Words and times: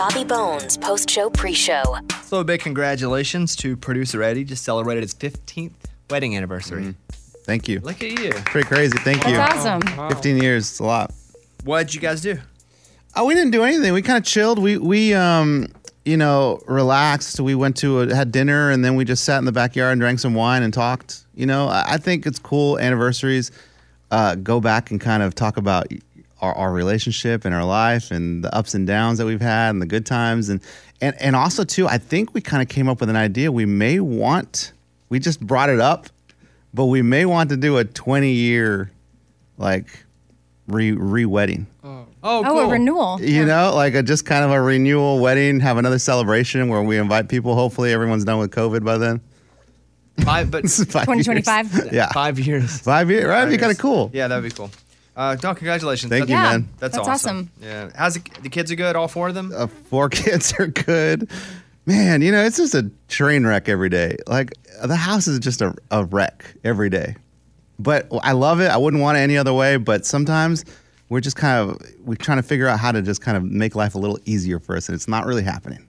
Bobby 0.00 0.24
Bones 0.24 0.78
post 0.78 1.10
show 1.10 1.28
pre 1.28 1.52
show. 1.52 1.82
So 2.22 2.38
a 2.38 2.44
big 2.44 2.60
congratulations 2.60 3.54
to 3.56 3.76
producer 3.76 4.22
Eddie. 4.22 4.44
Just 4.44 4.64
celebrated 4.64 5.02
his 5.02 5.12
15th 5.12 5.74
wedding 6.08 6.34
anniversary. 6.34 6.94
Thank 7.44 7.68
you. 7.68 7.80
Look 7.80 8.02
at 8.02 8.18
you. 8.18 8.30
Pretty 8.46 8.66
crazy. 8.66 8.96
Thank 9.00 9.26
you. 9.26 9.34
That's 9.34 9.66
awesome. 9.66 10.08
15 10.08 10.42
years. 10.42 10.70
It's 10.70 10.78
a 10.78 10.84
lot. 10.84 11.12
What'd 11.64 11.94
you 11.94 12.00
guys 12.00 12.22
do? 12.22 12.38
Oh, 13.14 13.26
we 13.26 13.34
didn't 13.34 13.50
do 13.50 13.62
anything. 13.62 13.92
We 13.92 14.00
kind 14.00 14.16
of 14.16 14.24
chilled. 14.24 14.58
We 14.58 14.78
we 14.78 15.12
um 15.12 15.68
you 16.06 16.16
know 16.16 16.62
relaxed. 16.66 17.38
We 17.38 17.54
went 17.54 17.76
to 17.78 18.00
a, 18.00 18.14
had 18.14 18.32
dinner 18.32 18.70
and 18.70 18.82
then 18.82 18.94
we 18.94 19.04
just 19.04 19.24
sat 19.24 19.36
in 19.36 19.44
the 19.44 19.52
backyard 19.52 19.92
and 19.92 20.00
drank 20.00 20.18
some 20.18 20.32
wine 20.32 20.62
and 20.62 20.72
talked. 20.72 21.26
You 21.34 21.44
know, 21.44 21.68
I, 21.68 21.84
I 21.86 21.96
think 21.98 22.24
it's 22.24 22.38
cool 22.38 22.78
anniversaries. 22.78 23.50
Uh, 24.10 24.34
go 24.36 24.60
back 24.60 24.90
and 24.90 24.98
kind 24.98 25.22
of 25.22 25.34
talk 25.34 25.58
about 25.58 25.88
our, 26.40 26.54
our 26.54 26.72
relationship 26.72 27.44
and 27.44 27.54
our 27.54 27.64
life 27.64 28.10
and 28.10 28.42
the 28.44 28.54
ups 28.54 28.74
and 28.74 28.86
downs 28.86 29.18
that 29.18 29.26
we've 29.26 29.40
had 29.40 29.70
and 29.70 29.80
the 29.82 29.86
good 29.86 30.06
times 30.06 30.48
and 30.48 30.60
and 31.00 31.14
and 31.20 31.34
also 31.36 31.64
too. 31.64 31.86
I 31.88 31.98
think 31.98 32.34
we 32.34 32.40
kind 32.40 32.62
of 32.62 32.68
came 32.68 32.88
up 32.88 33.00
with 33.00 33.08
an 33.10 33.16
idea. 33.16 33.50
We 33.52 33.66
may 33.66 34.00
want. 34.00 34.72
We 35.08 35.18
just 35.18 35.40
brought 35.40 35.70
it 35.70 35.80
up, 35.80 36.08
but 36.74 36.86
we 36.86 37.02
may 37.02 37.24
want 37.24 37.50
to 37.50 37.56
do 37.56 37.78
a 37.78 37.84
20 37.84 38.30
year 38.32 38.90
like 39.58 39.86
re 40.66 40.92
re 40.92 41.24
wedding. 41.24 41.66
Oh. 41.82 42.06
oh, 42.22 42.42
Oh, 42.46 42.68
a 42.68 42.70
renewal. 42.70 43.20
You 43.20 43.44
know, 43.44 43.72
like 43.74 43.94
a 43.94 44.02
just 44.02 44.24
kind 44.26 44.44
of 44.44 44.50
a 44.50 44.60
renewal 44.60 45.20
wedding, 45.20 45.60
have 45.60 45.78
another 45.78 45.98
celebration 45.98 46.68
where 46.68 46.82
we 46.82 46.98
invite 46.98 47.28
people. 47.28 47.54
Hopefully, 47.54 47.92
everyone's 47.92 48.24
done 48.24 48.38
with 48.38 48.50
COVID 48.50 48.84
by 48.84 48.98
then. 48.98 49.20
Five, 50.24 50.50
but 50.50 50.62
2025? 50.62 51.92
Yeah, 51.92 52.12
five 52.12 52.38
years. 52.38 52.78
five 52.80 53.10
years. 53.10 53.24
Right? 53.24 53.40
That'd 53.40 53.52
be 53.52 53.58
kind 53.58 53.72
of 53.72 53.78
cool. 53.78 54.10
Yeah, 54.12 54.28
that'd 54.28 54.44
be 54.44 54.54
cool. 54.54 54.70
Uh, 55.20 55.36
no, 55.42 55.54
congratulations. 55.54 56.08
Thank 56.08 56.30
you, 56.30 56.34
Yeah, 56.34 56.42
man. 56.44 56.68
That's, 56.78 56.96
that's 56.96 57.06
awesome. 57.06 57.10
awesome. 57.36 57.50
Yeah. 57.60 57.90
How's 57.94 58.14
the, 58.14 58.22
the 58.40 58.48
kids 58.48 58.72
are 58.72 58.74
good? 58.74 58.96
All 58.96 59.06
four 59.06 59.28
of 59.28 59.34
them? 59.34 59.52
Uh, 59.54 59.66
four 59.66 60.08
kids 60.08 60.54
are 60.58 60.66
good. 60.66 61.28
Man, 61.84 62.22
you 62.22 62.32
know, 62.32 62.42
it's 62.42 62.56
just 62.56 62.74
a 62.74 62.90
train 63.08 63.46
wreck 63.46 63.68
every 63.68 63.90
day. 63.90 64.16
Like 64.26 64.54
the 64.82 64.96
house 64.96 65.28
is 65.28 65.38
just 65.38 65.60
a, 65.60 65.74
a 65.90 66.04
wreck 66.06 66.54
every 66.64 66.88
day. 66.88 67.16
But 67.78 68.08
I 68.22 68.32
love 68.32 68.60
it. 68.60 68.70
I 68.70 68.78
wouldn't 68.78 69.02
want 69.02 69.18
it 69.18 69.20
any 69.20 69.36
other 69.36 69.52
way. 69.52 69.76
But 69.76 70.06
sometimes 70.06 70.64
we're 71.10 71.20
just 71.20 71.36
kind 71.36 71.68
of 71.70 71.82
we're 72.02 72.14
trying 72.14 72.38
to 72.38 72.42
figure 72.42 72.66
out 72.66 72.78
how 72.80 72.90
to 72.90 73.02
just 73.02 73.20
kind 73.20 73.36
of 73.36 73.44
make 73.44 73.74
life 73.74 73.94
a 73.94 73.98
little 73.98 74.18
easier 74.24 74.58
for 74.58 74.74
us, 74.74 74.88
and 74.88 74.96
it's 74.96 75.08
not 75.08 75.26
really 75.26 75.42
happening. 75.42 75.86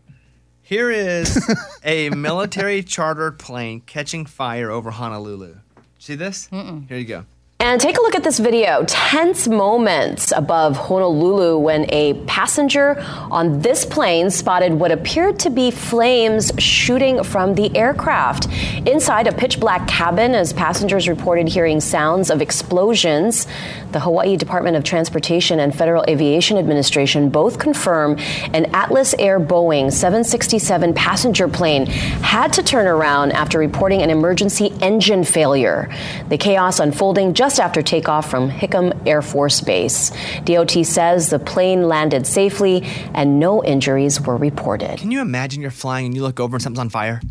Here 0.61 0.91
is 0.91 1.39
a 1.85 2.09
military 2.09 2.83
chartered 2.83 3.39
plane 3.39 3.81
catching 3.85 4.25
fire 4.25 4.69
over 4.71 4.91
Honolulu. 4.91 5.55
See 5.99 6.15
this? 6.15 6.47
Here 6.49 6.97
you 6.97 7.05
go. 7.05 7.25
And 7.63 7.79
take 7.79 7.99
a 7.99 8.01
look 8.01 8.15
at 8.15 8.23
this 8.23 8.39
video. 8.39 8.83
Tense 8.87 9.47
moments 9.47 10.33
above 10.35 10.75
Honolulu 10.75 11.59
when 11.59 11.85
a 11.89 12.15
passenger 12.25 12.99
on 13.29 13.61
this 13.61 13.85
plane 13.85 14.31
spotted 14.31 14.73
what 14.73 14.91
appeared 14.91 15.37
to 15.41 15.51
be 15.51 15.69
flames 15.69 16.51
shooting 16.57 17.23
from 17.23 17.53
the 17.53 17.77
aircraft. 17.77 18.47
Inside 18.87 19.27
a 19.27 19.31
pitch 19.31 19.59
black 19.59 19.87
cabin, 19.87 20.33
as 20.33 20.53
passengers 20.53 21.07
reported 21.07 21.47
hearing 21.47 21.79
sounds 21.81 22.31
of 22.31 22.41
explosions, 22.41 23.45
the 23.91 23.99
Hawaii 23.99 24.37
Department 24.37 24.75
of 24.75 24.83
Transportation 24.83 25.59
and 25.59 25.77
Federal 25.77 26.03
Aviation 26.07 26.57
Administration 26.57 27.29
both 27.29 27.59
confirm 27.59 28.17
an 28.53 28.73
Atlas 28.73 29.13
Air 29.19 29.39
Boeing 29.39 29.93
767 29.93 30.95
passenger 30.95 31.47
plane 31.47 31.85
had 31.85 32.53
to 32.53 32.63
turn 32.63 32.87
around 32.87 33.33
after 33.33 33.59
reporting 33.59 34.01
an 34.01 34.09
emergency 34.09 34.73
engine 34.81 35.23
failure. 35.23 35.95
The 36.29 36.39
chaos 36.39 36.79
unfolding 36.79 37.35
just 37.35 37.50
after 37.59 37.81
takeoff 37.81 38.29
from 38.29 38.49
Hickam 38.49 39.07
Air 39.07 39.21
Force 39.21 39.61
Base. 39.61 40.11
DOT 40.45 40.71
says 40.85 41.29
the 41.29 41.39
plane 41.39 41.87
landed 41.87 42.25
safely 42.27 42.83
and 43.13 43.39
no 43.39 43.63
injuries 43.63 44.21
were 44.21 44.37
reported. 44.37 44.99
Can 44.99 45.11
you 45.11 45.21
imagine 45.21 45.61
you're 45.61 45.71
flying 45.71 46.05
and 46.05 46.15
you 46.15 46.21
look 46.21 46.39
over 46.39 46.55
and 46.55 46.61
something's 46.63 46.79
on 46.79 46.89
fire? 46.89 47.21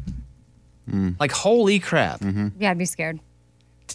Hmm. 0.88 1.10
Like, 1.20 1.32
holy 1.32 1.78
crap. 1.78 2.20
Mm-hmm. 2.20 2.48
Yeah, 2.58 2.70
I'd 2.70 2.78
be 2.78 2.84
scared. 2.84 3.20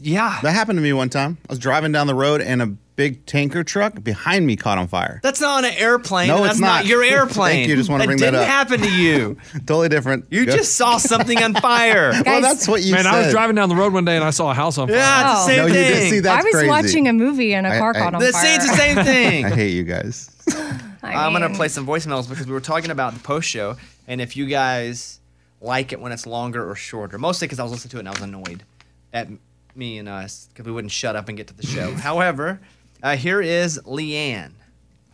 Yeah. 0.02 0.40
That 0.44 0.52
happened 0.54 0.78
to 0.78 0.82
me 0.84 0.94
one 0.94 1.10
time. 1.10 1.38
I 1.50 1.52
was 1.54 1.60
driving 1.60 1.92
down 1.92 2.08
the 2.08 2.16
road 2.16 2.42
and 2.42 2.62
a 2.62 2.68
big 2.68 3.26
tanker 3.26 3.64
truck 3.64 4.02
behind 4.04 4.48
me 4.48 4.56
caught 4.56 4.78
on 4.78 4.88
fire. 4.88 5.20
That's 5.22 5.42
not 5.42 5.58
on 5.60 5.66
an 5.66 5.74
airplane. 5.78 6.30
No, 6.30 6.38
and 6.44 6.46
it's 6.52 6.60
not. 6.60 6.68
not. 6.84 6.86
your 6.86 7.04
airplane. 7.04 7.52
Thank 7.56 7.68
you. 7.68 7.76
Just 7.76 7.90
wanna 7.90 8.06
bring 8.06 8.18
that 8.20 8.34
up. 8.34 8.42
didn't 8.42 8.48
happen 8.48 8.80
to 8.82 8.90
you. 8.92 9.38
totally 9.66 9.90
different. 9.90 10.26
You 10.30 10.46
Go- 10.46 10.56
just 10.56 10.76
saw 10.78 10.98
something 10.98 11.42
on 11.44 11.54
fire. 11.56 12.12
well, 12.26 12.42
that's 12.42 12.68
what 12.68 12.84
you 12.84 12.94
Man, 12.94 13.04
said. 13.04 13.14
I 13.14 13.20
was 13.24 13.32
driving 13.32 13.56
down 13.58 13.68
the 13.70 13.76
road 13.76 13.92
one 13.94 14.06
day 14.06 14.16
and 14.16 14.24
I 14.24 14.30
saw 14.30 14.52
a 14.52 14.54
house 14.54 14.78
on 14.78 14.88
fire. 14.88 14.96
yeah, 14.98 15.32
it's 15.36 15.46
the 15.46 15.52
Oh. 15.52 15.56
same 15.56 15.58
No, 15.58 15.66
you 15.68 15.74
thing. 15.74 15.94
did 15.94 16.10
see 16.10 16.20
that's 16.22 16.42
I 16.42 16.48
was 16.48 16.54
crazy. 16.54 16.68
watching 16.70 17.08
a 17.10 17.14
movie 17.14 17.54
and 17.54 17.68
a 17.68 17.72
I- 17.72 17.78
car 17.80 17.92
I- 17.96 18.00
caught 18.00 18.14
on 18.16 18.22
The 18.22 18.32
fire. 18.32 18.42
same, 18.44 18.56
it's 18.62 18.70
the 18.70 18.78
same 18.78 19.04
thing. 19.04 19.46
I 19.46 19.50
hate 19.50 19.72
you 19.74 19.84
guys. 19.84 20.32
I'm 21.04 21.34
gonna 21.34 21.54
play 21.54 21.68
some 21.68 21.86
voicemails 21.86 22.30
because 22.30 22.48
we 22.48 22.54
were 22.54 22.62
talking 22.62 22.92
about 22.92 23.14
the 23.14 23.20
post 23.20 23.48
show 23.50 23.76
and 24.08 24.22
if 24.22 24.36
you 24.38 24.46
guys 24.46 25.20
like 25.62 25.92
it 25.92 26.00
when 26.00 26.12
it's 26.12 26.26
longer 26.26 26.68
or 26.70 26.76
shorter. 26.76 27.18
Mostly 27.18 27.48
because 27.48 27.60
I 27.60 27.64
was 27.64 27.72
listening 27.74 27.90
to 27.92 27.98
it 27.98 28.00
and 28.02 28.08
I 28.10 28.12
was 28.12 28.22
annoyed 28.22 28.64
at 29.14 29.28
me 29.76 29.98
and 29.98 30.08
us 30.10 30.48
because 30.50 30.66
we 30.66 30.72
wouldn't 30.72 30.92
shut 30.92 31.16
up 31.16 31.28
and 31.30 31.38
get 31.38 31.48
to 31.48 31.54
the 31.54 31.66
show. 31.66 31.94
However, 31.96 32.60
uh, 33.04 33.16
here 33.16 33.42
is 33.42 33.80
Leanne. 33.86 34.52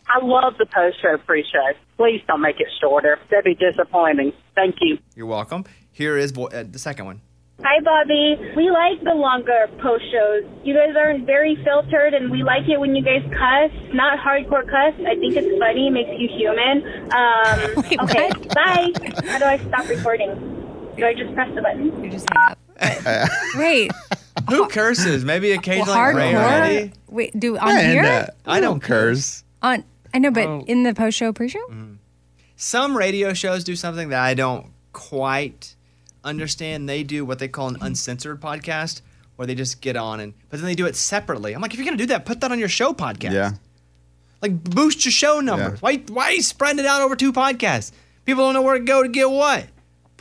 I 0.08 0.24
love 0.24 0.54
the 0.58 0.66
post 0.66 1.00
show 1.00 1.16
pre 1.26 1.44
show. 1.50 1.78
Please 1.96 2.20
don't 2.26 2.40
make 2.40 2.60
it 2.60 2.66
shorter. 2.80 3.18
That'd 3.30 3.44
be 3.44 3.54
disappointing. 3.54 4.32
Thank 4.54 4.76
you. 4.80 4.98
You're 5.14 5.26
welcome. 5.26 5.64
Here 5.92 6.16
is 6.16 6.30
vo- 6.32 6.48
uh, 6.48 6.64
the 6.70 6.78
second 6.78 7.06
one. 7.06 7.20
Hi, 7.62 7.78
Bobby. 7.84 8.36
We 8.56 8.70
like 8.70 9.04
the 9.04 9.14
longer 9.14 9.68
post 9.80 10.02
shows. 10.10 10.42
You 10.64 10.74
guys 10.74 10.96
are 10.96 11.16
very 11.24 11.56
filtered, 11.64 12.12
and 12.12 12.30
we 12.30 12.42
like 12.42 12.68
it 12.68 12.80
when 12.80 12.96
you 12.96 13.04
guys 13.04 13.22
cuss. 13.30 13.70
Not 13.94 14.18
hardcore 14.18 14.64
cuss. 14.66 14.94
I 15.06 15.14
think 15.14 15.36
it's 15.36 15.58
funny. 15.60 15.86
It 15.86 15.90
makes 15.92 16.10
you 16.18 16.28
human. 16.36 16.82
Um, 17.12 17.84
Wait, 17.88 18.00
okay, 18.00 18.28
what? 18.30 18.54
bye. 18.54 18.92
How 19.28 19.38
do 19.38 19.44
I 19.44 19.58
stop 19.68 19.88
recording? 19.88 20.34
Do 20.96 21.06
I 21.06 21.14
just 21.14 21.32
press 21.34 21.54
the 21.54 21.62
button? 21.62 22.02
You 22.02 22.10
just 22.10 22.26
hang 22.32 22.50
up. 22.50 22.58
Wait, 23.56 23.92
Who 24.50 24.68
curses? 24.68 25.24
Maybe 25.24 25.52
occasionally 25.52 25.98
Ray 26.14 26.34
or 26.34 26.38
hardcore? 26.38 26.92
Wait, 27.08 27.38
do 27.38 27.56
on 27.58 27.68
And, 27.70 27.92
here? 27.92 28.04
uh, 28.04 28.26
I 28.50 28.60
don't 28.60 28.80
curse. 28.80 29.44
On 29.62 29.84
I 30.14 30.18
know, 30.18 30.30
but 30.30 30.46
Oh. 30.46 30.64
in 30.66 30.82
the 30.82 30.92
post 30.94 31.16
show, 31.16 31.32
pre 31.32 31.48
show. 31.48 31.64
Some 32.56 32.96
radio 32.96 33.32
shows 33.32 33.64
do 33.64 33.74
something 33.76 34.10
that 34.10 34.20
I 34.20 34.34
don't 34.34 34.66
quite 34.92 35.74
understand. 36.24 36.88
They 36.88 37.02
do 37.02 37.24
what 37.24 37.38
they 37.38 37.48
call 37.48 37.68
an 37.68 37.78
uncensored 37.80 38.40
podcast, 38.40 39.00
where 39.36 39.46
they 39.46 39.54
just 39.54 39.80
get 39.80 39.96
on 39.96 40.20
and, 40.20 40.34
but 40.50 40.58
then 40.60 40.66
they 40.66 40.74
do 40.74 40.86
it 40.86 40.94
separately. 40.96 41.54
I'm 41.54 41.60
like, 41.62 41.72
if 41.72 41.78
you're 41.78 41.84
gonna 41.86 41.96
do 41.96 42.06
that, 42.06 42.24
put 42.26 42.40
that 42.40 42.52
on 42.52 42.58
your 42.58 42.68
show 42.68 42.92
podcast. 42.92 43.32
Yeah. 43.32 43.52
Like 44.40 44.62
boost 44.62 45.04
your 45.04 45.12
show 45.12 45.40
numbers. 45.40 45.74
Yeah. 45.74 45.78
Why 45.80 45.96
why 46.08 46.24
are 46.26 46.32
you 46.32 46.42
spreading 46.42 46.78
it 46.80 46.86
out 46.86 47.00
over 47.00 47.16
two 47.16 47.32
podcasts? 47.32 47.92
People 48.24 48.44
don't 48.44 48.54
know 48.54 48.62
where 48.62 48.78
to 48.78 48.84
go 48.84 49.02
to 49.02 49.08
get 49.08 49.30
what. 49.30 49.66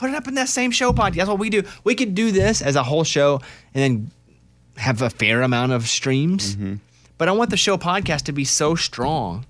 Put 0.01 0.09
it 0.09 0.15
up 0.15 0.27
in 0.27 0.33
that 0.33 0.49
same 0.49 0.71
show 0.71 0.91
podcast. 0.91 1.15
That's 1.15 1.29
what 1.29 1.39
we 1.39 1.49
do. 1.49 1.63
We 1.83 1.95
could 1.95 2.15
do 2.15 2.31
this 2.31 2.61
as 2.61 2.75
a 2.75 2.81
whole 2.81 3.03
show 3.03 3.39
and 3.73 3.83
then 3.83 4.11
have 4.77 5.01
a 5.01 5.09
fair 5.09 5.43
amount 5.43 5.71
of 5.71 5.87
streams. 5.87 6.57
But 7.17 7.29
I 7.29 7.31
want 7.33 7.51
the 7.51 7.57
show 7.57 7.77
podcast 7.77 8.23
to 8.23 8.31
be 8.31 8.43
so 8.43 8.73
strong 8.73 9.45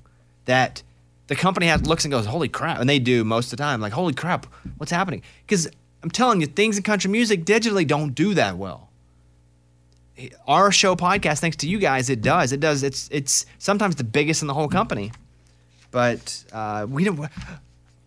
that 0.45 0.84
the 1.28 1.38
company 1.38 1.67
has, 1.67 1.88
looks 1.88 2.03
and 2.03 2.12
goes, 2.12 2.25
"Holy 2.25 2.50
crap!" 2.50 2.81
And 2.81 2.89
they 2.89 3.00
do 3.00 3.23
most 3.23 3.45
of 3.53 3.57
the 3.57 3.63
time. 3.63 3.79
Like, 3.79 3.94
"Holy 3.94 4.13
crap, 4.13 4.45
what's 4.78 4.91
happening?" 4.91 5.22
Because 5.47 5.69
I'm 6.03 6.12
telling 6.12 6.41
you, 6.41 6.47
things 6.47 6.75
in 6.75 6.83
country 6.83 7.09
music 7.09 7.45
digitally 7.45 7.88
don't 7.88 8.13
do 8.13 8.33
that 8.33 8.57
well 8.57 8.89
our 10.47 10.72
show 10.72 10.95
podcast, 10.95 11.39
thanks 11.39 11.57
to 11.57 11.68
you 11.68 11.79
guys, 11.79 12.09
it 12.09 12.22
does. 12.22 12.51
It 12.51 12.59
does. 12.59 12.83
It's 12.83 13.09
it's 13.12 13.45
sometimes 13.57 13.95
the 13.95 14.03
biggest 14.03 14.41
in 14.41 14.47
the 14.47 14.53
whole 14.53 14.68
company, 14.68 15.12
but 15.91 16.44
uh, 16.51 16.85
we 16.89 17.03
don't. 17.03 17.29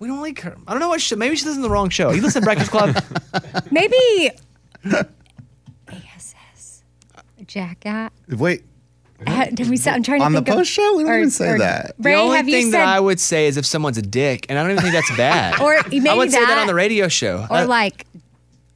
We 0.04 0.08
don't 0.10 0.20
like 0.20 0.38
her. 0.40 0.54
I 0.68 0.72
don't 0.72 0.80
know 0.80 0.88
what. 0.90 1.00
Show, 1.00 1.16
maybe 1.16 1.34
she 1.34 1.46
listens 1.46 1.62
to 1.64 1.68
the 1.68 1.70
wrong 1.72 1.88
show. 1.88 2.10
You 2.12 2.20
listen 2.20 2.42
to 2.42 2.44
Breakfast 2.44 2.70
Club. 2.70 3.02
Maybe 3.70 4.30
ASS. 5.88 6.82
Jackass. 7.46 8.10
Wait, 8.28 8.64
Uh, 9.26 9.46
Did 9.46 9.70
we 9.70 9.78
say? 9.78 9.92
I'm 9.92 10.02
trying 10.02 10.20
to 10.20 10.26
on 10.26 10.32
the 10.32 10.38
think 10.40 10.48
of- 10.50 10.54
post 10.56 10.70
show, 10.70 10.96
we 10.96 11.04
don't 11.04 11.12
or- 11.12 11.18
even 11.20 11.30
say 11.30 11.48
or- 11.52 11.58
that. 11.58 11.94
Ray, 11.98 12.12
the 12.12 12.18
only 12.18 12.36
have 12.36 12.44
thing 12.44 12.54
you 12.66 12.70
said? 12.72 12.80
that 12.80 12.88
I 12.88 13.00
would 13.00 13.18
say 13.18 13.46
is 13.46 13.56
if 13.56 13.64
someone's 13.64 13.96
a 13.96 14.02
dick, 14.02 14.44
and 14.50 14.58
I 14.58 14.62
don't 14.62 14.72
even 14.72 14.82
think 14.82 14.92
that's 14.94 15.16
bad. 15.16 15.58
Or 15.62 15.74
maybe 15.84 15.96
I 15.96 16.00
maybe 16.02 16.18
would 16.18 16.30
say 16.32 16.40
that 16.40 16.48
that- 16.48 16.58
on 16.58 16.66
the 16.66 16.74
radio 16.74 17.08
show. 17.08 17.46
or 17.48 17.56
I, 17.56 17.62
like, 17.64 18.06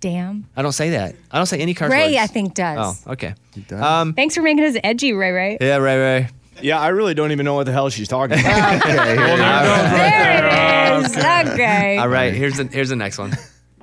damn. 0.01 0.47
I 0.57 0.63
don't 0.63 0.73
say 0.73 0.89
that. 0.91 1.15
I 1.31 1.37
don't 1.37 1.45
say 1.47 1.59
any 1.59 1.75
curse 1.75 1.91
Ray, 1.93 2.07
words. 2.15 2.17
I 2.17 2.27
think 2.27 2.55
does. 2.55 3.03
Oh, 3.07 3.13
okay. 3.13 3.35
does? 3.67 3.83
Um, 3.83 4.15
Thanks 4.15 4.35
for 4.35 4.41
making 4.43 4.65
us 4.65 4.77
edgy, 4.83 5.13
Ray. 5.13 5.33
Ray. 5.33 5.59
yeah, 5.61 5.77
Ray, 5.77 5.99
Ray. 5.99 6.29
Yeah, 6.63 6.81
I 6.81 6.89
really 6.89 7.15
don't 7.15 7.31
even 7.33 7.45
know 7.45 7.55
what 7.55 7.67
the 7.67 7.73
hell 7.73 7.89
she's 7.89 8.09
talking 8.09 8.39
about. 8.41 8.77
Okay, 8.85 8.91
here 8.91 9.11
we 9.11 9.17
go. 9.17 9.37
There 9.37 10.39
it 10.49 10.53
is. 10.73 10.78
Okay. 11.05 11.99
All 11.99 12.09
right. 12.09 12.35
Here's 12.35 12.57
the 12.57 12.65
here's 12.65 12.89
the 12.89 12.97
next 12.97 13.19
one. 13.19 13.33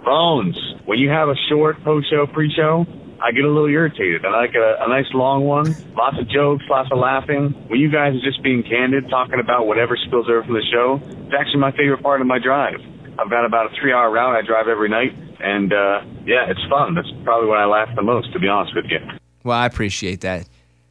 Bones, 0.03 0.57
when 0.85 0.99
you 0.99 1.09
have 1.09 1.29
a 1.29 1.35
short 1.49 1.83
post 1.83 2.09
show, 2.09 2.27
pre 2.27 2.53
show, 2.53 2.85
I 3.21 3.31
get 3.31 3.43
a 3.43 3.47
little 3.47 3.67
irritated. 3.67 4.23
I 4.25 4.29
like 4.29 4.53
a, 4.53 4.83
a 4.83 4.87
nice 4.87 5.11
long 5.13 5.45
one, 5.45 5.75
lots 5.95 6.17
of 6.19 6.29
jokes, 6.29 6.63
lots 6.69 6.89
of 6.91 6.99
laughing. 6.99 7.55
When 7.67 7.79
you 7.79 7.89
guys 7.89 8.13
are 8.13 8.21
just 8.21 8.43
being 8.43 8.61
candid, 8.61 9.09
talking 9.09 9.39
about 9.39 9.65
whatever 9.65 9.97
spills 9.97 10.27
over 10.29 10.43
from 10.43 10.53
the 10.53 10.65
show, 10.71 10.99
it's 11.01 11.33
actually 11.33 11.59
my 11.59 11.71
favorite 11.71 12.03
part 12.03 12.21
of 12.21 12.27
my 12.27 12.37
drive. 12.37 12.79
I've 13.17 13.29
got 13.29 13.45
about 13.45 13.71
a 13.71 13.75
three 13.81 13.93
hour 13.93 14.11
route 14.11 14.35
I 14.35 14.45
drive 14.45 14.67
every 14.67 14.89
night, 14.89 15.15
and 15.39 15.73
uh, 15.73 16.01
yeah, 16.25 16.49
it's 16.49 16.63
fun. 16.69 16.93
That's 16.93 17.09
probably 17.23 17.49
when 17.49 17.57
I 17.59 17.65
laugh 17.65 17.89
the 17.95 18.03
most, 18.03 18.31
to 18.33 18.39
be 18.39 18.47
honest 18.47 18.75
with 18.75 18.85
you. 18.89 18.99
Well, 19.43 19.57
I 19.57 19.65
appreciate 19.65 20.21
that. 20.21 20.47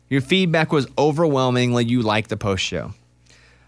Your 0.09 0.21
feedback 0.21 0.73
was 0.73 0.87
overwhelmingly 0.99 1.85
you 1.85 2.03
like 2.03 2.29
the 2.29 2.37
post 2.37 2.65
show. 2.65 2.93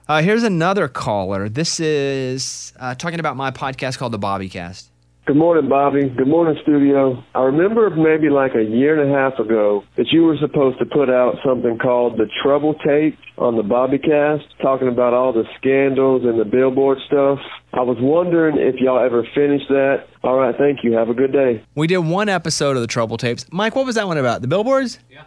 Uh, 0.08 0.22
here's 0.22 0.44
another 0.44 0.86
caller. 0.86 1.48
This 1.48 1.80
is 1.80 2.72
uh, 2.78 2.94
talking 2.94 3.18
about 3.18 3.36
my 3.36 3.50
podcast 3.50 3.98
called 3.98 4.12
The 4.12 4.18
Bobby 4.18 4.48
Cast. 4.48 4.90
Good 5.26 5.36
morning, 5.36 5.68
Bobby. 5.68 6.08
Good 6.08 6.28
morning, 6.28 6.56
studio. 6.62 7.24
I 7.34 7.40
remember 7.42 7.90
maybe 7.90 8.28
like 8.30 8.54
a 8.54 8.62
year 8.62 9.00
and 9.02 9.10
a 9.10 9.12
half 9.12 9.40
ago 9.40 9.82
that 9.96 10.06
you 10.12 10.22
were 10.22 10.36
supposed 10.36 10.78
to 10.78 10.84
put 10.86 11.10
out 11.10 11.34
something 11.44 11.78
called 11.78 12.16
the 12.16 12.26
Trouble 12.44 12.74
Tape 12.74 13.18
on 13.36 13.56
the 13.56 13.64
Bobbycast, 13.64 14.44
talking 14.62 14.86
about 14.86 15.12
all 15.12 15.32
the 15.32 15.42
scandals 15.58 16.22
and 16.24 16.38
the 16.38 16.44
billboard 16.44 16.98
stuff. 17.08 17.40
I 17.72 17.80
was 17.80 17.96
wondering 18.00 18.56
if 18.58 18.76
y'all 18.76 19.04
ever 19.04 19.26
finished 19.34 19.66
that. 19.68 20.04
All 20.22 20.36
right, 20.36 20.54
thank 20.56 20.84
you. 20.84 20.92
Have 20.92 21.08
a 21.08 21.14
good 21.14 21.32
day. 21.32 21.64
We 21.74 21.88
did 21.88 21.98
one 21.98 22.28
episode 22.28 22.76
of 22.76 22.82
the 22.82 22.86
Trouble 22.86 23.16
Tapes. 23.16 23.44
Mike, 23.50 23.74
what 23.74 23.86
was 23.86 23.96
that 23.96 24.06
one 24.06 24.18
about? 24.18 24.42
The 24.42 24.48
billboards? 24.48 25.00
Yeah. 25.10 25.24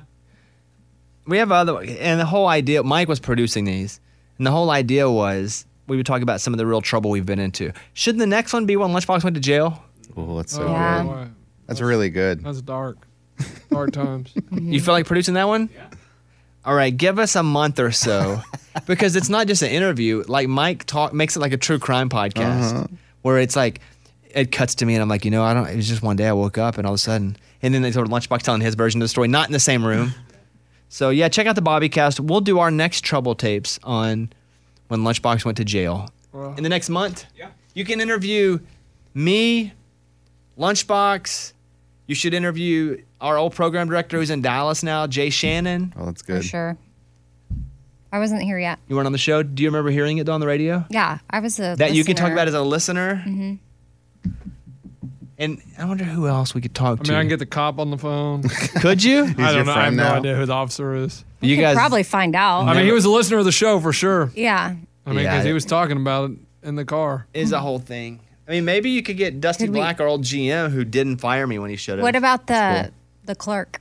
We 1.27 1.39
have 1.39 1.51
other, 1.51 1.77
and 1.83 2.21
the 2.21 2.25
whole 2.25 2.47
idea. 2.47 2.81
Mike 2.83 3.09
was 3.09 3.19
producing 3.19 3.65
these, 3.65 3.99
and 4.39 4.47
the 4.47 4.51
whole 4.51 4.71
idea 4.71 5.09
was 5.11 5.65
we 5.87 5.95
would 5.97 6.05
talk 6.07 6.21
about 6.23 6.41
some 6.41 6.53
of 6.53 6.57
the 6.57 6.65
real 6.65 6.81
trouble 6.81 7.11
we've 7.11 7.25
been 7.25 7.39
into. 7.39 7.71
Shouldn't 7.93 8.19
the 8.19 8.25
next 8.27 8.51
one 8.53 8.65
be 8.65 8.75
when 8.75 8.89
Lunchbox 8.91 9.23
went 9.23 9.35
to 9.35 9.39
jail? 9.41 9.83
Oh, 10.17 10.37
that's 10.37 10.53
so 10.53 10.65
Yeah. 10.65 11.03
good. 11.03 11.31
That's 11.67 11.81
really 11.81 12.09
good. 12.09 12.43
That's 12.43 12.61
dark. 12.63 12.97
Dark 13.69 13.91
times. 13.91 14.33
You 14.51 14.81
feel 14.81 14.93
like 14.95 15.05
producing 15.05 15.35
that 15.35 15.47
one? 15.47 15.69
Yeah. 15.73 15.85
All 16.65 16.73
right, 16.75 16.95
give 16.95 17.19
us 17.19 17.35
a 17.35 17.43
month 17.43 17.79
or 17.79 17.91
so, 17.91 18.41
because 18.85 19.15
it's 19.15 19.29
not 19.29 19.47
just 19.47 19.61
an 19.61 19.69
interview. 19.69 20.23
Like 20.27 20.47
Mike 20.49 20.83
talk 20.85 21.13
makes 21.13 21.35
it 21.35 21.39
like 21.39 21.53
a 21.53 21.57
true 21.57 21.79
crime 21.79 22.09
podcast, 22.09 22.73
Uh-huh. 22.73 22.87
where 23.21 23.37
it's 23.39 23.55
like 23.55 23.79
it 24.35 24.51
cuts 24.51 24.75
to 24.75 24.85
me 24.85 24.93
and 24.93 25.01
I'm 25.01 25.09
like, 25.09 25.25
you 25.25 25.31
know, 25.31 25.43
I 25.43 25.53
don't. 25.53 25.67
It 25.67 25.75
was 25.75 25.87
just 25.87 26.03
one 26.03 26.15
day 26.17 26.27
I 26.27 26.33
woke 26.33 26.57
up 26.57 26.77
and 26.77 26.85
all 26.85 26.93
of 26.93 26.97
a 26.97 26.99
sudden, 26.99 27.37
and 27.61 27.73
then 27.73 27.81
they 27.81 27.91
told 27.91 28.09
Lunchbox 28.09 28.39
telling 28.39 28.61
his 28.61 28.75
version 28.75 29.01
of 29.01 29.05
the 29.05 29.09
story, 29.09 29.27
not 29.29 29.47
in 29.47 29.53
the 29.53 29.59
same 29.59 29.83
room. 29.85 30.13
So 30.89 31.11
yeah, 31.11 31.29
check 31.29 31.47
out 31.47 31.55
the 31.55 31.61
Bobbycast. 31.61 32.19
We'll 32.19 32.41
do 32.41 32.59
our 32.59 32.71
next 32.71 33.01
trouble 33.05 33.35
tapes 33.35 33.79
on 33.83 34.31
when 34.87 35.01
Lunchbox 35.01 35.45
went 35.45 35.57
to 35.57 35.65
jail 35.65 36.09
in 36.33 36.63
the 36.63 36.69
next 36.69 36.89
month. 36.89 37.25
Yeah, 37.37 37.49
you 37.75 37.85
can 37.85 38.01
interview 38.01 38.59
me, 39.13 39.73
Lunchbox. 40.57 41.53
You 42.07 42.15
should 42.15 42.33
interview 42.33 43.03
our 43.21 43.37
old 43.37 43.53
program 43.53 43.87
director 43.87 44.17
who's 44.17 44.31
in 44.31 44.41
Dallas 44.41 44.81
now, 44.81 45.05
Jay 45.05 45.29
Shannon. 45.29 45.93
Oh, 45.95 46.05
that's 46.05 46.23
For 46.23 46.41
sure. 46.41 46.77
I 48.11 48.17
wasn't 48.17 48.41
here 48.41 48.57
yet. 48.57 48.79
You 48.87 48.95
weren't 48.95 49.05
on 49.05 49.11
the 49.11 49.19
show. 49.19 49.43
Do 49.43 49.61
you 49.61 49.69
remember 49.69 49.91
hearing 49.91 50.17
it 50.17 50.27
on 50.27 50.39
the 50.39 50.47
radio? 50.47 50.83
Yeah, 50.89 51.19
I 51.29 51.39
was 51.39 51.59
a 51.59 51.75
That 51.77 51.93
you 51.93 52.03
can 52.03 52.15
talk 52.15 52.31
about 52.31 52.47
as 52.47 52.55
a 52.55 52.61
listener. 52.63 53.17
hmm 53.17 53.55
And 55.39 55.61
I 55.77 55.85
wonder 55.85 56.03
who 56.03 56.27
else 56.27 56.53
we 56.53 56.59
could 56.59 56.75
talk 56.75 56.97
to. 56.97 57.01
I 57.01 57.05
to. 57.05 57.11
mean, 57.11 57.17
I 57.17 57.21
can 57.21 57.29
get 57.29 57.39
the 57.39 57.45
cop 57.45 57.79
on 57.79 57.89
the 57.91 57.97
phone. 57.97 58.43
Could 58.81 59.01
you? 59.01 59.23
I 59.37 59.53
don't 59.53 59.65
know. 59.65 59.71
I 59.71 59.85
have 59.85 59.93
no 59.93 60.03
idea 60.03 60.35
who 60.35 60.45
the 60.45 60.51
officer 60.53 60.93
is. 60.95 61.23
You 61.39 61.55
Could 61.55 61.75
probably 61.75 62.03
find 62.03 62.35
out. 62.35 62.67
I 62.67 62.73
mean, 62.75 62.85
he 62.85 62.91
was 62.91 63.05
a 63.05 63.09
listener 63.09 63.37
of 63.37 63.45
the 63.45 63.51
show 63.53 63.79
for 63.79 63.93
sure. 63.93 64.31
Yeah. 64.35 64.75
I 65.05 65.09
mean, 65.09 65.23
Yeah. 65.23 65.31
because 65.31 65.45
he 65.45 65.53
was 65.53 65.63
talking 65.63 65.95
about 65.95 66.31
it 66.31 66.37
in 66.63 66.75
the 66.75 66.83
car. 66.83 67.25
Is 67.33 67.53
a 67.53 67.59
whole 67.61 67.79
thing. 67.79 68.19
I 68.49 68.51
mean, 68.51 68.65
maybe 68.65 68.89
you 68.89 69.01
could 69.01 69.15
get 69.15 69.39
Dusty 69.39 69.63
Could 69.65 69.73
we- 69.75 69.79
Black, 69.79 70.01
our 70.01 70.07
old 70.07 70.23
GM, 70.23 70.71
who 70.71 70.83
didn't 70.83 71.17
fire 71.17 71.47
me 71.47 71.57
when 71.57 71.69
he 71.69 71.77
should 71.77 71.99
have. 71.99 72.03
What 72.03 72.17
about 72.17 72.47
the 72.47 72.53
That's 72.53 72.91
the 73.25 73.35
clerk? 73.35 73.79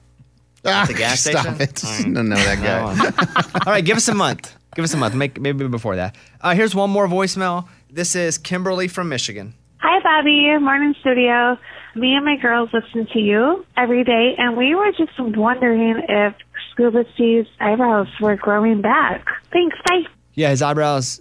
At 0.64 0.86
the 0.86 0.94
gas 0.94 1.20
Stop 1.22 1.56
station? 1.56 1.60
it. 1.60 1.84
All 1.84 1.90
right. 1.90 2.14
don't 2.14 2.28
know 2.28 2.36
that 2.36 2.62
guy. 2.62 3.60
All 3.66 3.72
right, 3.72 3.84
give 3.84 3.96
us 3.96 4.06
a 4.08 4.14
month. 4.14 4.54
Give 4.76 4.84
us 4.84 4.92
a 4.94 4.96
month. 4.96 5.14
Make 5.14 5.40
maybe 5.40 5.66
before 5.66 5.96
that. 5.96 6.14
Uh, 6.40 6.54
here's 6.54 6.74
one 6.74 6.90
more 6.90 7.08
voicemail. 7.08 7.66
This 7.90 8.14
is 8.14 8.38
Kimberly 8.38 8.86
from 8.86 9.08
Michigan. 9.08 9.54
Hi, 9.80 10.00
Bobby. 10.02 10.56
Morning, 10.58 10.94
studio. 11.00 11.56
Me 11.94 12.14
and 12.14 12.24
my 12.24 12.36
girls 12.36 12.70
listen 12.72 13.06
to 13.12 13.18
you 13.18 13.64
every 13.76 14.04
day, 14.04 14.34
and 14.38 14.56
we 14.56 14.74
were 14.74 14.90
just 14.92 15.12
wondering 15.18 16.02
if 16.08 16.34
Scuba 16.72 17.04
Steve's 17.14 17.48
eyebrows 17.60 18.08
were 18.20 18.36
growing 18.36 18.80
back. 18.82 19.24
Thanks. 19.52 19.76
Bye. 19.88 20.02
Yeah, 20.34 20.50
his 20.50 20.62
eyebrows. 20.62 21.20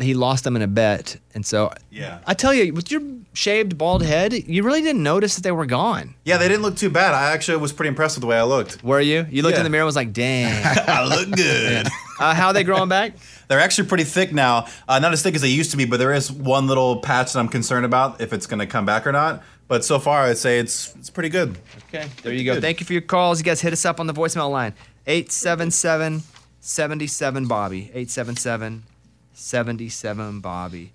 He 0.00 0.14
lost 0.14 0.44
them 0.44 0.54
in 0.54 0.62
a 0.62 0.68
bet, 0.68 1.16
and 1.34 1.44
so 1.44 1.72
Yeah. 1.90 2.18
I 2.28 2.34
tell 2.34 2.54
you, 2.54 2.72
with 2.72 2.92
your 2.92 3.00
shaved 3.32 3.76
bald 3.76 4.04
head, 4.04 4.32
you 4.32 4.62
really 4.62 4.82
didn't 4.82 5.02
notice 5.02 5.34
that 5.34 5.42
they 5.42 5.50
were 5.50 5.66
gone. 5.66 6.14
Yeah, 6.24 6.36
they 6.36 6.46
didn't 6.46 6.62
look 6.62 6.76
too 6.76 6.90
bad. 6.90 7.12
I 7.12 7.32
actually 7.32 7.56
was 7.56 7.72
pretty 7.72 7.88
impressed 7.88 8.16
with 8.16 8.20
the 8.20 8.28
way 8.28 8.38
I 8.38 8.44
looked. 8.44 8.84
Were 8.84 9.00
you? 9.00 9.26
You 9.30 9.42
looked 9.42 9.54
Yeah. 9.54 9.60
in 9.60 9.64
the 9.64 9.70
mirror 9.70 9.82
and 9.82 9.86
was 9.86 9.96
like, 9.96 10.12
"Dang, 10.12 10.52
I 10.88 11.04
look 11.04 11.30
good." 11.30 11.86
Uh, 12.20 12.32
how 12.32 12.46
are 12.46 12.52
they 12.52 12.62
growing 12.62 12.88
back? 12.88 13.14
They're 13.48 13.60
actually 13.60 13.88
pretty 13.88 14.04
thick 14.04 14.32
now. 14.32 14.66
Uh, 14.88 14.98
not 14.98 15.12
as 15.12 15.22
thick 15.22 15.34
as 15.34 15.42
they 15.42 15.48
used 15.48 15.70
to 15.72 15.76
be, 15.76 15.84
but 15.84 15.98
there 15.98 16.12
is 16.12 16.30
one 16.30 16.66
little 16.66 16.98
patch 17.00 17.32
that 17.32 17.38
I'm 17.38 17.48
concerned 17.48 17.84
about 17.86 18.20
if 18.20 18.32
it's 18.32 18.46
going 18.46 18.60
to 18.60 18.66
come 18.66 18.86
back 18.86 19.06
or 19.06 19.12
not. 19.12 19.42
But 19.66 19.84
so 19.84 19.98
far, 19.98 20.22
I'd 20.24 20.36
say 20.38 20.58
it's 20.58 20.94
it's 20.96 21.10
pretty 21.10 21.30
good. 21.30 21.56
Okay, 21.88 22.06
there 22.22 22.32
you 22.32 22.44
go. 22.44 22.60
Thank 22.60 22.80
you 22.80 22.86
for 22.86 22.92
your 22.92 23.02
calls. 23.02 23.38
You 23.38 23.44
guys 23.44 23.60
hit 23.60 23.72
us 23.72 23.84
up 23.84 23.98
on 23.98 24.06
the 24.06 24.12
voicemail 24.12 24.50
line 24.50 24.74
877 25.06 26.22
77 26.60 27.46
Bobby. 27.46 27.90
877 27.94 28.84
77 29.32 30.40
Bobby. 30.40 30.92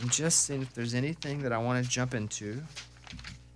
I'm 0.00 0.08
just 0.08 0.44
seeing 0.44 0.62
if 0.62 0.74
there's 0.74 0.94
anything 0.94 1.42
that 1.42 1.52
I 1.52 1.58
want 1.58 1.82
to 1.82 1.90
jump 1.90 2.14
into 2.14 2.62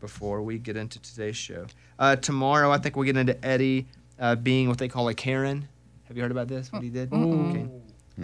before 0.01 0.43
we 0.43 0.59
get 0.59 0.77
into 0.77 0.99
today's 1.01 1.37
show. 1.37 1.67
Uh, 1.99 2.17
tomorrow, 2.17 2.71
I 2.71 2.79
think 2.79 2.97
we'll 2.97 3.05
get 3.05 3.17
into 3.17 3.43
Eddie 3.45 3.87
uh, 4.19 4.35
being 4.37 4.69
what 4.69 4.79
they 4.79 4.89
call 4.89 5.09
a 5.09 5.15
Karen. 5.15 5.69
Have 6.09 6.17
you 6.17 6.23
heard 6.23 6.33
about 6.33 6.49
this? 6.49 6.73
What 6.73 6.83
he 6.83 6.89
did? 6.89 7.13
Okay. 7.13 7.67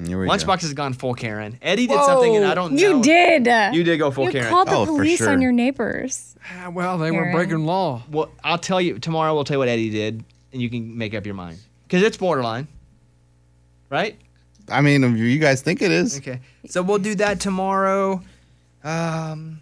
Here 0.04 0.20
we 0.20 0.26
go. 0.26 0.32
Lunchbox 0.32 0.60
has 0.62 0.74
gone 0.74 0.92
full 0.92 1.14
Karen. 1.14 1.58
Eddie 1.62 1.86
did 1.86 1.98
something, 2.04 2.36
and 2.36 2.44
I 2.44 2.54
don't 2.54 2.72
know. 2.74 2.78
You 2.80 3.02
did. 3.02 3.46
You 3.74 3.82
did 3.82 3.98
go 3.98 4.10
full 4.10 4.24
you 4.26 4.32
Karen. 4.32 4.48
called 4.50 4.68
the 4.68 4.72
Oh, 4.76 4.84
for 4.86 4.92
police 4.96 5.18
sure. 5.18 5.30
on 5.30 5.40
your 5.40 5.52
neighbors. 5.52 6.36
Ah, 6.52 6.68
well, 6.70 6.98
they 6.98 7.10
were 7.10 7.22
Karen. 7.22 7.32
breaking 7.34 7.64
law. 7.64 8.02
Well, 8.10 8.30
I'll 8.44 8.58
tell 8.58 8.80
you 8.80 8.98
tomorrow. 8.98 9.34
We'll 9.34 9.44
tell 9.44 9.54
you 9.54 9.58
what 9.60 9.68
Eddie 9.68 9.88
did, 9.90 10.22
and 10.52 10.60
you 10.60 10.68
can 10.68 10.96
make 10.98 11.14
up 11.14 11.24
your 11.24 11.34
mind 11.34 11.58
because 11.84 12.02
it's 12.02 12.16
borderline, 12.18 12.68
right? 13.88 14.18
I 14.68 14.80
mean, 14.82 15.02
if 15.04 15.16
you 15.16 15.38
guys 15.38 15.62
think 15.62 15.80
it 15.80 15.90
is. 15.92 16.18
Okay, 16.18 16.40
so 16.66 16.82
we'll 16.82 16.98
do 16.98 17.14
that 17.16 17.40
tomorrow. 17.40 18.20
Um, 18.84 19.60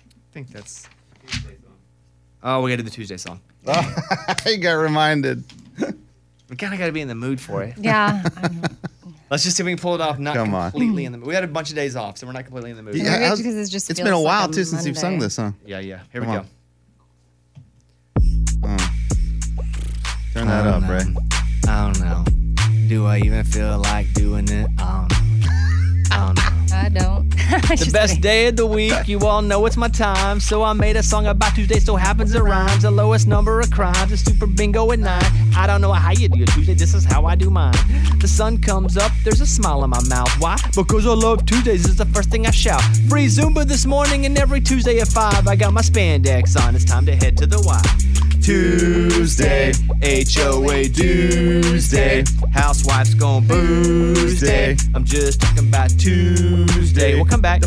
I 0.00 0.32
think 0.32 0.48
that's. 0.50 0.88
Oh, 2.42 2.62
we 2.62 2.70
gotta 2.70 2.82
do 2.82 2.88
the 2.88 2.94
Tuesday 2.94 3.16
song. 3.16 3.40
I 3.66 4.56
got 4.60 4.74
reminded. 4.74 5.44
We 6.48 6.56
kind 6.56 6.72
of 6.72 6.78
gotta 6.78 6.92
be 6.92 7.00
in 7.02 7.08
the 7.08 7.14
mood 7.14 7.40
for 7.40 7.62
it. 7.62 7.74
Yeah. 7.78 8.22
Let's 9.30 9.44
just 9.44 9.56
see 9.56 9.62
if 9.62 9.66
we 9.66 9.72
can 9.72 9.80
pull 9.80 9.94
it 9.94 10.00
off. 10.00 10.18
Not 10.18 10.34
Come 10.34 10.54
on. 10.54 10.70
completely 10.70 11.04
in 11.04 11.12
the 11.12 11.18
hmm. 11.18 11.22
mood. 11.24 11.28
We 11.28 11.34
had 11.34 11.44
a 11.44 11.48
bunch 11.48 11.68
of 11.68 11.76
days 11.76 11.96
off, 11.96 12.16
so 12.18 12.26
we're 12.26 12.32
not 12.32 12.44
completely 12.44 12.70
in 12.70 12.76
the 12.76 12.82
mood. 12.82 12.94
Yeah, 12.94 13.04
Maybe 13.04 13.14
it's 13.16 13.26
how's- 13.26 13.38
because 13.38 13.56
it 13.56 13.70
just 13.70 13.90
it's 13.90 14.00
been 14.00 14.06
a 14.06 14.10
feels 14.10 14.24
like 14.24 14.40
while 14.40 14.50
a 14.50 14.52
too 14.52 14.64
since 14.64 14.86
you've 14.86 14.98
sung 14.98 15.18
this, 15.18 15.36
huh? 15.36 15.52
Yeah, 15.66 15.80
yeah. 15.80 16.00
Here 16.12 16.22
Come 16.22 16.30
we 16.30 16.36
on. 16.36 16.42
go. 16.42 16.48
Oh. 18.64 18.76
Turn 20.34 20.46
that 20.46 20.66
up, 20.66 20.88
Ray. 20.88 21.04
I 21.68 21.92
don't 21.92 22.00
know. 22.00 22.24
Do 22.88 23.06
I 23.06 23.18
even 23.18 23.44
feel 23.44 23.78
like 23.78 24.12
doing 24.14 24.48
it? 24.48 24.68
I 24.78 25.06
don't 25.08 25.38
know. 25.40 26.14
I 26.16 26.22
don't 26.24 26.34
know. 26.34 26.58
I 26.76 26.88
don't. 26.88 27.28
the 27.68 27.90
best 27.92 28.20
day 28.20 28.48
of 28.48 28.56
the 28.56 28.66
week. 28.66 28.92
You 29.08 29.20
all 29.20 29.40
know 29.40 29.64
it's 29.64 29.76
my 29.76 29.88
time. 29.88 30.38
So 30.38 30.62
I 30.62 30.74
made 30.74 30.96
a 30.96 31.02
song 31.02 31.26
about 31.26 31.54
Tuesday, 31.54 31.78
so 31.78 31.96
happens 31.96 32.34
it 32.34 32.42
rhymes. 32.42 32.82
The 32.82 32.90
lowest 32.90 33.26
number 33.26 33.60
of 33.60 33.70
crimes, 33.70 34.12
a 34.12 34.16
super 34.16 34.46
bingo 34.46 34.92
at 34.92 34.98
nine. 34.98 35.22
I 35.56 35.66
don't 35.66 35.80
know 35.80 35.92
how 35.92 36.12
you 36.12 36.28
do 36.28 36.38
your 36.38 36.46
Tuesday, 36.48 36.74
this 36.74 36.94
is 36.94 37.04
how 37.04 37.24
I 37.24 37.34
do 37.34 37.50
mine. 37.50 37.74
The 38.20 38.28
sun 38.28 38.60
comes 38.60 38.96
up, 38.96 39.12
there's 39.28 39.42
a 39.42 39.46
smile 39.46 39.82
on 39.82 39.90
my 39.90 40.02
mouth. 40.08 40.30
Why? 40.38 40.56
Because 40.74 41.06
I 41.06 41.12
love 41.12 41.44
Tuesdays, 41.44 41.84
it's 41.84 41.96
the 41.96 42.06
first 42.06 42.30
thing 42.30 42.46
I 42.46 42.50
shout. 42.50 42.82
Free 43.10 43.26
Zumba 43.26 43.66
this 43.66 43.84
morning 43.84 44.24
and 44.24 44.38
every 44.38 44.58
Tuesday 44.58 45.00
at 45.00 45.08
5. 45.08 45.46
I 45.46 45.54
got 45.54 45.74
my 45.74 45.82
spandex 45.82 46.58
on, 46.58 46.74
it's 46.74 46.86
time 46.86 47.04
to 47.04 47.14
head 47.14 47.36
to 47.36 47.46
the 47.46 47.60
Y. 47.60 47.82
Tuesday, 48.40 49.72
HOA 50.02 50.84
Tuesday. 50.88 52.24
Housewives 52.54 53.12
gon' 53.12 53.46
booze 53.46 54.40
day. 54.40 54.74
I'm 54.94 55.04
just 55.04 55.42
talking 55.42 55.68
about 55.68 55.90
Tuesday. 55.98 57.14
We'll 57.14 57.26
come 57.26 57.42
back. 57.42 57.60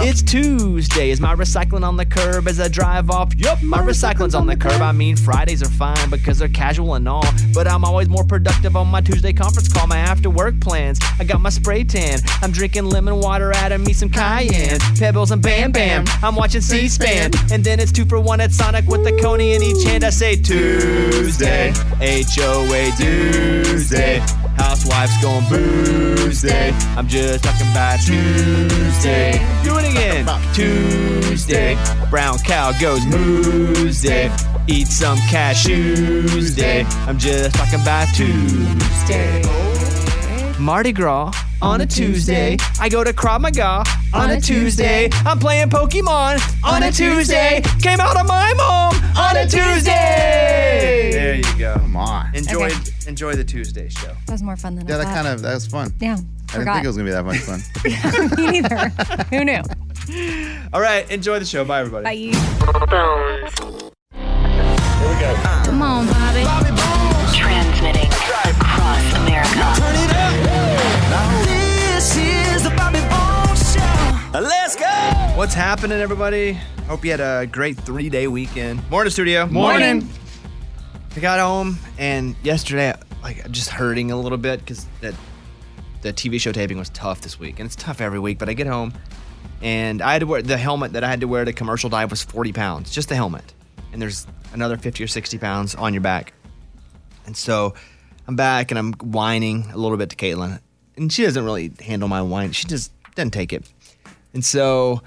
It's 0.00 0.22
Tuesday. 0.22 1.10
Is 1.10 1.20
my 1.20 1.34
recycling 1.34 1.84
on 1.84 1.96
the 1.96 2.06
curb 2.06 2.46
as 2.46 2.60
I 2.60 2.68
drive 2.68 3.10
off? 3.10 3.34
Yup, 3.34 3.62
my 3.62 3.78
recycling's 3.78 4.34
on 4.34 4.46
the 4.46 4.56
curb. 4.56 4.80
I 4.80 4.92
mean, 4.92 5.16
Fridays 5.16 5.62
are 5.62 5.70
fine 5.70 6.08
because 6.08 6.38
they're 6.38 6.48
casual 6.48 6.94
and 6.94 7.08
all. 7.08 7.24
But 7.52 7.66
I'm 7.66 7.84
always 7.84 8.08
more 8.08 8.24
productive 8.24 8.76
on 8.76 8.86
my 8.86 9.00
Tuesday 9.00 9.32
conference 9.32 9.72
call, 9.72 9.86
my 9.86 9.98
after 9.98 10.30
work 10.30 10.60
plans. 10.60 11.00
I 11.18 11.24
got 11.24 11.40
my 11.40 11.50
spray 11.50 11.82
tan. 11.84 12.20
I'm 12.42 12.52
drinking 12.52 12.86
lemon 12.86 13.16
water, 13.16 13.52
adding 13.52 13.82
me 13.82 13.92
some 13.92 14.08
cayenne. 14.08 14.78
Pebbles 14.98 15.32
and 15.32 15.42
bam 15.42 15.72
bam. 15.72 16.04
I'm 16.22 16.36
watching 16.36 16.60
C 16.60 16.88
SPAN. 16.88 17.32
And 17.50 17.64
then 17.64 17.80
it's 17.80 17.92
two 17.92 18.04
for 18.04 18.20
one 18.20 18.40
at 18.40 18.52
Sonic 18.52 18.86
with 18.86 19.04
the 19.04 19.20
Coney 19.20 19.54
in 19.54 19.62
each 19.62 19.84
hand. 19.84 20.04
I 20.04 20.10
say 20.10 20.36
Tuesday. 20.36 21.72
HOA 22.00 22.92
Tuesday. 22.96 24.22
Housewives 24.58 25.16
going 25.22 25.48
booze 25.48 26.42
day. 26.42 26.72
I'm 26.96 27.08
just 27.08 27.44
talking 27.44 27.70
about 27.70 28.00
Tuesday. 28.00 29.32
Do 29.64 29.78
it 29.78 29.90
again. 29.90 30.26
Tuesday. 30.52 31.76
Brown 32.10 32.38
cow 32.38 32.72
goes 32.80 33.04
moose 33.06 34.02
day. 34.02 34.34
Eat 34.66 34.88
some 34.88 35.18
cashews 35.18 36.56
day. 36.56 36.84
I'm 37.06 37.18
just 37.18 37.54
talking 37.56 37.80
about 37.80 38.08
Tuesday. 38.14 39.42
Mardi 40.58 40.92
Gras 40.92 41.32
on 41.62 41.80
a 41.80 41.86
Tuesday. 41.86 42.56
I 42.80 42.88
go 42.88 43.04
to 43.04 43.12
Krav 43.12 43.40
Maga 43.40 43.84
on 44.12 44.30
a 44.30 44.40
Tuesday. 44.40 45.08
I'm 45.24 45.38
playing 45.38 45.70
Pokemon 45.70 46.40
on 46.64 46.82
a 46.82 46.90
Tuesday. 46.90 47.62
Came 47.80 48.00
out 48.00 48.16
of 48.16 48.26
my 48.26 48.52
mom 48.54 48.94
on 49.16 49.36
a 49.36 49.46
Tuesday. 49.46 51.10
There 51.12 51.34
you 51.36 51.58
go. 51.58 51.74
Come 51.74 51.96
on. 51.96 52.34
Enjoy 52.34 52.70
enjoy 53.08 53.34
the 53.34 53.42
Tuesday 53.44 53.88
show. 53.88 54.12
That 54.26 54.32
was 54.32 54.42
more 54.42 54.56
fun 54.56 54.76
than 54.76 54.86
that. 54.86 54.92
Yeah, 54.92 54.96
I 54.96 54.98
that 54.98 55.04
thought. 55.06 55.14
kind 55.14 55.28
of 55.28 55.42
that 55.42 55.54
was 55.54 55.66
fun. 55.66 55.92
Yeah. 55.98 56.12
I 56.12 56.16
didn't 56.16 56.28
Forgot. 56.50 56.74
think 56.74 56.84
it 56.84 56.88
was 56.88 56.96
gonna 56.96 57.08
be 57.08 57.12
that 57.12 57.24
much 57.24 57.38
fun. 57.38 57.60
Me 58.44 58.60
neither. 58.60 58.88
Who 59.30 59.44
knew? 59.44 60.68
All 60.72 60.80
right, 60.80 61.10
enjoy 61.10 61.38
the 61.38 61.44
show. 61.44 61.64
Bye, 61.64 61.80
everybody. 61.80 62.04
Bye. 62.04 62.14
Here 62.14 62.32
we 65.08 65.20
go. 65.20 65.34
Come 65.64 65.82
on, 65.82 66.06
Bobby. 66.06 66.44
Bobby 66.44 66.70
Bones. 66.70 67.36
Transmitting 67.36 68.10
across 68.10 69.14
America. 69.14 69.64
Turn 69.80 69.96
it 69.96 70.12
up. 70.16 71.46
This 71.46 72.16
is 72.16 72.62
the 72.64 72.70
Bobby 72.70 73.00
Bones 73.08 73.72
Show. 73.74 74.40
Let's 74.40 74.76
go. 74.76 74.86
What's 75.36 75.54
happening, 75.54 75.98
everybody? 76.00 76.58
Hope 76.88 77.04
you 77.04 77.10
had 77.10 77.20
a 77.20 77.46
great 77.46 77.76
three 77.78 78.08
day 78.08 78.28
weekend. 78.28 78.88
Morning, 78.90 79.10
studio. 79.10 79.46
Morning. 79.46 80.08
I 81.18 81.20
got 81.20 81.40
home, 81.40 81.80
and 81.98 82.36
yesterday, 82.44 82.94
like, 83.24 83.50
just 83.50 83.70
hurting 83.70 84.12
a 84.12 84.16
little 84.16 84.38
bit 84.38 84.60
because 84.60 84.86
that 85.00 85.16
the 86.00 86.12
TV 86.12 86.40
show 86.40 86.52
taping 86.52 86.78
was 86.78 86.90
tough 86.90 87.22
this 87.22 87.40
week, 87.40 87.58
and 87.58 87.66
it's 87.66 87.74
tough 87.74 88.00
every 88.00 88.20
week. 88.20 88.38
But 88.38 88.48
I 88.48 88.52
get 88.52 88.68
home, 88.68 88.94
and 89.60 90.00
I 90.00 90.12
had 90.12 90.20
to 90.20 90.28
wear 90.28 90.42
the 90.42 90.56
helmet 90.56 90.92
that 90.92 91.02
I 91.02 91.08
had 91.08 91.22
to 91.22 91.26
wear 91.26 91.44
to 91.44 91.52
commercial 91.52 91.90
dive 91.90 92.12
was 92.12 92.22
40 92.22 92.52
pounds, 92.52 92.92
just 92.92 93.08
the 93.08 93.16
helmet, 93.16 93.52
and 93.92 94.00
there's 94.00 94.28
another 94.52 94.76
50 94.76 95.02
or 95.02 95.08
60 95.08 95.38
pounds 95.38 95.74
on 95.74 95.92
your 95.92 96.02
back. 96.02 96.34
And 97.26 97.36
so 97.36 97.74
I'm 98.28 98.36
back, 98.36 98.70
and 98.70 98.78
I'm 98.78 98.92
whining 98.92 99.72
a 99.72 99.76
little 99.76 99.96
bit 99.96 100.10
to 100.10 100.16
Caitlin, 100.16 100.60
and 100.96 101.12
she 101.12 101.24
doesn't 101.24 101.44
really 101.44 101.72
handle 101.80 102.08
my 102.08 102.22
whine. 102.22 102.52
She 102.52 102.68
just 102.68 102.92
doesn't 103.16 103.32
take 103.32 103.52
it. 103.52 103.68
And 104.34 104.44
so 104.44 105.02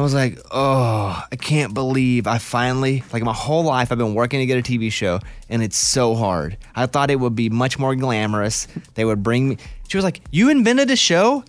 I 0.00 0.02
was 0.02 0.14
like, 0.14 0.38
oh, 0.50 1.22
I 1.30 1.36
can't 1.36 1.74
believe 1.74 2.26
I 2.26 2.38
finally, 2.38 3.04
like 3.12 3.22
my 3.22 3.34
whole 3.34 3.64
life, 3.64 3.92
I've 3.92 3.98
been 3.98 4.14
working 4.14 4.40
to 4.40 4.46
get 4.46 4.56
a 4.56 4.62
TV 4.62 4.90
show, 4.90 5.20
and 5.50 5.62
it's 5.62 5.76
so 5.76 6.14
hard. 6.14 6.56
I 6.74 6.86
thought 6.86 7.10
it 7.10 7.16
would 7.16 7.34
be 7.34 7.50
much 7.50 7.78
more 7.78 7.94
glamorous. 7.94 8.66
They 8.94 9.04
would 9.04 9.22
bring 9.22 9.50
me. 9.50 9.58
She 9.88 9.98
was 9.98 10.04
like, 10.04 10.22
You 10.30 10.48
invented 10.48 10.90
a 10.90 10.96
show 10.96 11.44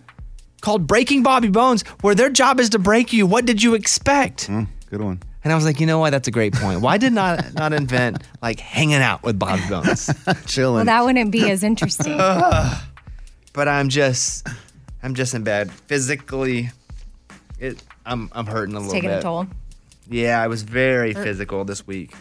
called 0.60 0.86
Breaking 0.86 1.22
Bobby 1.22 1.48
Bones, 1.48 1.80
where 2.02 2.14
their 2.14 2.28
job 2.28 2.60
is 2.60 2.68
to 2.70 2.78
break 2.78 3.14
you. 3.14 3.26
What 3.26 3.46
did 3.46 3.62
you 3.62 3.72
expect? 3.72 4.48
Hmm, 4.48 4.64
good 4.90 5.00
one. 5.00 5.22
And 5.44 5.50
I 5.50 5.56
was 5.56 5.64
like, 5.64 5.80
you 5.80 5.86
know 5.86 5.98
what? 5.98 6.10
That's 6.10 6.28
a 6.28 6.30
great 6.30 6.52
point. 6.52 6.82
Why 6.82 6.98
did 6.98 7.14
not 7.14 7.54
not 7.54 7.72
invent 7.72 8.22
like 8.42 8.60
hanging 8.60 8.96
out 8.96 9.22
with 9.22 9.38
Bobby 9.38 9.62
Bones, 9.66 10.10
chilling? 10.46 10.74
Well, 10.74 10.84
that 10.84 11.06
wouldn't 11.06 11.30
be 11.32 11.50
as 11.50 11.64
interesting. 11.64 12.18
but 13.54 13.66
I'm 13.66 13.88
just, 13.88 14.46
I'm 15.02 15.14
just 15.14 15.32
in 15.32 15.42
bed 15.42 15.72
physically. 15.72 16.70
It, 17.62 17.82
I'm 18.04 18.28
I'm 18.32 18.46
hurting 18.46 18.74
a 18.74 18.78
It's 18.78 18.86
little 18.88 18.92
taking 18.94 19.10
bit. 19.10 19.20
a 19.20 19.22
toll. 19.22 19.46
Yeah, 20.10 20.42
I 20.42 20.48
was 20.48 20.62
very 20.64 21.14
Er- 21.16 21.22
physical 21.22 21.64
this 21.64 21.86
week. 21.86 22.12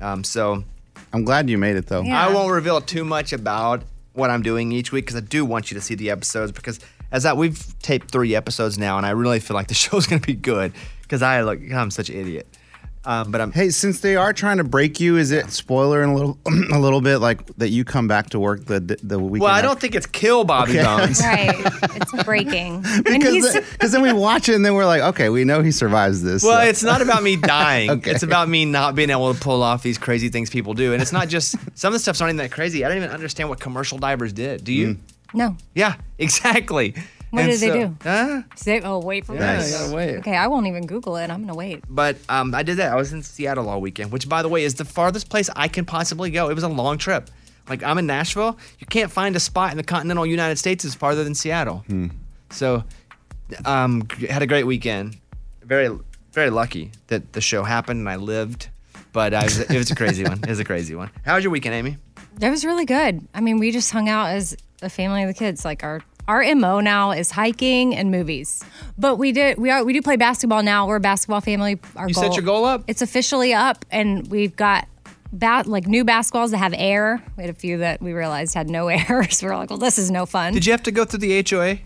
Um, 0.00 0.22
so 0.24 0.62
I'm 1.12 1.24
glad 1.24 1.48
you 1.48 1.56
made 1.58 1.76
it 1.76 1.86
though. 1.86 2.02
Yeah. 2.02 2.26
I 2.28 2.32
won't 2.32 2.52
reveal 2.52 2.80
too 2.80 3.04
much 3.04 3.32
about 3.32 3.82
what 4.12 4.28
I'm 4.30 4.42
doing 4.42 4.72
each 4.72 4.92
week 4.92 5.06
because 5.06 5.16
I 5.16 5.24
do 5.24 5.44
want 5.44 5.70
you 5.70 5.74
to 5.76 5.80
see 5.80 5.94
the 5.94 6.10
episodes 6.10 6.52
because 6.52 6.80
as 7.10 7.22
that 7.22 7.36
we've 7.36 7.74
taped 7.80 8.10
three 8.10 8.34
episodes 8.36 8.78
now 8.78 8.96
and 8.98 9.06
I 9.06 9.10
really 9.10 9.40
feel 9.40 9.54
like 9.54 9.68
the 9.68 9.74
show's 9.84 10.06
gonna 10.06 10.20
be 10.20 10.34
good 10.34 10.72
because 11.02 11.22
I 11.22 11.40
look 11.42 11.60
I'm 11.72 11.90
such 11.90 12.10
an 12.10 12.16
idiot. 12.16 12.46
Um, 13.06 13.30
but 13.30 13.40
I'm 13.40 13.52
Hey, 13.52 13.70
since 13.70 14.00
they 14.00 14.16
are 14.16 14.32
trying 14.32 14.56
to 14.58 14.64
break 14.64 14.98
you, 15.00 15.16
is 15.16 15.30
it 15.30 15.50
spoiler 15.50 16.02
in 16.02 16.08
a 16.10 16.14
little 16.14 16.38
a 16.72 16.78
little 16.78 17.00
bit 17.00 17.18
like 17.18 17.46
that 17.56 17.68
you 17.68 17.84
come 17.84 18.08
back 18.08 18.30
to 18.30 18.38
work 18.40 18.64
the 18.64 18.80
the 19.02 19.18
weekend? 19.18 19.42
well, 19.42 19.52
I 19.54 19.62
don't 19.62 19.78
think 19.80 19.94
it's 19.94 20.06
kill 20.06 20.44
Bobby 20.44 20.78
Okay. 20.78 20.82
Bones. 20.84 21.20
Right. 21.24 21.54
It's 21.96 22.24
breaking. 22.24 22.74
and 22.84 23.04
because 23.04 23.54
he's 23.54 23.92
then 23.92 24.02
we 24.02 24.12
watch 24.12 24.48
it 24.48 24.54
and 24.54 24.64
then 24.64 24.74
we're 24.74 24.86
like, 24.86 25.02
okay, 25.02 25.28
we 25.28 25.44
know 25.44 25.62
he 25.62 25.70
survives 25.72 26.22
this. 26.22 26.42
Well, 26.42 26.60
so- 26.60 26.66
it's 26.68 26.82
not 26.82 27.02
about 27.02 27.22
me 27.22 27.36
dying. 27.36 27.90
Okay. 27.90 28.10
It's 28.10 28.22
about 28.22 28.48
me 28.48 28.64
not 28.64 28.94
being 28.94 29.10
able 29.10 29.32
to 29.34 29.38
pull 29.40 29.62
off 29.62 29.82
these 29.82 29.98
crazy 29.98 30.28
things 30.28 30.50
people 30.50 30.74
do. 30.74 30.92
And 30.92 31.02
it's 31.02 31.12
not 31.12 31.28
just 31.28 31.56
some 31.76 31.88
of 31.88 31.92
the 31.94 31.98
stuff's 31.98 32.20
not 32.20 32.26
even 32.26 32.36
that 32.38 32.50
crazy. 32.52 32.84
I 32.84 32.88
don't 32.88 32.96
even 32.98 33.10
understand 33.10 33.48
what 33.48 33.60
commercial 33.60 33.98
divers 33.98 34.32
did. 34.32 34.64
Do 34.64 34.72
you? 34.72 34.96
no. 35.34 35.56
Yeah, 35.74 35.96
exactly. 36.18 36.94
What 37.34 37.42
And 37.44 37.50
did 37.52 37.60
they 37.60 37.78
do? 37.78 37.96
Huh? 38.02 38.42
Say, 38.56 38.80
oh, 38.80 39.00
wait 39.00 39.26
for 39.26 39.34
Yeah, 39.34 39.58
me. 39.62 39.70
gotta 39.70 39.94
wait. 39.94 40.16
Okay, 40.18 40.36
I 40.36 40.46
won't 40.46 40.66
even 40.66 40.86
Google 40.86 41.16
it. 41.16 41.30
I'm 41.30 41.40
gonna 41.42 41.54
wait. 41.54 41.82
But 41.88 42.16
um, 42.28 42.54
I 42.54 42.62
did 42.62 42.76
that. 42.76 42.92
I 42.92 42.96
was 42.96 43.12
in 43.12 43.22
Seattle 43.22 43.68
all 43.68 43.80
weekend, 43.80 44.12
which, 44.12 44.28
by 44.28 44.42
the 44.42 44.48
way, 44.48 44.64
is 44.64 44.74
the 44.74 44.84
farthest 44.84 45.28
place 45.28 45.50
I 45.56 45.68
can 45.68 45.84
possibly 45.84 46.30
go. 46.30 46.48
It 46.48 46.54
was 46.54 46.64
a 46.64 46.68
long 46.68 46.96
trip. 46.98 47.30
Like 47.68 47.82
I'm 47.82 47.98
in 47.98 48.06
Nashville. 48.06 48.58
You 48.78 48.86
can't 48.86 49.10
find 49.10 49.34
a 49.36 49.40
spot 49.40 49.70
in 49.72 49.76
the 49.78 49.82
continental 49.84 50.26
United 50.26 50.56
States 50.58 50.84
is 50.84 50.94
farther 50.94 51.24
than 51.24 51.34
Seattle. 51.34 51.78
Hmm. 51.86 52.08
So, 52.50 52.84
um, 53.64 54.06
had 54.28 54.42
a 54.42 54.46
great 54.46 54.64
weekend. 54.66 55.16
Very, 55.62 55.96
very 56.32 56.50
lucky 56.50 56.92
that 57.08 57.32
the 57.32 57.40
show 57.40 57.62
happened 57.64 58.00
and 58.00 58.08
I 58.08 58.16
lived. 58.16 58.68
But 59.12 59.32
I 59.32 59.44
was, 59.44 59.60
it 59.60 59.70
was 59.76 59.90
a 59.90 59.94
crazy 59.94 60.24
one. 60.24 60.40
It 60.42 60.48
was 60.48 60.58
a 60.60 60.64
crazy 60.64 60.94
one. 60.94 61.10
How 61.24 61.36
was 61.36 61.44
your 61.44 61.50
weekend, 61.52 61.74
Amy? 61.74 61.96
That 62.38 62.50
was 62.50 62.64
really 62.64 62.84
good. 62.84 63.26
I 63.32 63.40
mean, 63.40 63.58
we 63.58 63.70
just 63.70 63.90
hung 63.92 64.08
out 64.08 64.26
as 64.30 64.56
a 64.82 64.90
family 64.90 65.22
of 65.22 65.28
the 65.28 65.34
kids. 65.34 65.64
Like 65.64 65.84
our 65.84 66.02
our 66.28 66.54
mo 66.54 66.80
now 66.80 67.12
is 67.12 67.30
hiking 67.30 67.94
and 67.94 68.10
movies. 68.10 68.64
But 68.98 69.16
we 69.16 69.32
did 69.32 69.58
we 69.58 69.70
are 69.70 69.84
we 69.84 69.92
do 69.92 70.02
play 70.02 70.16
basketball 70.16 70.62
now. 70.62 70.86
We're 70.86 70.96
a 70.96 71.00
basketball 71.00 71.40
family. 71.40 71.78
Our 71.96 72.08
You 72.08 72.14
set 72.14 72.34
your 72.34 72.44
goal 72.44 72.64
up? 72.64 72.84
It's 72.86 73.02
officially 73.02 73.52
up, 73.54 73.84
and 73.90 74.26
we've 74.28 74.54
got. 74.56 74.88
Bat, 75.36 75.66
like 75.66 75.88
new 75.88 76.04
basketballs 76.04 76.52
that 76.52 76.58
have 76.58 76.72
air. 76.76 77.20
We 77.36 77.42
had 77.42 77.50
a 77.50 77.58
few 77.58 77.78
that 77.78 78.00
we 78.00 78.12
realized 78.12 78.54
had 78.54 78.70
no 78.70 78.86
air. 78.98 79.28
So 79.30 79.48
we're 79.48 79.56
like, 79.56 79.68
well, 79.68 79.80
this 79.80 79.98
is 79.98 80.08
no 80.08 80.26
fun. 80.26 80.52
Did 80.52 80.64
you 80.64 80.70
have 80.70 80.84
to 80.84 80.92
go 80.92 81.04
through 81.04 81.18
the 81.18 81.44
HOA? 81.50 81.78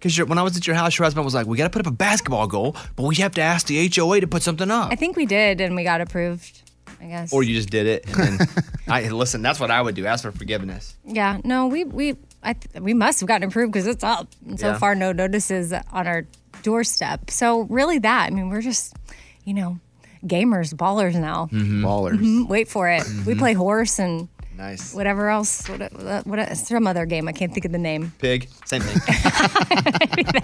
Because 0.00 0.18
when 0.28 0.36
I 0.36 0.42
was 0.42 0.56
at 0.56 0.66
your 0.66 0.74
house, 0.74 0.98
your 0.98 1.04
husband 1.04 1.24
was 1.24 1.32
like, 1.32 1.46
"We 1.46 1.56
got 1.56 1.64
to 1.64 1.70
put 1.70 1.86
up 1.86 1.92
a 1.92 1.94
basketball 1.94 2.48
goal, 2.48 2.74
but 2.96 3.04
we 3.04 3.14
have 3.16 3.32
to 3.36 3.40
ask 3.40 3.68
the 3.68 3.88
HOA 3.88 4.20
to 4.20 4.26
put 4.26 4.42
something 4.42 4.68
up." 4.68 4.90
I 4.90 4.96
think 4.96 5.16
we 5.16 5.26
did, 5.26 5.60
and 5.60 5.76
we 5.76 5.84
got 5.84 6.00
approved. 6.00 6.62
I 7.00 7.06
guess. 7.06 7.32
Or 7.32 7.42
you 7.42 7.54
just 7.54 7.70
did 7.70 7.86
it, 7.86 8.06
and 8.06 8.38
then 8.38 8.48
I 8.88 9.08
listen. 9.10 9.42
That's 9.42 9.60
what 9.60 9.70
I 9.70 9.80
would 9.80 9.94
do. 9.94 10.06
Ask 10.06 10.22
for 10.24 10.32
forgiveness. 10.32 10.96
Yeah, 11.04 11.40
no, 11.44 11.68
we 11.68 11.84
we 11.84 12.16
I 12.46 12.52
th- 12.54 12.82
we 12.82 12.94
must 12.94 13.20
have 13.20 13.26
gotten 13.26 13.48
approved 13.48 13.72
because 13.72 13.86
it's 13.88 14.04
up. 14.04 14.28
And 14.46 14.58
so 14.58 14.68
Yeah. 14.68 14.78
far, 14.78 14.94
no 14.94 15.12
notices 15.12 15.72
on 15.72 16.06
our 16.06 16.26
doorstep. 16.62 17.30
So 17.30 17.62
really, 17.62 17.98
that 17.98 18.26
I 18.26 18.30
mean, 18.30 18.48
we're 18.48 18.62
just 18.62 18.94
you 19.44 19.52
know 19.52 19.78
gamers, 20.24 20.72
ballers 20.74 21.14
now. 21.14 21.48
Ballers. 21.52 22.18
Mhm, 22.18 22.48
Wait 22.48 22.68
for 22.68 22.88
it. 22.88 23.02
We 23.26 23.34
play 23.34 23.52
horse 23.52 23.98
and 23.98 24.28
Nice. 24.56 24.94
whatever 24.94 25.28
else. 25.28 25.68
What, 25.68 25.92
what, 25.92 26.26
what 26.26 26.56
some 26.56 26.86
other 26.86 27.04
game? 27.06 27.28
I 27.28 27.32
can't 27.32 27.52
think 27.52 27.64
of 27.66 27.72
the 27.72 27.78
name. 27.78 28.12
Pig, 28.18 28.48
same 28.64 28.82
thing. 28.82 29.00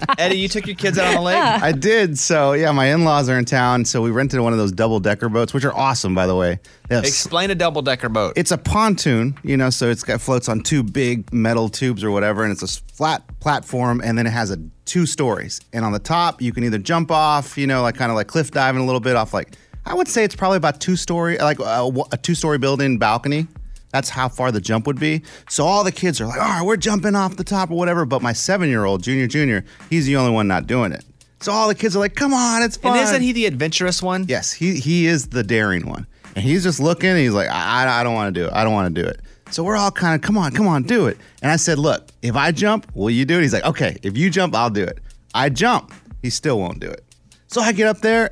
Eddie, 0.17 0.37
you 0.37 0.47
took 0.47 0.67
your 0.67 0.75
kids 0.75 0.97
out 0.99 1.07
on 1.07 1.15
the 1.15 1.21
lake. 1.21 1.37
I 1.37 1.71
did. 1.71 2.17
So 2.19 2.53
yeah, 2.53 2.71
my 2.71 2.85
in-laws 2.93 3.29
are 3.29 3.37
in 3.37 3.45
town, 3.45 3.85
so 3.85 4.01
we 4.01 4.11
rented 4.11 4.39
one 4.39 4.53
of 4.53 4.59
those 4.59 4.71
double-decker 4.71 5.29
boats, 5.29 5.53
which 5.53 5.65
are 5.65 5.73
awesome, 5.73 6.13
by 6.13 6.27
the 6.27 6.35
way. 6.35 6.59
They 6.89 6.95
have 6.95 7.03
s- 7.05 7.09
Explain 7.09 7.51
a 7.51 7.55
double 7.55 7.81
decker 7.81 8.09
boat. 8.09 8.33
It's 8.35 8.51
a 8.51 8.57
pontoon, 8.57 9.37
you 9.43 9.57
know, 9.57 9.69
so 9.69 9.89
it's 9.89 10.03
got 10.03 10.21
floats 10.21 10.47
on 10.49 10.61
two 10.61 10.83
big 10.83 11.31
metal 11.33 11.69
tubes 11.69 12.03
or 12.03 12.11
whatever, 12.11 12.43
and 12.43 12.51
it's 12.51 12.61
a 12.63 12.81
flat 12.93 13.23
platform, 13.39 14.01
and 14.03 14.17
then 14.17 14.27
it 14.27 14.31
has 14.31 14.51
a 14.51 14.57
two 14.85 15.05
stories. 15.05 15.59
And 15.71 15.83
on 15.85 15.91
the 15.91 15.99
top, 15.99 16.41
you 16.41 16.51
can 16.51 16.63
either 16.63 16.77
jump 16.77 17.09
off, 17.09 17.57
you 17.57 17.65
know, 17.67 17.81
like 17.81 17.95
kind 17.95 18.11
of 18.11 18.15
like 18.15 18.27
cliff 18.27 18.51
diving 18.51 18.81
a 18.81 18.85
little 18.85 18.99
bit 19.01 19.15
off, 19.15 19.33
like 19.33 19.55
I 19.85 19.93
would 19.93 20.07
say 20.07 20.23
it's 20.23 20.35
probably 20.35 20.57
about 20.57 20.79
two 20.79 20.95
story, 20.95 21.37
like 21.37 21.59
a, 21.59 21.89
a 22.11 22.17
two 22.17 22.35
story 22.35 22.57
building 22.57 22.97
balcony. 22.97 23.47
That's 23.93 24.09
how 24.09 24.27
far 24.27 24.51
the 24.51 24.59
jump 24.59 24.87
would 24.87 24.99
be. 24.99 25.21
So 25.47 25.65
all 25.65 25.83
the 25.83 25.91
kids 25.91 26.19
are 26.19 26.25
like, 26.25 26.41
all 26.41 26.47
right, 26.47 26.65
we're 26.65 26.77
jumping 26.77 27.15
off 27.15 27.37
the 27.37 27.43
top 27.43 27.69
or 27.69 27.77
whatever. 27.77 28.05
But 28.05 28.23
my 28.23 28.33
seven 28.33 28.67
year 28.67 28.85
old, 28.85 29.03
junior, 29.03 29.27
junior, 29.27 29.63
he's 29.89 30.07
the 30.07 30.15
only 30.15 30.31
one 30.31 30.47
not 30.47 30.65
doing 30.65 30.91
it. 30.91 31.05
So 31.41 31.51
all 31.51 31.67
the 31.67 31.75
kids 31.75 31.95
are 31.95 31.99
like, 31.99 32.15
come 32.15 32.33
on, 32.33 32.63
it's 32.63 32.75
fun. 32.75 32.97
And 32.97 33.07
isn't 33.07 33.21
he 33.21 33.33
the 33.33 33.45
adventurous 33.45 34.01
one? 34.01 34.25
Yes, 34.27 34.51
he 34.51 34.79
he 34.79 35.05
is 35.05 35.27
the 35.27 35.43
daring 35.43 35.87
one, 35.87 36.07
and 36.35 36.43
he's 36.43 36.63
just 36.63 36.79
looking. 36.79 37.09
And 37.09 37.19
he's 37.19 37.33
like, 37.33 37.49
I, 37.49 37.99
I, 37.99 38.03
don't 38.03 38.15
want 38.15 38.33
to 38.33 38.41
do 38.41 38.47
it. 38.47 38.53
I 38.53 38.63
don't 38.63 38.73
want 38.73 38.95
to 38.95 39.01
do 39.01 39.07
it. 39.07 39.19
So 39.51 39.61
we're 39.61 39.75
all 39.75 39.91
kind 39.91 40.15
of, 40.15 40.21
come 40.21 40.37
on, 40.37 40.53
come 40.53 40.67
on, 40.67 40.83
do 40.83 41.05
it. 41.05 41.17
And 41.43 41.51
I 41.51 41.57
said, 41.57 41.77
look, 41.77 42.07
if 42.23 42.35
I 42.35 42.51
jump, 42.51 42.89
will 42.95 43.11
you 43.11 43.25
do 43.25 43.37
it? 43.37 43.41
He's 43.43 43.53
like, 43.53 43.65
okay, 43.65 43.97
if 44.01 44.17
you 44.17 44.31
jump, 44.31 44.55
I'll 44.55 44.71
do 44.71 44.83
it. 44.83 44.99
I 45.35 45.49
jump, 45.49 45.93
he 46.23 46.31
still 46.31 46.59
won't 46.59 46.79
do 46.79 46.89
it. 46.89 47.03
So 47.47 47.61
I 47.61 47.73
get 47.73 47.87
up 47.87 47.99
there, 47.99 48.31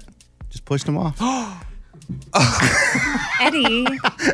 just 0.49 0.65
pushed 0.65 0.87
him 0.87 0.97
off. 0.97 1.19
Eddie, 3.41 3.85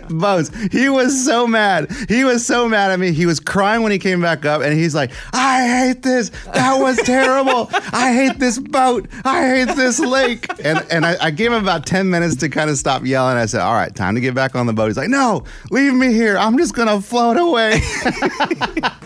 Bones, 0.09 0.51
he 0.71 0.89
was 0.89 1.25
so 1.25 1.47
mad. 1.47 1.91
He 2.09 2.23
was 2.23 2.45
so 2.45 2.67
mad 2.67 2.91
at 2.91 2.99
me. 2.99 3.11
He 3.11 3.25
was 3.25 3.39
crying 3.39 3.81
when 3.81 3.91
he 3.91 3.97
came 3.97 4.21
back 4.21 4.45
up, 4.45 4.61
and 4.61 4.77
he's 4.77 4.93
like, 4.93 5.11
I 5.33 5.67
hate 5.67 6.03
this. 6.03 6.29
That 6.53 6.79
was 6.79 6.97
terrible. 6.97 7.69
I 7.93 8.13
hate 8.13 8.39
this 8.39 8.59
boat. 8.59 9.07
I 9.23 9.47
hate 9.47 9.75
this 9.75 9.99
lake. 9.99 10.47
And 10.63 10.85
and 10.91 11.05
I, 11.05 11.17
I 11.21 11.31
gave 11.31 11.51
him 11.51 11.61
about 11.63 11.85
10 11.85 12.09
minutes 12.09 12.35
to 12.37 12.49
kind 12.49 12.69
of 12.69 12.77
stop 12.77 13.05
yelling. 13.05 13.37
I 13.37 13.45
said, 13.45 13.61
All 13.61 13.73
right, 13.73 13.93
time 13.95 14.15
to 14.15 14.21
get 14.21 14.35
back 14.35 14.55
on 14.55 14.65
the 14.65 14.73
boat. 14.73 14.87
He's 14.87 14.97
like, 14.97 15.09
No, 15.09 15.43
leave 15.71 15.93
me 15.93 16.13
here. 16.13 16.37
I'm 16.37 16.57
just 16.57 16.75
to 16.75 17.01
float 17.01 17.37
away. 17.37 17.81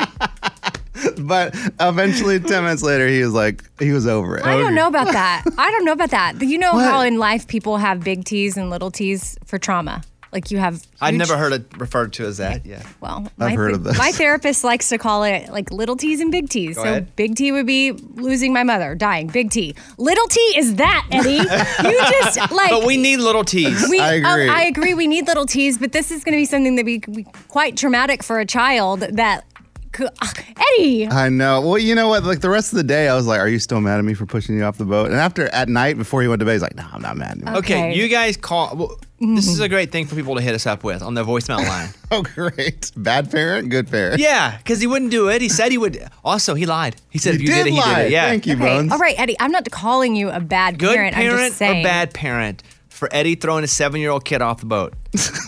but 1.20 1.56
eventually, 1.80 2.40
10 2.40 2.64
minutes 2.64 2.84
later, 2.84 3.08
he 3.08 3.22
was 3.24 3.34
like, 3.34 3.64
he 3.80 3.92
was 3.92 4.08
over 4.08 4.38
it. 4.38 4.46
I 4.46 4.58
don't 4.58 4.76
know 4.76 4.88
about 4.88 5.12
that. 5.12 5.44
I 5.58 5.72
don't 5.72 5.86
know 5.86 5.94
about 5.94 6.12
that. 6.12 6.42
You 6.42 6.58
know 6.58 6.78
how 6.78 7.02
in 7.02 7.18
life 7.18 7.48
people 7.48 7.78
have 7.78 8.04
big 8.04 8.26
T's 8.26 8.58
and 8.58 8.70
little 8.70 8.92
T's 8.92 9.38
for 9.46 9.58
trauma. 9.58 10.02
like 10.32 10.50
you 10.50 10.58
have. 10.60 10.86
I've 11.02 11.14
huge- 11.14 11.20
never 11.20 11.38
heard 11.38 11.52
it 11.54 11.78
referred 11.78 12.14
to 12.14 12.26
as 12.26 12.38
that. 12.38 12.66
Yeah. 12.66 12.84
Well, 13.02 13.28
I've 13.40 13.52
my, 13.52 13.56
heard 13.56 13.74
of 13.74 13.84
this. 13.84 13.98
My 13.98 14.12
therapist 14.12 14.64
likes 14.64 14.88
to 14.90 14.98
call 14.98 15.24
it 15.24 15.50
like 15.50 15.72
little 15.72 15.96
T's 15.98 16.20
and 16.22 16.32
big 16.32 16.50
T's. 16.50 16.78
Go 16.78 16.84
so 16.84 16.90
ahead. 16.90 17.16
big 17.16 17.36
T 17.36 17.52
would 17.52 17.66
be 17.66 17.92
losing 17.92 18.54
my 18.54 18.64
mother, 18.64 18.96
dying. 18.96 19.28
Big 19.28 19.50
T. 19.52 19.76
Little 19.98 20.28
T 20.28 20.40
is 20.56 20.76
that, 20.76 21.06
Eddie. 21.12 21.36
you 21.90 22.02
just 22.12 22.38
like. 22.52 22.72
but 22.72 22.86
we 22.86 22.96
need 22.98 23.18
little 23.18 23.44
T's. 23.44 23.90
We, 23.90 24.00
I 24.00 24.16
oh, 24.16 24.34
agree. 24.34 24.50
I 24.50 24.64
agree. 24.64 24.94
We 24.94 25.08
need 25.08 25.28
little 25.28 25.46
T's, 25.46 25.78
but 25.78 25.92
this 25.92 26.12
is 26.12 26.24
going 26.24 26.34
to 26.34 26.40
be 26.40 26.46
something 26.46 26.76
that 26.78 26.86
be, 26.86 27.00
be 27.00 27.26
quite 27.50 27.76
traumatic 27.76 28.24
for 28.24 28.40
a 28.40 28.46
child. 28.46 29.02
That 29.02 29.12
could, 29.20 29.44
Eddie. 30.00 31.08
I 31.08 31.30
know. 31.30 31.62
Well, 31.62 31.78
you 31.78 31.96
know 31.96 32.08
what? 32.08 32.24
Like 32.24 32.42
the 32.42 32.50
rest 32.50 32.72
of 32.74 32.78
the 32.78 32.84
day, 32.84 33.08
I 33.08 33.16
was 33.16 33.28
like, 33.28 33.40
"Are 33.40 33.48
you 33.48 33.60
still 33.60 33.82
mad 33.82 34.00
at 34.00 34.06
me 34.06 34.14
for 34.14 34.26
pushing 34.26 34.56
you 34.58 34.64
off 34.64 34.78
the 34.78 34.86
boat?" 34.86 35.08
And 35.08 35.16
after 35.16 35.48
at 35.50 35.70
night, 35.70 35.98
before 35.98 36.22
he 36.22 36.28
went 36.28 36.40
to 36.40 36.46
bed, 36.46 36.54
he's 36.54 36.62
like, 36.62 36.76
"No, 36.76 36.86
I'm 36.92 37.02
not 37.02 37.18
mad." 37.18 37.38
Anymore. 37.38 37.58
Okay. 37.58 37.94
you 37.96 38.08
guys 38.08 38.38
call. 38.38 38.76
Well, 38.76 39.00
this 39.20 39.48
is 39.48 39.56
mm-hmm. 39.56 39.64
a 39.64 39.70
great 39.70 39.92
thing 39.92 40.08
for 40.08 40.16
people 40.16 40.36
to 40.36 40.42
hit 40.42 40.56
us 40.56 40.66
up 40.66 40.84
with 40.84 41.04
on 41.04 41.14
the 41.14 41.24
voicemail 41.24 41.60
line. 41.68 41.90
oh, 42.12 42.24
great. 42.24 42.92
Bad 42.96 43.30
parent, 43.30 43.70
good 43.70 43.90
parent. 43.90 44.20
yeah, 44.20 44.58
because 44.58 44.82
he 44.82 44.88
wouldn't 44.88 45.12
do 45.12 45.30
it. 45.30 45.42
He 45.42 45.50
said 45.50 45.72
he 45.72 45.78
would. 45.78 46.04
Also, 46.26 46.56
he 46.56 46.66
lied. 46.66 46.96
He 47.10 47.20
said 47.20 47.36
if 47.36 47.42
He 47.42 47.48
you 47.48 47.54
did, 47.54 47.64
did 47.66 47.68
it, 47.68 47.74
he 47.74 47.80
lie. 47.80 47.96
did 47.96 48.06
it. 48.08 48.12
Yeah. 48.12 48.26
Thank 48.30 48.48
you, 48.48 48.54
Okay. 48.56 48.90
All 48.90 48.98
right, 48.98 49.20
Eddie. 49.20 49.36
I'm 49.40 49.52
not 49.52 49.70
calling 49.70 50.16
you 50.16 50.30
a 50.32 50.40
bad 50.40 50.80
Good 50.80 50.96
parent. 50.96 51.16
I'm 51.16 51.24
parent 51.24 51.48
just 51.50 51.58
saying. 51.58 51.82
or 51.82 51.88
bad 51.88 52.14
parent 52.16 52.64
for 53.02 53.10
Eddie 53.12 53.34
throwing 53.34 53.64
a 53.64 53.68
seven-year-old 53.68 54.24
kid 54.24 54.44
off 54.44 54.60
the 54.60 54.68
boat? 54.68 54.94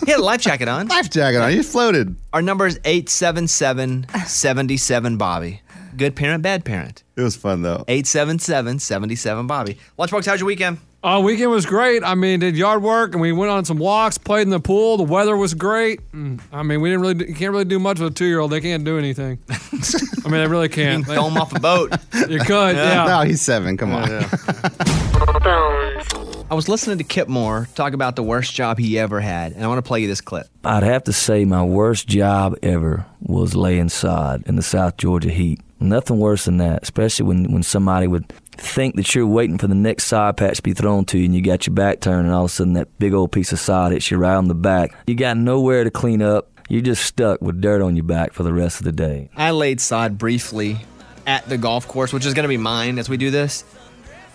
he 0.04 0.10
had 0.10 0.18
a 0.18 0.24
life 0.24 0.40
jacket 0.40 0.66
on. 0.66 0.88
life 0.88 1.08
jacket 1.08 1.38
on. 1.38 1.52
He 1.52 1.62
floated. 1.62 2.16
Our 2.32 2.42
number 2.42 2.66
is 2.66 2.80
877-77 2.80 5.18
Bobby. 5.18 5.60
Good 5.96 6.16
parent, 6.16 6.42
bad 6.42 6.64
parent. 6.64 7.04
It 7.14 7.22
was 7.22 7.36
fun 7.36 7.62
though. 7.62 7.84
877-77 7.86 9.46
Bobby. 9.46 9.78
Lunchbox, 9.96 10.26
how's 10.26 10.40
your 10.40 10.48
weekend? 10.48 10.78
Uh, 11.04 11.22
weekend 11.24 11.52
was 11.52 11.64
great. 11.64 12.02
I 12.02 12.16
mean, 12.16 12.40
did 12.40 12.56
yard 12.56 12.82
work 12.82 13.12
and 13.12 13.20
we 13.20 13.30
went 13.30 13.52
on 13.52 13.64
some 13.64 13.78
walks, 13.78 14.18
played 14.18 14.42
in 14.42 14.50
the 14.50 14.58
pool. 14.58 14.96
The 14.96 15.04
weather 15.04 15.36
was 15.36 15.54
great. 15.54 16.00
Mm, 16.10 16.40
I 16.52 16.64
mean, 16.64 16.80
we 16.80 16.88
didn't 16.88 17.02
really, 17.02 17.14
do, 17.14 17.24
you 17.26 17.36
can't 17.36 17.52
really 17.52 17.66
do 17.66 17.78
much 17.78 18.00
with 18.00 18.10
a 18.10 18.14
two 18.16 18.24
year 18.24 18.40
old. 18.40 18.50
They 18.50 18.60
can't 18.60 18.82
do 18.82 18.98
anything. 18.98 19.38
I 19.48 20.28
mean, 20.28 20.40
they 20.40 20.48
really 20.48 20.68
can't. 20.68 20.98
You 21.00 21.04
can 21.04 21.14
throw 21.14 21.26
'em 21.28 21.36
off 21.36 21.54
a 21.54 21.60
boat. 21.60 21.92
You 22.28 22.40
could, 22.40 22.74
yeah. 22.74 23.04
No, 23.06 23.20
he's 23.20 23.42
seven. 23.42 23.76
Come 23.76 23.92
on. 23.92 24.08
I 26.50 26.54
was 26.54 26.68
listening 26.68 26.98
to 26.98 27.04
Kip 27.04 27.26
Moore 27.26 27.68
talk 27.74 27.94
about 27.94 28.16
the 28.16 28.22
worst 28.22 28.52
job 28.52 28.78
he 28.78 28.98
ever 28.98 29.18
had, 29.18 29.52
and 29.52 29.64
I 29.64 29.66
want 29.66 29.78
to 29.78 29.88
play 29.88 30.00
you 30.00 30.06
this 30.06 30.20
clip. 30.20 30.46
I'd 30.62 30.82
have 30.82 31.04
to 31.04 31.12
say 31.12 31.46
my 31.46 31.62
worst 31.62 32.06
job 32.06 32.54
ever 32.62 33.06
was 33.22 33.56
laying 33.56 33.88
sod 33.88 34.42
in 34.46 34.56
the 34.56 34.62
South 34.62 34.98
Georgia 34.98 35.30
heat. 35.30 35.60
Nothing 35.80 36.18
worse 36.18 36.44
than 36.44 36.58
that, 36.58 36.82
especially 36.82 37.26
when, 37.26 37.50
when 37.50 37.62
somebody 37.62 38.06
would 38.06 38.28
think 38.52 38.94
that 38.96 39.14
you're 39.14 39.26
waiting 39.26 39.56
for 39.56 39.68
the 39.68 39.74
next 39.74 40.04
sod 40.04 40.36
patch 40.36 40.56
to 40.56 40.62
be 40.62 40.74
thrown 40.74 41.06
to 41.06 41.18
you 41.18 41.24
and 41.24 41.34
you 41.34 41.40
got 41.42 41.66
your 41.66 41.74
back 41.74 42.00
turned 42.00 42.26
and 42.26 42.34
all 42.34 42.44
of 42.44 42.50
a 42.50 42.54
sudden 42.54 42.74
that 42.74 42.98
big 42.98 43.14
old 43.14 43.32
piece 43.32 43.50
of 43.52 43.58
sod 43.58 43.92
hits 43.92 44.10
you 44.10 44.18
right 44.18 44.34
on 44.34 44.48
the 44.48 44.54
back. 44.54 44.94
You 45.06 45.14
got 45.14 45.38
nowhere 45.38 45.82
to 45.82 45.90
clean 45.90 46.20
up. 46.22 46.50
You're 46.68 46.82
just 46.82 47.04
stuck 47.04 47.40
with 47.40 47.60
dirt 47.60 47.82
on 47.82 47.96
your 47.96 48.04
back 48.04 48.32
for 48.34 48.42
the 48.42 48.52
rest 48.52 48.80
of 48.80 48.84
the 48.84 48.92
day. 48.92 49.30
I 49.34 49.50
laid 49.50 49.80
sod 49.80 50.18
briefly 50.18 50.78
at 51.26 51.48
the 51.48 51.58
golf 51.58 51.88
course, 51.88 52.12
which 52.12 52.26
is 52.26 52.34
going 52.34 52.44
to 52.44 52.48
be 52.48 52.58
mine 52.58 52.98
as 52.98 53.08
we 53.08 53.16
do 53.16 53.30
this. 53.30 53.64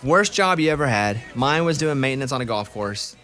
Worst 0.04 0.32
job 0.32 0.60
you 0.60 0.72
ever 0.72 0.88
had. 0.88 1.22
Mine 1.36 1.66
was 1.66 1.78
doing 1.78 2.00
maintenance 2.00 2.32
on 2.32 2.40
a 2.40 2.46
golf 2.46 2.72
course. 2.72 3.18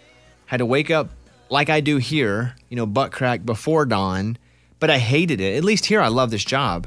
Had 0.44 0.58
to 0.58 0.66
wake 0.66 0.90
up 0.90 1.08
like 1.48 1.70
I 1.70 1.80
do 1.80 1.96
here, 1.96 2.54
you 2.68 2.76
know, 2.76 2.84
butt 2.84 3.12
crack 3.12 3.46
before 3.46 3.86
dawn, 3.86 4.36
but 4.78 4.90
I 4.90 4.98
hated 4.98 5.40
it. 5.40 5.56
At 5.56 5.64
least 5.64 5.86
here, 5.86 6.00
I 6.00 6.08
love 6.08 6.30
this 6.30 6.44
job. 6.44 6.86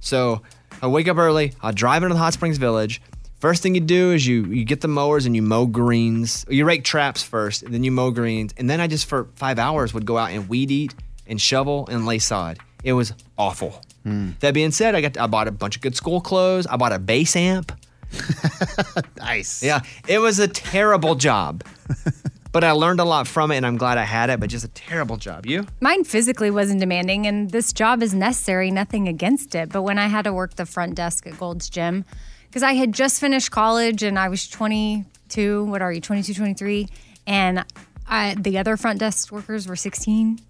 So 0.00 0.42
I 0.82 0.88
wake 0.88 1.08
up 1.08 1.16
early, 1.16 1.54
I'll 1.62 1.72
drive 1.72 2.02
into 2.02 2.14
the 2.14 2.20
Hot 2.20 2.34
Springs 2.34 2.58
Village. 2.58 3.00
First 3.38 3.62
thing 3.62 3.74
you 3.74 3.80
do 3.80 4.12
is 4.12 4.26
you 4.26 4.44
you 4.44 4.66
get 4.66 4.82
the 4.82 4.88
mowers 4.88 5.24
and 5.24 5.34
you 5.34 5.40
mow 5.40 5.64
greens. 5.64 6.44
You 6.50 6.66
rake 6.66 6.84
traps 6.84 7.22
first, 7.22 7.62
and 7.62 7.72
then 7.72 7.82
you 7.82 7.90
mow 7.90 8.10
greens. 8.10 8.52
And 8.58 8.68
then 8.68 8.80
I 8.80 8.86
just 8.86 9.06
for 9.06 9.28
five 9.36 9.58
hours 9.58 9.94
would 9.94 10.04
go 10.04 10.18
out 10.18 10.30
and 10.30 10.46
weed 10.50 10.70
eat 10.70 10.94
and 11.26 11.40
shovel 11.40 11.88
and 11.90 12.04
lay 12.04 12.18
sod. 12.18 12.58
It 12.84 12.92
was 12.92 13.14
awful. 13.38 13.80
Hmm. 14.02 14.32
That 14.40 14.52
being 14.52 14.72
said, 14.72 14.94
I 14.94 15.00
got 15.00 15.16
I 15.16 15.26
bought 15.26 15.48
a 15.48 15.52
bunch 15.52 15.76
of 15.76 15.80
good 15.80 15.96
school 15.96 16.20
clothes. 16.20 16.66
I 16.66 16.76
bought 16.76 16.92
a 16.92 16.98
bass 16.98 17.34
amp. 17.34 17.72
nice. 19.16 19.62
Yeah, 19.62 19.80
it 20.08 20.18
was 20.18 20.38
a 20.38 20.48
terrible 20.48 21.14
job, 21.14 21.64
but 22.52 22.64
I 22.64 22.72
learned 22.72 23.00
a 23.00 23.04
lot 23.04 23.26
from 23.26 23.50
it, 23.50 23.58
and 23.58 23.66
I'm 23.66 23.76
glad 23.76 23.98
I 23.98 24.04
had 24.04 24.30
it. 24.30 24.40
But 24.40 24.50
just 24.50 24.64
a 24.64 24.68
terrible 24.68 25.16
job. 25.16 25.46
You? 25.46 25.66
Mine 25.80 26.04
physically 26.04 26.50
wasn't 26.50 26.80
demanding, 26.80 27.26
and 27.26 27.50
this 27.50 27.72
job 27.72 28.02
is 28.02 28.14
necessary, 28.14 28.70
nothing 28.70 29.08
against 29.08 29.54
it. 29.54 29.70
But 29.70 29.82
when 29.82 29.98
I 29.98 30.08
had 30.08 30.22
to 30.22 30.32
work 30.32 30.54
the 30.54 30.66
front 30.66 30.94
desk 30.94 31.26
at 31.26 31.38
Gold's 31.38 31.68
Gym, 31.68 32.04
because 32.50 32.62
I 32.62 32.72
had 32.72 32.92
just 32.92 33.20
finished 33.20 33.52
college 33.52 34.02
and 34.02 34.18
I 34.18 34.28
was 34.28 34.48
22, 34.48 35.64
what 35.66 35.82
are 35.82 35.92
you, 35.92 36.00
22, 36.00 36.34
23? 36.34 36.88
And 37.26 37.64
I, 38.08 38.34
the 38.34 38.58
other 38.58 38.76
front 38.76 38.98
desk 38.98 39.30
workers 39.30 39.68
were 39.68 39.76
16, 39.76 40.40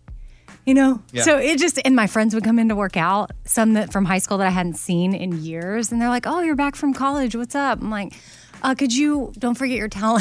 you 0.71 0.75
know? 0.75 1.03
Yeah. 1.11 1.25
So 1.25 1.37
it 1.37 1.59
just, 1.59 1.81
and 1.85 1.97
my 1.97 2.07
friends 2.07 2.33
would 2.33 2.45
come 2.45 2.61
in 2.61 2.69
to 2.69 2.77
work 2.77 2.97
out, 2.97 3.33
some 3.45 3.73
that 3.73 3.93
from 3.93 4.05
high 4.05 4.21
school 4.21 4.39
that 4.39 4.47
I 4.47 4.51
hadn't 4.51 4.77
seen 4.77 5.15
in 5.15 5.43
years. 5.43 5.91
And 5.91 6.01
they're 6.01 6.09
like, 6.09 6.29
oh, 6.29 6.43
you're 6.43 6.55
back 6.55 6.77
from 6.77 6.95
college. 6.95 7.35
What's 7.35 7.57
up? 7.57 7.83
I'm 7.83 7.91
like, 7.91 8.13
uh, 8.63 8.75
could 8.75 8.95
you 8.95 9.33
don't 9.39 9.57
forget 9.57 9.77
your 9.77 9.89
towel? 9.89 10.19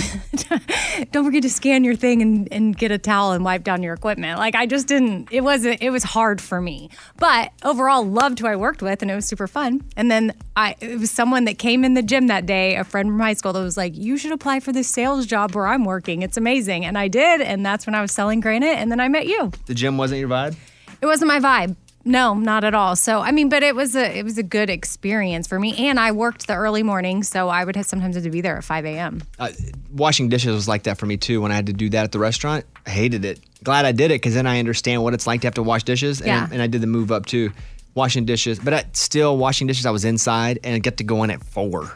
don't 1.11 1.25
forget 1.25 1.41
to 1.43 1.49
scan 1.49 1.83
your 1.83 1.95
thing 1.95 2.21
and, 2.21 2.47
and 2.51 2.77
get 2.77 2.91
a 2.91 2.97
towel 2.97 3.31
and 3.31 3.43
wipe 3.43 3.63
down 3.63 3.83
your 3.83 3.93
equipment. 3.93 4.39
Like 4.39 4.55
I 4.55 4.65
just 4.65 4.87
didn't. 4.87 5.29
It 5.31 5.41
wasn't. 5.41 5.81
It 5.81 5.89
was 5.89 6.03
hard 6.03 6.41
for 6.41 6.61
me. 6.61 6.89
But 7.17 7.51
overall, 7.63 8.05
loved 8.05 8.39
who 8.39 8.47
I 8.47 8.55
worked 8.55 8.81
with, 8.81 9.01
and 9.01 9.11
it 9.11 9.15
was 9.15 9.25
super 9.25 9.47
fun. 9.47 9.83
And 9.95 10.09
then 10.09 10.33
I 10.55 10.75
it 10.79 10.99
was 10.99 11.11
someone 11.11 11.45
that 11.45 11.59
came 11.59 11.83
in 11.83 11.93
the 11.93 12.03
gym 12.03 12.27
that 12.27 12.45
day, 12.45 12.75
a 12.75 12.83
friend 12.83 13.09
from 13.09 13.19
high 13.19 13.33
school, 13.33 13.53
that 13.53 13.61
was 13.61 13.77
like, 13.77 13.95
"You 13.95 14.17
should 14.17 14.31
apply 14.31 14.59
for 14.59 14.71
this 14.71 14.87
sales 14.87 15.25
job 15.25 15.55
where 15.55 15.67
I'm 15.67 15.85
working. 15.85 16.21
It's 16.21 16.37
amazing." 16.37 16.85
And 16.85 16.97
I 16.97 17.07
did, 17.07 17.41
and 17.41 17.65
that's 17.65 17.85
when 17.85 17.95
I 17.95 18.01
was 18.01 18.11
selling 18.11 18.39
granite. 18.39 18.77
And 18.77 18.91
then 18.91 18.99
I 18.99 19.07
met 19.07 19.27
you. 19.27 19.51
The 19.65 19.73
gym 19.73 19.97
wasn't 19.97 20.19
your 20.19 20.29
vibe. 20.29 20.55
It 21.01 21.05
wasn't 21.05 21.29
my 21.29 21.39
vibe. 21.39 21.75
No, 22.05 22.33
not 22.33 22.63
at 22.63 22.73
all. 22.73 22.95
So 22.95 23.19
I 23.19 23.31
mean, 23.31 23.49
but 23.49 23.61
it 23.61 23.75
was 23.75 23.95
a 23.95 24.17
it 24.17 24.23
was 24.23 24.37
a 24.37 24.43
good 24.43 24.69
experience 24.69 25.47
for 25.47 25.59
me, 25.59 25.75
and 25.89 25.99
I 25.99 26.11
worked 26.13 26.47
the 26.47 26.55
early 26.55 26.81
morning, 26.81 27.23
so 27.23 27.49
I 27.49 27.63
would 27.65 27.75
have 27.75 27.85
sometimes 27.85 28.15
have 28.15 28.23
to 28.23 28.29
be 28.29 28.41
there 28.41 28.57
at 28.57 28.63
five 28.63 28.85
a.m. 28.85 29.21
Uh, 29.37 29.49
washing 29.91 30.29
dishes 30.29 30.53
was 30.53 30.67
like 30.67 30.83
that 30.83 30.97
for 30.97 31.05
me 31.05 31.17
too. 31.17 31.41
When 31.41 31.51
I 31.51 31.55
had 31.55 31.65
to 31.67 31.73
do 31.73 31.89
that 31.89 32.03
at 32.05 32.11
the 32.11 32.19
restaurant, 32.19 32.65
I 32.87 32.91
hated 32.91 33.25
it. 33.25 33.39
Glad 33.63 33.85
I 33.85 33.91
did 33.91 34.11
it 34.11 34.15
because 34.21 34.33
then 34.33 34.47
I 34.47 34.59
understand 34.59 35.03
what 35.03 35.13
it's 35.13 35.27
like 35.27 35.41
to 35.41 35.47
have 35.47 35.55
to 35.55 35.63
wash 35.63 35.83
dishes. 35.83 36.19
And, 36.21 36.27
Yeah. 36.27 36.47
and 36.51 36.61
I 36.61 36.67
did 36.67 36.79
the 36.81 36.87
move 36.87 37.11
up 37.11 37.25
too, 37.25 37.51
washing 37.93 38.23
dishes. 38.23 38.57
But 38.59 38.73
I, 38.73 38.85
still, 38.93 39.35
washing 39.37 39.67
dishes, 39.67 39.85
I 39.85 39.91
was 39.91 40.05
inside 40.05 40.59
and 40.63 40.73
I 40.75 40.79
get 40.79 40.97
to 40.97 41.03
go 41.03 41.23
in 41.23 41.31
at 41.31 41.43
four 41.43 41.91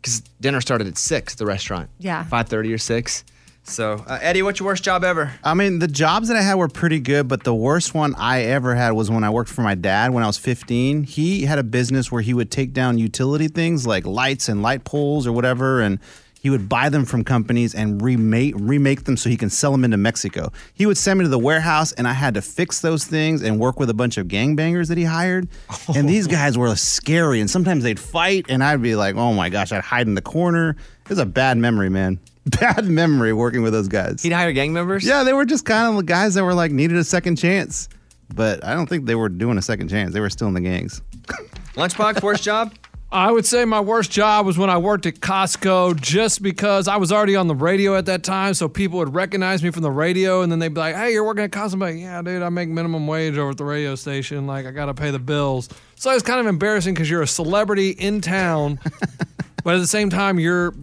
because 0.00 0.20
dinner 0.40 0.60
started 0.60 0.86
at 0.86 0.96
six. 0.96 1.34
The 1.34 1.46
restaurant, 1.46 1.90
Yeah. 1.98 2.22
five 2.24 2.48
thirty 2.48 2.72
or 2.72 2.78
six. 2.78 3.24
So, 3.64 4.04
uh, 4.08 4.18
Eddie, 4.20 4.42
what's 4.42 4.58
your 4.58 4.66
worst 4.66 4.82
job 4.82 5.04
ever? 5.04 5.32
I 5.44 5.54
mean, 5.54 5.78
the 5.78 5.86
jobs 5.86 6.28
that 6.28 6.36
I 6.36 6.42
had 6.42 6.56
were 6.56 6.68
pretty 6.68 6.98
good, 6.98 7.28
but 7.28 7.44
the 7.44 7.54
worst 7.54 7.94
one 7.94 8.14
I 8.16 8.42
ever 8.42 8.74
had 8.74 8.90
was 8.92 9.08
when 9.10 9.22
I 9.22 9.30
worked 9.30 9.50
for 9.50 9.62
my 9.62 9.76
dad 9.76 10.12
when 10.12 10.24
I 10.24 10.26
was 10.26 10.36
15. 10.36 11.04
He 11.04 11.44
had 11.44 11.58
a 11.58 11.62
business 11.62 12.10
where 12.10 12.22
he 12.22 12.34
would 12.34 12.50
take 12.50 12.72
down 12.72 12.98
utility 12.98 13.48
things 13.48 13.86
like 13.86 14.04
lights 14.04 14.48
and 14.48 14.62
light 14.62 14.82
poles 14.84 15.28
or 15.28 15.32
whatever, 15.32 15.80
and 15.80 16.00
he 16.40 16.50
would 16.50 16.68
buy 16.68 16.88
them 16.88 17.04
from 17.04 17.22
companies 17.22 17.72
and 17.72 18.02
remake 18.02 18.54
remake 18.56 19.04
them 19.04 19.16
so 19.16 19.30
he 19.30 19.36
can 19.36 19.48
sell 19.48 19.70
them 19.70 19.84
into 19.84 19.96
Mexico. 19.96 20.50
He 20.74 20.84
would 20.84 20.98
send 20.98 21.20
me 21.20 21.24
to 21.24 21.28
the 21.28 21.38
warehouse, 21.38 21.92
and 21.92 22.08
I 22.08 22.14
had 22.14 22.34
to 22.34 22.42
fix 22.42 22.80
those 22.80 23.04
things 23.04 23.42
and 23.42 23.60
work 23.60 23.78
with 23.78 23.88
a 23.90 23.94
bunch 23.94 24.18
of 24.18 24.26
gangbangers 24.26 24.88
that 24.88 24.98
he 24.98 25.04
hired. 25.04 25.48
And 25.94 26.08
these 26.08 26.26
guys 26.26 26.58
were 26.58 26.74
scary, 26.74 27.40
and 27.40 27.48
sometimes 27.48 27.84
they'd 27.84 28.00
fight, 28.00 28.46
and 28.48 28.62
I'd 28.64 28.82
be 28.82 28.96
like, 28.96 29.14
"Oh 29.14 29.32
my 29.32 29.50
gosh!" 29.50 29.70
I'd 29.70 29.84
hide 29.84 30.08
in 30.08 30.14
the 30.14 30.22
corner. 30.22 30.70
It 31.04 31.08
was 31.08 31.18
a 31.18 31.26
bad 31.26 31.58
memory, 31.58 31.90
man. 31.90 32.18
Bad 32.60 32.86
memory 32.86 33.32
working 33.32 33.62
with 33.62 33.72
those 33.72 33.88
guys. 33.88 34.22
He'd 34.22 34.32
hire 34.32 34.52
gang 34.52 34.72
members. 34.72 35.06
Yeah, 35.06 35.22
they 35.22 35.32
were 35.32 35.44
just 35.44 35.64
kind 35.64 35.88
of 35.88 35.96
the 35.96 36.02
guys 36.02 36.34
that 36.34 36.44
were 36.44 36.54
like 36.54 36.72
needed 36.72 36.96
a 36.96 37.04
second 37.04 37.36
chance. 37.36 37.88
But 38.34 38.64
I 38.64 38.74
don't 38.74 38.88
think 38.88 39.04
they 39.06 39.14
were 39.14 39.28
doing 39.28 39.58
a 39.58 39.62
second 39.62 39.88
chance. 39.88 40.12
They 40.12 40.20
were 40.20 40.30
still 40.30 40.48
in 40.48 40.54
the 40.54 40.60
gangs. 40.60 41.02
Lunchbox, 41.74 42.22
worst 42.22 42.42
job? 42.42 42.74
I 43.12 43.30
would 43.30 43.44
say 43.44 43.66
my 43.66 43.80
worst 43.80 44.10
job 44.10 44.46
was 44.46 44.56
when 44.56 44.70
I 44.70 44.78
worked 44.78 45.04
at 45.04 45.16
Costco 45.16 46.00
just 46.00 46.42
because 46.42 46.88
I 46.88 46.96
was 46.96 47.12
already 47.12 47.36
on 47.36 47.46
the 47.46 47.54
radio 47.54 47.94
at 47.94 48.06
that 48.06 48.22
time. 48.22 48.54
So 48.54 48.70
people 48.70 48.98
would 49.00 49.14
recognize 49.14 49.62
me 49.62 49.70
from 49.70 49.82
the 49.82 49.90
radio 49.90 50.40
and 50.40 50.50
then 50.50 50.60
they'd 50.60 50.72
be 50.72 50.80
like, 50.80 50.96
hey, 50.96 51.12
you're 51.12 51.22
working 51.22 51.44
at 51.44 51.50
Costco. 51.50 51.74
I'm 51.74 51.80
like, 51.80 51.96
yeah, 51.96 52.22
dude, 52.22 52.42
I 52.42 52.48
make 52.48 52.70
minimum 52.70 53.06
wage 53.06 53.36
over 53.36 53.50
at 53.50 53.58
the 53.58 53.66
radio 53.66 53.96
station. 53.96 54.46
Like, 54.46 54.64
I 54.64 54.70
got 54.70 54.86
to 54.86 54.94
pay 54.94 55.10
the 55.10 55.18
bills. 55.18 55.68
So 55.94 56.10
it's 56.10 56.22
kind 56.22 56.40
of 56.40 56.46
embarrassing 56.46 56.94
because 56.94 57.10
you're 57.10 57.20
a 57.20 57.26
celebrity 57.26 57.90
in 57.90 58.22
town. 58.22 58.80
But 59.64 59.76
at 59.76 59.78
the 59.78 59.86
same 59.86 60.10
time, 60.10 60.38
you're 60.40 60.74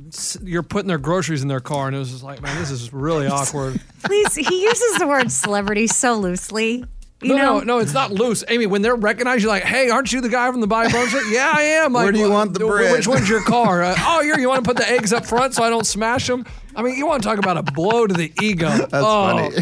you're 0.41 0.63
putting 0.63 0.87
their 0.87 0.97
groceries 0.97 1.41
in 1.41 1.47
their 1.47 1.59
car, 1.59 1.87
and 1.87 1.95
it 1.95 1.99
was 1.99 2.11
just 2.11 2.23
like, 2.23 2.41
man, 2.41 2.57
this 2.59 2.71
is 2.71 2.93
really 2.93 3.27
awkward. 3.31 3.79
Please, 4.03 4.35
he 4.35 4.63
uses 4.63 4.97
the 4.99 5.07
word 5.07 5.31
celebrity 5.31 5.87
so 5.87 6.15
loosely. 6.15 6.85
You 7.21 7.35
no, 7.35 7.35
know, 7.35 7.59
no, 7.59 7.63
no, 7.65 7.79
it's 7.79 7.93
not 7.93 8.11
loose, 8.11 8.45
Amy. 8.47 8.65
When 8.65 8.81
they're 8.81 8.95
recognized, 8.95 9.41
you're 9.43 9.51
like, 9.51 9.63
"Hey, 9.63 9.89
aren't 9.89 10.13
you 10.13 10.21
the 10.21 10.29
guy 10.29 10.49
from 10.49 10.61
the 10.61 10.67
Bobby 10.67 10.89
Bones 10.93 11.09
show?" 11.09 11.19
Yeah, 11.29 11.51
I 11.53 11.63
am. 11.63 11.91
Like, 11.91 12.03
Where 12.05 12.11
do 12.13 12.19
you 12.19 12.31
want 12.31 12.53
the 12.57 12.65
"Wh- 12.65 12.69
bread?" 12.69 12.93
Which 12.93 13.07
one's 13.09 13.27
your 13.27 13.43
car? 13.43 13.83
Uh, 13.83 13.93
oh, 13.97 14.21
you're, 14.21 14.39
you 14.39 14.47
want 14.47 14.63
to 14.63 14.67
put 14.67 14.77
the 14.77 14.89
eggs 14.89 15.11
up 15.11 15.25
front 15.25 15.53
so 15.53 15.61
I 15.63 15.69
don't 15.69 15.85
smash 15.85 16.27
them? 16.27 16.45
I 16.77 16.81
mean, 16.81 16.95
you 16.95 17.05
want 17.05 17.21
to 17.21 17.27
talk 17.27 17.37
about 17.37 17.57
a 17.57 17.63
blow 17.73 18.07
to 18.07 18.13
the 18.13 18.31
ego? 18.41 18.69
That's 18.69 18.91
funny. 18.91 19.57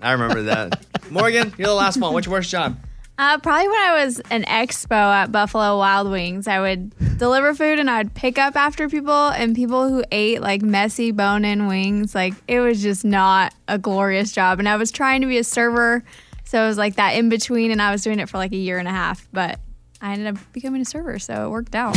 I 0.00 0.12
remember 0.12 0.42
that. 0.42 0.84
Morgan, 1.10 1.52
you're 1.58 1.66
the 1.66 1.74
last 1.74 1.96
one. 1.98 2.12
What's 2.12 2.26
your 2.26 2.34
worst 2.34 2.48
job? 2.48 2.78
Uh, 3.20 3.36
probably 3.36 3.68
when 3.68 3.76
I 3.76 4.02
was 4.02 4.18
an 4.30 4.44
expo 4.44 4.92
at 4.92 5.30
Buffalo 5.30 5.76
Wild 5.76 6.10
Wings, 6.10 6.48
I 6.48 6.58
would 6.58 7.18
deliver 7.18 7.54
food 7.54 7.78
and 7.78 7.90
I'd 7.90 8.14
pick 8.14 8.38
up 8.38 8.56
after 8.56 8.88
people 8.88 9.28
and 9.28 9.54
people 9.54 9.90
who 9.90 10.02
ate 10.10 10.40
like 10.40 10.62
messy 10.62 11.10
bone 11.10 11.44
in 11.44 11.66
wings. 11.66 12.14
Like 12.14 12.32
it 12.48 12.60
was 12.60 12.80
just 12.80 13.04
not 13.04 13.52
a 13.68 13.76
glorious 13.76 14.32
job. 14.32 14.58
And 14.58 14.66
I 14.66 14.76
was 14.76 14.90
trying 14.90 15.20
to 15.20 15.26
be 15.26 15.36
a 15.36 15.44
server. 15.44 16.02
So 16.44 16.64
it 16.64 16.66
was 16.66 16.78
like 16.78 16.96
that 16.96 17.10
in 17.10 17.28
between. 17.28 17.70
And 17.70 17.82
I 17.82 17.92
was 17.92 18.02
doing 18.02 18.20
it 18.20 18.30
for 18.30 18.38
like 18.38 18.52
a 18.52 18.56
year 18.56 18.78
and 18.78 18.88
a 18.88 18.90
half. 18.90 19.28
But 19.34 19.60
I 20.00 20.14
ended 20.14 20.34
up 20.34 20.52
becoming 20.54 20.80
a 20.80 20.86
server. 20.86 21.18
So 21.18 21.44
it 21.44 21.50
worked 21.50 21.74
out. 21.74 21.92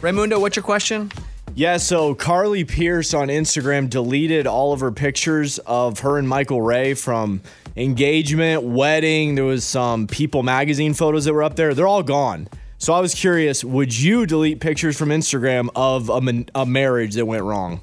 Raymundo, 0.00 0.40
what's 0.40 0.54
your 0.54 0.62
question? 0.62 1.10
Yeah, 1.56 1.78
so 1.78 2.14
Carly 2.14 2.62
Pearce 2.64 3.14
on 3.14 3.28
Instagram 3.28 3.90
deleted 3.90 4.46
all 4.46 4.72
of 4.72 4.78
her 4.78 4.92
pictures 4.92 5.58
of 5.58 6.00
her 6.00 6.18
and 6.18 6.28
Michael 6.28 6.62
Ray 6.62 6.94
from 6.94 7.40
engagement, 7.76 8.62
wedding. 8.62 9.34
There 9.34 9.44
was 9.44 9.64
some 9.64 10.06
People 10.06 10.42
magazine 10.42 10.94
photos 10.94 11.24
that 11.26 11.34
were 11.34 11.42
up 11.42 11.56
there. 11.56 11.74
They're 11.74 11.86
all 11.86 12.02
gone. 12.02 12.48
So 12.78 12.92
I 12.92 13.00
was 13.00 13.14
curious, 13.14 13.64
would 13.64 13.96
you 13.98 14.26
delete 14.26 14.60
pictures 14.60 14.98
from 14.98 15.08
Instagram 15.08 15.68
of 15.74 16.08
a, 16.10 16.20
man- 16.20 16.48
a 16.54 16.66
marriage 16.66 17.14
that 17.14 17.24
went 17.26 17.42
wrong? 17.42 17.80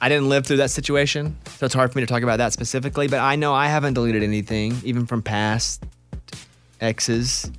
I 0.00 0.08
didn't 0.08 0.28
live 0.28 0.46
through 0.46 0.58
that 0.58 0.70
situation, 0.70 1.36
so 1.56 1.66
it's 1.66 1.74
hard 1.74 1.92
for 1.92 1.98
me 1.98 2.02
to 2.02 2.06
talk 2.06 2.22
about 2.22 2.36
that 2.36 2.52
specifically. 2.52 3.08
But 3.08 3.18
I 3.18 3.34
know 3.34 3.52
I 3.52 3.66
haven't 3.66 3.94
deleted 3.94 4.22
anything, 4.22 4.76
even 4.84 5.06
from 5.06 5.22
past 5.22 5.82
exes, 6.80 7.50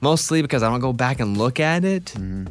mostly 0.00 0.40
because 0.40 0.62
I 0.62 0.70
don't 0.70 0.80
go 0.80 0.94
back 0.94 1.20
and 1.20 1.36
look 1.36 1.60
at 1.60 1.84
it. 1.84 2.06
Mm-hmm. 2.16 2.46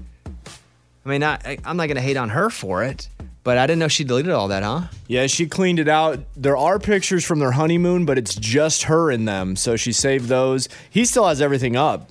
I 1.06 1.10
mean, 1.10 1.24
I, 1.24 1.40
I- 1.44 1.58
I'm 1.66 1.76
not 1.76 1.88
gonna 1.88 2.02
hate 2.02 2.18
on 2.18 2.30
her 2.30 2.52
for 2.52 2.84
it, 2.84 3.10
but 3.46 3.60
I 3.60 3.68
didn't 3.68 3.80
know 3.80 3.88
she 3.88 4.04
deleted 4.04 4.32
all 4.32 4.48
that, 4.48 4.64
huh? 4.64 4.88
Yeah, 5.08 5.28
she 5.28 5.46
cleaned 5.46 5.78
it 5.78 5.88
out. 5.88 6.20
There 6.36 6.58
are 6.58 6.80
pictures 6.80 7.24
from 7.24 7.38
their 7.38 7.52
honeymoon, 7.52 8.04
but 8.04 8.18
it's 8.18 8.34
just 8.34 8.84
her 8.84 9.12
in 9.12 9.26
them. 9.26 9.56
So 9.56 9.76
she 9.76 9.92
saved 9.92 10.28
those. 10.28 10.68
He 10.90 11.06
still 11.06 11.28
has 11.28 11.44
everything 11.44 11.76
up. 11.76 12.10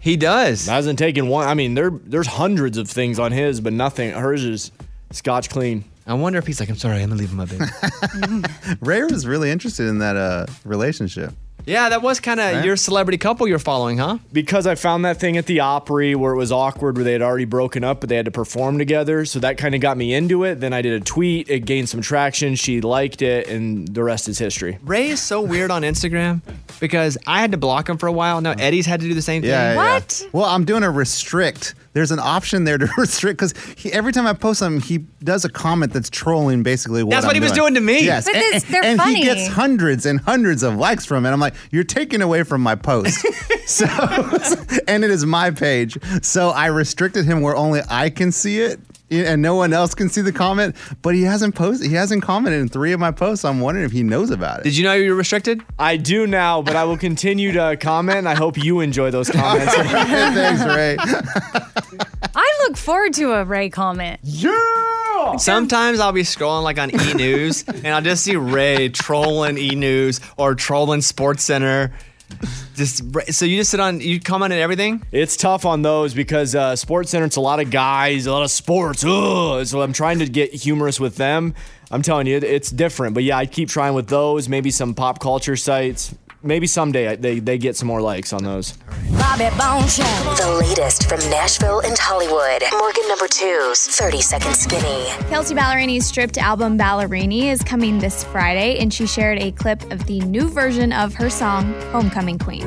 He 0.00 0.18
does. 0.18 0.66
Hasn't 0.66 0.98
taken 0.98 1.28
one. 1.28 1.48
I 1.48 1.54
mean, 1.54 1.74
there 1.74 1.90
there's 1.90 2.26
hundreds 2.26 2.76
of 2.76 2.90
things 2.90 3.18
on 3.18 3.32
his, 3.32 3.62
but 3.62 3.72
nothing. 3.72 4.10
Hers 4.10 4.44
is 4.44 4.70
scotch 5.12 5.48
clean. 5.48 5.84
I 6.06 6.12
wonder 6.12 6.38
if 6.38 6.46
he's 6.46 6.60
like, 6.60 6.68
I'm 6.68 6.76
sorry, 6.76 7.02
I'm 7.02 7.08
gonna 7.08 7.20
leave 7.20 7.30
him 7.30 7.38
my 7.38 7.46
baby. 7.46 8.44
Ray 8.80 9.02
was 9.04 9.26
really 9.26 9.50
interested 9.50 9.86
in 9.88 10.00
that 10.00 10.16
uh, 10.16 10.46
relationship. 10.64 11.32
Yeah, 11.66 11.88
that 11.88 12.00
was 12.00 12.20
kind 12.20 12.40
of 12.40 12.54
Right. 12.54 12.64
your 12.64 12.76
celebrity 12.76 13.18
couple 13.18 13.46
you're 13.48 13.58
following, 13.58 13.98
huh? 13.98 14.18
Because 14.32 14.66
I 14.66 14.74
found 14.76 15.04
that 15.04 15.18
thing 15.18 15.36
at 15.36 15.46
the 15.46 15.60
Opry 15.60 16.14
where 16.14 16.32
it 16.32 16.36
was 16.36 16.52
awkward, 16.52 16.96
where 16.96 17.04
they 17.04 17.12
had 17.12 17.22
already 17.22 17.44
broken 17.44 17.84
up, 17.84 18.00
but 18.00 18.08
they 18.08 18.16
had 18.16 18.24
to 18.26 18.30
perform 18.30 18.78
together. 18.78 19.24
So 19.24 19.38
that 19.40 19.58
kind 19.58 19.74
of 19.74 19.80
got 19.80 19.96
me 19.96 20.14
into 20.14 20.44
it. 20.44 20.60
Then 20.60 20.72
I 20.72 20.80
did 20.82 20.92
a 20.94 21.04
tweet. 21.04 21.50
It 21.50 21.60
gained 21.66 21.88
some 21.88 22.00
traction. 22.00 22.54
She 22.54 22.80
liked 22.80 23.20
it, 23.20 23.48
and 23.48 23.86
the 23.88 24.02
rest 24.04 24.28
is 24.28 24.38
history. 24.38 24.78
Ray 24.84 25.08
is 25.08 25.20
so 25.20 25.40
weird 25.40 25.70
on 25.70 25.82
Instagram 25.82 26.40
because 26.80 27.18
I 27.26 27.40
had 27.40 27.50
to 27.52 27.58
block 27.58 27.88
him 27.88 27.98
for 27.98 28.06
a 28.06 28.12
while. 28.12 28.40
Now 28.40 28.52
Eddie's 28.52 28.86
had 28.86 29.00
to 29.00 29.08
do 29.08 29.14
the 29.14 29.22
same 29.22 29.42
thing. 29.42 29.50
Yeah, 29.50 29.74
yeah. 29.74 30.00
Well, 30.32 30.44
I'm 30.46 30.64
doing 30.64 30.82
a 30.84 30.90
restrict. 30.90 31.74
There's 31.96 32.10
an 32.10 32.18
option 32.18 32.64
there 32.64 32.76
to 32.76 32.86
restrict 32.98 33.38
because 33.40 33.54
every 33.90 34.12
time 34.12 34.26
I 34.26 34.34
post 34.34 34.58
something, 34.58 34.82
he 34.86 34.98
does 35.24 35.46
a 35.46 35.48
comment 35.48 35.94
that's 35.94 36.10
trolling 36.10 36.62
basically 36.62 37.02
what 37.02 37.12
That's 37.12 37.24
what 37.24 37.34
I'm 37.34 37.40
he 37.40 37.42
was 37.42 37.52
doing. 37.52 37.72
doing 37.72 37.74
to 37.76 37.80
me. 37.80 38.04
Yes, 38.04 38.26
But 38.26 38.34
and, 38.34 38.44
this- 38.52 38.64
they're 38.64 38.84
and 38.84 38.98
funny. 39.00 39.14
he 39.14 39.22
gets 39.22 39.46
hundreds 39.48 40.04
and 40.04 40.20
hundreds 40.20 40.62
of 40.62 40.76
likes 40.76 41.06
from 41.06 41.24
it. 41.24 41.30
I'm 41.30 41.40
like, 41.40 41.54
you're 41.70 41.84
taking 41.84 42.20
away 42.20 42.42
from 42.42 42.60
my 42.60 42.74
post. 42.74 43.24
so, 43.66 43.86
and 44.86 45.04
it 45.04 45.10
is 45.10 45.24
my 45.24 45.50
page. 45.50 45.96
So 46.22 46.50
I 46.50 46.66
restricted 46.66 47.24
him 47.24 47.40
where 47.40 47.56
only 47.56 47.80
I 47.88 48.10
can 48.10 48.30
see 48.30 48.60
it. 48.60 48.78
And 49.08 49.40
no 49.40 49.54
one 49.54 49.72
else 49.72 49.94
can 49.94 50.08
see 50.08 50.20
the 50.20 50.32
comment, 50.32 50.74
but 51.00 51.14
he 51.14 51.22
hasn't 51.22 51.54
posted. 51.54 51.88
He 51.88 51.94
hasn't 51.94 52.24
commented 52.24 52.60
in 52.60 52.68
three 52.68 52.92
of 52.92 52.98
my 52.98 53.12
posts. 53.12 53.44
I'm 53.44 53.60
wondering 53.60 53.86
if 53.86 53.92
he 53.92 54.02
knows 54.02 54.30
about 54.30 54.60
it. 54.60 54.64
Did 54.64 54.76
you 54.76 54.82
know 54.82 54.94
you 54.94 55.10
were 55.10 55.16
restricted? 55.16 55.62
I 55.78 55.96
do 55.96 56.26
now, 56.26 56.60
but 56.60 56.74
I 56.74 56.82
will 56.84 56.96
continue 56.96 57.52
to 57.52 57.76
comment. 57.80 58.26
I 58.26 58.34
hope 58.34 58.58
you 58.62 58.80
enjoy 58.80 59.12
those 59.12 59.30
comments. 59.30 59.72
Thanks, 59.74 60.64
Ray. 60.64 60.96
I 62.34 62.64
look 62.66 62.76
forward 62.76 63.12
to 63.14 63.32
a 63.34 63.44
Ray 63.44 63.70
comment. 63.70 64.18
Yeah. 64.24 65.36
Sometimes 65.38 66.00
I'll 66.00 66.12
be 66.12 66.22
scrolling 66.22 66.64
like 66.64 66.78
on 66.78 66.90
E 66.90 67.14
News 67.14 67.64
and 67.66 67.88
I'll 67.88 68.02
just 68.02 68.24
see 68.24 68.36
Ray 68.36 68.88
trolling 68.88 69.56
E 69.56 69.74
News 69.74 70.20
or 70.36 70.54
trolling 70.54 71.00
Sports 71.00 71.42
Center. 71.44 71.92
Just 72.74 73.02
so 73.32 73.46
you 73.46 73.56
just 73.56 73.70
sit 73.70 73.80
on 73.80 74.00
you 74.00 74.20
comment 74.20 74.52
on 74.52 74.58
everything. 74.58 75.02
It's 75.10 75.34
tough 75.36 75.64
on 75.64 75.80
those 75.80 76.12
because 76.12 76.54
uh, 76.54 76.76
Sports 76.76 77.10
Center, 77.10 77.24
it's 77.24 77.36
a 77.36 77.40
lot 77.40 77.58
of 77.58 77.70
guys, 77.70 78.26
a 78.26 78.32
lot 78.32 78.42
of 78.42 78.50
sports. 78.50 79.02
Ugh. 79.02 79.64
So 79.64 79.80
I'm 79.80 79.94
trying 79.94 80.18
to 80.18 80.26
get 80.26 80.52
humorous 80.52 81.00
with 81.00 81.16
them. 81.16 81.54
I'm 81.90 82.02
telling 82.02 82.26
you, 82.26 82.36
it's 82.36 82.70
different. 82.70 83.14
But 83.14 83.22
yeah, 83.22 83.38
I 83.38 83.46
keep 83.46 83.70
trying 83.70 83.94
with 83.94 84.08
those. 84.08 84.48
Maybe 84.50 84.70
some 84.70 84.92
pop 84.94 85.20
culture 85.20 85.56
sites. 85.56 86.14
Maybe 86.42 86.66
someday 86.66 87.16
they, 87.16 87.38
they 87.40 87.58
get 87.58 87.76
some 87.76 87.88
more 87.88 88.00
likes 88.00 88.32
on 88.32 88.44
those. 88.44 88.72
Bobby 89.12 89.48
Bone 89.56 89.88
Show. 89.88 90.04
The 90.36 90.58
latest 90.60 91.08
from 91.08 91.18
Nashville 91.30 91.80
and 91.80 91.96
Hollywood. 91.98 92.62
Morgan 92.78 93.08
number 93.08 93.26
two's 93.28 93.86
30 93.86 94.20
Second 94.20 94.54
Skinny. 94.54 95.06
Kelsea 95.28 95.54
Ballerini's 95.54 96.06
stripped 96.06 96.38
album 96.38 96.78
Ballerini 96.78 97.44
is 97.44 97.62
coming 97.62 97.98
this 97.98 98.24
Friday, 98.24 98.78
and 98.78 98.92
she 98.92 99.06
shared 99.06 99.38
a 99.40 99.52
clip 99.52 99.82
of 99.90 100.06
the 100.06 100.20
new 100.20 100.48
version 100.48 100.92
of 100.92 101.14
her 101.14 101.30
song, 101.30 101.72
Homecoming 101.92 102.38
Queen. 102.38 102.62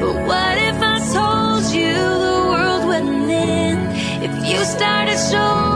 But 0.00 0.26
what 0.26 0.58
if 0.58 0.76
I 0.80 0.98
told 1.12 1.74
you 1.74 1.94
the 1.94 2.46
world 2.48 2.86
wouldn't 2.86 3.30
end 3.30 4.24
if 4.24 4.50
you 4.50 4.64
started 4.64 5.18
showing 5.30 5.73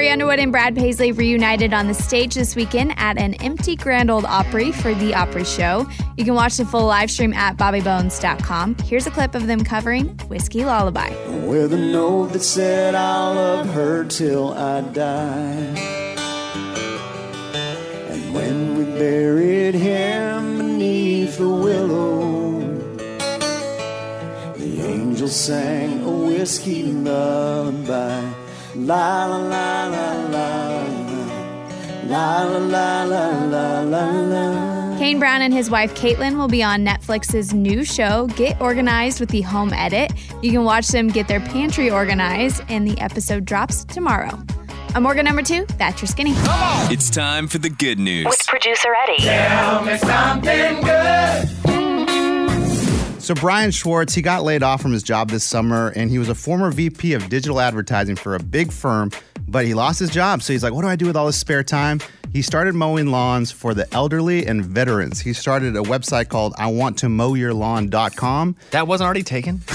Carrie 0.00 0.12
Underwood 0.12 0.38
and 0.38 0.50
Brad 0.50 0.74
Paisley 0.74 1.12
reunited 1.12 1.74
on 1.74 1.86
the 1.86 1.92
stage 1.92 2.34
this 2.34 2.56
weekend 2.56 2.94
at 2.96 3.18
an 3.18 3.34
empty 3.34 3.76
Grand 3.76 4.10
Ole 4.10 4.24
Opry 4.24 4.72
for 4.72 4.94
the 4.94 5.12
Opry 5.12 5.44
Show. 5.44 5.86
You 6.16 6.24
can 6.24 6.32
watch 6.32 6.56
the 6.56 6.64
full 6.64 6.86
live 6.86 7.10
stream 7.10 7.34
at 7.34 7.58
bobbybones.com. 7.58 8.76
Here's 8.76 9.06
a 9.06 9.10
clip 9.10 9.34
of 9.34 9.46
them 9.46 9.62
covering 9.62 10.06
Whiskey 10.28 10.64
Lullaby. 10.64 11.10
With 11.44 11.74
a 11.74 11.76
note 11.76 12.28
that 12.28 12.40
said 12.40 12.94
I'll 12.94 13.34
love 13.34 13.68
her 13.74 14.06
till 14.06 14.54
I 14.54 14.80
die. 14.80 15.76
And 18.08 18.34
when 18.34 18.76
we 18.78 18.84
buried 18.98 19.74
him 19.74 20.56
beneath 20.56 21.36
the 21.36 21.46
willow, 21.46 22.60
the 24.56 24.80
angels 24.80 25.36
sang 25.36 26.02
a 26.04 26.10
whiskey 26.10 26.84
lullaby. 26.84 28.39
La 28.76 29.26
la 29.26 29.36
la 29.36 29.86
la 29.88 30.12
la 30.28 30.82
la 32.06 32.44
la 32.44 32.58
la 32.58 33.04
la 33.04 33.40
la 33.42 33.80
la 33.80 34.10
la. 34.10 34.98
Kane 34.98 35.18
Brown 35.18 35.42
and 35.42 35.52
his 35.52 35.68
wife 35.68 35.92
Katelyn 35.94 36.36
will 36.36 36.46
be 36.46 36.62
on 36.62 36.84
Netflix's 36.84 37.52
new 37.52 37.84
show, 37.84 38.28
Get 38.36 38.60
Organized 38.60 39.18
with 39.18 39.30
the 39.30 39.40
Home 39.40 39.72
Edit. 39.72 40.12
You 40.40 40.52
can 40.52 40.62
watch 40.62 40.88
them 40.88 41.08
get 41.08 41.26
their 41.26 41.40
pantry 41.40 41.90
organized, 41.90 42.62
and 42.68 42.86
the 42.86 42.96
episode 43.00 43.44
drops 43.44 43.84
tomorrow. 43.86 44.38
I'm 44.94 45.02
Morgan 45.02 45.24
number 45.24 45.42
two. 45.42 45.66
That's 45.78 46.00
your 46.00 46.08
skinny. 46.08 46.32
It's 46.92 47.10
time 47.10 47.48
for 47.48 47.58
the 47.58 47.70
good 47.70 47.98
news. 47.98 48.26
With 48.26 48.46
producer 48.46 48.94
Eddie. 49.02 49.22
Tell 49.22 49.84
me 49.84 49.96
something 49.98 50.80
good. 50.82 51.59
So 53.20 53.34
Brian 53.34 53.70
Schwartz, 53.70 54.14
he 54.14 54.22
got 54.22 54.44
laid 54.44 54.62
off 54.62 54.80
from 54.80 54.92
his 54.92 55.02
job 55.02 55.28
this 55.28 55.44
summer, 55.44 55.92
and 55.94 56.10
he 56.10 56.18
was 56.18 56.30
a 56.30 56.34
former 56.34 56.70
VP 56.70 57.12
of 57.12 57.28
digital 57.28 57.60
advertising 57.60 58.16
for 58.16 58.34
a 58.34 58.40
big 58.40 58.72
firm, 58.72 59.12
but 59.46 59.66
he 59.66 59.74
lost 59.74 60.00
his 60.00 60.08
job. 60.08 60.42
So 60.42 60.54
he's 60.54 60.62
like, 60.62 60.72
"What 60.72 60.82
do 60.82 60.88
I 60.88 60.96
do 60.96 61.06
with 61.06 61.16
all 61.16 61.26
this 61.26 61.36
spare 61.36 61.62
time?" 61.62 62.00
He 62.32 62.42
started 62.42 62.74
mowing 62.74 63.08
lawns 63.08 63.50
for 63.50 63.74
the 63.74 63.92
elderly 63.92 64.46
and 64.46 64.64
veterans. 64.64 65.20
He 65.20 65.32
started 65.32 65.74
a 65.76 65.80
website 65.80 66.28
called 66.28 66.54
I 66.56 66.68
Want 66.68 66.98
to 66.98 67.08
Mow 67.08 67.34
Your 67.34 67.52
Lawn.com. 67.52 68.56
That 68.70 68.86
wasn't 68.86 69.06
already 69.06 69.24
taken. 69.24 69.62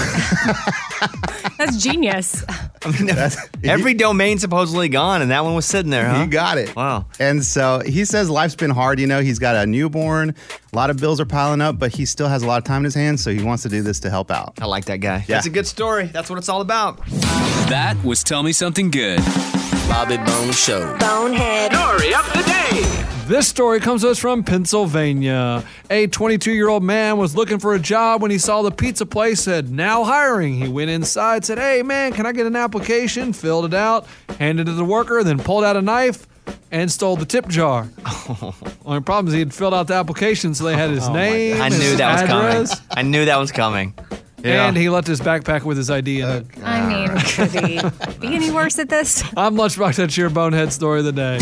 That's 1.58 1.76
genius. 1.82 2.44
I 2.84 2.90
mean, 2.90 3.10
every 3.64 3.94
domain 3.94 4.38
supposedly 4.38 4.88
gone, 4.88 5.20
and 5.22 5.30
that 5.30 5.44
one 5.44 5.54
was 5.54 5.66
sitting 5.66 5.90
there, 5.90 6.08
huh? 6.08 6.22
He 6.22 6.26
got 6.28 6.56
it. 6.56 6.74
Wow. 6.74 7.06
And 7.18 7.44
so 7.44 7.82
he 7.84 8.04
says 8.04 8.30
life's 8.30 8.54
been 8.56 8.70
hard. 8.70 9.00
You 9.00 9.06
know, 9.06 9.20
he's 9.20 9.38
got 9.38 9.56
a 9.56 9.66
newborn, 9.66 10.34
a 10.72 10.76
lot 10.76 10.90
of 10.90 10.98
bills 10.98 11.20
are 11.20 11.26
piling 11.26 11.60
up, 11.60 11.78
but 11.78 11.94
he 11.94 12.04
still 12.06 12.28
has 12.28 12.42
a 12.42 12.46
lot 12.46 12.58
of 12.58 12.64
time 12.64 12.78
in 12.78 12.84
his 12.84 12.94
hands. 12.94 13.22
So 13.22 13.30
he 13.30 13.42
wants 13.42 13.62
to 13.64 13.68
do 13.68 13.82
this 13.82 14.00
to 14.00 14.10
help 14.10 14.30
out. 14.30 14.54
I 14.60 14.66
like 14.66 14.86
that 14.86 14.98
guy. 14.98 15.18
Yeah. 15.18 15.36
That's 15.36 15.46
a 15.46 15.50
good 15.50 15.66
story. 15.66 16.06
That's 16.06 16.30
what 16.30 16.38
it's 16.38 16.48
all 16.48 16.60
about. 16.60 17.04
That 17.68 17.96
was 18.04 18.22
Tell 18.22 18.42
Me 18.42 18.52
Something 18.52 18.90
Good. 18.90 19.20
Bobby 19.88 20.16
Bone 20.18 20.52
Show. 20.52 20.96
Bonehead. 20.98 21.72
Story 21.72 22.14
of 22.14 22.26
the 22.32 22.42
day. 22.42 23.02
This 23.26 23.48
story 23.48 23.80
comes 23.80 24.02
to 24.02 24.10
us 24.10 24.18
from 24.18 24.44
Pennsylvania. 24.44 25.64
A 25.90 26.06
22 26.08 26.52
year 26.52 26.68
old 26.68 26.82
man 26.82 27.16
was 27.18 27.34
looking 27.34 27.58
for 27.58 27.74
a 27.74 27.78
job 27.78 28.22
when 28.22 28.30
he 28.30 28.38
saw 28.38 28.62
the 28.62 28.70
pizza 28.70 29.06
place 29.06 29.40
said, 29.40 29.70
now 29.70 30.04
hiring. 30.04 30.54
He 30.54 30.68
went 30.68 30.90
inside, 30.90 31.44
said, 31.44 31.58
Hey, 31.58 31.82
man, 31.82 32.12
can 32.12 32.26
I 32.26 32.32
get 32.32 32.46
an 32.46 32.56
application? 32.56 33.32
Filled 33.32 33.64
it 33.66 33.74
out, 33.74 34.06
handed 34.38 34.68
it 34.68 34.72
to 34.72 34.76
the 34.76 34.84
worker, 34.84 35.22
then 35.24 35.38
pulled 35.38 35.64
out 35.64 35.76
a 35.76 35.82
knife 35.82 36.26
and 36.70 36.90
stole 36.90 37.16
the 37.16 37.26
tip 37.26 37.48
jar. 37.48 37.88
Only 38.84 39.00
problem 39.02 39.28
is 39.28 39.32
he 39.34 39.40
had 39.40 39.54
filled 39.54 39.74
out 39.74 39.86
the 39.88 39.94
application, 39.94 40.54
so 40.54 40.64
they 40.64 40.74
had 40.74 40.90
his 40.90 41.08
Oh 41.08 41.12
name. 41.12 41.56
God. 41.56 41.62
I 41.62 41.70
his 41.74 41.78
knew 41.80 41.96
that 41.96 42.12
was 42.20 42.28
coming. 42.28 42.86
I 42.96 43.02
knew 43.02 43.24
that 43.24 43.36
was 43.38 43.50
coming. 43.52 43.94
Yeah. 44.44 44.68
And 44.68 44.76
he 44.76 44.88
left 44.90 45.06
his 45.08 45.20
backpack 45.20 45.62
with 45.64 45.76
his 45.76 45.90
ID 45.90 46.20
in 46.20 46.28
it. 46.28 46.46
Oh, 46.58 46.62
I 46.64 46.86
mean, 46.86 47.18
could 47.20 47.50
he 47.64 47.80
be 48.20 48.34
any 48.34 48.50
worse 48.50 48.78
at 48.78 48.88
this? 48.88 49.22
I'm 49.36 49.56
Lunchbox. 49.56 49.96
That's 49.96 50.16
your 50.16 50.30
bonehead 50.30 50.72
story 50.72 51.00
of 51.00 51.04
the 51.06 51.12
day. 51.12 51.38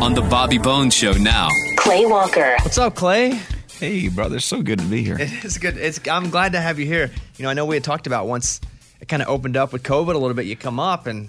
On 0.00 0.14
the 0.14 0.22
Bobby 0.22 0.58
Bones 0.58 0.94
Show 0.94 1.12
now. 1.12 1.48
Clay 1.76 2.06
Walker. 2.06 2.56
What's 2.62 2.78
up, 2.78 2.94
Clay? 2.94 3.40
Hey, 3.78 4.08
brother. 4.08 4.40
So 4.40 4.62
good 4.62 4.78
to 4.78 4.84
be 4.86 5.02
here. 5.02 5.18
It 5.18 5.44
is 5.44 5.58
good. 5.58 5.76
It's 5.76 6.00
I'm 6.08 6.30
glad 6.30 6.52
to 6.52 6.60
have 6.60 6.78
you 6.78 6.86
here. 6.86 7.10
You 7.36 7.42
know, 7.44 7.50
I 7.50 7.54
know 7.54 7.64
we 7.66 7.76
had 7.76 7.84
talked 7.84 8.06
about 8.06 8.26
once 8.26 8.60
it 9.00 9.08
kind 9.08 9.22
of 9.22 9.28
opened 9.28 9.56
up 9.56 9.72
with 9.72 9.82
COVID 9.82 10.14
a 10.14 10.18
little 10.18 10.34
bit. 10.34 10.46
You 10.46 10.56
come 10.56 10.80
up, 10.80 11.06
and 11.06 11.28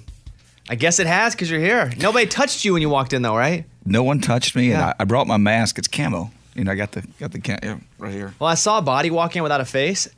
I 0.70 0.76
guess 0.76 1.00
it 1.00 1.08
has 1.08 1.36
because 1.36 1.52
you're 1.52 1.60
here. 1.60 1.92
Nobody 2.00 2.26
touched 2.28 2.64
you 2.66 2.74
when 2.74 2.82
you 2.82 2.90
walked 2.90 3.14
in, 3.14 3.22
though, 3.22 3.36
right? 3.36 3.66
No 3.86 4.04
one 4.04 4.20
touched 4.22 4.56
me, 4.56 4.72
and 4.72 4.80
Yeah. 4.80 4.88
I, 5.00 5.02
I 5.02 5.04
brought 5.06 5.28
my 5.28 5.38
mask. 5.38 5.78
It's 5.78 5.88
camo. 5.88 6.32
You 6.60 6.66
know, 6.66 6.72
I 6.74 6.76
got 6.76 6.92
the 6.92 7.02
got 7.20 7.32
the 7.32 7.40
cam- 7.40 7.60
yeah, 7.64 7.80
right 7.98 8.14
here. 8.14 8.34
Well, 8.38 8.50
I 8.50 8.56
saw 8.56 8.78
a 8.78 8.82
body 8.82 9.10
walk 9.10 9.36
in 9.36 9.44
without 9.44 9.62
a 9.62 9.66
face, 9.66 10.10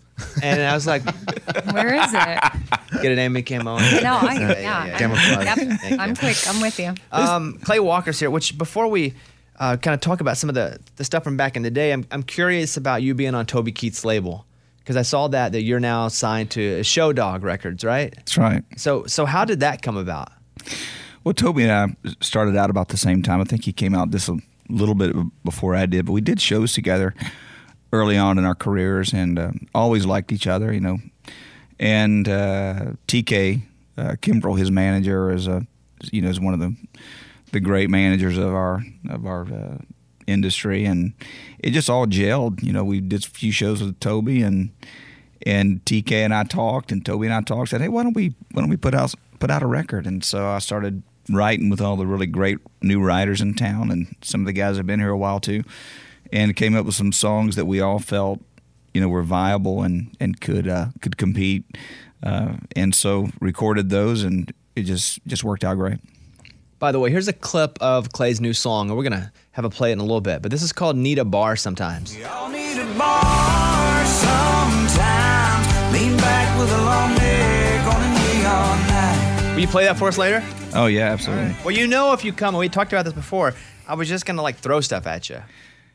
and 0.41 0.61
I 0.61 0.73
was 0.73 0.87
like, 0.87 1.03
Where 1.71 1.93
is 1.93 2.11
it? 2.13 2.39
"Get 3.01 3.11
an 3.11 3.19
Amy 3.19 3.43
camo." 3.43 3.77
No, 3.77 3.77
I, 3.77 4.55
yeah. 4.59 4.97
Camouflage. 4.97 5.45
Yep, 5.45 5.57
Thank 5.79 5.91
you. 5.91 5.97
I'm 5.97 6.15
quick. 6.15 6.37
I'm 6.47 6.61
with 6.61 6.79
you. 6.79 6.93
Um, 7.11 7.59
Clay 7.63 7.79
Walker's 7.79 8.19
here. 8.19 8.31
Which 8.31 8.57
before 8.57 8.87
we 8.87 9.13
uh, 9.59 9.77
kind 9.77 9.93
of 9.93 10.01
talk 10.01 10.19
about 10.19 10.37
some 10.37 10.49
of 10.49 10.55
the, 10.55 10.79
the 10.95 11.03
stuff 11.03 11.23
from 11.23 11.37
back 11.37 11.55
in 11.55 11.61
the 11.61 11.69
day, 11.69 11.91
I'm, 11.93 12.05
I'm 12.11 12.23
curious 12.23 12.75
about 12.77 13.03
you 13.03 13.13
being 13.13 13.35
on 13.35 13.45
Toby 13.45 13.71
Keith's 13.71 14.03
label 14.03 14.45
because 14.79 14.97
I 14.97 15.03
saw 15.03 15.27
that 15.27 15.51
that 15.51 15.61
you're 15.61 15.79
now 15.79 16.07
signed 16.07 16.49
to 16.51 16.83
Show 16.83 17.13
Dog 17.13 17.43
Records, 17.43 17.83
right? 17.83 18.13
That's 18.15 18.37
right. 18.37 18.63
So 18.77 19.05
so 19.05 19.25
how 19.25 19.45
did 19.45 19.59
that 19.59 19.83
come 19.83 19.97
about? 19.97 20.29
Well, 21.23 21.35
Toby 21.35 21.63
and 21.63 21.71
I 21.71 22.09
started 22.19 22.57
out 22.57 22.71
about 22.71 22.87
the 22.87 22.97
same 22.97 23.21
time. 23.21 23.39
I 23.41 23.43
think 23.43 23.65
he 23.65 23.71
came 23.73 23.93
out 23.93 24.09
this 24.09 24.27
a 24.27 24.37
little 24.71 24.95
bit 24.95 25.15
before 25.43 25.75
I 25.75 25.85
did, 25.85 26.05
but 26.05 26.13
we 26.13 26.21
did 26.21 26.41
shows 26.41 26.73
together 26.73 27.13
early 27.93 28.17
on 28.17 28.37
in 28.37 28.45
our 28.45 28.55
careers 28.55 29.13
and 29.13 29.37
uh, 29.37 29.51
always 29.75 30.05
liked 30.05 30.31
each 30.31 30.47
other, 30.47 30.73
you 30.73 30.79
know. 30.79 30.97
And 31.79 32.27
uh, 32.27 32.93
TK 33.07 33.63
uh, 33.97 34.15
Kimbrell, 34.21 34.57
his 34.57 34.71
manager, 34.71 35.31
is 35.31 35.47
a 35.47 35.65
you 36.11 36.21
know 36.21 36.29
is 36.29 36.39
one 36.39 36.53
of 36.53 36.59
the 36.59 36.75
the 37.51 37.59
great 37.59 37.89
managers 37.89 38.37
of 38.37 38.53
our 38.53 38.83
of 39.09 39.25
our 39.25 39.43
uh, 39.43 39.77
industry, 40.27 40.85
and 40.85 41.13
it 41.59 41.71
just 41.71 41.89
all 41.89 42.07
gelled. 42.07 42.63
You 42.63 42.73
know, 42.73 42.83
we 42.83 42.99
did 42.99 43.25
a 43.25 43.27
few 43.27 43.51
shows 43.51 43.81
with 43.83 43.99
Toby 43.99 44.41
and 44.41 44.71
and 45.45 45.83
TK 45.85 46.11
and 46.11 46.33
I 46.33 46.43
talked, 46.43 46.91
and 46.91 47.05
Toby 47.05 47.27
and 47.27 47.33
I 47.33 47.41
talked. 47.41 47.69
Said, 47.69 47.81
"Hey, 47.81 47.89
why 47.89 48.03
don't 48.03 48.15
we 48.15 48.33
why 48.51 48.61
don't 48.61 48.69
we 48.69 48.77
put 48.77 48.93
out 48.93 49.13
put 49.39 49.51
out 49.51 49.63
a 49.63 49.67
record?" 49.67 50.05
And 50.07 50.23
so 50.23 50.47
I 50.47 50.59
started 50.59 51.03
writing 51.29 51.69
with 51.69 51.81
all 51.81 51.95
the 51.95 52.05
really 52.05 52.25
great 52.25 52.59
new 52.81 53.01
writers 53.01 53.41
in 53.41 53.53
town, 53.53 53.91
and 53.91 54.15
some 54.21 54.41
of 54.41 54.45
the 54.45 54.53
guys 54.53 54.77
have 54.77 54.85
been 54.87 54.99
here 54.99 55.09
a 55.09 55.17
while 55.17 55.39
too, 55.39 55.63
and 56.31 56.55
came 56.55 56.75
up 56.75 56.85
with 56.85 56.95
some 56.95 57.11
songs 57.11 57.55
that 57.55 57.65
we 57.65 57.79
all 57.79 57.99
felt, 57.99 58.39
you 58.93 59.01
know, 59.01 59.07
were 59.07 59.23
viable 59.23 59.83
and 59.83 60.15
and 60.19 60.41
could 60.41 60.67
uh, 60.67 60.87
could 61.01 61.17
compete, 61.17 61.63
uh, 62.23 62.53
and 62.75 62.95
so 62.95 63.29
recorded 63.39 63.89
those, 63.89 64.23
and 64.23 64.53
it 64.75 64.83
just 64.83 65.19
just 65.27 65.43
worked 65.43 65.63
out 65.63 65.77
great. 65.77 65.99
By 66.79 66.91
the 66.91 66.99
way, 66.99 67.11
here's 67.11 67.27
a 67.27 67.33
clip 67.33 67.77
of 67.79 68.11
Clay's 68.11 68.41
new 68.41 68.53
song, 68.53 68.89
and 68.89 68.97
we're 68.97 69.03
gonna 69.03 69.31
have 69.51 69.65
a 69.65 69.69
play 69.69 69.91
it 69.91 69.93
in 69.93 69.99
a 69.99 70.03
little 70.03 70.21
bit. 70.21 70.41
But 70.41 70.51
this 70.51 70.63
is 70.63 70.73
called 70.73 70.95
"Need 70.97 71.19
a 71.19 71.25
Bar." 71.25 71.55
Sometimes. 71.55 72.17
Will 79.61 79.67
you 79.67 79.71
play 79.71 79.83
that 79.85 79.99
for 79.99 80.07
us 80.07 80.17
later? 80.17 80.43
Oh 80.73 80.87
yeah, 80.87 81.11
absolutely. 81.11 81.55
Well, 81.63 81.69
you 81.69 81.85
know, 81.85 82.13
if 82.13 82.25
you 82.25 82.33
come, 82.33 82.55
and 82.55 82.59
we 82.59 82.67
talked 82.67 82.93
about 82.93 83.05
this 83.05 83.13
before. 83.13 83.53
I 83.87 83.93
was 83.93 84.09
just 84.09 84.25
gonna 84.25 84.41
like 84.41 84.57
throw 84.57 84.81
stuff 84.81 85.05
at 85.05 85.29
you. 85.29 85.39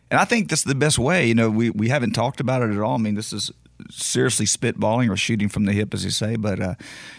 And 0.08 0.20
I 0.20 0.24
think 0.24 0.48
that's 0.50 0.62
the 0.62 0.76
best 0.76 1.00
way. 1.00 1.26
You 1.26 1.34
know, 1.34 1.50
we, 1.50 1.70
we 1.70 1.88
haven't 1.88 2.12
talked 2.12 2.38
about 2.38 2.62
it 2.62 2.70
at 2.70 2.78
all. 2.78 2.94
I 2.94 2.98
mean, 2.98 3.16
this 3.16 3.32
is 3.32 3.50
seriously 3.90 4.46
spitballing 4.46 5.10
or 5.10 5.16
shooting 5.16 5.48
from 5.48 5.64
the 5.64 5.72
hip, 5.72 5.94
as 5.94 6.04
you 6.04 6.12
say, 6.12 6.36
but 6.36 6.60
uh, 6.60 6.74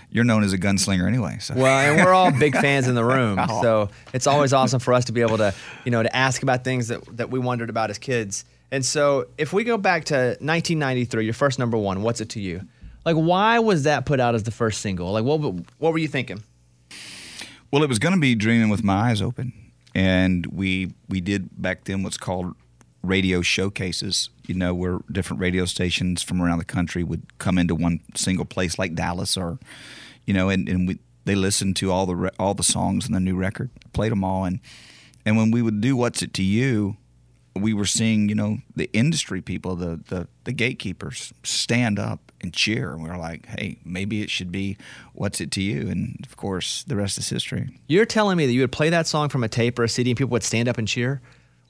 you're 0.10 0.24
known 0.24 0.42
as 0.42 0.54
a 0.54 0.58
gunslinger 0.58 1.06
anyway. 1.06 1.38
So. 1.42 1.54
Well, 1.54 1.66
and 1.68 2.02
we're 2.02 2.14
all 2.14 2.32
big 2.32 2.54
fans 2.62 2.88
in 2.88 2.96
the 2.96 3.04
room, 3.04 3.38
so 3.62 3.90
it's 4.14 4.26
always 4.26 4.54
awesome 4.54 4.80
for 4.80 4.94
us 4.94 5.04
to 5.04 5.12
be 5.12 5.20
able 5.20 5.40
to, 5.40 5.54
you 5.84 5.92
know, 5.92 6.02
to 6.02 6.16
ask 6.16 6.44
about 6.44 6.64
things 6.64 6.88
that 6.88 7.04
that 7.18 7.30
we 7.30 7.40
wondered 7.40 7.70
about 7.70 7.90
as 7.90 7.98
kids. 7.98 8.46
And 8.72 8.86
so, 8.86 9.28
if 9.38 9.52
we 9.52 9.66
go 9.66 9.78
back 9.78 10.06
to 10.06 10.16
1993, 10.40 11.26
your 11.26 11.34
first 11.34 11.60
number 11.60 11.76
one, 11.76 12.04
"What's 12.04 12.22
It 12.22 12.30
to 12.30 12.40
You?" 12.40 12.62
Like, 13.08 13.16
why 13.16 13.60
was 13.60 13.84
that 13.84 14.06
put 14.06 14.20
out 14.20 14.36
as 14.36 14.44
the 14.44 14.52
first 14.52 14.82
single? 14.82 15.14
Like, 15.14 15.24
what 15.24 15.38
what 15.38 15.94
were 15.94 15.98
you 15.98 16.10
thinking? 16.10 16.44
Well, 17.72 17.82
it 17.82 17.88
was 17.88 18.00
going 18.00 18.14
to 18.14 18.20
be 18.20 18.36
Dreaming 18.36 18.68
with 18.68 18.84
My 18.84 19.12
Eyes 19.12 19.22
Open, 19.22 19.54
and 19.96 20.46
we 20.48 20.92
we 21.08 21.22
did 21.22 21.50
back 21.62 21.86
then 21.86 22.04
what's 22.04 22.18
called 22.18 22.54
radio 23.04 23.42
showcases. 23.42 24.30
You 24.46 24.56
know, 24.56 24.74
where 24.74 25.00
different 25.10 25.40
radio 25.40 25.64
stations 25.64 26.22
from 26.22 26.42
around 26.42 26.58
the 26.58 26.66
country 26.66 27.02
would 27.02 27.38
come 27.38 27.58
into 27.58 27.76
one 27.76 28.02
single 28.14 28.44
place, 28.44 28.78
like 28.78 28.94
Dallas, 28.94 29.38
or 29.38 29.58
you 30.26 30.34
know, 30.34 30.50
and, 30.50 30.68
and 30.68 30.86
we 30.86 31.00
they 31.24 31.36
listened 31.36 31.78
to 31.78 31.94
all 31.94 32.08
the 32.08 32.16
re- 32.18 32.36
all 32.38 32.56
the 32.56 32.62
songs 32.62 33.08
in 33.08 33.14
the 33.14 33.22
new 33.22 33.38
record, 33.38 33.70
played 33.94 34.12
them 34.12 34.26
all, 34.26 34.44
and 34.44 34.60
and 35.26 35.38
when 35.38 35.50
we 35.50 35.62
would 35.62 35.80
do 35.80 35.96
What's 35.96 36.22
It 36.22 36.34
to 36.34 36.44
You, 36.44 36.98
we 37.56 37.74
were 37.74 37.86
seeing 37.86 38.28
you 38.28 38.36
know 38.36 38.58
the 38.76 38.90
industry 38.92 39.42
people, 39.42 39.78
the 39.78 40.02
the 40.10 40.28
the 40.44 40.52
gatekeepers 40.52 41.32
stand 41.42 42.00
up 42.00 42.27
and 42.48 42.54
cheer, 42.54 42.94
and 42.94 43.04
we 43.04 43.10
were 43.10 43.18
like, 43.18 43.46
hey, 43.46 43.78
maybe 43.84 44.22
it 44.22 44.30
should 44.30 44.52
be 44.52 44.78
What's 45.14 45.42
It 45.42 45.52
to 45.52 45.62
You, 45.62 45.90
and 45.90 46.18
of 46.26 46.38
course, 46.38 46.84
the 46.88 46.96
rest 46.96 47.18
is 47.18 47.28
history. 47.30 47.70
You're 47.88 48.06
telling 48.06 48.38
me 48.38 48.46
that 48.46 48.54
you 48.54 48.62
would 48.62 48.72
play 48.72 48.90
that 48.90 49.06
song 49.06 49.28
from 49.30 49.44
a 49.44 49.50
tape 49.50 49.78
or 49.78 49.84
a 49.84 49.90
CD, 49.90 50.12
and 50.12 50.18
people 50.18 50.32
would 50.32 50.44
stand 50.44 50.70
up 50.70 50.78
and 50.78 50.88
cheer. 50.88 51.22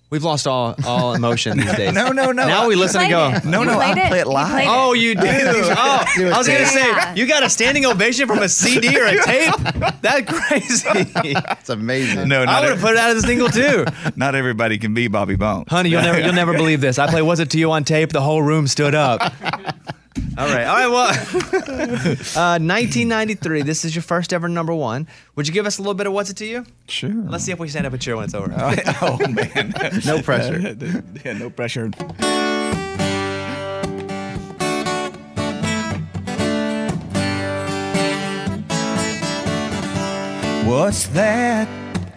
We've 0.10 0.24
lost 0.24 0.48
all 0.48 0.74
all 0.86 1.16
emotion 1.16 1.58
these 1.58 1.76
days. 1.76 1.94
No, 1.94 2.13
no, 2.13 2.32
no. 2.32 2.48
Now 2.48 2.68
we 2.70 2.76
listen 2.76 3.02
and 3.02 3.10
go. 3.10 3.50
No, 3.50 3.63
no, 3.66 3.78
I 3.78 3.94
play 4.08 4.20
it 4.22 4.28
live. 4.28 4.66
Oh, 4.70 4.94
you 4.94 5.16
do. 5.16 5.22
Oh, 5.22 6.06
I 6.08 6.38
was 6.38 6.48
gonna 6.48 6.66
say 6.66 6.80
Yeah. 6.88 7.13
you 7.13 7.28
got 7.28 7.44
a 7.44 7.50
standing 7.50 7.86
ovation 7.86 8.26
from 8.26 8.40
a 8.40 8.48
CD 8.48 8.98
or 8.98 9.06
a 9.06 9.22
tape. 9.26 9.54
That's 10.02 10.32
crazy. 10.32 11.34
That's 11.34 11.68
amazing. 11.68 12.30
No, 12.30 12.44
I 12.44 12.46
not 12.46 12.62
would 12.63 12.72
have 12.72 12.80
put 12.80 12.92
it 12.94 13.00
out 13.00 13.10
as 13.18 13.22
a 13.22 13.28
single 13.28 13.50
too. 13.50 13.84
Not 14.16 14.34
everybody 14.34 14.78
can 14.78 14.94
be 14.94 15.10
Bobby 15.10 15.36
Bones. 15.36 15.66
Honey, 15.68 15.90
you'll 15.90 16.02
never 16.04 16.22
you'll 16.22 16.32
never 16.32 16.54
believe 16.54 16.80
this. 16.80 16.98
I 17.00 17.08
play 17.08 17.22
"Was 17.22 17.42
It 17.42 17.50
to 17.50 17.60
You" 17.60 17.72
on 17.74 17.84
tape. 17.84 18.13
The 18.13 18.22
whole 18.22 18.42
room 18.42 18.68
stood 18.68 18.96
up. 18.96 19.34
All 20.38 20.47
right, 20.47 20.65
all 20.65 20.75
right. 20.75 20.88
Well, 20.88 21.08
uh, 22.36 22.60
1993. 22.60 23.63
This 23.63 23.84
is 23.86 23.95
your 23.95 24.03
first 24.03 24.34
ever 24.34 24.47
number 24.47 24.73
one. 24.73 25.08
Would 25.36 25.47
you 25.47 25.53
give 25.53 25.65
us 25.65 25.77
a 25.80 25.82
little 25.82 25.93
bit 25.95 26.06
of 26.08 26.13
"What's 26.13 26.30
It 26.30 26.38
to 26.38 26.45
You"? 26.45 26.65
Sure. 26.88 27.10
Let's 27.10 27.43
see 27.43 27.51
if 27.51 27.60
we 27.60 27.67
stand 27.69 27.86
up 27.88 27.93
and 27.93 28.01
cheer 28.01 28.15
when 28.15 28.25
it's 28.25 28.34
over. 28.34 28.53
oh 29.01 29.17
man, 29.27 29.73
No 30.06 30.21
pressure. 30.21 30.75
yeah, 31.25 31.34
no 31.34 31.49
pressure. 31.49 31.91
What's 40.67 41.08
that? 41.08 41.67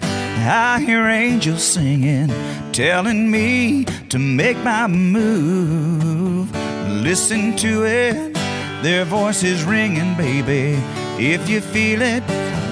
I 0.02 0.80
hear 0.80 1.06
angels 1.06 1.62
singing, 1.62 2.28
telling 2.72 3.30
me 3.30 3.84
to 4.08 4.18
make 4.18 4.56
my 4.58 4.86
move. 4.86 6.50
Listen 6.90 7.57
to 7.57 7.87
it, 7.87 8.35
their 8.83 9.05
voices 9.05 9.64
ringing, 9.64 10.14
baby. 10.16 10.76
If 11.18 11.48
you 11.48 11.61
feel 11.61 12.03
it, 12.03 12.26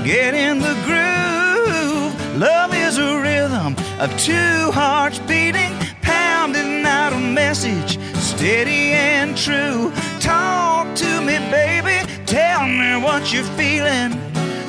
get 0.04 0.34
in 0.34 0.58
the 0.58 0.74
groove. 0.84 2.36
Love 2.36 2.74
is 2.74 2.98
a 2.98 3.20
rhythm 3.20 3.74
of 3.98 4.10
two 4.18 4.70
hearts 4.72 5.18
beating, 5.20 5.72
pounding 6.02 6.84
out 6.84 7.12
a 7.12 7.18
message, 7.18 7.98
steady 8.16 8.92
and 8.92 9.36
true. 9.36 9.92
Talk 10.20 10.94
to 10.96 11.20
me, 11.20 11.38
baby. 11.50 12.06
Tell 12.26 12.66
me 12.66 12.96
what 13.02 13.32
you're 13.32 13.44
feeling. 13.56 14.12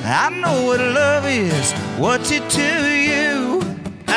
I 0.05 0.29
know 0.29 0.65
what 0.67 0.79
love 0.79 1.25
is. 1.25 1.73
What's 1.97 2.31
it 2.31 2.47
to 2.51 2.87
you? 2.87 3.28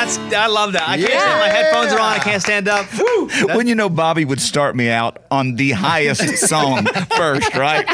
That's 0.05 0.17
I 0.33 0.47
love 0.47 0.73
that. 0.73 0.87
I 0.87 0.97
can't 0.97 1.09
stand. 1.09 1.39
My 1.39 1.47
headphones 1.47 1.93
are 1.93 1.99
on. 1.99 2.13
I 2.13 2.19
can't 2.19 2.41
stand 2.41 2.67
up. 2.67 2.85
when 3.55 3.67
you 3.67 3.75
know 3.75 3.87
Bobby 3.89 4.25
would 4.25 4.41
start 4.41 4.75
me 4.75 4.89
out 4.89 5.23
on 5.31 5.55
the 5.55 5.71
highest 5.71 6.37
song 6.47 6.85
first, 7.15 7.53
right? 7.55 7.85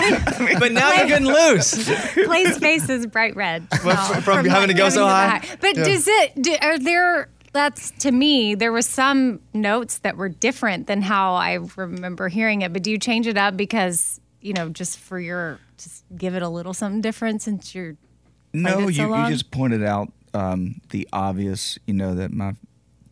But 0.60 0.72
now 0.72 0.94
you're 0.94 1.08
getting 1.08 1.28
loose. 1.28 1.88
Clay's 2.14 2.58
face 2.58 2.90
is 2.90 3.06
bright 3.06 3.36
red. 3.36 3.68
From- 3.80 3.88
now, 3.90 4.22
from 4.22 4.46
having 4.46 4.70
to 4.70 4.74
go 4.74 4.90
so 4.90 5.06
having 5.06 5.48
high? 5.50 5.58
But 5.62 5.78
Yeah. 5.78 5.84
does 5.84 6.08
it? 6.08 6.42
Do, 6.42 6.56
are 6.62 6.80
there? 6.80 7.30
That's 7.52 7.92
to 8.00 8.12
me. 8.12 8.56
There 8.56 8.72
were 8.72 8.82
some 8.82 9.40
notes 9.54 10.00
that 10.00 10.18
were 10.18 10.30
different 10.30 10.88
than 10.88 11.02
how 11.02 11.34
I 11.36 11.60
remember 11.76 12.28
hearing 12.28 12.62
it. 12.62 12.74
But 12.74 12.84
do 12.84 12.92
you 12.92 12.98
change 12.98 13.28
it 13.28 13.38
up 13.38 13.56
because 13.58 14.20
you 14.42 14.54
know 14.54 14.70
just 14.70 14.98
for 15.00 15.20
your 15.20 15.60
just 15.78 16.04
give 16.16 16.34
it 16.36 16.42
a 16.42 16.50
little 16.50 16.74
something 16.74 17.02
different 17.02 17.42
since 17.42 17.74
you're 17.74 17.96
No, 18.54 18.82
so 18.82 18.88
you, 18.90 19.16
you 19.16 19.30
just 19.30 19.50
pointed 19.52 19.84
out 19.84 20.12
um, 20.34 20.82
the 20.90 21.08
obvious, 21.14 21.78
you 21.86 21.94
know, 21.94 22.16
that 22.16 22.32
my 22.32 22.54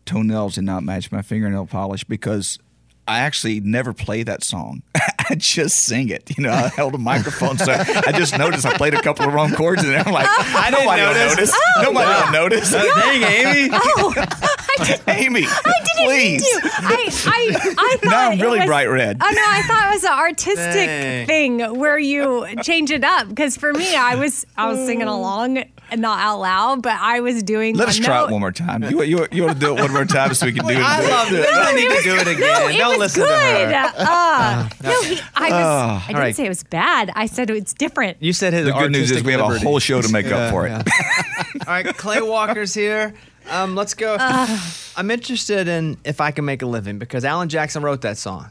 toenails 0.04 0.54
did 0.54 0.64
not 0.64 0.82
match 0.82 1.12
my 1.12 1.22
fingernail 1.22 1.66
polish 1.66 2.04
because 2.04 2.58
I 3.08 3.20
actually 3.20 3.60
never 3.60 3.92
play 3.94 4.22
that 4.22 4.44
song. 4.44 4.82
I 5.30 5.34
just 5.34 5.84
sing 5.84 6.10
it. 6.10 6.36
You 6.36 6.44
know, 6.44 6.50
I 6.52 6.68
held 6.68 6.94
a 6.94 6.98
microphone, 6.98 7.58
so 7.58 7.72
I 7.72 8.12
just 8.12 8.36
noticed 8.38 8.64
I 8.66 8.76
played 8.76 8.94
a 8.94 9.02
couple 9.02 9.26
of 9.26 9.32
wrong 9.34 9.52
chords 9.54 9.82
in 9.82 9.90
there. 9.90 10.02
I'm 10.06 10.12
like, 10.12 10.26
I 10.28 10.70
didn't 10.70 10.84
nobody 10.84 11.02
will 11.02 11.12
notice. 11.14 11.36
notice. 11.36 11.52
Oh, 11.54 11.82
Nobody 11.82 12.08
yeah. 12.10 12.24
will 12.26 12.32
notice. 12.32 12.74
Uh, 12.74 12.82
dang, 12.82 13.22
Amy. 13.22 13.70
Oh, 14.00 14.14
I 14.16 15.00
Amy, 15.08 15.44
I 15.44 15.62
didn't 15.96 16.06
please. 16.06 16.42
mean 16.42 16.60
to. 16.60 16.70
I, 16.76 17.10
I, 17.26 17.74
I 17.78 17.96
thought 17.96 18.04
Now 18.10 18.30
I'm 18.30 18.38
it 18.38 18.42
really 18.42 18.58
was- 18.60 18.66
bright 18.66 18.86
red. 18.86 19.16
Oh 19.20 19.28
no, 19.28 19.42
I 19.44 19.62
thought 19.62 19.88
it 19.90 19.94
was 19.94 20.04
an 20.04 20.12
artistic 20.12 20.86
Dang. 20.86 21.26
thing 21.26 21.78
where 21.78 21.98
you 21.98 22.46
change 22.62 22.90
it 22.92 23.02
up. 23.02 23.28
Because 23.28 23.56
for 23.56 23.72
me, 23.72 23.96
I 23.96 24.14
was 24.14 24.46
I 24.56 24.68
was 24.68 24.78
singing 24.86 25.08
along 25.08 25.64
and 25.90 26.00
not 26.00 26.20
out 26.20 26.38
loud, 26.40 26.82
but 26.82 26.96
I 27.00 27.20
was 27.20 27.42
doing. 27.42 27.74
Let 27.74 27.88
a 27.88 27.90
us 27.90 27.98
try 27.98 28.22
it 28.24 28.30
one 28.30 28.40
more 28.40 28.52
time. 28.52 28.84
You, 28.84 29.02
you, 29.02 29.26
you 29.32 29.42
want 29.44 29.54
to 29.58 29.66
do 29.66 29.76
it 29.76 29.80
one 29.80 29.92
more 29.92 30.04
time 30.04 30.32
so 30.34 30.46
we 30.46 30.52
can 30.52 30.64
do 30.66 30.74
it? 30.74 30.78
I 30.78 31.00
love 31.08 31.32
it. 31.32 31.40
No, 31.42 31.60
I 31.60 31.74
need 31.74 31.88
to 31.88 32.02
do 32.02 32.14
it 32.16 32.28
again. 32.28 32.40
No, 32.40 32.68
it 32.68 32.76
Don't 32.78 32.97
was 32.98 33.16
listen 33.16 33.22
good. 33.22 33.28
to 33.28 33.34
her. 33.34 33.74
Uh, 33.74 33.92
uh, 33.96 34.04
uh, 34.04 34.68
no, 34.82 35.02
he, 35.02 35.20
I 35.34 35.48
was. 35.50 35.52
I 35.52 35.98
didn't 36.06 36.16
All 36.16 36.20
right. 36.22 36.36
say 36.36 36.44
it 36.46 36.48
was 36.48 36.62
bad. 36.64 37.10
I 37.14 37.26
said 37.26 37.50
it's 37.50 37.72
different. 37.74 38.18
You 38.20 38.32
said 38.32 38.52
his 38.52 38.66
The 38.66 38.72
good 38.72 38.92
news 38.92 39.10
is 39.10 39.22
we 39.22 39.32
have 39.32 39.40
a 39.40 39.58
whole 39.58 39.78
show 39.78 40.02
to 40.02 40.08
make 40.12 40.26
up 40.26 40.32
Yeah, 40.32 40.50
for 40.50 40.66
it. 40.66 40.72
All 41.66 41.72
right, 41.74 41.86
Clay 41.96 42.20
Walker's 42.20 42.74
here. 42.74 43.14
Um, 43.50 43.74
let's 43.74 43.94
go. 43.94 44.16
Uh. 44.18 44.58
I'm 44.96 45.10
interested 45.10 45.68
in 45.68 45.96
if 46.04 46.20
I 46.20 46.30
can 46.32 46.44
make 46.44 46.60
a 46.62 46.66
living 46.66 46.98
because 46.98 47.24
Alan 47.24 47.48
Jackson 47.48 47.82
wrote 47.82 48.02
that 48.02 48.18
song, 48.18 48.50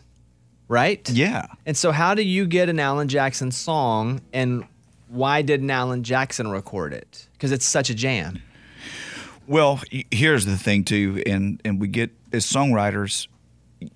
right? 0.68 1.08
Yeah. 1.10 1.46
And 1.66 1.78
so, 1.78 1.92
how 1.92 2.16
do 2.16 2.24
you 2.24 2.48
get 2.48 2.68
an 2.70 2.80
Alan 2.80 3.08
Jackson 3.08 3.52
song, 3.52 4.22
and 4.34 4.66
why 5.10 5.42
didn't 5.44 5.70
Alan 5.70 6.04
Jackson 6.04 6.50
record 6.50 6.94
it? 6.94 7.28
Because 7.34 7.52
it's 7.52 7.66
such 7.66 7.90
a 7.92 7.94
jam. 7.96 8.42
Well, 9.46 9.80
y- 9.94 10.06
here's 10.12 10.46
the 10.46 10.58
thing 10.58 10.84
too, 10.84 11.22
and 11.26 11.62
and 11.64 11.80
we 11.80 11.88
get 11.88 12.10
as 12.34 12.46
songwriters, 12.46 13.28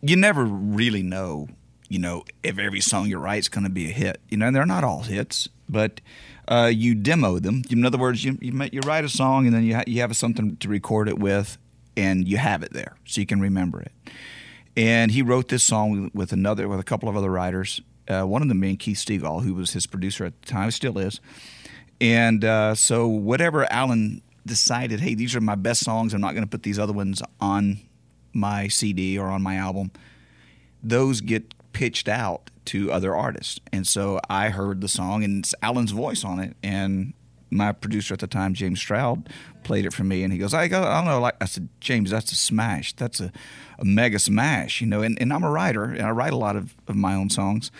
you 0.02 0.16
never 0.16 0.46
really 0.46 1.04
know, 1.04 1.48
you 1.90 2.00
know, 2.00 2.24
if 2.44 2.58
every 2.58 2.82
song 2.82 3.08
you 3.08 3.18
write 3.18 3.40
is 3.40 3.50
going 3.50 3.64
to 3.64 3.70
be 3.70 3.90
a 3.90 3.94
hit. 3.94 4.20
You 4.30 4.38
know, 4.38 4.52
they're 4.52 4.66
not 4.66 4.84
all 4.84 5.02
hits, 5.04 5.50
but 5.68 6.02
uh, 6.48 6.72
you 6.74 6.96
demo 6.96 7.40
them. 7.40 7.64
In 7.70 7.86
other 7.86 7.98
words, 7.98 8.24
you 8.24 8.38
you, 8.42 8.54
you 8.72 8.80
write 8.86 9.06
a 9.06 9.10
song 9.10 9.46
and 9.46 9.56
then 9.56 9.64
you 9.64 9.76
ha- 9.76 9.84
you 9.88 10.02
have 10.02 10.16
something 10.16 10.58
to 10.58 10.68
record 10.68 11.08
it 11.10 11.20
with, 11.20 11.58
and 11.98 12.28
you 12.28 12.38
have 12.38 12.64
it 12.64 12.74
there 12.74 12.96
so 13.06 13.22
you 13.22 13.28
can 13.28 13.40
remember 13.42 13.82
it. 13.82 13.92
And 14.78 15.12
he 15.12 15.22
wrote 15.22 15.50
this 15.50 15.64
song 15.64 15.92
with- 16.04 16.16
with 16.16 16.32
another 16.34 16.68
with 16.70 16.80
a 16.80 16.84
couple 16.84 17.10
of 17.10 17.16
other 17.18 17.30
writers. 17.30 17.82
Uh, 18.08 18.24
one 18.24 18.42
of 18.42 18.48
them 18.48 18.60
being 18.60 18.78
Keith 18.78 18.98
Stegall, 18.98 19.44
who 19.44 19.54
was 19.54 19.72
his 19.72 19.86
producer 19.88 20.26
at 20.26 20.42
the 20.42 20.48
time, 20.48 20.72
still 20.72 20.98
is. 20.98 21.20
And 22.00 22.44
uh, 22.44 22.74
so 22.76 23.08
whatever 23.08 23.72
Alan 23.72 24.22
decided, 24.46 25.00
hey, 25.02 25.14
these 25.14 25.36
are 25.36 25.42
my 25.42 25.56
best 25.56 25.84
songs. 25.84 26.14
I'm 26.14 26.22
not 26.22 26.32
going 26.34 26.44
to 26.44 26.50
put 26.50 26.64
these 26.64 26.80
other 26.80 26.94
ones 26.94 27.22
on 27.40 27.80
my 28.34 28.68
CD 28.68 29.18
or 29.18 29.28
on 29.28 29.42
my 29.42 29.56
album. 29.56 29.92
Those 30.84 31.22
get 31.22 31.54
pitched 31.74 32.08
out 32.08 32.50
to 32.66 32.92
other 32.92 33.16
artists. 33.16 33.60
And 33.72 33.88
so 33.88 34.20
I 34.30 34.50
heard 34.50 34.82
the 34.82 34.88
song 34.88 35.24
and 35.24 35.44
it's 35.44 35.56
Alan's 35.62 35.92
voice 35.92 36.24
on 36.24 36.40
it. 36.40 36.56
And 36.64 37.14
my 37.50 37.72
producer 37.72 38.14
at 38.14 38.20
the 38.20 38.28
time, 38.28 38.54
James 38.54 38.80
Stroud, 38.80 39.30
played 39.64 39.86
it 39.86 39.94
for 39.94 40.04
me. 40.04 40.24
And 40.24 40.32
he 40.32 40.40
goes, 40.40 40.54
I 40.54 40.68
go, 40.68 40.84
I 40.84 40.96
don't 40.96 41.06
know. 41.06 41.20
Like 41.20 41.36
I 41.42 41.46
said, 41.46 41.70
James, 41.80 42.10
that's 42.12 42.32
a 42.32 42.36
smash. 42.36 42.94
That's 42.94 43.20
a, 43.20 43.32
a 43.78 43.86
mega 43.86 44.20
smash, 44.20 44.82
you 44.82 44.88
know. 44.88 45.02
And, 45.02 45.18
and 45.22 45.34
I'm 45.34 45.44
a 45.44 45.52
writer 45.52 45.84
and 45.84 46.02
I 46.02 46.12
write 46.12 46.34
a 46.34 46.38
lot 46.38 46.56
of, 46.56 46.76
of 46.88 46.96
my 46.96 47.14
own 47.14 47.30
songs. 47.30 47.72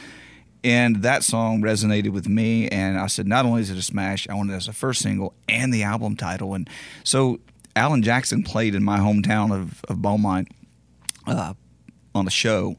And 0.64 0.98
that 0.98 1.24
song 1.24 1.62
resonated 1.62 2.10
with 2.10 2.28
me. 2.28 2.68
And 2.68 3.00
I 3.00 3.08
said, 3.08 3.28
not 3.28 3.46
only 3.46 3.62
is 3.62 3.72
it 3.72 3.78
a 3.78 3.82
smash, 3.82 4.28
I 4.30 4.36
want 4.36 4.52
it 4.52 4.54
as 4.54 4.68
a 4.68 4.74
first 4.74 5.02
single 5.02 5.34
and 5.50 5.74
the 5.74 5.84
album 5.84 6.16
title. 6.16 6.54
And 6.54 6.70
so 7.04 7.40
Alan 7.76 8.02
Jackson 8.02 8.44
played 8.44 8.76
in 8.76 8.84
my 8.84 9.00
hometown 9.00 9.52
of, 9.54 9.84
of 9.88 10.02
Beaumont 10.02 10.48
uh, 11.28 11.54
on 12.14 12.28
a 12.28 12.32
show. 12.32 12.76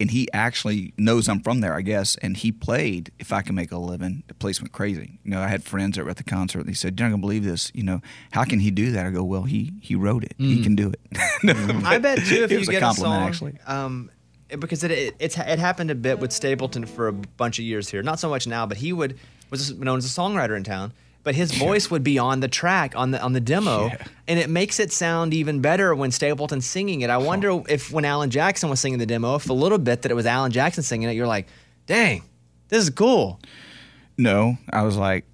And 0.00 0.10
he 0.10 0.28
actually 0.32 0.92
knows 0.98 1.28
I'm 1.28 1.40
from 1.40 1.60
there, 1.60 1.74
I 1.74 1.80
guess. 1.80 2.16
And 2.16 2.36
he 2.36 2.50
played 2.50 3.12
If 3.20 3.32
I 3.32 3.42
Can 3.42 3.54
Make 3.54 3.70
a 3.70 3.78
Living. 3.78 4.24
The 4.26 4.34
place 4.34 4.60
went 4.60 4.72
crazy. 4.72 5.20
You 5.22 5.30
know, 5.30 5.40
I 5.40 5.46
had 5.46 5.62
friends 5.62 5.96
that 5.96 6.04
were 6.04 6.10
at 6.10 6.16
the 6.16 6.24
concert. 6.24 6.60
And 6.60 6.68
they 6.68 6.72
said, 6.74 6.98
You're 6.98 7.08
not 7.08 7.12
going 7.12 7.20
to 7.22 7.26
believe 7.26 7.44
this. 7.44 7.70
You 7.74 7.84
know, 7.84 8.00
how 8.32 8.42
can 8.42 8.58
he 8.58 8.72
do 8.72 8.90
that? 8.90 9.06
I 9.06 9.10
go, 9.10 9.22
Well, 9.22 9.44
he 9.44 9.72
he 9.80 9.94
wrote 9.94 10.24
it. 10.24 10.34
He 10.36 10.58
Mm. 10.58 10.62
can 10.64 10.74
do 10.74 10.90
it. 10.92 11.00
I 11.86 11.98
bet 11.98 12.18
too 12.18 12.42
if 12.42 12.50
It 12.50 12.54
you 12.54 12.58
was 12.58 12.68
a 12.68 12.72
get 12.72 12.78
a, 12.78 12.86
compliment, 12.86 13.14
song, 13.14 13.28
actually. 13.28 13.58
um, 13.68 14.10
because 14.58 14.82
it, 14.82 14.90
it 14.90 15.14
it's 15.20 15.38
it 15.38 15.58
happened 15.60 15.92
a 15.92 15.94
bit 15.94 16.18
with 16.18 16.32
Stapleton 16.32 16.86
for 16.86 17.06
a 17.06 17.12
bunch 17.12 17.60
of 17.60 17.64
years 17.64 17.88
here. 17.88 18.02
Not 18.02 18.18
so 18.18 18.28
much 18.28 18.48
now, 18.48 18.66
but 18.66 18.78
he 18.78 18.92
would 18.92 19.16
was 19.50 19.72
known 19.78 19.98
as 19.98 20.04
a 20.06 20.08
songwriter 20.08 20.56
in 20.56 20.64
town. 20.64 20.92
But 21.24 21.34
his 21.34 21.52
voice 21.52 21.90
would 21.90 22.04
be 22.04 22.18
on 22.18 22.40
the 22.40 22.48
track 22.48 22.92
on 22.94 23.10
the 23.10 23.20
on 23.22 23.32
the 23.32 23.40
demo, 23.40 23.90
and 24.28 24.38
it 24.38 24.50
makes 24.50 24.78
it 24.78 24.92
sound 24.92 25.32
even 25.34 25.60
better 25.60 25.94
when 25.94 26.10
Stapleton's 26.10 26.66
singing 26.66 27.00
it. 27.00 27.08
I 27.10 27.16
wonder 27.16 27.62
if 27.68 27.90
when 27.90 28.04
Alan 28.04 28.28
Jackson 28.30 28.68
was 28.68 28.78
singing 28.78 28.98
the 28.98 29.06
demo, 29.06 29.34
if 29.36 29.48
a 29.48 29.54
little 29.54 29.78
bit 29.78 30.02
that 30.02 30.10
it 30.10 30.14
was 30.14 30.26
Alan 30.26 30.52
Jackson 30.52 30.82
singing 30.82 31.08
it, 31.08 31.12
you're 31.14 31.26
like, 31.26 31.46
dang, 31.86 32.22
this 32.68 32.82
is 32.82 32.90
cool. 32.90 33.40
No, 34.18 34.58
I 34.70 34.82
was 34.82 34.96
like, 34.98 35.24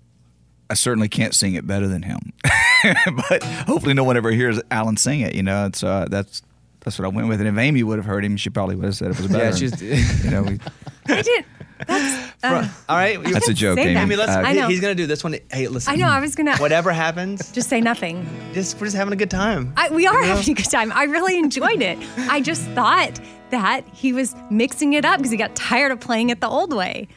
I 0.70 0.74
certainly 0.74 1.08
can't 1.08 1.34
sing 1.34 1.54
it 1.54 1.66
better 1.66 1.88
than 1.88 2.02
him. 2.02 2.32
but 3.28 3.42
hopefully, 3.42 3.92
no 3.94 4.04
one 4.04 4.16
ever 4.16 4.30
hears 4.30 4.60
Alan 4.70 4.96
sing 4.96 5.20
it. 5.20 5.34
You 5.34 5.42
know, 5.42 5.66
it's 5.66 5.82
uh, 5.82 6.06
that's 6.08 6.40
that's 6.82 7.00
what 7.00 7.04
I 7.04 7.08
went 7.08 7.26
with. 7.28 7.40
And 7.40 7.48
if 7.48 7.58
Amy 7.60 7.82
would 7.82 7.98
have 7.98 8.06
heard 8.06 8.24
him, 8.24 8.36
she 8.36 8.48
probably 8.48 8.76
would 8.76 8.84
have 8.84 8.94
said 8.96 9.10
it 9.10 9.18
was 9.18 9.26
better. 9.32 9.44
Yeah, 9.44 9.54
she's- 9.56 9.82
you 10.24 10.30
know, 10.30 10.44
we, 10.44 10.60
I 11.08 11.22
did. 11.22 11.44
That's. 11.86 12.30
Uh, 12.42 12.66
All 12.88 12.96
right, 12.96 13.18
you- 13.22 13.34
That's 13.34 13.48
a 13.50 13.52
joke, 13.52 13.76
say 13.76 13.82
Amy. 13.82 13.94
that. 13.94 14.02
Amy, 14.04 14.16
let's, 14.16 14.32
Uh, 14.32 14.40
I 14.40 14.54
know. 14.54 14.66
He's 14.66 14.80
gonna 14.80 14.94
do 14.94 15.06
this 15.06 15.22
one. 15.22 15.36
Hey, 15.52 15.68
listen. 15.68 15.92
I 15.92 15.96
know. 15.96 16.08
I 16.08 16.20
was 16.20 16.34
gonna. 16.34 16.56
Whatever 16.58 16.90
happens, 16.90 17.52
Just 17.52 17.68
say 17.68 17.82
nothing. 17.82 18.26
just 18.54 18.80
we're 18.80 18.86
just 18.86 18.96
having 18.96 19.12
a 19.12 19.16
good 19.16 19.30
time. 19.30 19.74
I, 19.76 19.90
we 19.90 20.06
are 20.06 20.14
You 20.14 20.20
know? 20.22 20.36
having 20.36 20.52
a 20.52 20.54
good 20.54 20.70
time. 20.70 20.90
I 20.94 21.02
really 21.04 21.36
enjoyed 21.38 21.82
it. 21.82 21.98
I 22.30 22.40
just 22.40 22.62
thought 22.68 23.20
that 23.50 23.84
he 23.92 24.14
was 24.14 24.34
mixing 24.50 24.94
it 24.94 25.04
up 25.04 25.18
because 25.18 25.30
he 25.30 25.36
got 25.36 25.54
tired 25.54 25.92
of 25.92 26.00
playing 26.00 26.30
it 26.30 26.40
the 26.40 26.48
old 26.48 26.72
way. 26.72 27.08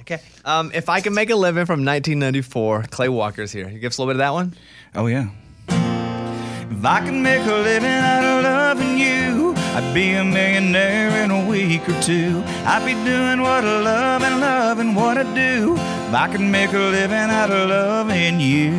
Okay. 0.00 0.18
Um, 0.44 0.72
if 0.74 0.88
I 0.88 1.00
can 1.00 1.14
make 1.14 1.30
a 1.30 1.36
living 1.36 1.64
from 1.64 1.84
1994, 1.84 2.82
Clay 2.90 3.08
Walker's 3.08 3.52
here. 3.52 3.68
You 3.68 3.78
give 3.78 3.92
us 3.92 3.98
a 3.98 4.02
little 4.02 4.12
bit 4.12 4.16
of 4.16 4.18
that 4.26 4.32
one. 4.32 4.54
oh 4.96 5.06
yeah. 5.06 5.28
If 5.68 6.84
I 6.84 7.00
can 7.04 7.22
make 7.22 7.46
a 7.46 7.54
living 7.54 7.88
out 7.88 8.24
of 8.24 8.42
loving 8.42 8.98
you, 8.98 9.31
I'd 9.74 9.94
be 9.94 10.12
a 10.12 10.22
millionaire 10.22 11.24
in 11.24 11.30
a 11.30 11.46
week 11.46 11.88
or 11.88 11.98
two. 12.02 12.42
I'd 12.66 12.84
be 12.84 12.92
doing 12.92 13.40
what 13.40 13.64
I 13.64 13.80
love 13.80 14.22
and 14.22 14.38
loving 14.38 14.94
what 14.94 15.16
I 15.16 15.22
do. 15.34 15.74
If 15.74 16.14
I 16.14 16.28
could 16.30 16.42
make 16.42 16.74
a 16.74 16.78
living 16.78 17.30
out 17.40 17.50
of 17.50 17.70
loving 17.70 18.38
you. 18.38 18.72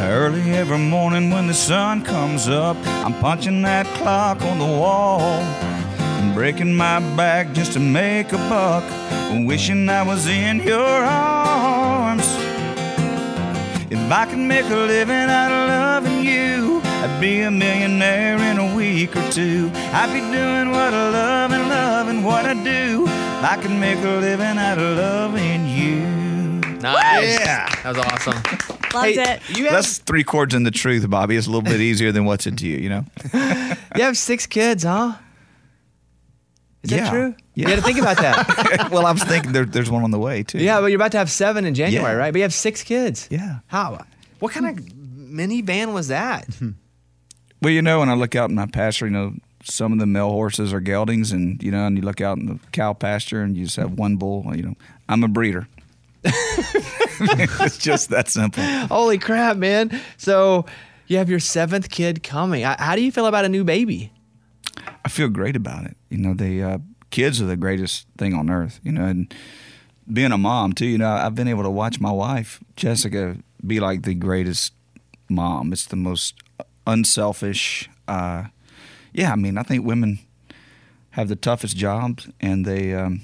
Early 0.00 0.54
every 0.54 0.78
morning 0.78 1.30
when 1.30 1.48
the 1.48 1.54
sun 1.54 2.02
comes 2.02 2.48
up, 2.48 2.78
I'm 3.04 3.12
punching 3.20 3.60
that 3.62 3.86
clock 3.98 4.40
on 4.40 4.58
the 4.58 4.64
wall. 4.64 5.20
And 5.20 6.34
breaking 6.34 6.74
my 6.74 7.00
back 7.16 7.52
just 7.52 7.74
to 7.74 7.80
make 7.80 8.32
a 8.32 8.38
buck. 8.48 8.84
Wishing 9.46 9.86
I 9.90 10.02
was 10.02 10.26
in 10.28 10.60
your 10.62 10.80
arms. 10.80 12.24
If 13.90 14.10
I 14.10 14.24
could 14.24 14.38
make 14.38 14.64
a 14.64 14.76
living 14.76 15.28
out 15.28 15.52
of 15.52 15.68
loving 15.68 16.24
you, 16.24 16.83
I'd 17.04 17.20
be 17.20 17.40
a 17.42 17.50
millionaire 17.50 18.38
in 18.50 18.58
a 18.58 18.74
week 18.74 19.14
or 19.14 19.30
two. 19.30 19.70
I'd 19.74 20.10
be 20.12 20.20
doing 20.20 20.70
what 20.70 20.94
I 20.94 21.10
love 21.10 21.52
and 21.52 21.68
loving 21.68 22.22
what 22.24 22.46
I 22.46 22.54
do. 22.64 23.04
I 23.06 23.58
could 23.60 23.72
make 23.72 23.98
a 23.98 24.20
living 24.20 24.56
out 24.56 24.78
of 24.78 24.96
loving 24.96 25.68
you. 25.68 26.00
Nice. 26.80 27.38
Yeah. 27.40 27.68
That 27.82 27.96
was 27.96 27.98
awesome. 27.98 28.34
Loved 28.94 29.06
Hey, 29.06 29.34
it. 29.34 29.42
You 29.58 29.64
have, 29.64 29.74
That's 29.74 29.98
three 29.98 30.24
chords 30.24 30.54
in 30.54 30.62
the 30.62 30.70
truth, 30.70 31.08
Bobby. 31.10 31.36
It's 31.36 31.46
a 31.46 31.50
little 31.50 31.60
bit 31.62 31.78
easier 31.90 32.10
than 32.10 32.24
what's 32.24 32.46
it 32.46 32.56
to 32.58 32.66
you, 32.66 32.78
you 32.78 32.88
know? 32.88 33.04
you 33.34 34.02
have 34.02 34.16
six 34.16 34.46
kids, 34.46 34.84
huh? 34.84 35.12
Is 36.84 36.90
Yeah. 36.90 37.04
that 37.04 37.10
true? 37.10 37.34
Yeah. 37.54 37.68
You 37.68 37.74
had 37.74 37.76
to 37.80 37.82
think 37.84 37.98
about 37.98 38.16
that. 38.16 38.88
well, 38.90 39.04
I 39.04 39.12
was 39.12 39.22
thinking 39.24 39.52
there, 39.52 39.66
there's 39.66 39.90
one 39.90 40.04
on 40.04 40.10
the 40.10 40.18
way, 40.18 40.42
too. 40.42 40.58
yeah, 40.58 40.80
but 40.80 40.86
you're 40.86 40.96
about 40.98 41.12
to 41.12 41.18
have 41.18 41.30
seven 41.30 41.66
in 41.66 41.74
January, 41.74 42.12
Yeah. 42.14 42.18
right? 42.18 42.30
But 42.32 42.38
you 42.38 42.42
have 42.44 42.54
six 42.54 42.82
kids. 42.82 43.28
Yeah. 43.30 43.58
How? 43.66 44.06
What 44.38 44.52
kind 44.52 44.66
of 44.78 44.82
minivan 44.86 45.92
was 45.92 46.08
that? 46.08 46.48
Well, 47.64 47.72
you 47.72 47.80
know, 47.80 48.00
when 48.00 48.10
I 48.10 48.14
look 48.14 48.36
out 48.36 48.50
in 48.50 48.56
my 48.56 48.66
pasture, 48.66 49.06
you 49.06 49.12
know, 49.12 49.32
some 49.62 49.94
of 49.94 49.98
the 49.98 50.04
male 50.04 50.28
horses 50.28 50.74
are 50.74 50.82
geldings, 50.82 51.32
and 51.32 51.62
you 51.62 51.70
know, 51.70 51.86
and 51.86 51.96
you 51.96 52.02
look 52.02 52.20
out 52.20 52.36
in 52.36 52.44
the 52.44 52.58
cow 52.72 52.92
pasture, 52.92 53.40
and 53.40 53.56
you 53.56 53.64
just 53.64 53.76
have 53.76 53.92
one 53.92 54.16
bull. 54.16 54.44
You 54.54 54.64
know, 54.64 54.74
I'm 55.08 55.24
a 55.24 55.28
breeder. 55.28 55.66
it's 56.24 57.78
just 57.78 58.10
that 58.10 58.28
simple. 58.28 58.62
Holy 58.62 59.16
crap, 59.16 59.56
man! 59.56 59.98
So 60.18 60.66
you 61.06 61.16
have 61.16 61.30
your 61.30 61.40
seventh 61.40 61.88
kid 61.88 62.22
coming. 62.22 62.64
How 62.64 62.96
do 62.96 63.02
you 63.02 63.10
feel 63.10 63.24
about 63.24 63.46
a 63.46 63.48
new 63.48 63.64
baby? 63.64 64.12
I 65.02 65.08
feel 65.08 65.30
great 65.30 65.56
about 65.56 65.86
it. 65.86 65.96
You 66.10 66.18
know, 66.18 66.34
the 66.34 66.62
uh, 66.62 66.78
kids 67.08 67.40
are 67.40 67.46
the 67.46 67.56
greatest 67.56 68.06
thing 68.18 68.34
on 68.34 68.50
earth. 68.50 68.78
You 68.82 68.92
know, 68.92 69.06
and 69.06 69.34
being 70.12 70.32
a 70.32 70.38
mom 70.38 70.74
too. 70.74 70.86
You 70.86 70.98
know, 70.98 71.08
I've 71.08 71.34
been 71.34 71.48
able 71.48 71.62
to 71.62 71.70
watch 71.70 71.98
my 71.98 72.12
wife 72.12 72.62
Jessica 72.76 73.38
be 73.66 73.80
like 73.80 74.02
the 74.02 74.14
greatest 74.14 74.74
mom. 75.30 75.72
It's 75.72 75.86
the 75.86 75.96
most 75.96 76.34
unselfish. 76.86 77.88
Uh, 78.06 78.44
yeah, 79.12 79.32
I 79.32 79.36
mean, 79.36 79.58
I 79.58 79.62
think 79.62 79.84
women 79.84 80.18
have 81.10 81.28
the 81.28 81.36
toughest 81.36 81.76
jobs, 81.76 82.28
and 82.40 82.64
they 82.64 82.94
um, 82.94 83.22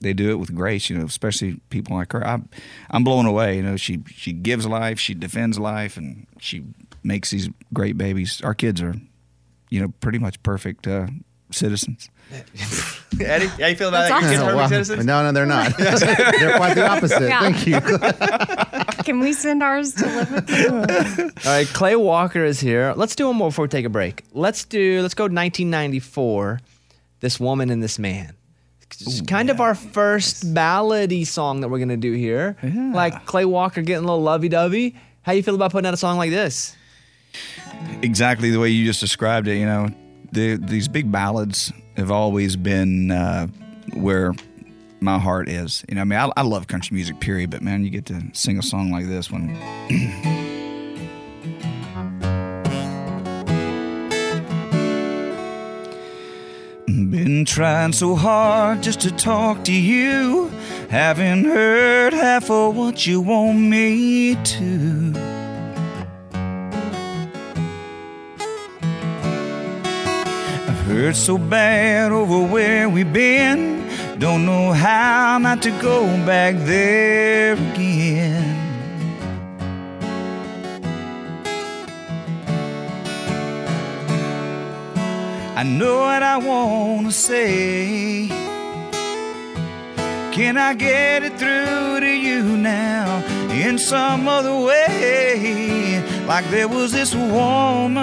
they 0.00 0.12
do 0.12 0.30
it 0.30 0.38
with 0.38 0.54
grace. 0.54 0.90
You 0.90 0.98
know, 0.98 1.04
especially 1.04 1.60
people 1.70 1.96
like 1.96 2.12
her. 2.12 2.26
I'm 2.26 2.48
I'm 2.90 3.04
blown 3.04 3.26
away. 3.26 3.56
You 3.56 3.62
know, 3.62 3.76
she 3.76 4.02
she 4.08 4.32
gives 4.32 4.66
life, 4.66 4.98
she 4.98 5.14
defends 5.14 5.58
life, 5.58 5.96
and 5.96 6.26
she 6.38 6.64
makes 7.02 7.30
these 7.30 7.48
great 7.72 7.96
babies. 7.96 8.40
Our 8.42 8.54
kids 8.54 8.82
are, 8.82 8.94
you 9.70 9.80
know, 9.80 9.92
pretty 10.00 10.18
much 10.18 10.42
perfect 10.42 10.86
uh, 10.86 11.06
citizens. 11.50 12.10
Eddie, 13.20 13.46
how 13.46 13.66
you 13.66 13.76
feel 13.76 13.88
about 13.88 14.08
That's 14.08 14.10
that? 14.10 14.22
Your 14.22 14.30
kids 14.30 14.42
perfect 14.42 14.56
wow. 14.56 14.66
citizens? 14.68 15.04
No, 15.04 15.22
no, 15.22 15.32
they're 15.32 15.46
not. 15.46 15.76
they're 15.78 16.56
quite 16.56 16.74
the 16.74 16.86
opposite. 16.88 17.22
Yeah. 17.22 17.40
Thank 17.40 17.66
you. 17.66 17.80
Can 19.04 19.20
we 19.20 19.32
send 19.32 19.62
ours 19.62 19.94
to 19.94 20.06
live 20.06 20.30
with 20.30 20.50
you? 20.50 20.68
All 21.46 21.52
right, 21.52 21.66
Clay 21.68 21.96
Walker 21.96 22.44
is 22.44 22.60
here. 22.60 22.92
Let's 22.96 23.14
do 23.16 23.26
one 23.26 23.36
more 23.36 23.48
before 23.48 23.64
we 23.64 23.68
take 23.68 23.84
a 23.84 23.90
break. 23.90 24.24
Let's 24.32 24.64
do. 24.64 25.02
Let's 25.02 25.14
go 25.14 25.24
1994. 25.24 26.60
This 27.20 27.38
woman 27.38 27.70
and 27.70 27.82
this 27.82 27.98
man. 27.98 28.34
It's 28.82 29.20
kind 29.22 29.50
of 29.50 29.60
our 29.60 29.74
first 29.74 30.52
ballady 30.52 31.26
song 31.26 31.60
that 31.60 31.68
we're 31.68 31.78
gonna 31.78 31.96
do 31.96 32.12
here. 32.12 32.56
Yeah. 32.62 32.92
Like 32.94 33.24
Clay 33.26 33.44
Walker 33.44 33.82
getting 33.82 34.04
a 34.04 34.06
little 34.06 34.22
lovey-dovey. 34.22 34.96
How 35.22 35.32
you 35.32 35.42
feel 35.42 35.54
about 35.54 35.72
putting 35.72 35.86
out 35.86 35.94
a 35.94 35.98
song 35.98 36.16
like 36.16 36.30
this? 36.30 36.76
exactly 38.02 38.50
the 38.50 38.58
way 38.58 38.68
you 38.68 38.84
just 38.84 39.00
described 39.00 39.48
it. 39.48 39.56
You 39.56 39.66
know, 39.66 39.88
the, 40.32 40.56
these 40.56 40.88
big 40.88 41.10
ballads 41.10 41.72
have 41.96 42.10
always 42.10 42.56
been 42.56 43.10
uh, 43.10 43.46
where 43.94 44.32
my 45.00 45.18
heart 45.18 45.48
is. 45.48 45.84
You 45.88 45.94
know, 45.96 46.02
I 46.02 46.04
mean, 46.04 46.18
I, 46.18 46.30
I 46.36 46.42
love 46.42 46.66
country 46.66 46.94
music, 46.94 47.20
period. 47.20 47.50
But 47.50 47.62
man, 47.62 47.84
you 47.84 47.90
get 47.90 48.06
to 48.06 48.22
sing 48.32 48.58
a 48.58 48.62
song 48.62 48.90
like 48.90 49.06
this 49.06 49.30
one. 49.30 49.56
Been 57.10 57.44
trying 57.44 57.92
so 57.92 58.14
hard 58.14 58.82
just 58.82 59.00
to 59.00 59.10
talk 59.10 59.64
to 59.64 59.72
you. 59.72 60.48
Haven't 60.90 61.44
heard 61.44 62.12
half 62.12 62.50
of 62.50 62.76
what 62.76 63.06
you 63.06 63.20
want 63.20 63.58
me 63.58 64.34
to. 64.36 65.12
I've 70.68 70.86
heard 70.86 71.16
so 71.16 71.38
bad 71.38 72.12
over 72.12 72.46
where 72.52 72.88
we've 72.88 73.12
been. 73.12 73.79
Don't 74.20 74.44
know 74.44 74.72
how 74.74 75.38
not 75.38 75.62
to 75.62 75.70
go 75.80 76.04
back 76.26 76.54
there 76.58 77.54
again. 77.54 78.54
I 85.56 85.62
know 85.62 86.00
what 86.00 86.22
I 86.22 86.36
want 86.36 87.06
to 87.06 87.12
say. 87.12 88.28
Can 90.32 90.58
I 90.58 90.74
get 90.74 91.22
it 91.22 91.38
through 91.38 92.00
to 92.00 92.06
you 92.06 92.42
now 92.58 93.24
in 93.50 93.78
some 93.78 94.28
other 94.28 94.54
way? 94.66 96.04
Like 96.26 96.44
there 96.50 96.68
was 96.68 96.92
this 96.92 97.14
woman 97.14 97.96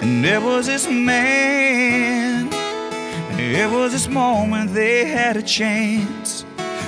and 0.00 0.24
there 0.24 0.40
was 0.40 0.66
this 0.66 0.86
man. 0.88 2.51
There 3.50 3.68
was 3.68 3.92
this 3.92 4.08
moment 4.08 4.72
they 4.72 5.04
had 5.04 5.36
a 5.36 5.42
chance 5.42 6.44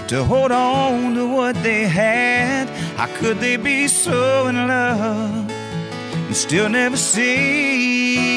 to 0.09 0.22
hold 0.24 0.52
on 0.52 1.14
to 1.14 1.26
what 1.26 1.55
they 1.62 1.86
had. 1.88 2.68
How 2.96 3.07
could 3.18 3.38
they 3.38 3.57
be 3.57 3.88
so 3.88 4.46
in 4.46 4.55
love 4.55 5.50
and 5.50 6.36
still 6.36 6.68
never 6.68 6.96
see? 6.96 8.34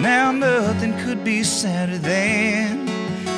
Now 0.00 0.32
nothing 0.32 0.96
could 0.98 1.24
be 1.24 1.42
sadder 1.42 1.98
than 1.98 2.86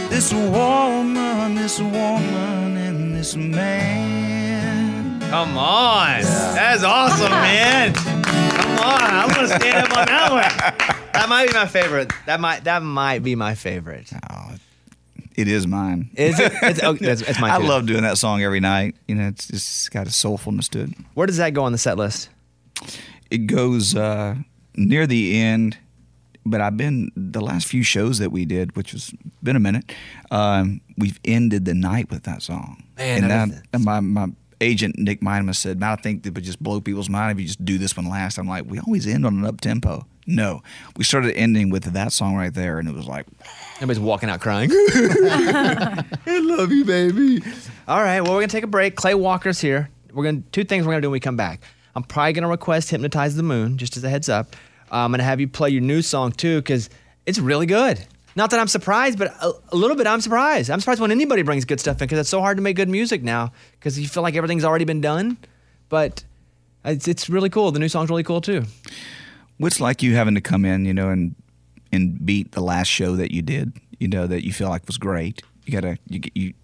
this 0.09 0.33
woman, 0.33 1.55
this 1.55 1.81
woman, 1.81 2.77
and 2.77 3.17
this 3.17 3.37
man. 3.37 5.21
Come 5.31 5.57
on, 5.57 6.23
that's 6.23 6.83
awesome, 6.83 7.31
man. 7.49 7.95
Come 8.83 8.91
on, 8.91 9.03
I'm 9.03 9.29
gonna 9.29 9.49
stand 9.49 9.87
up 9.87 9.97
on 9.97 10.07
that 10.07 10.31
one. 10.33 10.99
That 11.13 11.29
might 11.29 11.49
be 11.49 11.53
my 11.53 11.67
favorite. 11.67 12.11
That 12.25 12.41
might 12.41 12.65
that 12.65 12.83
might 12.83 13.23
be 13.23 13.35
my 13.37 13.55
favorite. 13.55 14.11
It 15.37 15.47
is 15.47 15.67
mine. 15.67 16.11
Is 16.15 16.41
it? 16.41 16.53
It's, 16.63 16.83
oh, 16.83 16.97
it's, 16.99 17.21
it's 17.23 17.39
mine 17.39 17.51
I 17.51 17.59
too. 17.59 17.67
love 17.67 17.87
doing 17.87 18.03
that 18.03 18.17
song 18.19 18.43
every 18.43 18.61
night. 18.61 18.97
You 19.07 19.15
know, 19.17 19.29
it's 19.29 19.47
just 19.47 19.91
got 19.91 20.07
a 20.07 20.11
soulfulness 20.11 20.69
to 20.71 20.85
it. 20.85 20.91
Where 21.15 21.27
does 21.27 21.37
that 21.37 21.51
go 21.55 21.65
on 21.65 21.73
the 21.73 21.79
set 21.79 21.97
list? 21.99 22.31
It 23.31 23.47
goes 23.47 23.95
uh, 23.95 24.37
near 24.75 25.07
the 25.07 25.39
end, 25.39 25.77
but 26.45 26.61
I've 26.61 26.77
been 26.77 27.13
the 27.15 27.41
last 27.41 27.67
few 27.67 27.83
shows 27.83 28.19
that 28.19 28.33
we 28.33 28.45
did, 28.45 28.75
which 28.75 28.93
has 28.93 29.13
been 29.43 29.57
a 29.57 29.61
minute. 29.61 29.93
Um, 30.31 30.81
we've 30.99 31.21
ended 31.25 31.67
the 31.67 31.75
night 31.75 32.11
with 32.11 32.25
that 32.25 32.43
song, 32.43 32.83
Man, 32.97 33.23
and 33.23 33.31
that 33.31 33.49
that, 33.51 33.63
and 33.75 33.85
my 33.85 34.01
my 34.01 34.29
agent 34.63 34.99
Nick 34.99 35.23
Minimus 35.23 35.59
said, 35.59 35.81
"Man, 35.81 35.91
I 35.91 35.97
think 35.97 36.23
that 36.23 36.35
would 36.35 36.45
just 36.45 36.63
blow 36.63 36.81
people's 36.81 37.11
mind 37.11 37.33
if 37.33 37.41
you 37.41 37.47
just 37.47 37.65
do 37.65 37.79
this 37.79 37.97
one 37.97 38.09
last." 38.09 38.39
I'm 38.39 38.49
like, 38.49 38.65
we 38.67 38.79
always 38.79 39.07
end 39.07 39.27
on 39.27 39.39
an 39.39 39.45
up 39.45 39.61
tempo. 39.61 40.07
No, 40.27 40.63
we 40.97 41.05
started 41.05 41.35
ending 41.37 41.71
with 41.71 41.85
that 41.85 42.13
song 42.13 42.37
right 42.37 42.55
there, 42.55 42.79
and 42.79 42.89
it 42.89 42.95
was 42.95 43.07
like 43.07 43.27
everybody's 43.77 44.01
walking 44.01 44.31
out 44.31 44.41
crying. 44.41 44.71
I 44.73 46.05
love 46.27 46.71
you, 46.71 46.85
baby. 46.85 47.43
All 47.89 48.03
right, 48.03 48.21
well, 48.21 48.33
we're 48.35 48.41
gonna 48.41 48.49
take 48.49 48.65
a 48.65 48.69
break. 48.69 48.95
Clay 48.95 49.15
Walker's 49.15 49.61
here. 49.61 49.91
We're 50.13 50.25
gonna 50.25 50.43
two 50.53 50.65
things 50.65 50.87
we're 50.87 50.93
gonna 50.93 51.03
do 51.03 51.09
when 51.09 51.15
we 51.15 51.21
come 51.21 51.37
back. 51.37 51.61
I'm 51.95 52.05
probably 52.05 52.33
gonna 52.35 52.49
request 52.49 52.91
"Hypnotize 52.91 53.35
the 53.35 53.43
Moon," 53.43 53.79
just 53.79 53.97
as 53.97 54.05
a 54.05 54.09
heads 54.09 54.29
up. 54.29 54.55
I'm 54.91 55.11
gonna 55.11 55.25
have 55.25 55.41
you 55.41 55.49
play 55.49 55.71
your 55.71 55.83
new 55.83 56.03
song 56.03 56.33
too, 56.33 56.59
because 56.61 56.89
it's 57.27 57.39
really 57.39 57.67
good. 57.67 58.05
Not 58.35 58.51
that 58.51 58.61
I'm 58.61 58.69
surprised, 58.69 59.19
but 59.19 59.29
a, 59.43 59.53
a 59.71 59.77
little 59.77 59.97
bit 59.97 60.07
I'm 60.07 60.21
surprised. 60.21 60.71
I'm 60.71 60.81
surprised 60.81 61.01
when 61.01 61.11
anybody 61.11 61.43
brings 61.43 61.65
good 61.65 61.81
stuff 61.81 62.01
in, 62.01 62.07
because 62.07 62.19
it's 62.19 62.31
so 62.31 62.41
hard 62.41 62.57
to 62.57 62.63
make 62.63 62.77
good 62.77 62.89
music 62.89 63.23
now, 63.23 63.53
because 63.73 63.99
you 63.99 64.09
feel 64.09 64.23
like 64.23 64.37
everything's 64.37 64.65
already 64.65 64.85
been 64.85 65.01
done. 65.01 65.37
But 65.89 66.25
it's 66.85 67.07
it's 67.07 67.29
really 67.29 67.51
cool. 67.51 67.71
The 67.73 67.79
new 67.79 67.89
song's 67.89 68.11
really 68.11 68.23
cool 68.23 68.41
too. 68.41 68.65
What's 69.59 69.81
like 69.81 70.03
you 70.03 70.15
having 70.15 70.35
to 70.35 70.41
come 70.41 70.65
in, 70.65 70.87
you 70.87 70.95
know, 70.95 71.11
and 71.11 71.35
and 71.93 72.25
beat 72.25 72.53
the 72.53 72.63
last 72.63 72.89
show 72.89 73.17
that 73.17 73.33
you 73.33 73.43
did, 73.43 73.75
you 73.99 74.09
know, 74.09 74.27
that 74.27 74.45
you 74.45 74.53
feel 74.53 74.69
like 74.69 74.87
was 74.87 74.97
great. 74.97 75.43
You 75.67 75.73
gotta 75.73 75.99
you 76.09 76.21
you 76.35 76.47
you 76.47 76.55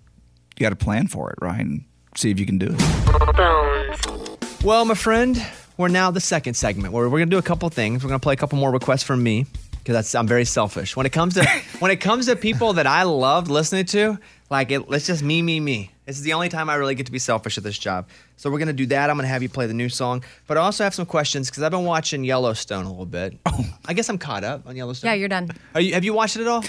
gotta 0.58 0.76
plan 0.76 1.06
for 1.06 1.30
it, 1.30 1.38
right, 1.42 1.60
and 1.60 1.84
see 2.16 2.30
if 2.30 2.40
you 2.40 2.46
can 2.46 2.58
do 2.58 2.74
it. 2.76 4.64
Well, 4.64 4.84
my 4.86 4.94
friend, 4.94 5.40
we're 5.76 5.88
now 5.88 6.10
the 6.10 6.20
second 6.20 6.54
segment 6.54 6.94
where 6.94 7.08
we're 7.08 7.18
gonna 7.18 7.30
do 7.30 7.38
a 7.38 7.42
couple 7.42 7.68
things. 7.68 8.02
We're 8.02 8.08
gonna 8.08 8.18
play 8.18 8.34
a 8.34 8.36
couple 8.38 8.58
more 8.58 8.72
requests 8.72 9.02
from 9.02 9.22
me 9.22 9.46
because 9.88 10.14
I'm 10.14 10.26
very 10.26 10.44
selfish 10.44 10.96
when 10.96 11.06
it 11.06 11.12
comes 11.12 11.34
to 11.34 11.44
when 11.78 11.90
it 11.90 11.96
comes 11.96 12.26
to 12.26 12.36
people 12.36 12.74
that 12.74 12.86
I 12.86 13.04
loved 13.04 13.48
listening 13.48 13.86
to. 13.86 14.18
Like 14.50 14.70
it, 14.70 14.82
it's 14.90 15.06
just 15.06 15.22
me, 15.22 15.40
me, 15.40 15.60
me. 15.60 15.90
This 16.04 16.16
is 16.16 16.22
the 16.22 16.34
only 16.34 16.50
time 16.50 16.68
I 16.68 16.74
really 16.74 16.94
get 16.94 17.06
to 17.06 17.12
be 17.12 17.18
selfish 17.18 17.56
at 17.58 17.64
this 17.64 17.78
job. 17.78 18.06
So 18.36 18.50
we're 18.50 18.58
gonna 18.58 18.74
do 18.74 18.84
that. 18.86 19.08
I'm 19.08 19.16
gonna 19.16 19.28
have 19.28 19.42
you 19.42 19.48
play 19.48 19.66
the 19.66 19.72
new 19.74 19.88
song, 19.88 20.24
but 20.46 20.58
I 20.58 20.60
also 20.60 20.84
have 20.84 20.94
some 20.94 21.06
questions 21.06 21.48
because 21.48 21.62
I've 21.62 21.70
been 21.70 21.84
watching 21.84 22.22
Yellowstone 22.22 22.84
a 22.84 22.90
little 22.90 23.06
bit. 23.06 23.38
Oh. 23.46 23.64
I 23.86 23.94
guess 23.94 24.10
I'm 24.10 24.18
caught 24.18 24.44
up 24.44 24.66
on 24.66 24.76
Yellowstone. 24.76 25.08
Yeah, 25.08 25.14
you're 25.14 25.28
done. 25.30 25.50
Are 25.74 25.80
you, 25.80 25.94
have 25.94 26.04
you 26.04 26.12
watched 26.12 26.36
it 26.36 26.42
at 26.42 26.48
all? 26.48 26.64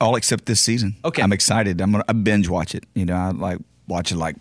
All 0.00 0.14
except 0.14 0.46
this 0.46 0.60
season. 0.60 0.94
Okay, 1.04 1.20
I'm 1.20 1.32
excited. 1.32 1.80
I'm 1.80 1.90
gonna 1.90 2.04
I 2.08 2.12
binge 2.12 2.48
watch 2.48 2.76
it. 2.76 2.84
You 2.94 3.06
know, 3.06 3.14
I 3.16 3.30
like 3.30 3.58
watch 3.88 4.12
it 4.12 4.16
like 4.18 4.36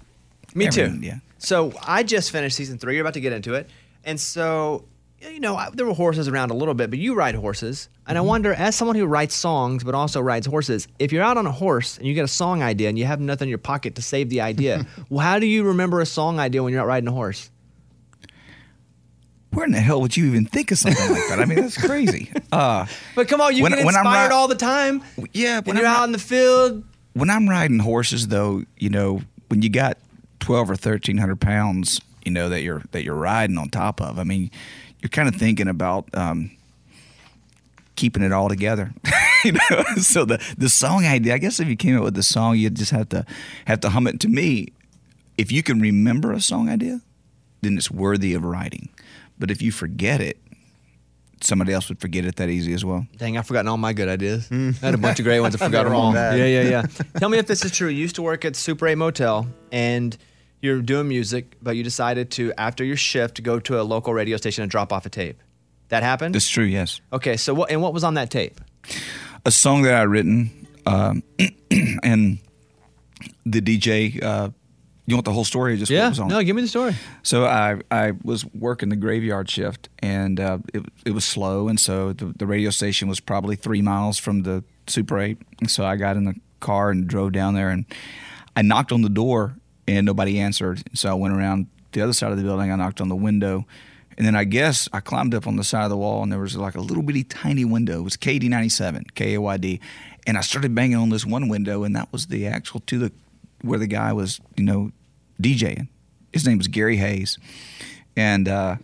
Me 0.54 0.68
every- 0.68 0.90
too. 0.90 1.00
Yeah. 1.02 1.18
So 1.40 1.74
I 1.82 2.04
just 2.04 2.30
finished 2.30 2.56
season 2.56 2.78
three. 2.78 2.94
You're 2.96 3.04
about 3.04 3.16
to 3.16 3.22
get 3.22 3.34
into 3.34 3.56
it, 3.56 3.68
and 4.04 4.20
so 4.20 4.86
you 5.22 5.40
know 5.40 5.56
I, 5.56 5.70
there 5.74 5.86
were 5.86 5.94
horses 5.94 6.28
around 6.28 6.52
a 6.52 6.54
little 6.54 6.74
bit, 6.74 6.90
but 6.90 7.00
you 7.00 7.14
ride 7.14 7.36
horses, 7.36 7.90
and 8.08 8.18
I 8.18 8.22
wonder, 8.22 8.54
as 8.54 8.76
someone 8.76 8.96
who 8.96 9.06
writes 9.06 9.36
songs 9.36 9.84
but 9.84 9.94
also 9.96 10.20
rides 10.22 10.48
horses, 10.48 10.88
if 11.00 11.12
you're 11.12 11.24
out 11.24 11.38
on 11.38 11.46
a 11.46 11.52
horse 11.52 11.98
and 11.98 12.08
you 12.08 12.14
get 12.14 12.24
a 12.26 12.28
song 12.30 12.62
idea 12.64 12.90
and 12.90 12.98
you 12.98 13.06
have 13.06 13.20
nothing 13.20 13.46
in 13.48 13.50
your 13.50 13.58
pocket 13.58 13.96
to 13.96 14.02
save 14.02 14.30
the 14.30 14.42
idea, 14.42 14.86
well, 15.10 15.20
how 15.26 15.40
do 15.40 15.46
you 15.46 15.64
remember 15.64 16.02
a 16.02 16.06
song 16.06 16.40
idea 16.40 16.64
when 16.64 16.74
you're 16.74 16.82
out 16.82 16.88
riding 16.88 17.08
a 17.08 17.12
horse? 17.12 17.50
Where 19.52 19.66
in 19.66 19.74
the 19.74 19.82
hell 19.82 20.00
would 20.02 20.16
you 20.16 20.26
even 20.28 20.46
think 20.46 20.72
of 20.72 20.78
something 20.78 21.12
like 21.12 21.28
that? 21.28 21.40
I 21.40 21.46
mean, 21.46 21.60
that's 21.60 21.78
crazy. 21.78 22.32
Uh, 22.54 22.86
But 23.16 23.30
come 23.30 23.40
on, 23.40 23.56
you 23.56 23.64
When- 23.64 23.72
get 23.72 23.80
inspired 23.80 24.28
ri- 24.28 24.34
all 24.34 24.50
the 24.50 24.56
time. 24.56 25.02
Yeah, 25.32 25.62
when 25.62 25.78
you're 25.78 25.86
out 25.86 26.04
in 26.04 26.12
the 26.12 26.20
field. 26.20 26.84
when 27.14 27.30
I'm 27.30 27.48
riding 27.50 27.80
horses, 27.80 28.28
though, 28.28 28.64
you 28.78 28.90
know, 28.90 29.22
when 29.48 29.62
you 29.62 29.70
got 29.70 29.98
twelve 30.42 30.70
or 30.70 30.76
thirteen 30.76 31.18
hundred 31.18 31.40
pounds, 31.40 32.02
you 32.26 32.32
know 32.34 32.50
that 32.50 32.62
you're 32.62 32.82
that 32.92 33.04
you're 33.06 33.16
riding 33.16 33.58
on 33.58 33.70
top 33.70 34.02
of. 34.02 34.20
I 34.20 34.26
mean, 34.26 34.52
you're 35.02 35.10
kind 35.10 35.28
of 35.28 35.36
thinking 35.36 35.68
about 35.68 36.06
um, 36.14 36.52
keeping 37.96 38.24
it 38.24 38.32
all 38.32 38.50
together. 38.50 38.94
you 39.44 39.54
know, 39.54 39.84
so 39.98 40.26
the 40.26 40.42
the 40.58 40.70
song 40.70 41.06
idea. 41.06 41.34
I 41.34 41.38
guess 41.38 41.60
if 41.60 41.68
you 41.68 41.76
came 41.76 41.98
up 41.98 42.04
with 42.04 42.16
the 42.16 42.24
song, 42.24 42.58
you 42.58 42.70
just 42.70 42.92
have 42.92 43.10
to 43.10 43.26
have 43.66 43.80
to 43.82 43.90
hum 43.90 44.08
it. 44.08 44.20
To 44.22 44.28
me, 44.28 44.70
if 45.38 45.52
you 45.52 45.64
can 45.64 45.80
remember 45.80 46.32
a 46.32 46.42
song 46.42 46.70
idea, 46.70 47.02
then 47.62 47.78
it's 47.78 47.92
worthy 47.92 48.34
of 48.34 48.44
writing. 48.44 48.90
But 49.40 49.50
if 49.50 49.62
you 49.62 49.72
forget 49.72 50.22
it, 50.22 50.38
somebody 51.44 51.74
else 51.74 51.90
would 51.90 52.00
forget 52.00 52.26
it 52.26 52.36
that 52.36 52.50
easy 52.50 52.74
as 52.74 52.86
well. 52.86 53.08
Dang, 53.18 53.38
I've 53.38 53.48
forgotten 53.48 53.68
all 53.68 53.78
my 53.78 53.94
good 53.94 54.08
ideas. 54.08 54.48
I 54.52 54.74
had 54.86 54.94
a 54.94 54.98
bunch 54.98 55.20
of 55.20 55.26
great 55.26 55.40
ones. 55.40 55.56
I 55.56 55.58
forgot 55.66 55.84
They're 55.84 55.86
them 55.86 55.96
all 55.96 56.16
all. 56.16 56.38
Yeah, 56.38 56.46
yeah, 56.46 56.62
yeah. 56.62 56.82
Tell 57.18 57.30
me 57.30 57.40
if 57.40 57.48
this 57.48 57.66
is 57.66 57.72
true. 57.72 57.90
You 57.90 58.00
used 58.00 58.16
to 58.16 58.22
work 58.22 58.46
at 58.46 58.56
Super 58.56 58.88
8 58.88 58.96
Motel 58.96 59.48
and 59.72 60.16
you're 60.62 60.82
doing 60.82 61.08
music, 61.08 61.56
but 61.62 61.76
you 61.76 61.84
decided 61.84 62.32
to, 62.32 62.54
after 62.58 62.84
your 62.84 62.98
shift, 62.98 63.42
go 63.44 63.60
to 63.60 63.80
a 63.80 63.84
local 63.84 64.14
radio 64.14 64.38
station 64.38 64.62
and 64.64 64.72
drop 64.72 64.94
off 64.94 65.06
a 65.06 65.10
tape. 65.10 65.42
That 65.90 66.04
happened? 66.04 66.36
That's 66.36 66.50
true. 66.50 66.64
Yes. 66.64 67.02
Okay, 67.12 67.36
so 67.38 67.54
what, 67.54 67.72
and 67.72 67.82
what 67.82 67.94
was 67.94 68.04
on 68.04 68.14
that 68.16 68.30
tape? 68.30 68.62
a 69.46 69.52
song 69.52 69.82
that 69.84 69.94
I 69.96 70.04
written, 70.04 70.68
um, 70.86 71.24
and 72.04 72.40
the 73.46 73.62
DJ. 73.62 74.22
Uh, 74.22 74.50
you 75.08 75.16
want 75.16 75.26
the 75.26 75.34
whole 75.34 75.44
story? 75.44 75.74
Or 75.74 75.78
just 75.78 75.92
Yeah, 75.92 76.04
what 76.04 76.10
was 76.10 76.20
on? 76.20 76.28
no, 76.30 76.44
give 76.44 76.56
me 76.56 76.62
the 76.62 76.68
story. 76.68 76.96
So 77.24 77.46
I 77.46 77.80
I 77.90 78.14
was 78.24 78.46
working 78.54 78.90
the 78.90 78.96
graveyard 78.96 79.50
shift, 79.50 79.90
and 80.00 80.40
uh, 80.40 80.60
it 80.74 80.84
it 81.06 81.12
was 81.12 81.26
slow, 81.26 81.68
and 81.68 81.80
so 81.80 82.14
the, 82.14 82.26
the 82.38 82.46
radio 82.46 82.70
station 82.70 83.10
was 83.10 83.20
probably 83.20 83.56
three 83.56 83.82
miles 83.82 84.18
from 84.20 84.44
the 84.44 84.64
Super 84.88 85.20
Eight, 85.20 85.40
and 85.60 85.70
so 85.70 85.84
I 85.86 85.96
got 85.96 86.16
in 86.18 86.26
the 86.26 86.36
car 86.60 86.92
and 86.92 87.08
drove 87.08 87.32
down 87.34 87.56
there, 87.56 87.70
and 87.70 87.86
I 88.56 88.62
knocked 88.62 88.92
on 88.92 89.02
the 89.02 89.10
door, 89.10 89.56
and 89.98 90.06
nobody 90.06 90.40
answered. 90.40 90.84
So 90.94 91.10
I 91.10 91.14
went 91.14 91.34
around 91.34 91.68
the 91.92 92.02
other 92.02 92.14
side 92.14 92.32
of 92.32 92.38
the 92.38 92.44
building. 92.44 92.72
I 92.72 92.76
knocked 92.76 93.02
on 93.02 93.10
the 93.10 93.16
window, 93.16 93.66
and 94.18 94.26
then 94.26 94.36
I 94.36 94.44
guess 94.44 94.88
I 94.94 95.00
climbed 95.00 95.34
up 95.36 95.48
on 95.48 95.58
the 95.58 95.64
side 95.64 95.84
of 95.84 95.90
the 95.90 95.98
wall, 95.98 96.24
and 96.24 96.32
there 96.32 96.40
was 96.40 96.56
like 96.56 96.76
a 96.76 96.82
little 96.82 97.04
bitty 97.04 97.24
tiny 97.24 97.66
window. 97.66 98.00
It 98.00 98.04
was 98.04 98.18
KD 98.18 98.50
ninety 98.50 98.70
seven, 98.70 99.06
K 99.16 99.36
A 99.36 99.42
Y 99.42 99.58
D, 99.58 99.80
and 100.26 100.38
I 100.38 100.42
started 100.42 100.74
banging 100.74 100.98
on 100.98 101.10
this 101.10 101.26
one 101.26 101.50
window, 101.50 101.84
and 101.84 101.96
that 101.96 102.12
was 102.12 102.28
the 102.28 102.48
actual 102.48 102.80
to 102.82 102.98
the 102.98 103.12
where 103.62 103.80
the 103.80 103.88
guy 103.88 104.14
was, 104.14 104.40
you 104.56 104.64
know, 104.64 104.92
DJing. 105.42 105.88
His 106.34 106.48
name 106.48 106.58
was 106.58 106.68
Gary 106.68 106.98
Hayes, 106.98 107.38
and 108.16 108.48
uh, 108.48 108.78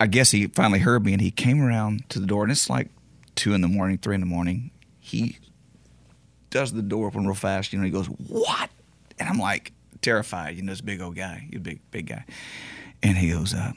I 0.00 0.06
guess 0.06 0.30
he 0.30 0.46
finally 0.46 0.80
heard 0.80 1.04
me, 1.04 1.12
and 1.12 1.20
he 1.20 1.30
came 1.30 1.62
around 1.62 2.08
to 2.10 2.18
the 2.18 2.26
door, 2.26 2.42
and 2.42 2.50
it's 2.50 2.70
like 2.70 2.88
two 3.34 3.52
in 3.52 3.60
the 3.60 3.68
morning, 3.68 3.98
three 3.98 4.14
in 4.14 4.20
the 4.20 4.26
morning. 4.26 4.70
He 4.98 5.38
does 6.50 6.72
the 6.72 6.82
door 6.82 7.08
open 7.08 7.26
real 7.26 7.34
fast, 7.34 7.72
you 7.72 7.78
know. 7.78 7.84
He 7.84 7.90
goes, 7.90 8.06
"What?" 8.06 8.70
And 9.18 9.28
I'm 9.28 9.38
like 9.38 9.72
terrified, 10.02 10.56
you 10.56 10.62
know, 10.62 10.72
this 10.72 10.80
big 10.80 11.00
old 11.00 11.16
guy, 11.16 11.48
you 11.50 11.58
big 11.58 11.80
big 11.90 12.06
guy, 12.06 12.24
and 13.02 13.16
he 13.16 13.30
goes, 13.30 13.54
uh, 13.54 13.72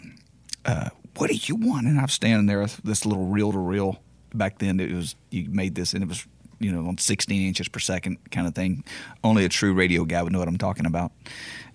uh, 0.66 0.90
"What 1.18 1.30
do 1.30 1.36
you 1.36 1.56
want?" 1.56 1.88
And 1.88 2.00
I'm 2.00 2.08
standing 2.08 2.48
there 2.48 2.60
with 2.60 2.78
this 2.84 3.06
little 3.06 3.26
reel 3.26 3.52
to 3.52 3.60
reel. 3.60 4.02
Back 4.34 4.60
then, 4.60 4.80
it 4.80 4.94
was 4.94 5.16
you 5.30 5.50
made 5.50 5.76
this, 5.76 5.94
and 5.94 6.04
it 6.04 6.08
was 6.08 6.26
you 6.60 6.72
know 6.72 6.88
on 6.88 6.98
16 6.98 7.42
inches 7.48 7.68
per 7.68 7.80
second 7.80 8.18
kind 8.32 8.48
of 8.48 8.56
thing. 8.56 8.84
Only 9.24 9.46
a 9.46 9.50
true 9.50 9.74
radio 9.74 10.06
guy 10.06 10.22
would 10.22 10.32
know 10.32 10.40
what 10.40 10.48
I'm 10.48 10.58
talking 10.58 10.86
about. 10.86 11.12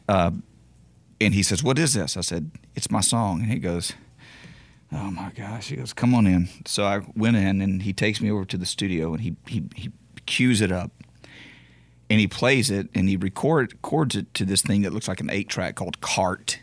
Uh, 0.08 0.30
and 1.20 1.34
he 1.34 1.42
says, 1.42 1.62
"What 1.62 1.78
is 1.78 1.94
this?" 1.94 2.16
I 2.16 2.20
said, 2.20 2.50
"It's 2.74 2.90
my 2.90 3.00
song." 3.00 3.40
And 3.40 3.50
he 3.50 3.58
goes, 3.58 3.92
"Oh 4.92 5.10
my 5.10 5.30
gosh!" 5.34 5.68
He 5.68 5.76
goes, 5.76 5.92
"Come 5.92 6.14
on 6.14 6.26
in." 6.26 6.48
So 6.66 6.84
I 6.84 7.00
went 7.14 7.36
in, 7.36 7.60
and 7.60 7.82
he 7.82 7.92
takes 7.92 8.20
me 8.20 8.30
over 8.30 8.44
to 8.44 8.56
the 8.56 8.66
studio, 8.66 9.12
and 9.12 9.22
he 9.22 9.36
he 9.46 9.64
he 9.74 9.90
cues 10.26 10.60
it 10.60 10.72
up, 10.72 10.90
and 12.08 12.20
he 12.20 12.26
plays 12.26 12.70
it, 12.70 12.88
and 12.94 13.08
he 13.08 13.16
record, 13.16 13.72
records 13.72 14.16
it 14.16 14.32
to 14.34 14.44
this 14.44 14.62
thing 14.62 14.82
that 14.82 14.92
looks 14.92 15.08
like 15.08 15.20
an 15.20 15.30
eight 15.30 15.48
track 15.48 15.74
called 15.74 16.00
Cart. 16.00 16.60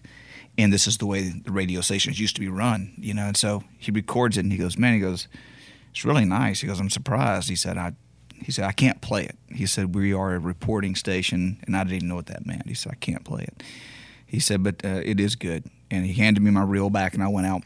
And 0.57 0.71
this 0.71 0.87
is 0.87 0.97
the 0.97 1.05
way 1.05 1.21
the 1.29 1.51
radio 1.51 1.81
stations 1.81 2.19
used 2.19 2.35
to 2.35 2.41
be 2.41 2.47
run, 2.47 2.93
you 2.97 3.13
know. 3.13 3.25
And 3.25 3.37
so 3.37 3.63
he 3.77 3.91
records 3.91 4.37
it, 4.37 4.41
and 4.41 4.51
he 4.51 4.57
goes, 4.57 4.77
"Man," 4.77 4.93
he 4.93 4.99
goes, 4.99 5.27
"It's 5.91 6.05
really 6.05 6.25
nice." 6.25 6.61
He 6.61 6.67
goes, 6.67 6.79
"I'm 6.79 6.89
surprised." 6.89 7.49
He 7.49 7.55
said, 7.55 7.77
"I." 7.77 7.93
He 8.43 8.51
said, 8.51 8.65
I 8.65 8.73
can't 8.73 8.99
play 8.99 9.23
it. 9.23 9.37
He 9.55 9.65
said, 9.65 9.95
We 9.95 10.13
are 10.13 10.35
a 10.35 10.39
reporting 10.39 10.95
station, 10.95 11.59
and 11.65 11.77
I 11.77 11.83
didn't 11.83 11.95
even 11.95 12.07
know 12.09 12.15
what 12.15 12.25
that 12.25 12.45
meant. 12.45 12.67
He 12.67 12.73
said, 12.73 12.91
I 12.91 12.95
can't 12.95 13.23
play 13.23 13.43
it. 13.43 13.63
He 14.25 14.39
said, 14.39 14.63
But 14.63 14.83
uh, 14.83 15.01
it 15.03 15.19
is 15.19 15.35
good. 15.35 15.63
And 15.89 16.05
he 16.05 16.11
handed 16.11 16.43
me 16.43 16.51
my 16.51 16.63
reel 16.63 16.89
back, 16.89 17.13
and 17.13 17.23
I 17.23 17.29
went 17.29 17.47
out. 17.47 17.63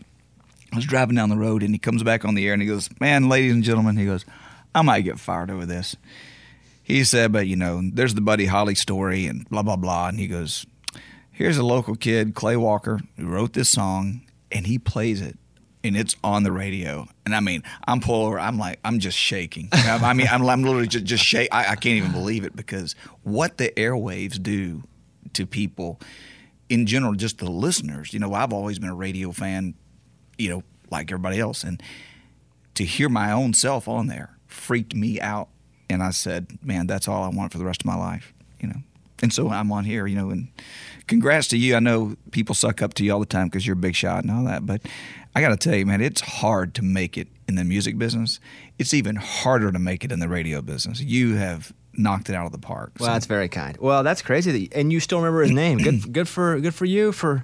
I 0.71 0.75
was 0.75 0.85
driving 0.85 1.15
down 1.15 1.29
the 1.29 1.37
road, 1.37 1.63
and 1.63 1.73
he 1.73 1.79
comes 1.79 2.03
back 2.03 2.25
on 2.25 2.35
the 2.35 2.45
air, 2.45 2.53
and 2.53 2.61
he 2.61 2.67
goes, 2.67 2.89
Man, 2.99 3.27
ladies 3.27 3.53
and 3.53 3.63
gentlemen, 3.63 3.97
he 3.97 4.05
goes, 4.05 4.23
I 4.75 4.83
might 4.83 5.01
get 5.01 5.19
fired 5.19 5.49
over 5.49 5.65
this. 5.65 5.95
He 6.87 7.03
said, 7.03 7.33
But, 7.33 7.47
you 7.47 7.57
know, 7.57 7.81
there's 7.83 8.13
the 8.13 8.21
Buddy 8.21 8.45
Holly 8.45 8.75
story, 8.75 9.25
and 9.25 9.47
blah, 9.49 9.63
blah, 9.63 9.75
blah. 9.75 10.07
And 10.07 10.19
he 10.19 10.27
goes, 10.27 10.65
Here's 11.31 11.57
a 11.57 11.63
local 11.63 11.95
kid, 11.95 12.33
Clay 12.33 12.55
Walker, 12.55 13.01
who 13.17 13.27
wrote 13.27 13.53
this 13.53 13.69
song, 13.69 14.21
and 14.51 14.65
he 14.65 14.79
plays 14.79 15.21
it 15.21 15.37
and 15.83 15.95
it's 15.95 16.15
on 16.23 16.43
the 16.43 16.51
radio. 16.51 17.07
And 17.25 17.35
I 17.35 17.39
mean, 17.39 17.63
I'm 17.87 18.01
over. 18.07 18.39
I'm 18.39 18.57
like, 18.57 18.79
I'm 18.83 18.99
just 18.99 19.17
shaking. 19.17 19.69
I 19.71 20.13
mean, 20.13 20.27
I'm, 20.29 20.45
I'm 20.47 20.63
literally 20.63 20.87
just, 20.87 21.05
just 21.05 21.23
shake. 21.23 21.49
I, 21.51 21.71
I 21.71 21.75
can't 21.75 21.97
even 21.97 22.11
believe 22.11 22.43
it 22.43 22.55
because 22.55 22.95
what 23.23 23.57
the 23.57 23.69
airwaves 23.77 24.41
do 24.41 24.83
to 25.33 25.45
people 25.45 25.99
in 26.69 26.85
general, 26.85 27.13
just 27.13 27.37
the 27.37 27.49
listeners. 27.49 28.13
You 28.13 28.19
know, 28.19 28.33
I've 28.33 28.53
always 28.53 28.79
been 28.79 28.89
a 28.89 28.95
radio 28.95 29.31
fan, 29.31 29.75
you 30.37 30.49
know, 30.49 30.63
like 30.89 31.11
everybody 31.11 31.39
else. 31.39 31.63
And 31.63 31.81
to 32.75 32.83
hear 32.83 33.09
my 33.09 33.31
own 33.31 33.53
self 33.53 33.87
on 33.87 34.07
there 34.07 34.37
freaked 34.47 34.95
me 34.95 35.19
out. 35.21 35.49
And 35.89 36.03
I 36.03 36.11
said, 36.11 36.57
man, 36.61 36.87
that's 36.87 37.07
all 37.07 37.23
I 37.23 37.29
want 37.29 37.51
for 37.51 37.57
the 37.57 37.65
rest 37.65 37.81
of 37.81 37.85
my 37.85 37.95
life, 37.95 38.33
you 38.59 38.67
know. 38.67 38.81
And 39.21 39.33
so 39.33 39.49
I'm 39.49 39.71
on 39.71 39.83
here, 39.83 40.05
you 40.05 40.15
know, 40.15 40.29
and 40.29 40.49
congrats 41.07 41.47
to 41.49 41.57
you. 41.57 41.75
I 41.75 41.79
know 41.79 42.15
people 42.31 42.53
suck 42.53 42.81
up 42.81 42.93
to 42.95 43.03
you 43.03 43.13
all 43.13 43.19
the 43.19 43.25
time 43.25 43.47
because 43.47 43.65
you're 43.65 43.73
a 43.73 43.77
big 43.77 43.95
shot 43.95 44.23
and 44.23 44.31
all 44.31 44.43
that, 44.43 44.65
but 44.65 44.81
I 45.35 45.41
got 45.41 45.49
to 45.49 45.57
tell 45.57 45.75
you, 45.75 45.85
man, 45.85 46.01
it's 46.01 46.21
hard 46.21 46.75
to 46.75 46.83
make 46.83 47.17
it 47.17 47.27
in 47.47 47.55
the 47.55 47.63
music 47.63 47.97
business. 47.97 48.39
It's 48.77 48.93
even 48.93 49.15
harder 49.15 49.71
to 49.71 49.79
make 49.79 50.03
it 50.03 50.11
in 50.11 50.19
the 50.19 50.27
radio 50.27 50.61
business. 50.61 51.01
You 51.01 51.35
have 51.35 51.73
knocked 51.93 52.29
it 52.29 52.35
out 52.35 52.45
of 52.45 52.51
the 52.51 52.59
park. 52.59 52.93
Well, 52.99 53.11
that's 53.11 53.25
very 53.25 53.49
kind. 53.49 53.75
Well, 53.77 54.03
that's 54.03 54.21
crazy, 54.21 54.51
that 54.51 54.59
you, 54.59 54.69
and 54.73 54.93
you 54.93 54.99
still 54.99 55.19
remember 55.19 55.41
his 55.41 55.51
name. 55.51 55.79
Good, 55.79 56.11
good 56.13 56.27
for 56.27 56.59
good 56.59 56.75
for 56.75 56.85
you 56.85 57.11
for. 57.11 57.43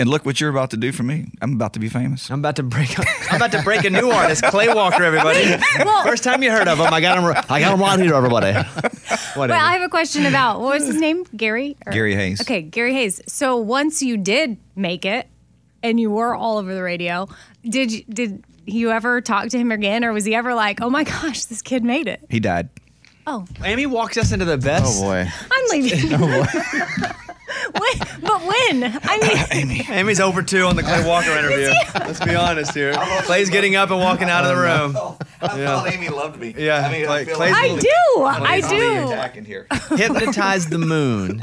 And 0.00 0.08
look 0.08 0.24
what 0.24 0.40
you're 0.40 0.48
about 0.50 0.70
to 0.70 0.76
do 0.78 0.90
for 0.90 1.02
me. 1.02 1.26
I'm 1.42 1.52
about 1.52 1.74
to 1.74 1.78
be 1.78 1.88
famous. 1.90 2.30
I'm 2.30 2.38
about 2.38 2.56
to 2.56 2.62
break. 2.62 2.98
I'm 3.30 3.36
about 3.36 3.52
to 3.52 3.62
break 3.62 3.84
a 3.84 3.90
new 3.90 4.10
artist, 4.10 4.42
Clay 4.44 4.72
Walker. 4.72 5.04
Everybody, 5.04 5.54
well, 5.84 6.02
first 6.04 6.24
time 6.24 6.42
you 6.42 6.50
heard 6.50 6.66
of 6.66 6.78
him, 6.78 6.92
I 6.92 7.00
got 7.02 7.18
him. 7.18 7.44
I 7.50 7.60
got 7.60 7.74
him 7.74 7.80
right 7.80 8.00
here, 8.00 8.14
everybody. 8.14 8.52
Whatever. 8.54 9.36
Well, 9.36 9.52
I 9.52 9.74
have 9.74 9.82
a 9.82 9.88
question 9.90 10.24
about 10.26 10.60
what 10.60 10.78
was 10.78 10.86
his 10.86 10.96
name? 11.00 11.24
Gary. 11.36 11.76
Or- 11.86 11.92
Gary 11.92 12.14
Hayes. 12.14 12.40
Okay, 12.40 12.62
Gary 12.62 12.94
Hayes. 12.94 13.20
So 13.26 13.58
once 13.58 14.02
you 14.02 14.16
did 14.16 14.56
make 14.76 15.04
it, 15.04 15.28
and 15.82 15.98
you 16.00 16.10
were 16.10 16.34
all 16.34 16.58
over 16.58 16.74
the 16.74 16.82
radio, 16.82 17.28
did 17.68 17.92
you, 17.92 18.04
did 18.08 18.44
you 18.64 18.90
ever 18.92 19.20
talk 19.20 19.48
to 19.48 19.58
him 19.58 19.72
again, 19.72 20.04
or 20.04 20.12
was 20.12 20.24
he 20.24 20.34
ever 20.34 20.54
like, 20.54 20.80
"Oh 20.80 20.88
my 20.90 21.04
gosh, 21.04 21.44
this 21.46 21.60
kid 21.60 21.84
made 21.84 22.06
it"? 22.08 22.24
He 22.30 22.40
died. 22.40 22.68
Oh, 23.26 23.44
Amy 23.64 23.86
walks 23.86 24.16
us 24.16 24.32
into 24.32 24.44
the 24.44 24.58
best. 24.58 24.84
Oh 25.00 25.02
boy. 25.02 25.28
I'm 25.52 25.80
leaving. 25.80 26.12
Oh, 26.14 26.46
Wait, 27.80 27.98
but 28.22 28.40
when? 28.42 28.84
I 29.02 29.18
mean, 29.18 29.46
Amy. 29.52 29.86
Amy's 29.88 30.20
over 30.20 30.42
two 30.42 30.64
on 30.64 30.76
the 30.76 30.82
Clay 30.82 31.06
Walker 31.06 31.30
interview. 31.30 31.72
Let's 31.94 32.20
be 32.24 32.34
honest 32.34 32.74
here. 32.74 32.92
Clay's 33.22 33.50
getting 33.50 33.76
up 33.76 33.90
and 33.90 33.98
walking 34.00 34.28
out 34.28 34.44
of 34.44 34.56
the 34.56 34.62
room. 34.62 35.16
I 35.42 35.58
Yeah. 35.58 35.66
thought 35.66 35.92
Amy 35.92 36.08
loved 36.08 36.38
me. 36.40 36.54
Yeah, 36.56 36.86
I 36.86 36.92
mean, 36.92 37.06
Clay- 37.06 37.20
I 37.22 37.24
feel 37.24 37.36
Clay's 37.36 37.52
like 37.52 37.70
I 37.72 38.60
do. 38.60 38.76
I 38.76 39.40
do. 39.40 39.96
Hypnotize 39.96 40.66
the 40.66 40.78
Moon. 40.78 41.42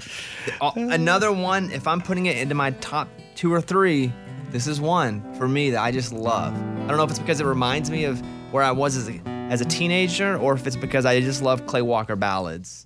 Uh, 0.62 0.72
Another 0.76 1.32
one, 1.32 1.72
if 1.72 1.88
I'm 1.88 2.02
putting 2.02 2.26
it 2.28 2.38
into 2.38 2.56
my 2.56 2.72
top 2.72 3.08
two 3.36 3.54
or 3.54 3.62
three, 3.62 4.12
this 4.52 4.68
is 4.68 4.80
one 4.82 5.34
for 5.36 5.48
me 5.48 5.72
that 5.72 5.82
I 5.82 5.92
just 5.92 6.12
love. 6.14 6.54
I 6.56 6.88
don't 6.88 6.98
know 6.98 7.04
if 7.04 7.10
it's 7.12 7.20
because 7.20 7.40
it 7.42 7.46
reminds 7.46 7.92
me 7.92 8.06
of 8.06 8.20
where 8.52 8.64
I 8.64 8.72
was 8.72 8.96
as 8.96 9.10
a, 9.10 9.20
as 9.52 9.62
a 9.62 9.66
teenager 9.66 10.38
or 10.38 10.54
if 10.54 10.66
it's 10.66 10.76
because 10.76 11.06
I 11.06 11.20
just 11.20 11.42
love 11.44 11.68
Clay 11.68 11.82
Walker 11.84 12.16
ballads. 12.16 12.86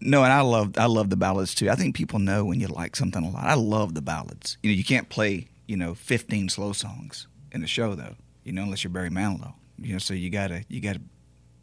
No, 0.00 0.22
and 0.24 0.32
I 0.32 0.40
love 0.42 0.78
I 0.78 0.86
love 0.86 1.10
the 1.10 1.16
ballads 1.16 1.54
too. 1.54 1.68
I 1.70 1.74
think 1.74 1.94
people 1.96 2.18
know 2.18 2.44
when 2.44 2.60
you 2.60 2.68
like 2.68 2.94
something 2.96 3.24
a 3.24 3.30
lot. 3.30 3.44
I 3.44 3.54
love 3.54 3.94
the 3.94 4.02
ballads. 4.02 4.56
You 4.62 4.70
know, 4.70 4.76
you 4.76 4.84
can't 4.84 5.08
play 5.08 5.48
you 5.66 5.76
know 5.76 5.94
15 5.94 6.48
slow 6.50 6.72
songs 6.72 7.26
in 7.50 7.60
the 7.62 7.66
show 7.66 7.94
though. 7.94 8.14
You 8.44 8.52
know, 8.52 8.62
unless 8.62 8.84
you're 8.84 8.92
Barry 8.92 9.10
Manilow. 9.10 9.54
You 9.78 9.94
know, 9.94 9.98
so 9.98 10.14
you 10.14 10.30
gotta 10.30 10.64
you 10.68 10.80
gotta 10.80 11.00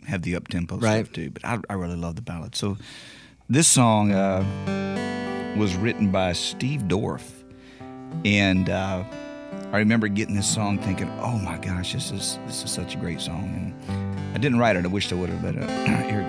have 0.08 0.22
the 0.24 0.36
up 0.36 0.48
tempo 0.50 0.78
Right. 0.78 1.06
stuff 1.06 1.14
too. 1.14 1.30
But 1.30 1.46
I, 1.46 1.60
I 1.70 1.74
really 1.76 1.96
love 1.96 2.16
the 2.16 2.22
ballads. 2.22 2.58
So 2.58 2.78
this 3.50 3.68
song 3.68 4.12
uh, 4.12 4.44
was 5.58 5.76
written 5.76 6.12
by 6.12 6.34
Steve 6.34 6.82
Dorff, 6.84 7.24
and 8.26 8.70
uh, 8.70 9.04
I 9.72 9.78
remember 9.78 10.08
getting 10.08 10.36
this 10.36 10.48
song 10.54 10.78
thinking, 10.80 11.10
"Oh 11.22 11.38
my 11.38 11.58
gosh, 11.58 11.94
this 11.94 12.12
is 12.12 12.38
this 12.48 12.64
is 12.64 12.72
such 12.72 12.96
a 12.96 12.98
great 12.98 13.22
song." 13.22 13.44
And 13.88 14.36
I 14.36 14.40
didn't 14.40 14.60
write 14.60 14.76
it. 14.76 14.84
I 14.86 14.88
wished 14.88 15.12
I 15.12 15.16
would 15.16 15.30
have, 15.30 15.42
but 15.42 15.58
uh, 15.58 15.68
here 16.10 16.22
it 16.22 16.24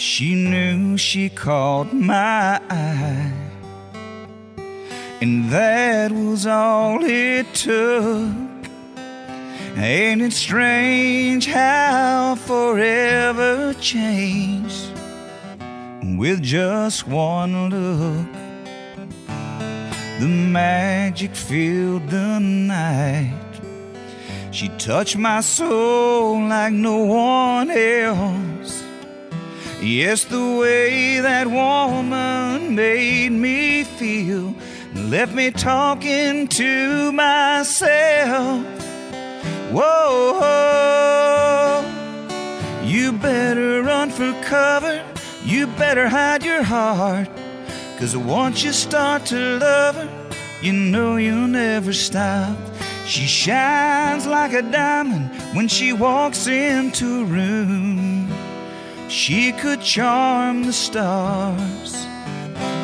She 0.00 0.34
knew 0.34 0.96
she 0.96 1.28
caught 1.28 1.92
my 1.92 2.58
eye, 2.70 3.32
and 5.20 5.50
that 5.50 6.10
was 6.10 6.46
all 6.46 7.04
it 7.04 7.52
took. 7.52 8.34
Ain't 9.76 10.22
it 10.22 10.32
strange 10.32 11.44
how 11.44 12.34
forever 12.34 13.74
changed 13.74 14.90
with 16.16 16.42
just 16.42 17.06
one 17.06 17.68
look? 17.68 18.26
The 20.18 20.26
magic 20.26 21.36
filled 21.36 22.08
the 22.08 22.38
night. 22.38 23.34
She 24.50 24.68
touched 24.78 25.18
my 25.18 25.42
soul 25.42 26.40
like 26.48 26.72
no 26.72 27.04
one 27.04 27.70
else. 27.70 28.59
Yes, 29.82 30.24
the 30.24 30.56
way 30.60 31.20
that 31.20 31.46
woman 31.46 32.74
made 32.74 33.32
me 33.32 33.84
feel 33.84 34.54
left 34.94 35.32
me 35.34 35.50
talking 35.50 36.48
to 36.48 37.10
myself. 37.12 38.62
Whoa, 39.72 40.36
you 42.84 43.12
better 43.12 43.82
run 43.82 44.10
for 44.10 44.34
cover. 44.42 45.02
You 45.44 45.66
better 45.66 46.08
hide 46.08 46.44
your 46.44 46.62
heart. 46.62 47.30
Cause 47.98 48.14
once 48.14 48.62
you 48.62 48.72
start 48.72 49.24
to 49.26 49.58
love 49.58 49.94
her, 49.94 50.10
you 50.60 50.74
know 50.74 51.16
you'll 51.16 51.48
never 51.48 51.94
stop. 51.94 52.54
She 53.06 53.24
shines 53.24 54.26
like 54.26 54.52
a 54.52 54.60
diamond 54.60 55.30
when 55.54 55.68
she 55.68 55.94
walks 55.94 56.46
into 56.46 57.22
a 57.22 57.24
room. 57.24 58.49
She 59.10 59.50
could 59.50 59.80
charm 59.80 60.62
the 60.62 60.72
stars, 60.72 62.06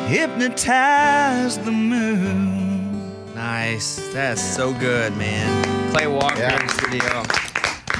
hypnotize 0.07 1.57
the 1.57 1.71
moon. 1.71 3.33
Nice. 3.33 4.11
That's 4.11 4.41
so 4.41 4.73
good, 4.73 5.15
man. 5.15 5.93
Clay 5.93 6.05
Walker 6.05 6.43
in 6.43 6.67
the 6.67 6.73
studio. 6.73 7.23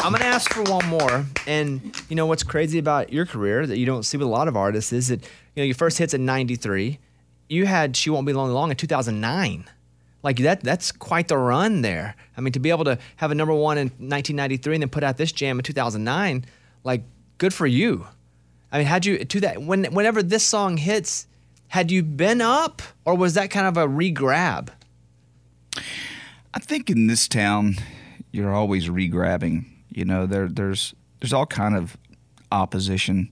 I'm 0.03 0.11
gonna 0.11 0.25
ask 0.25 0.53
for 0.53 0.63
one 0.63 0.85
more. 0.87 1.25
And 1.47 1.95
you 2.09 2.17
know 2.17 2.25
what's 2.25 2.43
crazy 2.43 2.79
about 2.79 3.13
your 3.13 3.25
career 3.25 3.65
that 3.65 3.77
you 3.77 3.85
don't 3.85 4.03
see 4.03 4.17
with 4.17 4.27
a 4.27 4.29
lot 4.29 4.49
of 4.49 4.57
artists 4.57 4.91
is 4.91 5.07
that 5.07 5.23
you 5.55 5.61
know 5.61 5.63
your 5.63 5.75
first 5.75 5.97
hits 5.97 6.13
in 6.13 6.25
'93. 6.25 6.99
You 7.47 7.65
had 7.65 7.95
"She 7.95 8.09
Won't 8.09 8.27
Be 8.27 8.33
Lonely 8.33 8.53
Long" 8.53 8.71
in 8.71 8.75
2009. 8.75 9.63
Like 10.21 10.39
that, 10.39 10.61
that's 10.65 10.91
quite 10.91 11.29
the 11.29 11.37
run 11.37 11.81
there. 11.81 12.17
I 12.35 12.41
mean, 12.41 12.51
to 12.51 12.59
be 12.59 12.71
able 12.71 12.83
to 12.83 12.99
have 13.15 13.31
a 13.31 13.35
number 13.35 13.53
one 13.53 13.77
in 13.77 13.87
1993 13.87 14.75
and 14.75 14.81
then 14.81 14.89
put 14.89 15.03
out 15.05 15.15
this 15.15 15.31
jam 15.31 15.59
in 15.59 15.63
2009, 15.63 16.43
like 16.83 17.03
good 17.37 17.53
for 17.53 17.65
you. 17.65 18.05
I 18.71 18.79
mean, 18.79 18.87
had 18.87 19.05
you 19.05 19.23
to 19.23 19.39
that 19.41 19.61
when 19.61 19.85
whenever 19.85 20.21
this 20.21 20.43
song 20.43 20.77
hits, 20.77 21.27
had 21.69 21.91
you 21.91 22.03
been 22.03 22.41
up 22.41 22.81
or 23.05 23.15
was 23.15 23.33
that 23.35 23.49
kind 23.49 23.67
of 23.67 23.77
a 23.77 23.87
re-grab? 23.87 24.71
I 26.53 26.59
think 26.59 26.89
in 26.89 27.07
this 27.07 27.27
town, 27.27 27.75
you're 28.31 28.53
always 28.53 28.89
re-grabbing. 28.89 29.65
You 29.89 30.05
know, 30.05 30.25
there 30.25 30.47
there's 30.47 30.93
there's 31.19 31.33
all 31.33 31.45
kind 31.45 31.75
of 31.75 31.97
opposition. 32.51 33.29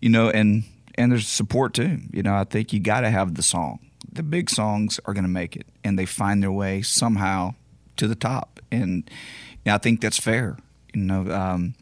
You 0.00 0.08
know, 0.08 0.30
and 0.30 0.64
and 0.96 1.12
there's 1.12 1.28
support 1.28 1.74
too. 1.74 1.98
You 2.12 2.22
know, 2.22 2.34
I 2.34 2.44
think 2.44 2.72
you 2.72 2.80
got 2.80 3.00
to 3.00 3.10
have 3.10 3.34
the 3.34 3.42
song. 3.42 3.78
The 4.12 4.22
big 4.22 4.50
songs 4.50 5.00
are 5.04 5.14
going 5.14 5.24
to 5.24 5.30
make 5.30 5.56
it, 5.56 5.66
and 5.84 5.98
they 5.98 6.06
find 6.06 6.42
their 6.42 6.52
way 6.52 6.82
somehow 6.82 7.54
to 7.96 8.06
the 8.06 8.14
top. 8.14 8.60
And 8.70 9.08
I 9.64 9.78
think 9.78 10.00
that's 10.00 10.18
fair. 10.18 10.58
You 10.94 11.02
know, 11.02 11.30
um, 11.30 11.74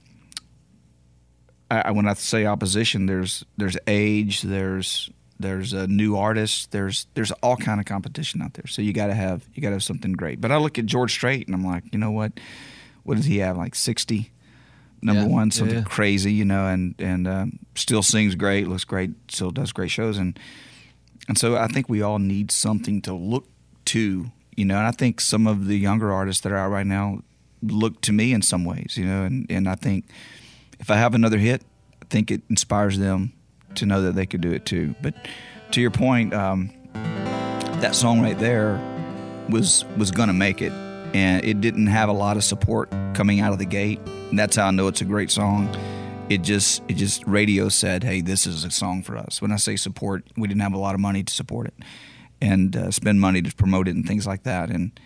I, 1.70 1.82
I- 1.86 1.90
when 1.92 2.06
I 2.08 2.14
say 2.14 2.46
opposition, 2.46 3.06
there's 3.06 3.44
there's 3.56 3.76
age, 3.86 4.42
there's 4.42 5.10
there's 5.38 5.72
a 5.72 5.86
new 5.86 6.16
artist, 6.16 6.70
there's 6.72 7.06
there's 7.14 7.32
all 7.42 7.56
kind 7.56 7.80
of 7.80 7.86
competition 7.86 8.42
out 8.42 8.54
there. 8.54 8.66
So 8.66 8.82
you 8.82 8.92
got 8.92 9.06
to 9.06 9.14
have 9.14 9.44
you 9.54 9.62
got 9.62 9.68
to 9.70 9.74
have 9.76 9.82
something 9.84 10.12
great. 10.12 10.40
But 10.40 10.52
I 10.52 10.58
look 10.58 10.78
at 10.78 10.86
George 10.86 11.12
Strait 11.12 11.46
and 11.46 11.54
I'm 11.54 11.64
like, 11.64 11.84
you 11.92 11.98
know 11.98 12.10
what? 12.10 12.32
What 13.04 13.16
does 13.16 13.24
he 13.26 13.38
have? 13.38 13.56
Like 13.56 13.74
sixty 13.74 14.30
number 15.02 15.22
Yeah, 15.22 15.28
one, 15.28 15.50
something 15.50 15.78
yeah. 15.78 15.84
crazy, 15.84 16.32
you 16.32 16.44
know, 16.44 16.66
and 16.66 16.94
and 16.98 17.26
um, 17.26 17.58
still 17.74 18.02
sings 18.02 18.34
great, 18.34 18.68
looks 18.68 18.84
great, 18.84 19.10
still 19.28 19.50
does 19.50 19.72
great 19.72 19.90
shows, 19.90 20.18
and 20.18 20.38
and 21.28 21.38
so 21.38 21.56
I 21.56 21.68
think 21.68 21.88
we 21.88 22.02
all 22.02 22.18
need 22.18 22.50
something 22.50 23.00
to 23.02 23.14
look 23.14 23.46
to, 23.86 24.26
you 24.56 24.64
know, 24.66 24.76
and 24.76 24.86
I 24.86 24.90
think 24.90 25.20
some 25.20 25.46
of 25.46 25.66
the 25.66 25.78
younger 25.78 26.12
artists 26.12 26.42
that 26.42 26.52
are 26.52 26.58
out 26.58 26.70
right 26.70 26.86
now 26.86 27.20
look 27.62 28.00
to 28.02 28.12
me 28.12 28.32
in 28.34 28.42
some 28.42 28.64
ways, 28.66 28.96
you 28.98 29.06
know, 29.06 29.24
and 29.24 29.46
and 29.50 29.66
I 29.68 29.74
think 29.74 30.04
if 30.80 30.90
I 30.90 30.96
have 30.96 31.14
another 31.14 31.38
hit, 31.38 31.62
I 32.02 32.06
think 32.06 32.30
it 32.30 32.42
inspires 32.50 32.98
them 32.98 33.32
to 33.76 33.86
know 33.86 34.02
that 34.02 34.14
they 34.14 34.26
could 34.26 34.40
do 34.40 34.50
it 34.50 34.66
too. 34.66 34.94
But 35.00 35.14
to 35.72 35.80
your 35.80 35.90
point, 35.90 36.34
um, 36.34 36.70
that 37.80 37.94
song 37.94 38.20
right 38.20 38.38
there 38.38 38.80
was 39.48 39.84
was 39.96 40.10
gonna 40.10 40.32
make 40.32 40.60
it, 40.62 40.72
and 41.14 41.44
it 41.44 41.60
didn't 41.60 41.86
have 41.86 42.08
a 42.08 42.12
lot 42.12 42.36
of 42.36 42.44
support 42.44 42.90
coming 43.14 43.40
out 43.40 43.52
of 43.52 43.58
the 43.58 43.66
gate. 43.66 44.00
And 44.30 44.38
that's 44.38 44.56
how 44.56 44.66
I 44.66 44.70
know 44.70 44.88
it's 44.88 45.00
a 45.00 45.04
great 45.04 45.30
song. 45.30 45.68
It 46.28 46.42
just 46.42 46.82
it 46.88 46.94
just 46.94 47.24
radio 47.26 47.68
said, 47.68 48.02
"Hey, 48.02 48.20
this 48.20 48.46
is 48.46 48.64
a 48.64 48.70
song 48.70 49.02
for 49.02 49.16
us." 49.16 49.40
When 49.40 49.52
I 49.52 49.56
say 49.56 49.76
support, 49.76 50.24
we 50.36 50.48
didn't 50.48 50.62
have 50.62 50.74
a 50.74 50.78
lot 50.78 50.94
of 50.94 51.00
money 51.00 51.22
to 51.22 51.32
support 51.32 51.68
it 51.68 51.74
and 52.40 52.74
uh, 52.74 52.90
spend 52.90 53.20
money 53.20 53.42
to 53.42 53.54
promote 53.54 53.86
it 53.86 53.94
and 53.94 54.06
things 54.06 54.26
like 54.26 54.44
that. 54.44 54.70
And 54.70 54.98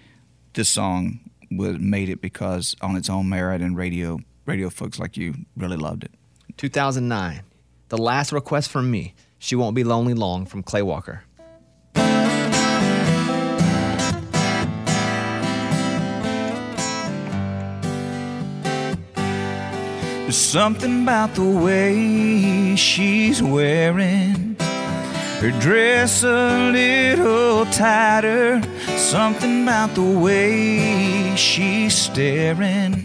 this 0.53 0.69
song 0.69 1.21
was 1.51 1.79
made 1.79 2.09
it 2.09 2.21
because 2.21 2.77
on 2.81 2.97
its 2.97 3.11
own 3.11 3.29
merit 3.29 3.61
and 3.61 3.77
radio 3.77 4.21
radio 4.47 4.71
folks 4.71 4.99
like 4.99 5.17
you 5.17 5.35
really 5.57 5.77
loved 5.77 6.05
it. 6.05 6.13
2009. 6.57 7.43
The 7.89 7.99
last 7.99 8.33
request 8.33 8.71
from 8.71 8.91
me. 8.91 9.15
She 9.39 9.57
won't 9.57 9.75
be 9.75 9.85
lonely 9.85 10.15
long 10.15 10.47
from 10.47 10.63
Clay 10.63 10.83
Walker. 10.83 11.25
There's 20.23 20.37
something 20.37 21.03
about 21.03 21.35
the 21.35 21.45
way 21.45 22.75
she's 22.77 23.43
wearing 23.43 24.57
her 25.41 25.51
dress 25.61 26.23
a 26.25 26.71
little 26.73 27.67
tighter. 27.67 28.63
Something 28.97 29.65
about 29.65 29.95
the 29.95 30.19
way 30.19 31.37
she's 31.37 31.95
staring. 31.95 33.05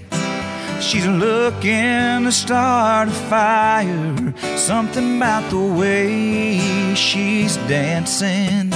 She's 0.82 1.06
looking 1.06 2.24
to 2.24 2.32
start 2.32 3.10
a 3.10 3.12
fire. 3.12 4.34
Something 4.58 5.18
about 5.18 5.50
the 5.50 5.60
way 5.60 6.96
she's 6.96 7.58
dancing 7.68 8.72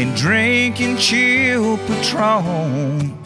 and 0.00 0.16
drinking 0.16 0.96
chill 0.96 1.78
Patron. 1.78 3.16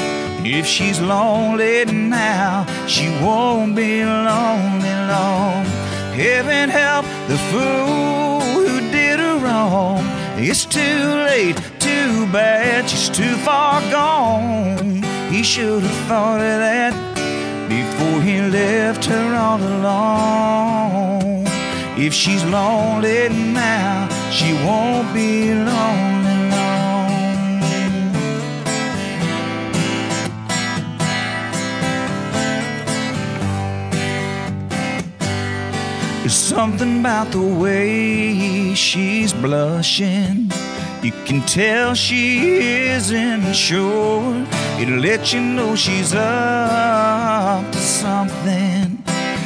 If 0.45 0.67
she's 0.67 1.01
lonely 1.01 1.87
now, 1.87 2.67
she 2.87 3.09
won't 3.25 3.75
be 3.75 4.05
lonely 4.05 4.95
long. 5.09 5.65
Heaven 6.15 6.69
help 6.69 7.07
the 7.29 7.39
fool 7.51 8.41
who 8.41 8.81
did 8.91 9.19
her 9.19 9.39
wrong. 9.39 10.05
It's 10.37 10.67
too 10.67 10.81
late, 10.81 11.57
too 11.79 12.27
bad, 12.33 12.89
she's 12.89 13.09
too 13.09 13.35
far 13.37 13.81
gone. 13.91 15.03
He 15.31 15.43
should 15.43 15.83
have 15.83 16.07
thought 16.09 16.41
of 16.41 16.59
that 16.61 17.12
he 18.23 18.41
left 18.41 19.05
her 19.07 19.35
all 19.35 19.61
alone. 19.61 21.45
If 21.97 22.15
she's 22.15 22.45
lonely 22.45 23.29
now, 23.29 24.09
she 24.31 24.55
won't 24.65 25.13
be 25.13 25.53
lonely 25.53 26.51
long. 26.51 26.93
There's 36.21 36.33
something 36.33 37.01
about 37.01 37.33
the 37.33 37.43
way 37.43 38.75
she's 38.75 39.33
blushing. 39.33 40.51
You 41.03 41.11
can 41.25 41.41
tell 41.43 41.95
she 41.95 42.87
isn't 42.91 43.55
sure. 43.55 44.47
It'll 44.79 45.01
let 45.01 45.33
you 45.33 45.41
know 45.41 45.75
she's 45.75 46.15
up 46.15 47.73
to 47.73 47.79
something 47.79 49.03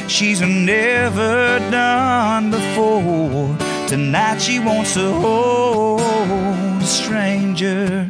she's 0.07 0.39
never 0.39 1.57
done 1.71 2.51
before. 2.51 3.57
Tonight 3.87 4.39
she 4.39 4.59
wants 4.59 4.93
to 4.93 5.11
hold 5.13 6.01
a 6.01 6.85
stranger, 6.85 8.07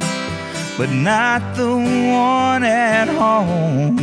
but 0.78 0.90
not 0.92 1.56
the 1.56 1.72
one 1.72 2.64
at 2.66 3.08
home. 3.08 3.98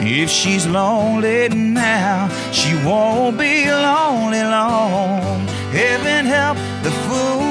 If 0.00 0.30
she's 0.30 0.66
lonely 0.66 1.50
now, 1.50 2.28
she 2.52 2.74
won't 2.86 3.36
be 3.36 3.70
lonely 3.70 4.42
long. 4.42 5.46
Heaven 5.72 6.24
help 6.24 6.56
the 6.82 6.90
fool 6.90 7.47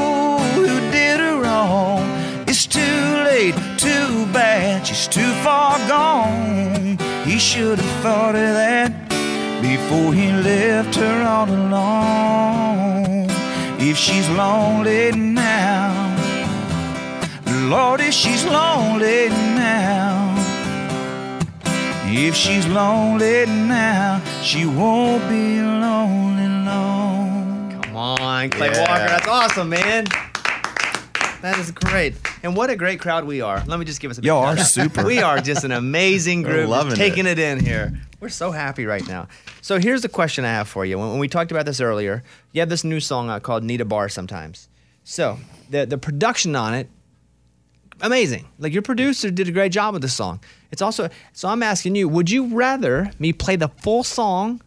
It's 2.58 2.66
too 2.66 2.82
late, 2.82 3.54
too 3.78 4.26
bad, 4.34 4.88
she's 4.88 5.08
too 5.08 5.32
far 5.44 5.78
gone. 5.88 6.98
He 7.24 7.38
should 7.38 7.78
have 7.78 8.02
thought 8.02 8.34
of 8.34 8.54
that 8.58 8.92
before 9.62 10.12
he 10.12 10.32
left 10.32 10.96
her 10.96 11.24
all 11.24 11.48
alone. 11.48 13.28
If 13.80 13.96
she's 13.96 14.28
lonely 14.30 15.12
now, 15.12 16.18
Lord, 17.70 18.02
if 18.02 18.16
she's 18.16 18.44
lonely 18.44 19.30
now. 19.30 20.34
If 22.06 22.34
she's 22.34 22.66
lonely 22.66 23.46
now, 23.46 24.20
she 24.42 24.66
won't 24.66 25.30
be 25.30 25.62
lonely 25.62 26.48
long. 26.66 27.80
Come 27.84 27.96
on, 27.96 28.50
Clay 28.50 28.72
Yeah. 28.72 28.80
Walker. 28.80 29.10
That's 29.10 29.28
awesome, 29.28 29.70
man. 29.70 30.06
That 31.42 31.60
is 31.60 31.70
great. 31.70 32.16
And 32.48 32.56
what 32.56 32.70
a 32.70 32.78
great 32.78 33.02
crowd 33.02 33.26
we 33.26 33.42
are. 33.42 33.62
Let 33.68 33.78
me 33.78 33.84
just 33.84 34.00
give 34.00 34.10
us 34.10 34.20
a 34.20 34.22
big 34.22 34.28
Y'all 34.28 34.46
are 34.46 34.56
super. 34.56 35.04
We 35.04 35.20
are 35.20 35.42
just 35.42 35.66
an 35.66 35.74
amazing 35.74 36.42
group. 36.44 36.70
loving 36.70 36.96
taking 36.96 37.28
it. 37.28 37.38
in 37.40 37.60
here. 37.60 38.00
We're 38.22 38.30
so 38.30 38.52
happy 38.52 38.86
right 38.86 39.06
now. 39.06 39.28
So 39.60 39.80
here's 39.80 40.02
the 40.02 40.08
question 40.08 40.46
I 40.46 40.52
have 40.52 40.70
for 40.70 40.86
you. 40.86 40.98
When, 40.98 41.10
when 41.10 41.20
we 41.20 41.28
talked 41.28 41.52
about 41.52 41.66
this 41.66 41.82
earlier, 41.82 42.24
you 42.54 42.62
have 42.62 42.70
this 42.70 42.86
new 42.86 43.02
song 43.02 43.30
out 43.30 43.44
called 43.44 43.66
Need 43.66 43.82
a 43.82 43.86
Bar 43.86 44.08
Sometimes. 44.08 44.70
So 45.04 45.40
the 45.70 45.86
the 45.86 45.98
production 45.98 46.56
on 46.56 46.74
it, 46.74 46.90
amazing. 48.00 48.48
Like 48.60 48.72
your 48.72 48.82
producer 48.82 49.30
did 49.30 49.50
a 49.50 49.52
great 49.52 49.74
job 49.74 49.92
with 49.92 50.02
the 50.02 50.08
song. 50.08 50.40
It's 50.72 50.82
also 50.82 51.10
so 51.34 51.50
I'm 51.50 51.62
asking 51.62 51.96
you, 51.96 52.08
would 52.08 52.32
you 52.32 52.56
rather 52.56 53.12
me 53.20 53.34
play 53.34 53.58
the 53.58 53.68
full 53.68 54.06
song, 54.06 54.62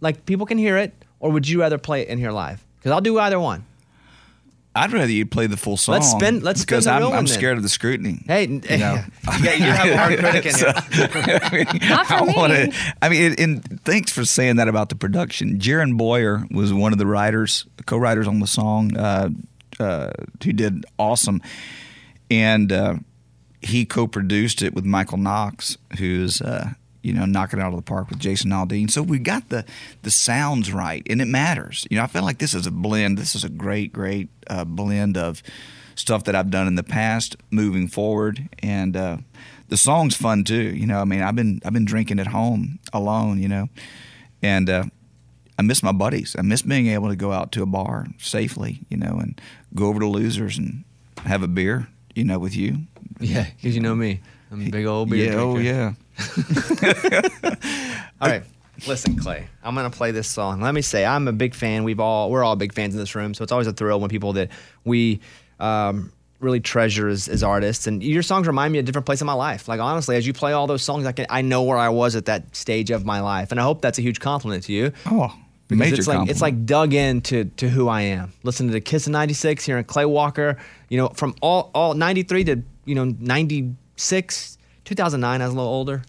like 0.00 0.24
people 0.24 0.46
can 0.46 0.56
hear 0.56 0.78
it, 0.78 0.94
or 1.18 1.30
would 1.32 1.46
you 1.46 1.60
rather 1.60 1.76
play 1.76 2.00
it 2.00 2.08
in 2.08 2.16
here 2.16 2.32
live? 2.32 2.64
Because 2.78 2.92
I'll 2.92 3.02
do 3.02 3.18
either 3.18 3.38
one. 3.38 3.66
I'd 4.74 4.92
rather 4.92 5.10
you 5.10 5.26
play 5.26 5.48
the 5.48 5.56
full 5.56 5.76
song. 5.76 5.94
Let's 5.94 6.10
spin- 6.10 6.40
let's 6.42 6.60
spin 6.60 6.66
because 6.76 6.84
the 6.84 6.92
I'm, 6.92 6.98
real 7.00 7.08
I'm 7.08 7.16
one 7.16 7.24
then. 7.24 7.34
scared 7.34 7.56
of 7.56 7.64
the 7.64 7.68
scrutiny. 7.68 8.22
Hey, 8.26 8.46
you 8.46 8.60
hey, 8.64 8.78
know? 8.78 9.02
you, 9.38 9.50
you 9.50 9.72
have 9.72 9.88
a 9.88 9.96
hard 9.96 10.18
critic 10.20 10.46
in 10.46 10.54
here. 10.54 11.88
Not 11.90 12.06
for 12.06 12.14
I 12.14 12.22
Wanna, 12.22 12.68
I 13.02 13.08
mean, 13.08 13.32
and, 13.32 13.40
and 13.40 13.82
thanks 13.84 14.12
for 14.12 14.24
saying 14.24 14.56
that 14.56 14.68
about 14.68 14.88
the 14.88 14.94
production. 14.94 15.58
Jaron 15.58 15.96
Boyer 15.96 16.44
was 16.52 16.72
one 16.72 16.92
of 16.92 16.98
the 16.98 17.06
writers, 17.06 17.66
co-writers 17.86 18.28
on 18.28 18.38
the 18.38 18.46
song, 18.46 18.96
uh, 18.96 19.30
uh, 19.80 20.10
who 20.44 20.52
did 20.52 20.84
awesome, 20.98 21.42
and 22.30 22.70
uh, 22.70 22.94
he 23.62 23.84
co-produced 23.84 24.62
it 24.62 24.72
with 24.72 24.84
Michael 24.84 25.18
Knox, 25.18 25.78
who's 25.98 26.40
uh, 26.40 26.70
you 27.02 27.12
know, 27.12 27.24
knocking 27.24 27.58
it 27.58 27.62
out 27.62 27.72
of 27.72 27.76
the 27.76 27.82
park 27.82 28.10
with 28.10 28.18
Jason 28.18 28.50
Aldean. 28.50 28.90
So 28.90 29.02
we 29.02 29.18
got 29.18 29.48
the 29.48 29.64
the 30.02 30.10
sounds 30.10 30.72
right, 30.72 31.06
and 31.08 31.20
it 31.20 31.26
matters. 31.26 31.86
You 31.90 31.96
know, 31.96 32.04
I 32.04 32.06
feel 32.06 32.22
like 32.22 32.38
this 32.38 32.54
is 32.54 32.66
a 32.66 32.70
blend. 32.70 33.18
This 33.18 33.34
is 33.34 33.44
a 33.44 33.48
great, 33.48 33.92
great 33.92 34.28
uh, 34.48 34.64
blend 34.64 35.16
of 35.16 35.42
stuff 35.94 36.24
that 36.24 36.34
I've 36.34 36.50
done 36.50 36.66
in 36.66 36.74
the 36.74 36.82
past, 36.82 37.36
moving 37.50 37.88
forward, 37.88 38.48
and 38.60 38.96
uh, 38.96 39.18
the 39.68 39.76
song's 39.76 40.16
fun 40.16 40.44
too. 40.44 40.74
You 40.74 40.86
know, 40.86 41.00
I 41.00 41.04
mean, 41.04 41.22
I've 41.22 41.36
been 41.36 41.60
I've 41.64 41.72
been 41.72 41.84
drinking 41.84 42.20
at 42.20 42.28
home 42.28 42.78
alone. 42.92 43.40
You 43.40 43.48
know, 43.48 43.68
and 44.42 44.68
uh, 44.68 44.84
I 45.58 45.62
miss 45.62 45.82
my 45.82 45.92
buddies. 45.92 46.36
I 46.38 46.42
miss 46.42 46.62
being 46.62 46.88
able 46.88 47.08
to 47.08 47.16
go 47.16 47.32
out 47.32 47.52
to 47.52 47.62
a 47.62 47.66
bar 47.66 48.08
safely. 48.18 48.80
You 48.88 48.98
know, 48.98 49.18
and 49.20 49.40
go 49.74 49.86
over 49.86 50.00
to 50.00 50.06
Losers 50.06 50.58
and 50.58 50.84
have 51.24 51.42
a 51.42 51.48
beer. 51.48 51.88
You 52.14 52.24
know, 52.24 52.38
with 52.38 52.56
you. 52.56 52.78
Yeah, 53.20 53.46
because 53.56 53.74
you 53.74 53.80
know 53.80 53.94
me. 53.94 54.20
I'm 54.50 54.66
a 54.66 54.70
big 54.70 54.86
old 54.86 55.10
beer 55.10 55.32
Yeah, 55.32 55.38
oh 55.38 55.58
yeah. 55.58 55.92
All 58.20 58.28
right. 58.28 58.42
Listen, 58.86 59.16
Clay, 59.16 59.46
I'm 59.62 59.74
gonna 59.74 59.90
play 59.90 60.10
this 60.10 60.26
song. 60.26 60.62
Let 60.62 60.72
me 60.72 60.80
say, 60.80 61.04
I'm 61.04 61.28
a 61.28 61.32
big 61.32 61.54
fan. 61.54 61.84
We've 61.84 62.00
all 62.00 62.30
we're 62.30 62.42
all 62.42 62.56
big 62.56 62.72
fans 62.72 62.94
in 62.94 63.00
this 63.00 63.14
room, 63.14 63.34
so 63.34 63.42
it's 63.42 63.52
always 63.52 63.66
a 63.66 63.74
thrill 63.74 64.00
when 64.00 64.08
people 64.08 64.32
that 64.34 64.48
we 64.84 65.20
um, 65.58 66.10
really 66.38 66.60
treasure 66.60 67.06
as, 67.08 67.28
as 67.28 67.42
artists. 67.42 67.86
And 67.86 68.02
your 68.02 68.22
songs 68.22 68.46
remind 68.46 68.72
me 68.72 68.78
of 68.78 68.84
a 68.84 68.86
different 68.86 69.04
place 69.04 69.20
in 69.20 69.26
my 69.26 69.34
life. 69.34 69.68
Like 69.68 69.80
honestly, 69.80 70.16
as 70.16 70.26
you 70.26 70.32
play 70.32 70.52
all 70.52 70.66
those 70.66 70.82
songs, 70.82 71.04
I 71.04 71.12
can 71.12 71.26
I 71.28 71.42
know 71.42 71.62
where 71.62 71.76
I 71.76 71.90
was 71.90 72.16
at 72.16 72.24
that 72.24 72.56
stage 72.56 72.90
of 72.90 73.04
my 73.04 73.20
life, 73.20 73.50
and 73.50 73.60
I 73.60 73.64
hope 73.64 73.82
that's 73.82 73.98
a 73.98 74.02
huge 74.02 74.18
compliment 74.18 74.64
to 74.64 74.72
you. 74.72 74.92
Oh, 75.04 75.30
Because 75.68 75.78
major 75.78 75.96
it's 75.96 76.06
like 76.08 76.14
compliment. 76.14 76.30
it's 76.30 76.40
like 76.40 76.64
dug 76.64 76.94
into 76.94 77.44
to 77.58 77.68
who 77.68 77.88
I 77.88 78.00
am. 78.02 78.32
Listening 78.44 78.72
to 78.72 78.80
Kiss 78.80 79.06
of 79.06 79.12
'96 79.12 79.62
here 79.62 79.76
in 79.76 79.84
Clay 79.84 80.06
Walker, 80.06 80.56
you 80.88 80.96
know, 80.96 81.08
from 81.10 81.34
all 81.42 81.70
all 81.74 81.92
'93 81.92 82.44
to 82.44 82.62
you 82.86 82.94
know 82.94 83.04
'96, 83.04 84.56
2009. 84.84 85.40
I 85.40 85.44
was 85.44 85.52
a 85.52 85.56
little 85.56 85.70
older, 85.72 86.02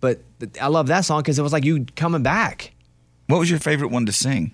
but 0.00 0.20
I 0.60 0.68
love 0.68 0.88
that 0.88 1.04
song 1.04 1.20
because 1.22 1.38
it 1.38 1.42
was 1.42 1.52
like 1.52 1.64
you 1.64 1.86
coming 1.96 2.22
back. 2.22 2.72
What 3.26 3.38
was 3.38 3.50
your 3.50 3.58
favorite 3.58 3.90
one 3.90 4.06
to 4.06 4.12
sing? 4.12 4.52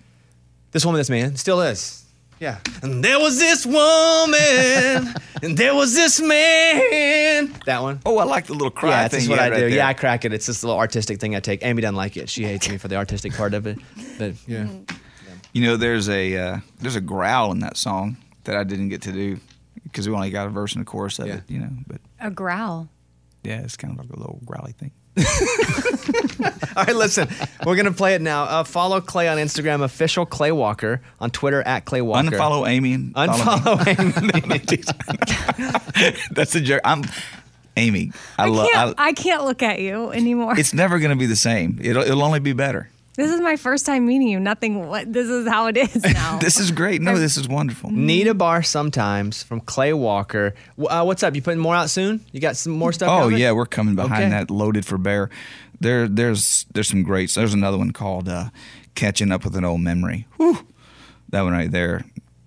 This 0.70 0.84
woman, 0.86 0.98
this 0.98 1.10
man, 1.10 1.36
still 1.36 1.60
is. 1.60 1.98
Yeah. 2.40 2.58
And 2.82 3.04
there 3.04 3.20
was 3.20 3.38
this 3.38 3.64
woman, 3.64 5.14
and 5.42 5.56
there 5.56 5.74
was 5.74 5.94
this 5.94 6.20
man. 6.20 7.54
That 7.66 7.82
one. 7.82 8.00
Oh, 8.04 8.18
I 8.18 8.24
like 8.24 8.46
the 8.46 8.54
little 8.54 8.70
cry 8.70 8.90
yeah, 8.90 9.02
that's 9.02 9.12
thing 9.12 9.18
just 9.20 9.28
you 9.28 9.32
what 9.32 9.38
I 9.40 9.44
had 9.44 9.52
right 9.52 9.58
do. 9.58 9.60
there. 9.68 9.76
Yeah, 9.76 9.86
I 9.88 9.94
crack 9.94 10.24
it. 10.24 10.32
It's 10.32 10.46
this 10.46 10.64
little 10.64 10.78
artistic 10.78 11.20
thing 11.20 11.36
I 11.36 11.40
take. 11.40 11.64
Amy 11.64 11.82
doesn't 11.82 11.94
like 11.94 12.16
it. 12.16 12.28
She 12.28 12.44
hates 12.44 12.68
me 12.68 12.78
for 12.78 12.88
the 12.88 12.96
artistic 12.96 13.34
part 13.34 13.54
of 13.54 13.66
it. 13.66 13.78
But 14.18 14.34
yeah. 14.48 14.66
You 15.52 15.62
know, 15.66 15.76
there's 15.76 16.08
a 16.08 16.36
uh, 16.36 16.58
there's 16.80 16.96
a 16.96 17.00
growl 17.00 17.52
in 17.52 17.60
that 17.60 17.76
song 17.76 18.16
that 18.44 18.56
I 18.56 18.64
didn't 18.64 18.88
get 18.88 19.02
to 19.02 19.12
do 19.12 19.38
because 19.84 20.08
we 20.08 20.14
only 20.14 20.30
got 20.30 20.46
a 20.46 20.50
verse 20.50 20.72
and 20.74 20.82
a 20.82 20.84
chorus 20.84 21.18
of 21.18 21.28
it. 21.28 21.42
You 21.48 21.60
know, 21.60 21.70
but 21.86 22.00
A 22.20 22.30
growl. 22.30 22.88
Yeah, 23.42 23.60
it's 23.60 23.76
kind 23.76 23.98
of 23.98 24.04
like 24.04 24.16
a 24.16 24.18
little 24.18 24.40
growly 24.44 24.72
thing. 24.72 24.92
All 26.76 26.84
right, 26.84 26.96
listen, 26.96 27.28
we're 27.66 27.76
gonna 27.76 27.92
play 27.92 28.14
it 28.14 28.22
now. 28.22 28.44
Uh, 28.44 28.64
follow 28.64 29.00
Clay 29.02 29.28
on 29.28 29.36
Instagram, 29.36 29.82
official 29.82 30.24
Clay 30.24 30.52
Walker 30.52 31.02
on 31.20 31.30
Twitter 31.30 31.60
at 31.62 31.84
Clay 31.84 32.00
Walker. 32.00 32.30
Unfollow 32.30 32.66
Amy 32.66 32.94
and 32.94 33.14
follow 33.14 33.76
unfollow 33.76 34.56
Amy. 36.00 36.16
That's 36.30 36.54
a 36.54 36.60
joke. 36.62 36.80
I'm 36.84 37.04
Amy. 37.76 38.12
I, 38.38 38.44
I 38.44 38.46
love. 38.48 38.68
can't, 38.72 38.94
I 38.98 39.12
can't 39.12 39.44
look 39.44 39.62
at 39.62 39.80
you 39.80 40.10
anymore. 40.12 40.58
It's 40.58 40.72
never 40.72 40.98
going 40.98 41.10
to 41.10 41.16
be 41.16 41.26
the 41.26 41.36
same. 41.36 41.78
It'll 41.82 42.02
it'll 42.02 42.22
only 42.22 42.40
be 42.40 42.54
better. 42.54 42.88
This 43.14 43.30
is 43.30 43.40
my 43.40 43.56
first 43.56 43.84
time 43.86 44.06
meeting 44.06 44.28
you. 44.28 44.40
Nothing. 44.40 44.86
What 44.88 45.12
this 45.12 45.28
is 45.28 45.46
how 45.48 45.66
it 45.66 45.76
is 45.76 46.02
now. 46.14 46.38
This 46.38 46.58
is 46.58 46.70
great. 46.70 47.02
No, 47.02 47.18
this 47.18 47.36
is 47.36 47.48
wonderful. 47.48 47.90
Need 47.90 48.26
a 48.28 48.34
bar 48.34 48.62
sometimes 48.62 49.42
from 49.42 49.60
Clay 49.60 49.92
Walker. 49.92 50.54
Uh, 50.78 51.04
what's 51.04 51.22
up? 51.22 51.34
You 51.34 51.42
putting 51.42 51.60
more 51.60 51.74
out 51.74 51.90
soon? 51.90 52.24
You 52.32 52.40
got 52.40 52.56
some 52.56 52.72
more 52.72 52.92
stuff? 52.92 53.08
Oh 53.10 53.24
coming? 53.24 53.38
yeah, 53.38 53.52
we're 53.52 53.66
coming 53.66 53.94
behind 53.94 54.24
Okay. 54.24 54.30
that. 54.30 54.50
Loaded 54.50 54.84
for 54.86 54.98
bear. 54.98 55.30
There, 55.80 56.06
there's 56.08 56.64
there's 56.72 56.88
some 56.88 57.02
greats. 57.02 57.34
There's 57.34 57.54
another 57.54 57.76
one 57.78 57.90
called 57.92 58.28
uh, 58.28 58.50
"Catching 58.94 59.32
Up 59.32 59.44
with 59.44 59.56
an 59.56 59.64
Old 59.64 59.80
Memory." 59.80 60.26
Whew. 60.36 60.66
That 61.30 61.42
one 61.42 61.52
right 61.52 61.70
there. 61.70 62.04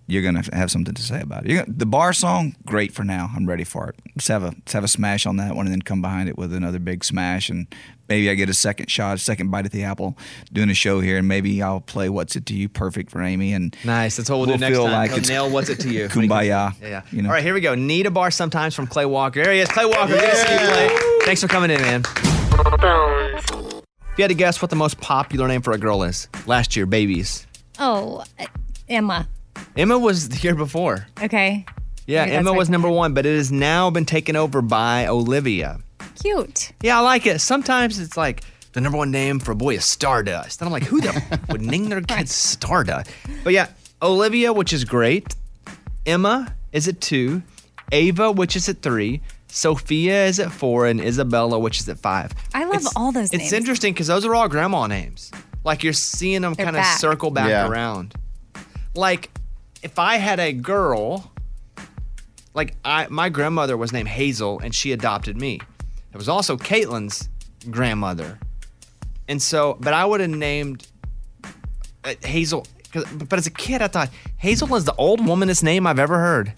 You're 0.07 0.21
gonna 0.21 0.43
have 0.53 0.69
something 0.69 0.93
to 0.93 1.01
say 1.01 1.19
about 1.21 1.45
it. 1.45 1.51
You're 1.51 1.63
gonna, 1.63 1.75
the 1.77 1.85
bar 1.87 2.13
song, 2.13 2.55
great 2.65 2.91
for 2.93 3.03
now. 3.03 3.31
I'm 3.35 3.47
ready 3.47 3.63
for 3.63 3.89
it. 3.89 3.95
Let's 4.15 4.27
have 4.27 4.43
a 4.43 4.47
let's 4.47 4.73
have 4.73 4.83
a 4.83 4.87
smash 4.87 5.25
on 5.25 5.37
that 5.37 5.55
one, 5.55 5.65
and 5.65 5.73
then 5.73 5.81
come 5.81 6.01
behind 6.01 6.29
it 6.29 6.37
with 6.37 6.53
another 6.53 6.77
big 6.77 7.03
smash, 7.03 7.49
and 7.49 7.65
maybe 8.07 8.29
I 8.29 8.35
get 8.35 8.47
a 8.47 8.53
second 8.53 8.91
shot, 8.91 9.15
a 9.15 9.17
second 9.17 9.49
bite 9.49 9.65
at 9.65 9.71
the 9.71 9.83
apple, 9.83 10.15
doing 10.53 10.69
a 10.69 10.75
show 10.75 10.99
here, 10.99 11.17
and 11.17 11.27
maybe 11.27 11.59
I'll 11.63 11.81
play 11.81 12.07
"What's 12.09 12.35
It 12.35 12.45
to 12.45 12.55
You" 12.55 12.69
perfect 12.69 13.09
for 13.09 13.23
Amy. 13.23 13.53
And 13.53 13.75
Nice. 13.83 14.17
That's 14.17 14.29
what 14.29 14.37
we'll, 14.37 14.45
do 14.45 14.57
next 14.57 14.75
feel 14.75 14.83
time. 14.85 14.93
like 14.93 15.09
He'll 15.09 15.19
it's 15.19 15.29
nail 15.29 15.49
what's 15.49 15.69
it 15.69 15.79
to 15.79 15.89
you. 15.91 16.07
Kumbaya. 16.07 16.45
Yeah, 16.47 16.71
yeah. 16.87 17.01
You 17.11 17.23
know? 17.23 17.29
All 17.29 17.33
right, 17.33 17.43
here 17.43 17.55
we 17.55 17.61
go. 17.61 17.73
Need 17.73 18.05
a 18.05 18.11
bar 18.11 18.29
sometimes 18.29 18.75
from 18.75 18.85
Clay 18.85 19.07
Walker. 19.07 19.43
There 19.43 19.53
he 19.53 19.59
is, 19.59 19.69
Clay 19.69 19.85
Walker. 19.85 20.13
Good 20.13 20.29
to 20.29 20.35
see 20.35 20.53
you, 20.53 20.59
Clay. 20.59 20.97
Thanks 21.25 21.41
for 21.41 21.47
coming 21.47 21.71
in, 21.71 21.81
man. 21.81 22.03
If 22.07 24.19
you 24.19 24.23
had 24.23 24.27
to 24.29 24.35
guess 24.35 24.61
what 24.61 24.69
the 24.69 24.75
most 24.77 25.01
popular 25.01 25.47
name 25.47 25.63
for 25.63 25.73
a 25.73 25.77
girl 25.79 26.03
is 26.03 26.29
last 26.45 26.75
year, 26.75 26.85
babies. 26.85 27.47
oh, 27.79 28.23
Emma. 28.87 29.27
Emma 29.75 29.97
was 29.97 30.27
here 30.33 30.55
before. 30.55 31.07
Okay. 31.21 31.65
Yeah, 32.07 32.25
Maybe 32.25 32.35
Emma 32.37 32.53
was 32.53 32.69
number 32.69 32.89
one, 32.89 33.13
but 33.13 33.25
it 33.25 33.35
has 33.35 33.51
now 33.51 33.89
been 33.89 34.05
taken 34.05 34.35
over 34.35 34.61
by 34.61 35.07
Olivia. 35.07 35.79
Cute. 36.21 36.71
Yeah, 36.83 36.97
I 36.99 37.01
like 37.01 37.25
it. 37.25 37.39
Sometimes 37.41 37.99
it's 37.99 38.15
like 38.15 38.43
the 38.73 38.81
number 38.81 38.97
one 38.97 39.09
name 39.11 39.39
for 39.39 39.51
a 39.51 39.55
boy 39.55 39.75
is 39.75 39.85
Stardust. 39.85 40.61
And 40.61 40.67
I'm 40.67 40.71
like, 40.71 40.83
who 40.83 41.01
the 41.01 41.09
f- 41.09 41.49
would 41.49 41.61
name 41.61 41.85
their 41.89 42.01
kid 42.01 42.29
Stardust? 42.29 43.09
But 43.43 43.53
yeah, 43.53 43.69
Olivia, 44.03 44.53
which 44.53 44.71
is 44.71 44.85
great. 44.85 45.35
Emma 46.05 46.53
is 46.71 46.87
at 46.87 47.01
two. 47.01 47.41
Ava, 47.91 48.31
which 48.31 48.55
is 48.55 48.69
at 48.69 48.81
three. 48.83 49.21
Sophia 49.47 50.25
is 50.27 50.39
at 50.39 50.51
four. 50.51 50.85
And 50.85 51.01
Isabella, 51.01 51.57
which 51.57 51.79
is 51.79 51.89
at 51.89 51.97
five. 51.99 52.31
I 52.53 52.65
love 52.65 52.83
all 52.95 53.11
those 53.11 53.25
It's 53.33 53.37
names. 53.45 53.53
interesting 53.53 53.93
because 53.93 54.07
those 54.07 54.25
are 54.25 54.35
all 54.35 54.47
grandma 54.47 54.85
names. 54.85 55.31
Like 55.63 55.83
you're 55.83 55.93
seeing 55.93 56.41
them 56.43 56.53
They're 56.53 56.65
kind 56.65 56.75
of 56.75 56.81
back. 56.83 56.99
circle 56.99 57.31
back 57.31 57.49
Yeah. 57.49 57.67
around. 57.67 58.13
Like 58.95 59.31
if 59.85 59.99
I 59.99 60.17
had 60.17 60.39
a 60.39 60.51
girl, 60.51 61.31
like 62.55 62.73
I, 62.83 63.05
my 63.09 63.29
grandmother 63.29 63.77
was 63.77 63.93
named 63.93 64.07
Hazel 64.09 64.59
and 64.59 64.73
she 64.73 64.91
adopted 64.91 65.39
me. 65.39 65.61
It 66.11 66.17
was 66.17 66.27
also 66.27 66.57
Caitlin's 66.57 67.29
grandmother, 67.69 68.39
and 69.27 69.39
so, 69.39 69.77
but 69.79 69.93
I 69.93 70.03
would 70.03 70.21
have 70.21 70.29
named 70.29 70.87
uh, 72.03 72.15
Hazel, 72.23 72.65
But 72.93 73.33
as 73.37 73.45
a 73.45 73.51
kid, 73.51 73.81
I 73.83 73.87
thought 73.87 74.09
Hazel 74.37 74.73
is 74.75 74.85
the 74.85 74.95
old 74.95 75.25
womanest 75.25 75.63
name 75.63 75.85
I've 75.85 75.99
ever 75.99 76.17
heard. 76.17 76.53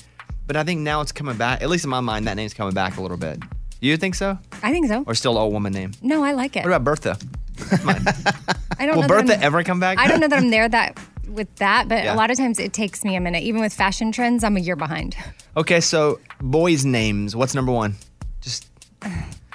But 0.45 0.55
I 0.55 0.63
think 0.63 0.79
now 0.81 1.01
it's 1.01 1.11
coming 1.11 1.35
back. 1.35 1.61
At 1.61 1.69
least 1.69 1.83
in 1.83 1.89
my 1.89 1.99
mind, 1.99 2.27
that 2.27 2.35
name's 2.35 2.53
coming 2.53 2.73
back 2.73 2.95
a 2.95 3.01
little 3.01 3.17
bit. 3.17 3.39
You 3.81 3.97
think 3.97 4.15
so? 4.15 4.37
I 4.63 4.71
think 4.71 4.87
so. 4.87 5.03
Or 5.05 5.15
still 5.15 5.37
old 5.37 5.51
woman 5.51 5.73
name? 5.73 5.91
No, 6.01 6.23
I 6.23 6.31
like 6.31 6.55
it. 6.55 6.63
What 6.63 6.73
about 6.73 6.83
Bertha? 6.85 7.17
I 8.79 8.85
don't 8.85 8.95
Will 8.95 9.01
know 9.01 9.07
Bertha 9.07 9.41
ever 9.41 9.63
come 9.63 9.81
back? 9.81 9.97
I 9.99 10.07
don't 10.07 10.21
know 10.21 10.27
that 10.29 10.39
I'm 10.39 10.49
there 10.49 10.69
that 10.69 10.97
with 11.27 11.53
that, 11.57 11.87
but 11.87 12.03
Yeah. 12.03 12.13
a 12.13 12.15
lot 12.15 12.31
of 12.31 12.37
times 12.37 12.59
it 12.59 12.73
takes 12.73 13.03
me 13.03 13.15
a 13.15 13.19
minute. 13.21 13.43
Even 13.43 13.61
with 13.61 13.73
fashion 13.73 14.11
trends, 14.11 14.43
I'm 14.43 14.57
a 14.57 14.59
year 14.59 14.75
behind. 14.75 15.15
Okay, 15.55 15.79
so 15.81 16.19
boys' 16.41 16.85
names. 16.85 17.35
What's 17.35 17.53
number 17.55 17.71
one? 17.71 17.95
Just 18.41 18.67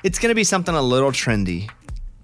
it's 0.03 0.19
gonna 0.19 0.35
be 0.35 0.45
something 0.45 0.75
a 0.75 0.83
little 0.83 1.11
trendy. 1.13 1.71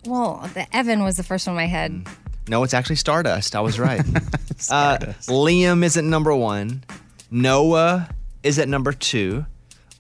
Well, 0.05 0.49
the 0.55 0.67
Evan 0.77 1.03
was 1.03 1.17
the 1.17 1.23
first 1.23 1.47
one 1.47 1.55
in 1.55 1.57
my 1.57 1.67
head. 1.67 2.07
No, 2.49 2.63
it's 2.65 2.73
actually 2.75 2.97
Stardust. 2.97 3.55
I 3.55 3.61
was 3.61 3.79
right. 3.79 4.01
uh, 4.71 4.99
Liam 5.29 5.85
is 5.85 5.97
at 5.97 6.05
number 6.05 6.35
one. 6.35 6.83
Noah 7.31 8.09
is 8.43 8.59
at 8.59 8.69
number 8.69 8.93
two. 8.93 9.45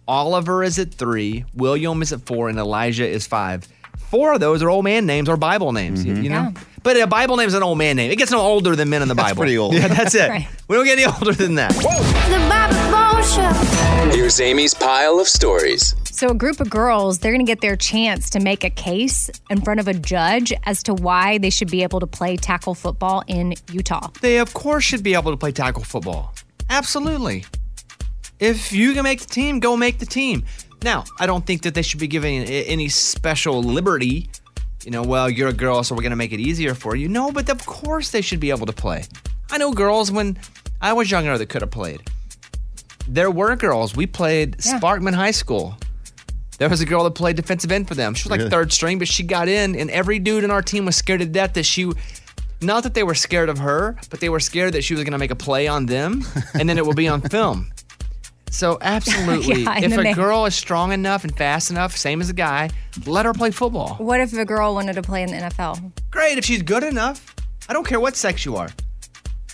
Oliver 0.06 0.64
is 0.64 0.78
at 0.78 0.94
three. 0.94 1.44
William 1.54 2.00
is 2.00 2.12
at 2.12 2.22
four, 2.22 2.48
and 2.48 2.58
Elijah 2.58 3.06
is 3.06 3.26
five. 3.26 3.68
Four 3.98 4.32
of 4.32 4.40
those 4.40 4.62
are 4.62 4.70
old 4.70 4.84
man 4.84 5.04
names 5.04 5.28
or 5.28 5.36
Bible 5.36 5.72
names. 5.72 6.04
You, 6.04 6.14
you 6.14 6.30
know, 6.30 6.54
but 6.82 7.00
a 7.00 7.06
Bible 7.06 7.36
name 7.36 7.48
is 7.48 7.54
an 7.54 7.62
old 7.62 7.78
man 7.78 7.96
name. 7.96 8.10
It 8.10 8.16
gets 8.16 8.30
no 8.30 8.40
older 8.40 8.74
than 8.76 8.88
men 8.88 9.02
in 9.02 9.08
the 9.08 9.14
That's 9.14 9.30
Bible. 9.30 9.40
pretty 9.40 9.58
old. 9.58 9.74
Yeah, 9.74 9.88
that's 9.88 10.14
it. 10.14 10.28
Right. 10.28 10.48
We 10.68 10.76
don't 10.76 10.84
get 10.84 10.98
any 10.98 11.12
older 11.12 11.32
than 11.32 11.54
that. 11.56 11.72
The 11.74 12.90
Bobby 12.90 13.22
Show. 13.22 14.10
Here's 14.16 14.40
Amy's 14.40 14.74
pile 14.74 15.20
of 15.20 15.28
stories. 15.28 15.94
So, 16.10 16.28
a 16.28 16.34
group 16.34 16.60
of 16.60 16.68
girls, 16.68 17.20
they're 17.20 17.32
going 17.32 17.44
to 17.44 17.50
get 17.50 17.60
their 17.60 17.76
chance 17.76 18.28
to 18.30 18.40
make 18.40 18.64
a 18.64 18.70
case 18.70 19.30
in 19.50 19.60
front 19.60 19.78
of 19.80 19.86
a 19.86 19.94
judge 19.94 20.52
as 20.64 20.82
to 20.84 20.94
why 20.94 21.38
they 21.38 21.50
should 21.50 21.70
be 21.70 21.82
able 21.84 22.00
to 22.00 22.06
play 22.06 22.36
tackle 22.36 22.74
football 22.74 23.22
in 23.28 23.54
Utah. 23.70 24.08
They, 24.20 24.38
of 24.38 24.52
course, 24.52 24.82
should 24.84 25.02
be 25.04 25.14
able 25.14 25.30
to 25.30 25.36
play 25.36 25.52
tackle 25.52 25.84
football. 25.84 26.34
Absolutely. 26.70 27.44
If 28.40 28.72
you 28.72 28.94
can 28.94 29.04
make 29.04 29.20
the 29.20 29.26
team, 29.28 29.60
go 29.60 29.76
make 29.76 29.98
the 29.98 30.06
team. 30.06 30.44
Now, 30.82 31.04
I 31.18 31.26
don't 31.26 31.44
think 31.46 31.62
that 31.62 31.74
they 31.74 31.82
should 31.82 32.00
be 32.00 32.06
given 32.08 32.44
any 32.44 32.88
special 32.88 33.62
liberty. 33.62 34.28
You 34.84 34.90
know, 34.92 35.02
well, 35.02 35.28
you're 35.28 35.48
a 35.48 35.52
girl, 35.52 35.82
so 35.82 35.94
we're 35.94 36.02
going 36.02 36.10
to 36.10 36.16
make 36.16 36.32
it 36.32 36.40
easier 36.40 36.74
for 36.74 36.94
you. 36.96 37.08
No, 37.08 37.30
but 37.32 37.48
of 37.50 37.64
course 37.66 38.10
they 38.10 38.20
should 38.20 38.40
be 38.40 38.50
able 38.50 38.66
to 38.66 38.72
play. 38.72 39.04
I 39.50 39.58
know 39.58 39.72
girls 39.72 40.10
when 40.12 40.38
I 40.80 40.92
was 40.92 41.10
younger 41.10 41.36
that 41.36 41.46
could 41.48 41.62
have 41.62 41.70
played. 41.70 42.00
There 43.08 43.30
were 43.30 43.56
girls. 43.56 43.96
We 43.96 44.06
played 44.06 44.56
Yeah. 44.64 44.78
Sparkman 44.78 45.14
High 45.14 45.32
School. 45.32 45.76
There 46.58 46.68
was 46.68 46.80
a 46.80 46.86
girl 46.86 47.04
that 47.04 47.12
played 47.12 47.36
defensive 47.36 47.70
end 47.72 47.86
for 47.88 47.94
them. 47.94 48.14
She 48.14 48.24
was 48.24 48.30
like 48.30 48.38
Really? 48.38 48.50
third 48.50 48.72
string, 48.72 48.98
but 48.98 49.08
she 49.08 49.22
got 49.22 49.48
in, 49.48 49.74
and 49.76 49.90
every 49.90 50.18
dude 50.18 50.44
in 50.44 50.50
our 50.50 50.62
team 50.62 50.84
was 50.86 50.96
scared 50.96 51.20
to 51.20 51.26
death 51.26 51.54
that 51.54 51.64
she. 51.64 51.90
Not 52.60 52.82
that 52.82 52.94
they 52.94 53.04
were 53.04 53.14
scared 53.14 53.48
of 53.48 53.58
her, 53.58 53.96
but 54.10 54.18
they 54.18 54.28
were 54.28 54.40
scared 54.40 54.74
that 54.74 54.82
she 54.82 54.94
was 54.94 55.04
going 55.04 55.12
to 55.12 55.18
make 55.18 55.30
a 55.30 55.36
play 55.36 55.68
on 55.68 55.86
them, 55.86 56.24
and 56.58 56.68
then 56.68 56.76
it 56.76 56.84
will 56.84 56.94
be 56.94 57.06
on 57.06 57.20
film. 57.20 57.70
So 58.50 58.78
absolutely, 58.80 59.62
Yeah, 59.64 59.78
if 59.78 59.92
a 59.98 60.02
they- 60.02 60.12
girl 60.14 60.46
is 60.46 60.54
strong 60.54 60.92
enough 60.92 61.24
and 61.24 61.36
fast 61.36 61.70
enough, 61.70 61.96
same 61.96 62.20
as 62.20 62.30
a 62.30 62.34
guy, 62.34 62.70
let 63.06 63.24
her 63.26 63.32
play 63.34 63.50
football. 63.50 63.94
What 63.96 64.20
if 64.20 64.32
a 64.32 64.44
girl 64.44 64.74
wanted 64.74 64.94
to 64.94 65.02
play 65.02 65.22
in 65.22 65.30
the 65.30 65.36
NFL? 65.36 65.92
Great, 66.10 66.38
if 66.38 66.44
she's 66.44 66.62
good 66.62 66.82
enough. 66.82 67.34
I 67.68 67.72
don't 67.74 67.86
care 67.86 68.00
what 68.00 68.16
sex 68.16 68.44
you 68.44 68.56
are. 68.56 68.70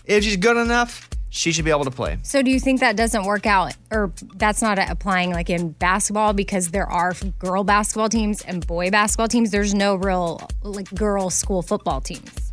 If 0.05 0.23
she's 0.23 0.37
good 0.37 0.57
enough, 0.57 1.09
she 1.31 1.51
should 1.51 1.65
be 1.65 1.73
able 1.73 1.83
to 1.85 1.91
play. 1.91 2.17
So 2.23 2.43
do 2.43 2.51
you 2.53 2.61
think 2.61 2.79
that 2.79 2.95
doesn't 2.95 3.25
work 3.25 3.45
out, 3.47 3.75
or 3.91 4.13
that's 4.37 4.63
not 4.63 4.79
applying 4.79 5.33
like 5.33 5.51
in 5.51 5.71
basketball 5.73 6.33
because 6.33 6.71
there 6.71 6.87
are 6.87 7.13
girl 7.41 7.65
basketball 7.65 8.09
teams 8.09 8.43
and 8.43 8.65
boy 8.65 8.91
basketball 8.91 9.27
teams? 9.27 9.51
There's 9.51 9.75
no 9.75 9.97
real 9.97 10.49
like 10.63 10.89
girl 10.95 11.31
school 11.31 11.63
football 11.63 12.01
teams. 12.01 12.53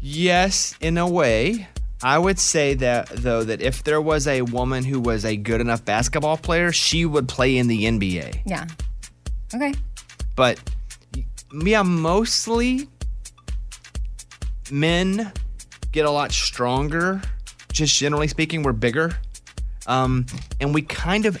Yes, 0.00 0.74
in 0.80 0.96
a 0.96 1.06
way. 1.08 1.68
I 2.02 2.18
would 2.18 2.38
say 2.38 2.74
that 2.74 3.08
though 3.08 3.44
that 3.44 3.62
if 3.62 3.84
there 3.84 4.00
was 4.00 4.26
a 4.26 4.42
woman 4.42 4.84
who 4.84 5.00
was 5.00 5.24
a 5.24 5.36
good 5.36 5.60
enough 5.60 5.84
basketball 5.84 6.36
player, 6.36 6.72
she 6.72 7.04
would 7.04 7.28
play 7.28 7.56
in 7.56 7.68
the 7.68 7.84
NBA. 7.84 8.42
Yeah. 8.44 8.66
Okay. 9.54 9.72
But 10.34 10.58
yeah, 11.52 11.82
mostly 11.82 12.88
men 14.70 15.32
get 15.92 16.06
a 16.06 16.10
lot 16.10 16.32
stronger. 16.32 17.20
Just 17.72 17.96
generally 17.96 18.28
speaking, 18.28 18.62
we're 18.62 18.72
bigger, 18.72 19.16
um, 19.86 20.26
and 20.60 20.74
we 20.74 20.82
kind 20.82 21.24
of 21.24 21.40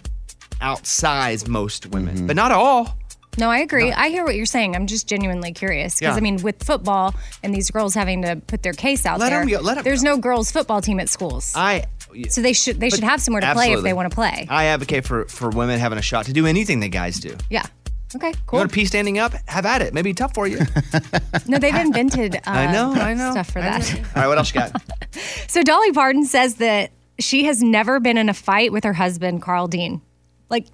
outsize 0.60 1.46
most 1.46 1.86
women, 1.88 2.26
but 2.26 2.36
not 2.36 2.52
all. 2.52 2.96
No, 3.38 3.48
I 3.50 3.58
agree. 3.58 3.90
I 3.92 4.08
hear 4.10 4.24
what 4.24 4.34
you're 4.34 4.44
saying. 4.46 4.76
I'm 4.76 4.86
just 4.86 5.08
genuinely 5.08 5.52
curious 5.52 5.94
because 5.98 6.12
Yeah. 6.14 6.16
I 6.18 6.20
mean, 6.20 6.42
with 6.42 6.62
football 6.62 7.14
and 7.42 7.54
these 7.54 7.70
girls 7.70 7.94
having 7.94 8.22
to 8.22 8.36
put 8.46 8.62
their 8.62 8.74
case 8.74 9.06
out 9.06 9.20
Let 9.20 9.30
there, 9.30 9.46
go- 9.46 9.60
let 9.60 9.82
there's 9.84 10.02
no 10.02 10.18
girls 10.18 10.50
football 10.52 10.82
team 10.82 11.00
at 11.00 11.08
schools. 11.08 11.52
I 11.56 11.84
so 12.28 12.42
they 12.42 12.52
should 12.52 12.78
they 12.78 12.90
should 12.90 13.04
have 13.04 13.22
somewhere 13.22 13.40
to 13.40 13.52
play 13.54 13.72
if 13.72 13.82
they 13.82 13.94
want 13.94 14.10
to 14.10 14.14
play. 14.14 14.46
I 14.50 14.66
advocate 14.66 15.06
for 15.06 15.24
for 15.26 15.48
women 15.48 15.78
having 15.80 15.98
a 15.98 16.02
shot 16.02 16.26
to 16.26 16.32
do 16.34 16.46
anything 16.46 16.80
that 16.80 16.88
guys 16.90 17.18
do. 17.20 17.34
Yeah. 17.48 17.64
Okay. 18.14 18.28
You 18.28 18.34
Cool. 18.46 18.58
want 18.58 18.70
to 18.70 18.74
pee 18.74 18.84
standing 18.84 19.18
up? 19.18 19.32
Have 19.48 19.64
at 19.64 19.80
it. 19.80 19.94
Maybe 19.94 20.12
tough 20.12 20.34
for 20.34 20.46
you. 20.46 20.58
No, 21.46 21.56
they've 21.58 21.74
invented. 21.74 22.36
Uh, 22.36 22.40
I 22.46 22.70
know, 22.70 22.92
I 22.92 23.14
know, 23.14 23.30
stuff 23.30 23.50
for 23.50 23.60
I 23.60 23.62
that. 23.80 23.92
know. 23.94 23.98
All 24.14 24.22
right, 24.22 24.28
what 24.28 24.36
else 24.38 24.54
you 24.54 24.60
got? 24.60 24.82
So 25.48 25.62
Dolly 25.62 25.92
Parton 25.92 26.24
says 26.26 26.56
that 26.56 26.90
she 27.18 27.44
has 27.44 27.62
never 27.62 27.98
been 28.00 28.16
in 28.18 28.28
a 28.28 28.34
fight 28.34 28.72
with 28.72 28.84
her 28.84 28.92
husband 28.92 29.40
Carl 29.42 29.66
Dean, 29.68 30.00
like 30.50 30.66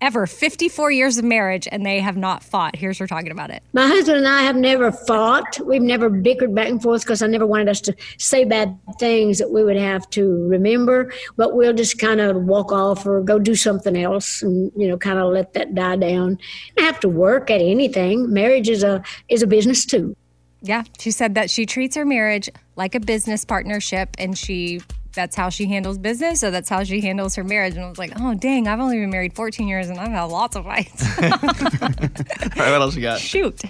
ever. 0.00 0.26
54 0.26 0.90
years 0.90 1.18
of 1.18 1.24
marriage, 1.24 1.68
and 1.70 1.84
they 1.84 2.00
have 2.00 2.16
not 2.16 2.42
fought. 2.42 2.76
Here's 2.76 2.98
her 2.98 3.06
talking 3.06 3.30
about 3.30 3.50
it. 3.50 3.62
My 3.72 3.86
husband 3.86 4.18
and 4.18 4.28
I 4.28 4.42
have 4.42 4.56
never 4.56 4.92
fought. 4.92 5.58
We've 5.64 5.82
never 5.82 6.08
bickered 6.10 6.54
back 6.54 6.68
and 6.68 6.82
forth 6.82 7.02
because 7.02 7.22
I 7.22 7.26
never 7.26 7.46
wanted 7.46 7.68
us 7.68 7.80
to 7.82 7.96
say 8.18 8.44
bad 8.44 8.78
things 8.98 9.38
that 9.38 9.50
we 9.50 9.64
would 9.64 9.76
have 9.76 10.08
to 10.10 10.46
remember. 10.48 11.12
But 11.36 11.54
we'll 11.54 11.72
just 11.72 11.98
kind 11.98 12.20
of 12.20 12.36
walk 12.44 12.72
off 12.72 13.06
or 13.06 13.20
go 13.22 13.38
do 13.38 13.54
something 13.54 13.96
else, 13.96 14.42
and 14.42 14.72
you 14.76 14.88
know, 14.88 14.96
kind 14.96 15.18
of 15.18 15.32
let 15.32 15.52
that 15.54 15.74
die 15.74 15.96
down. 15.96 16.38
I 16.78 16.82
have 16.82 17.00
to 17.00 17.08
work 17.08 17.50
at 17.50 17.60
anything. 17.60 18.32
Marriage 18.32 18.68
is 18.68 18.82
a 18.82 19.02
is 19.28 19.42
a 19.42 19.46
business 19.46 19.84
too. 19.84 20.16
Yeah, 20.60 20.84
she 20.98 21.10
said 21.12 21.34
that 21.36 21.50
she 21.50 21.66
treats 21.66 21.94
her 21.94 22.04
marriage 22.04 22.48
like 22.74 22.94
a 22.94 23.00
business 23.00 23.44
partnership, 23.44 24.10
and 24.18 24.36
she 24.36 24.80
that's 25.18 25.34
how 25.34 25.48
she 25.48 25.66
handles 25.66 25.98
business. 25.98 26.38
So 26.38 26.52
that's 26.52 26.68
how 26.68 26.84
she 26.84 27.00
handles 27.00 27.34
her 27.34 27.42
marriage. 27.42 27.74
And 27.74 27.84
I 27.84 27.88
was 27.88 27.98
like, 27.98 28.12
oh 28.20 28.34
dang, 28.34 28.68
I've 28.68 28.78
only 28.78 29.00
been 29.00 29.10
married 29.10 29.34
14 29.34 29.66
years, 29.66 29.88
and 29.88 29.98
I've 29.98 30.10
had 30.10 30.24
lots 30.24 30.54
of 30.54 30.64
fights. 30.64 31.02
All 31.22 31.28
right, 31.28 32.70
what 32.70 32.80
else 32.80 32.94
you 32.94 33.02
got? 33.02 33.18
Shoot. 33.18 33.60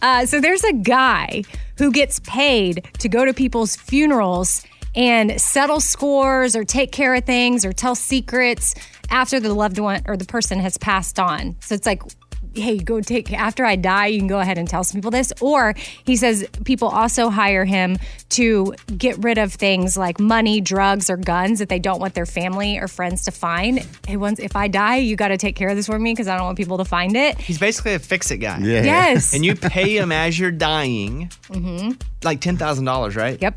Uh, 0.00 0.24
so 0.24 0.40
there's 0.40 0.64
a 0.64 0.72
guy 0.72 1.44
who 1.76 1.92
gets 1.92 2.20
paid 2.20 2.88
to 3.00 3.08
go 3.10 3.26
to 3.26 3.34
people's 3.34 3.76
funerals 3.76 4.64
and 4.94 5.40
settle 5.40 5.80
scores 5.80 6.56
or 6.56 6.64
take 6.64 6.90
care 6.90 7.14
of 7.14 7.24
things 7.24 7.64
or 7.64 7.72
tell 7.72 7.94
secrets 7.94 8.74
after 9.10 9.40
the 9.40 9.52
loved 9.52 9.78
one 9.78 10.02
or 10.06 10.16
the 10.16 10.24
person 10.24 10.58
has 10.60 10.78
passed 10.78 11.18
on. 11.18 11.56
So 11.60 11.74
it's 11.74 11.86
like, 11.86 12.02
hey, 12.56 12.78
go 12.78 13.00
take, 13.00 13.32
after 13.32 13.64
I 13.64 13.76
die, 13.76 14.06
you 14.06 14.18
can 14.18 14.28
go 14.28 14.40
ahead 14.40 14.58
and 14.58 14.68
tell 14.68 14.84
some 14.84 14.98
people 15.00 15.10
this. 15.10 15.32
Or 15.40 15.74
he 16.04 16.16
says 16.16 16.46
people 16.64 16.88
also 16.88 17.28
hire 17.30 17.64
him 17.64 17.98
to 18.30 18.74
get 18.96 19.16
rid 19.18 19.38
of 19.38 19.52
things 19.52 19.96
like 19.96 20.18
money, 20.20 20.60
drugs, 20.60 21.08
or 21.10 21.16
guns 21.16 21.58
that 21.58 21.68
they 21.68 21.78
don't 21.78 22.00
want 22.00 22.14
their 22.14 22.26
family 22.26 22.78
or 22.78 22.88
friends 22.88 23.24
to 23.24 23.30
find. 23.30 23.86
Hey, 24.06 24.16
once, 24.16 24.38
if 24.38 24.56
I 24.56 24.68
die, 24.68 24.96
you 24.96 25.16
got 25.16 25.28
to 25.28 25.36
take 25.36 25.56
care 25.56 25.68
of 25.68 25.76
this 25.76 25.86
for 25.86 25.98
me 25.98 26.12
because 26.12 26.28
I 26.28 26.36
don't 26.36 26.46
want 26.46 26.56
people 26.58 26.78
to 26.78 26.84
find 26.84 27.16
it. 27.16 27.38
He's 27.38 27.58
basically 27.58 27.94
a 27.94 27.98
fix 27.98 28.30
it 28.30 28.38
guy. 28.38 28.58
Yeah. 28.58 28.82
Yes. 28.84 29.34
And 29.34 29.44
you 29.44 29.54
pay 29.56 29.96
him 29.98 30.12
as 30.12 30.38
you're 30.38 30.50
dying, 30.50 31.30
Mm-hmm. 31.48 31.92
like 32.22 32.40
ten 32.40 32.56
thousand 32.56 32.84
dollars, 32.84 33.16
right? 33.16 33.40
Yep. 33.40 33.56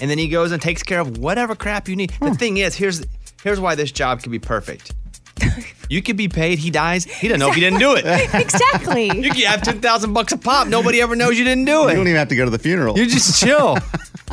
And 0.00 0.10
then 0.10 0.16
he 0.18 0.28
goes 0.28 0.50
and 0.52 0.62
takes 0.62 0.82
care 0.82 1.00
of 1.00 1.18
whatever 1.18 1.54
crap 1.54 1.88
you 1.88 1.94
need. 1.96 2.10
The 2.20 2.34
thing 2.34 2.56
is, 2.56 2.74
here's 2.74 3.04
here's 3.42 3.60
why 3.60 3.74
this 3.74 3.92
job 3.92 4.22
could 4.22 4.32
be 4.32 4.38
perfect. 4.38 4.94
You 5.90 6.00
could 6.02 6.16
be 6.16 6.28
paid. 6.28 6.60
He 6.60 6.70
dies. 6.70 7.04
He 7.04 7.26
doesn't 7.26 7.40
know 7.40 7.50
if 7.50 7.56
you 7.56 7.60
didn't 7.60 7.80
do 7.80 7.94
it. 7.96 8.04
exactly. 8.34 9.10
You 9.20 9.30
could 9.30 9.44
have 9.44 9.62
ten 9.62 9.80
thousand 9.80 10.12
bucks 10.12 10.32
a 10.32 10.38
pop. 10.38 10.68
Nobody 10.68 11.00
ever 11.00 11.14
knows 11.16 11.36
you 11.38 11.44
didn't 11.44 11.64
do 11.64 11.88
it. 11.88 11.90
You 11.90 11.96
don't 11.96 12.06
even 12.06 12.16
have 12.16 12.28
to 12.28 12.36
go 12.36 12.44
to 12.44 12.50
the 12.50 12.58
funeral. 12.58 12.96
You 12.96 13.06
just 13.06 13.40
chill. 13.40 13.76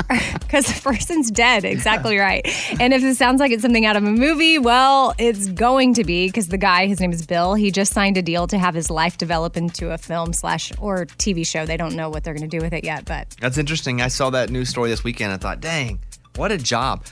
because 0.40 0.68
the 0.68 0.80
person's 0.82 1.32
dead. 1.32 1.66
Exactly 1.66 2.18
right. 2.18 2.46
And 2.80 2.94
if 2.94 3.04
it 3.04 3.16
sounds 3.16 3.40
like 3.40 3.52
it's 3.52 3.64
something 3.64 3.86
out 3.86 3.96
of 3.96 4.04
a 4.04 4.12
movie, 4.12 4.60
well, 4.60 5.14
it's 5.18 5.48
going 5.50 5.94
to 5.96 6.04
be 6.04 6.28
because 6.28 6.48
the 6.48 6.58
guy, 6.58 6.86
his 6.86 7.00
name 7.00 7.12
is 7.12 7.26
Bill, 7.26 7.56
he 7.56 7.72
just 7.72 7.92
signed 7.94 8.18
a 8.18 8.22
deal 8.22 8.48
to 8.48 8.58
have 8.58 8.76
his 8.76 8.90
life 8.90 9.18
develop 9.18 9.58
into 9.58 9.92
a 9.92 9.98
film 9.98 10.34
slash 10.34 10.72
or 10.80 11.06
TV 11.06 11.46
show. 11.46 11.66
They 11.66 11.78
don't 11.78 11.96
know 11.96 12.10
what 12.10 12.24
they're 12.24 12.36
going 12.36 12.50
to 12.50 12.58
do 12.58 12.64
with 12.64 12.74
it 12.74 12.84
yet, 12.84 13.06
but 13.06 13.36
That's 13.42 13.58
interesting. 13.58 14.02
I 14.02 14.08
saw 14.08 14.30
that 14.30 14.50
news 14.50 14.70
story 14.70 14.90
this 14.90 15.04
weekend. 15.04 15.34
I 15.34 15.38
thought, 15.38 15.60
dang, 15.60 16.00
what 16.36 16.52
a 16.52 16.58
job. 16.58 17.06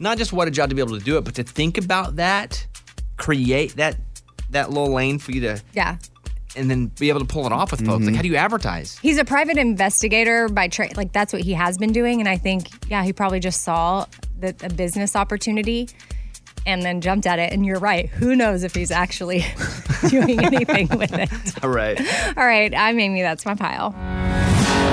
Not 0.00 0.16
just 0.18 0.32
what 0.32 0.48
a 0.48 0.50
job 0.50 0.68
to 0.68 0.74
be 0.74 0.80
able 0.80 0.98
to 0.98 1.04
do 1.04 1.18
it, 1.18 1.24
but 1.24 1.34
to 1.34 1.42
think 1.42 1.76
about 1.76 2.16
that, 2.16 2.66
create 3.18 3.76
that 3.76 3.96
that 4.50 4.70
little 4.70 4.92
lane 4.92 5.18
for 5.18 5.32
you 5.32 5.40
to 5.42 5.60
yeah. 5.74 5.98
and 6.56 6.70
then 6.70 6.86
be 6.86 7.10
able 7.10 7.20
to 7.20 7.26
pull 7.26 7.44
it 7.44 7.52
off 7.52 7.70
with 7.70 7.80
folks. 7.80 7.90
Like 7.90 8.00
mm-hmm. 8.00 8.14
how 8.14 8.22
do 8.22 8.28
you 8.28 8.36
advertise? 8.36 8.98
He's 8.98 9.18
a 9.18 9.24
private 9.24 9.58
investigator 9.58 10.48
by 10.48 10.68
trade. 10.68 10.96
Like 10.96 11.12
that's 11.12 11.32
what 11.32 11.42
he 11.42 11.52
has 11.52 11.76
been 11.76 11.92
doing. 11.92 12.20
And 12.20 12.28
I 12.28 12.38
think, 12.38 12.68
yeah, 12.88 13.04
he 13.04 13.12
probably 13.12 13.40
just 13.40 13.62
saw 13.62 14.06
the, 14.38 14.54
a 14.62 14.70
business 14.70 15.14
opportunity 15.14 15.88
and 16.64 16.82
then 16.82 17.00
jumped 17.00 17.26
at 17.26 17.38
it. 17.38 17.52
And 17.52 17.66
you're 17.66 17.78
right. 17.78 18.08
Who 18.08 18.34
knows 18.34 18.62
if 18.62 18.74
he's 18.74 18.90
actually 18.90 19.44
doing 20.08 20.42
anything 20.42 20.88
with 20.96 21.12
it? 21.12 21.30
All 21.62 21.70
right. 21.70 22.00
All 22.36 22.46
right. 22.46 22.74
I'm 22.74 22.98
Amy. 22.98 23.22
That's 23.22 23.44
my 23.44 23.54
pile. 23.54 23.90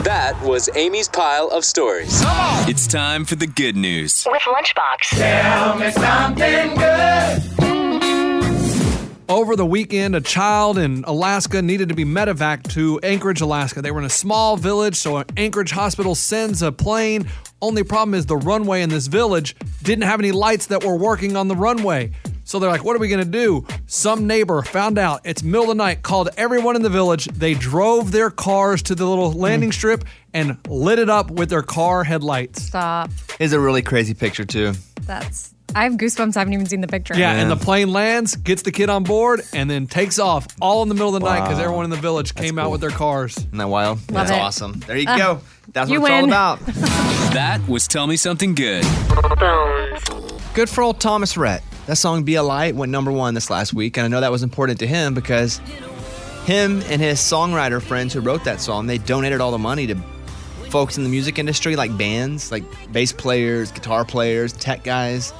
That 0.03 0.39
was 0.43 0.69
Amy's 0.75 1.07
pile 1.07 1.47
of 1.47 1.63
stories. 1.65 2.21
It's 2.67 2.85
time 2.85 3.25
for 3.25 3.35
the 3.35 3.47
good 3.47 3.75
news. 3.75 4.27
With 4.29 4.41
Lunchbox. 4.41 5.17
Tell 5.17 5.77
me 5.77 5.91
something 5.91 6.75
good. 6.75 7.54
Over 9.27 9.55
the 9.55 9.65
weekend, 9.65 10.15
a 10.15 10.21
child 10.21 10.77
in 10.77 11.03
Alaska 11.05 11.59
needed 11.59 11.89
to 11.89 11.95
be 11.95 12.05
medevaced 12.05 12.71
to 12.73 12.99
Anchorage, 13.01 13.41
Alaska. 13.41 13.81
They 13.81 13.89
were 13.89 13.97
in 13.97 14.05
a 14.05 14.09
small 14.09 14.55
village, 14.55 14.95
so 14.97 15.23
Anchorage 15.35 15.71
hospital 15.71 16.13
sends 16.13 16.61
a 16.61 16.71
plane. 16.71 17.27
Only 17.59 17.83
problem 17.83 18.13
is 18.13 18.27
the 18.27 18.37
runway 18.37 18.83
in 18.83 18.89
this 18.89 19.07
village 19.07 19.55
didn't 19.81 20.03
have 20.03 20.19
any 20.19 20.31
lights 20.31 20.67
that 20.67 20.83
were 20.83 20.95
working 20.95 21.35
on 21.35 21.47
the 21.47 21.55
runway. 21.55 22.11
So 22.43 22.59
they're 22.59 22.69
like, 22.69 22.83
what 22.83 22.95
are 22.95 22.99
we 22.99 23.07
gonna 23.07 23.25
do? 23.25 23.65
Some 23.87 24.27
neighbor 24.27 24.61
found 24.61 24.99
out 24.99 25.21
it's 25.23 25.41
middle 25.41 25.63
of 25.63 25.69
the 25.69 25.75
night, 25.75 26.03
called 26.03 26.29
everyone 26.37 26.75
in 26.75 26.83
the 26.83 26.89
village. 26.91 27.25
They 27.25 27.55
drove 27.55 28.11
their 28.11 28.29
cars 28.29 28.83
to 28.83 28.93
the 28.93 29.05
little 29.07 29.31
landing 29.31 29.69
hmm. 29.69 29.73
strip 29.73 30.05
and 30.35 30.59
lit 30.67 30.99
it 30.99 31.09
up 31.09 31.31
with 31.31 31.49
their 31.49 31.63
car 31.63 32.03
headlights. 32.03 32.61
Stop. 32.61 33.09
It's 33.39 33.53
a 33.53 33.59
really 33.59 33.81
crazy 33.81 34.13
picture 34.13 34.45
too. 34.45 34.73
That's. 35.01 35.54
I 35.75 35.83
have 35.83 35.93
goosebumps. 35.93 36.37
I 36.37 36.39
haven't 36.39 36.53
even 36.53 36.65
seen 36.65 36.79
the 36.81 36.87
picture. 36.87 37.13
Yeah, 37.15 37.33
and 37.33 37.51
the 37.51 37.57
plane 37.57 37.91
lands, 37.91 38.35
gets 38.37 38.61
the 38.61 38.71
kid 38.71 38.89
on 38.89 39.03
board, 39.03 39.41
and 39.53 39.69
then 39.69 39.87
takes 39.87 40.17
off 40.19 40.47
all 40.61 40.81
in 40.83 40.87
the 40.89 40.95
middle 40.95 41.13
of 41.13 41.21
the 41.21 41.27
night 41.27 41.41
because 41.41 41.57
Wow. 41.57 41.63
everyone 41.65 41.83
in 41.83 41.89
the 41.91 41.97
village 41.97 42.33
came 42.33 42.57
out 42.57 42.71
with 42.71 42.79
their 42.81 42.89
cars. 42.91 43.37
Isn't 43.37 43.57
that 43.57 43.67
wild? 43.67 43.97
Love 44.09 44.27
That's 44.27 44.31
it. 44.31 44.41
awesome. 44.41 44.79
There 44.87 44.97
you 44.97 45.05
Ah, 45.07 45.17
go. 45.17 45.39
That's 45.73 45.89
you 45.89 45.99
what 45.99 46.11
it's 46.11 46.21
all 46.21 46.25
about. 46.25 46.59
That 47.35 47.67
was 47.67 47.85
Tell 47.87 48.07
Me 48.07 48.15
Something 48.15 48.55
Good. 48.55 48.85
Good 50.53 50.69
for 50.69 50.81
old 50.83 51.01
Thomas 51.01 51.35
Rhett. 51.35 51.61
That 51.87 51.97
song 51.97 52.23
"Be 52.23 52.35
a 52.35 52.43
Light" 52.43 52.73
went 52.75 52.91
number 52.91 53.11
one 53.11 53.33
this 53.33 53.49
last 53.49 53.73
week, 53.73 53.97
and 53.97 54.05
I 54.05 54.07
know 54.07 54.21
that 54.21 54.31
was 54.31 54.41
important 54.43 54.79
to 54.79 54.87
him 54.87 55.13
because 55.13 55.57
him 56.45 56.81
and 56.89 57.01
his 57.01 57.19
songwriter 57.19 57.81
friends 57.81 58.13
who 58.13 58.21
wrote 58.21 58.45
that 58.45 58.61
song 58.61 58.87
they 58.87 58.97
donated 58.97 59.41
all 59.41 59.51
the 59.51 59.57
money 59.57 59.85
to 59.87 59.95
folks 60.69 60.97
in 60.97 61.03
the 61.03 61.09
music 61.09 61.37
industry, 61.37 61.75
like 61.75 61.95
bands, 61.97 62.51
like 62.51 62.63
bass 62.93 63.11
players, 63.11 63.71
guitar 63.71 64.05
players, 64.05 64.53
tech 64.53 64.83
guys, 64.85 65.33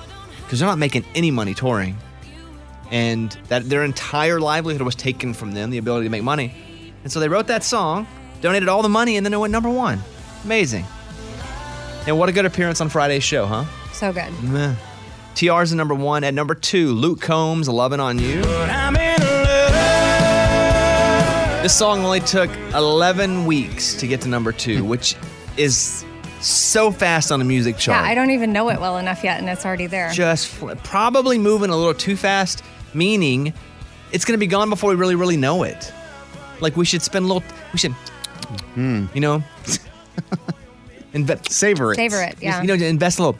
because 0.55 0.61
they're 0.61 0.69
not 0.69 0.79
making 0.79 1.03
any 1.15 1.31
money 1.31 1.53
touring, 1.53 1.97
and 2.89 3.37
that 3.49 3.67
their 3.67 3.83
entire 3.83 4.39
livelihood 4.39 4.83
was 4.83 4.95
taken 4.95 5.33
from 5.33 5.51
them, 5.51 5.69
the 5.69 5.77
ability 5.77 6.05
to 6.05 6.09
make 6.09 6.23
money, 6.23 6.53
and 7.03 7.11
so 7.11 7.19
they 7.19 7.27
wrote 7.27 7.47
that 7.47 7.61
song, 7.61 8.07
donated 8.39 8.69
all 8.69 8.81
the 8.81 8.87
money, 8.87 9.17
and 9.17 9.25
then 9.25 9.33
it 9.33 9.37
went 9.37 9.51
number 9.51 9.69
one. 9.69 10.01
Amazing. 10.45 10.85
And 12.07 12.17
what 12.17 12.29
a 12.29 12.31
good 12.31 12.45
appearance 12.45 12.79
on 12.79 12.87
Friday's 12.87 13.21
show, 13.21 13.45
huh? 13.45 13.65
So 13.91 14.13
good. 14.13 14.31
Meh. 14.43 14.75
TR's 15.33 15.71
the 15.71 15.75
number 15.75 15.93
one. 15.93 16.23
At 16.23 16.33
number 16.33 16.55
two, 16.55 16.93
Luke 16.93 17.19
Combs, 17.19 17.67
Loving 17.67 17.99
on 17.99 18.17
You. 18.17 18.41
This 21.63 21.77
song 21.77 22.05
only 22.05 22.21
took 22.21 22.49
11 22.73 23.45
weeks 23.45 23.95
to 23.95 24.07
get 24.07 24.21
to 24.21 24.29
number 24.29 24.53
two, 24.53 24.85
which 24.85 25.17
is 25.57 26.05
so 26.45 26.91
fast 26.91 27.31
on 27.31 27.39
the 27.39 27.45
music 27.45 27.77
chart. 27.77 28.03
Yeah, 28.03 28.09
I 28.09 28.15
don't 28.15 28.31
even 28.31 28.53
know 28.53 28.69
it 28.69 28.79
well 28.79 28.97
enough 28.97 29.23
yet, 29.23 29.39
and 29.39 29.49
it's 29.49 29.65
already 29.65 29.87
there. 29.87 30.11
just 30.11 30.47
fl- 30.47 30.71
probably 30.83 31.37
moving 31.37 31.69
a 31.69 31.75
little 31.75 31.93
too 31.93 32.15
fast, 32.15 32.63
meaning 32.93 33.53
it's 34.11 34.25
going 34.25 34.33
to 34.37 34.39
be 34.39 34.47
gone 34.47 34.69
before 34.69 34.89
we 34.89 34.95
really, 34.95 35.15
really 35.15 35.37
know 35.37 35.63
it. 35.63 35.91
Like 36.61 36.77
we 36.77 36.85
should 36.85 37.01
spend 37.01 37.25
a 37.25 37.27
little, 37.27 37.43
we 37.73 37.79
should, 37.79 37.95
you 38.75 39.07
know, 39.19 39.43
inve- 41.13 41.49
savor 41.49 41.93
it. 41.93 41.95
Savor 41.95 42.21
it, 42.21 42.37
yeah. 42.41 42.61
You 42.61 42.67
know, 42.67 42.85
invest 42.85 43.19
a 43.19 43.23
little 43.23 43.37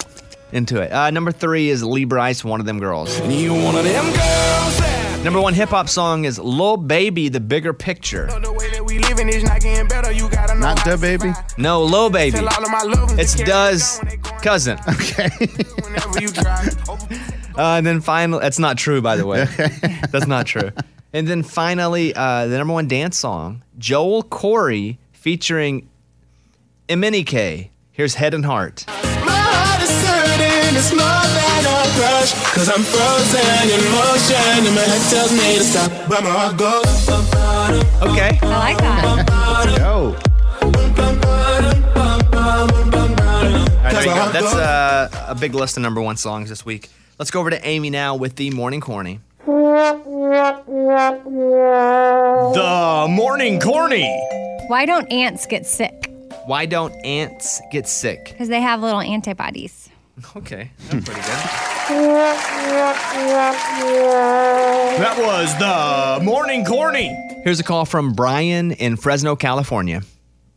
into 0.52 0.82
it. 0.82 0.92
Uh, 0.92 1.10
number 1.12 1.32
three 1.32 1.70
is 1.70 1.84
Lee 1.84 2.06
Brice, 2.06 2.44
one 2.44 2.60
of 2.60 2.66
them 2.66 2.80
girls. 2.80 3.20
You 3.30 3.54
one 3.54 3.76
of 3.76 3.84
them 3.84 4.06
girls 4.14 5.24
Number 5.24 5.42
one 5.42 5.56
hip 5.56 5.70
hop 5.70 5.90
song 5.90 6.26
is 6.26 6.38
Lil 6.38 6.78
Baby, 6.78 7.30
The 7.30 7.40
Bigger 7.40 7.74
Picture. 7.74 8.28
We 9.16 9.24
living 9.24 9.38
is 9.42 9.44
not 9.44 9.62
getting 9.62 9.88
better. 9.88 10.12
You 10.12 10.30
gotta 10.30 10.56
know 10.56 10.62
Not 10.62 10.80
how 10.80 10.92
Da 10.92 10.98
Baby. 10.98 11.32
No, 11.58 11.84
low 11.84 12.10
Baby. 12.10 12.38
Tell 12.38 12.48
all 12.50 12.64
of 12.64 12.70
my 12.72 12.82
loved 12.84 13.12
ones 13.12 13.20
It's 13.20 13.36
to 13.36 13.44
Does 13.46 14.00
cousin. 14.42 14.78
Okay. 14.90 15.30
whenever 15.84 16.20
you 16.22 16.30
try. 16.30 16.68
Uh, 17.58 17.78
and 17.78 17.88
then 17.88 18.02
finally, 18.02 18.42
that's 18.42 18.60
not 18.60 18.78
true, 18.78 19.02
by 19.02 19.16
the 19.16 19.26
way. 19.26 19.46
that's 20.12 20.28
not 20.28 20.46
true. 20.46 20.72
And 21.14 21.26
then 21.26 21.42
finally, 21.42 22.14
uh, 22.14 22.48
the 22.48 22.58
number 22.58 22.74
one 22.74 22.90
dance 22.90 23.18
song, 23.18 23.64
Joel 23.78 24.24
Corry 24.24 24.98
featuring 25.14 25.88
MNEK. 26.90 27.70
Here's 27.94 28.16
Head 28.16 28.34
and 28.34 28.44
Heart. 28.46 28.84
My 28.88 28.94
heart 29.32 29.82
is 29.82 29.90
hurting, 30.06 30.76
it's 30.76 30.92
more 30.92 31.00
than 31.08 31.64
a 31.64 31.80
crush. 31.96 32.34
Cause 32.54 32.68
I'm 32.68 32.84
frozen 32.84 33.70
in 33.72 33.82
motion, 33.96 34.68
and 34.68 34.76
my 34.76 34.82
head 34.82 35.10
tells 35.10 35.32
me 35.32 35.58
to 35.58 35.64
stop. 35.64 36.10
But 36.10 36.24
my 36.26 36.30
heart 36.32 36.58
goes. 36.58 37.45
Okay. 38.02 38.38
I 38.42 38.58
like 38.60 38.78
that. 38.78 39.76
Yo. 39.80 39.86
All 39.86 40.12
right, 43.84 43.94
there 43.94 44.02
you 44.02 44.08
go. 44.08 44.32
That's 44.32 44.54
uh, 44.54 45.10
a 45.28 45.36
big 45.36 45.54
list 45.56 45.78
of 45.78 45.84
number 45.84 46.02
one 46.02 46.18
songs 46.18 46.50
this 46.50 46.66
week. 46.66 46.90
Let's 47.18 47.32
go 47.32 47.40
over 47.40 47.50
to 47.50 47.66
Amy 47.66 47.90
now 47.90 48.16
with 48.16 48.36
the 48.36 48.52
Morning 48.52 48.82
Corny. 48.82 49.22
The 49.46 49.96
Morning 53.10 53.60
Corny. 53.60 54.22
Why 54.68 54.86
don't 54.86 55.10
ants 55.12 55.46
get 55.46 55.66
sick? 55.66 56.12
Why 56.46 56.66
don't 56.66 56.94
ants 57.06 57.62
get 57.72 57.88
sick? 57.88 58.26
Because 58.26 58.50
they 58.50 58.62
have 58.62 58.82
little 58.82 59.02
antibodies. 59.02 59.90
Okay, 60.36 60.72
that's 60.90 61.06
pretty 61.06 61.22
good. 61.22 61.75
That 64.98 65.16
was 65.22 65.54
the 65.62 66.26
Morning 66.26 66.66
Corny. 66.66 67.14
Here's 67.44 67.60
a 67.60 67.64
call 67.64 67.86
from 67.86 68.14
Brian 68.14 68.72
in 68.72 68.98
Fresno, 68.98 69.36
California. 69.36 70.02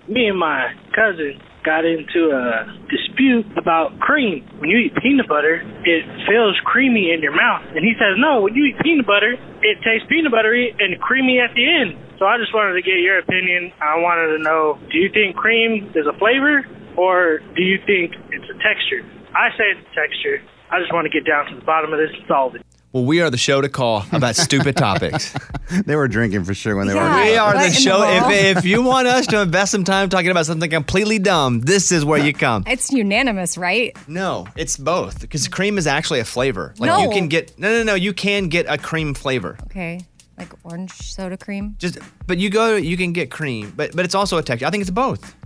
me 0.08 0.26
and 0.28 0.38
my 0.38 0.72
cousin 0.96 1.38
got 1.64 1.84
into 1.84 2.32
a 2.32 2.64
dispute 2.88 3.44
about 3.58 4.00
cream. 4.00 4.48
When 4.58 4.70
you 4.70 4.78
eat 4.78 4.94
peanut 5.02 5.28
butter, 5.28 5.60
it 5.84 6.04
feels 6.26 6.56
creamy 6.64 7.12
in 7.12 7.20
your 7.20 7.36
mouth. 7.36 7.60
And 7.76 7.84
he 7.84 7.92
says, 8.00 8.16
no, 8.16 8.40
when 8.40 8.54
you 8.54 8.64
eat 8.64 8.78
peanut 8.82 9.04
butter, 9.06 9.34
it 9.60 9.76
tastes 9.84 10.08
peanut 10.08 10.32
buttery 10.32 10.74
and 10.78 10.98
creamy 10.98 11.40
at 11.40 11.52
the 11.54 11.60
end. 11.68 11.98
So 12.18 12.24
I 12.24 12.38
just 12.38 12.54
wanted 12.54 12.72
to 12.72 12.82
get 12.82 13.04
your 13.04 13.18
opinion. 13.18 13.70
I 13.82 14.00
wanted 14.00 14.38
to 14.38 14.42
know, 14.42 14.78
do 14.90 14.96
you 14.96 15.10
think 15.12 15.36
cream 15.36 15.92
is 15.94 16.06
a 16.08 16.16
flavor 16.18 16.64
or 16.96 17.40
do 17.54 17.60
you 17.62 17.76
think 17.84 18.14
it's 18.32 18.48
a 18.48 18.56
texture? 18.64 19.04
I 19.36 19.50
say 19.58 19.76
it's 19.76 19.84
a 19.92 19.94
texture. 19.94 20.40
I 20.70 20.80
just 20.80 20.92
want 20.92 21.04
to 21.06 21.10
get 21.10 21.26
down 21.26 21.46
to 21.46 21.54
the 21.56 21.64
bottom 21.64 21.92
of 21.92 21.98
this 21.98 22.10
and 22.14 22.24
solve 22.28 22.54
it. 22.54 22.62
Well, 22.92 23.04
we 23.04 23.20
are 23.20 23.28
the 23.28 23.36
show 23.36 23.60
to 23.60 23.68
call 23.68 24.04
about 24.12 24.34
stupid 24.36 24.76
topics. 24.76 25.34
They 25.84 25.96
were 25.96 26.08
drinking 26.08 26.44
for 26.44 26.54
sure 26.54 26.76
when 26.76 26.86
they 26.86 26.94
were. 26.94 27.00
We 27.00 27.36
are 27.36 27.52
What 27.54 27.60
the 27.60 27.66
in 27.66 27.72
the 27.74 27.78
show. 27.78 28.02
If, 28.02 28.56
if 28.56 28.64
you 28.64 28.80
want 28.80 29.06
us 29.06 29.26
to 29.26 29.42
invest 29.42 29.70
some 29.70 29.84
time 29.84 30.08
talking 30.08 30.30
about 30.30 30.46
something 30.46 30.70
completely 30.70 31.18
dumb, 31.18 31.60
this 31.60 31.92
is 31.92 32.06
where 32.06 32.18
you 32.18 32.32
come. 32.32 32.64
It's 32.66 32.90
unanimous, 32.90 33.58
right? 33.58 33.94
No, 34.08 34.48
it's 34.56 34.78
both 34.78 35.20
because 35.20 35.46
cream 35.46 35.76
is 35.76 35.86
actually 35.86 36.20
a 36.20 36.24
flavor. 36.24 36.72
Like 36.78 36.98
you 36.98 37.08
No. 37.08 37.12
can 37.12 37.28
get 37.28 37.58
no, 37.58 37.68
no, 37.70 37.82
no. 37.82 37.94
You 37.94 38.14
can 38.14 38.48
get 38.48 38.64
a 38.66 38.78
cream 38.78 39.12
flavor. 39.12 39.58
Okay. 39.64 40.00
Like 40.38 40.48
orange 40.64 40.92
soda 40.92 41.36
cream. 41.36 41.76
Just, 41.78 41.98
but 42.26 42.38
you 42.38 42.48
go, 42.48 42.76
you 42.76 42.96
can 42.96 43.12
get 43.12 43.30
cream, 43.30 43.74
but 43.76 43.94
but 43.94 44.06
it's 44.06 44.14
also 44.14 44.38
a 44.38 44.42
texture. 44.42 44.64
I 44.66 44.70
think 44.70 44.80
it's 44.80 44.90
both. 44.90 45.36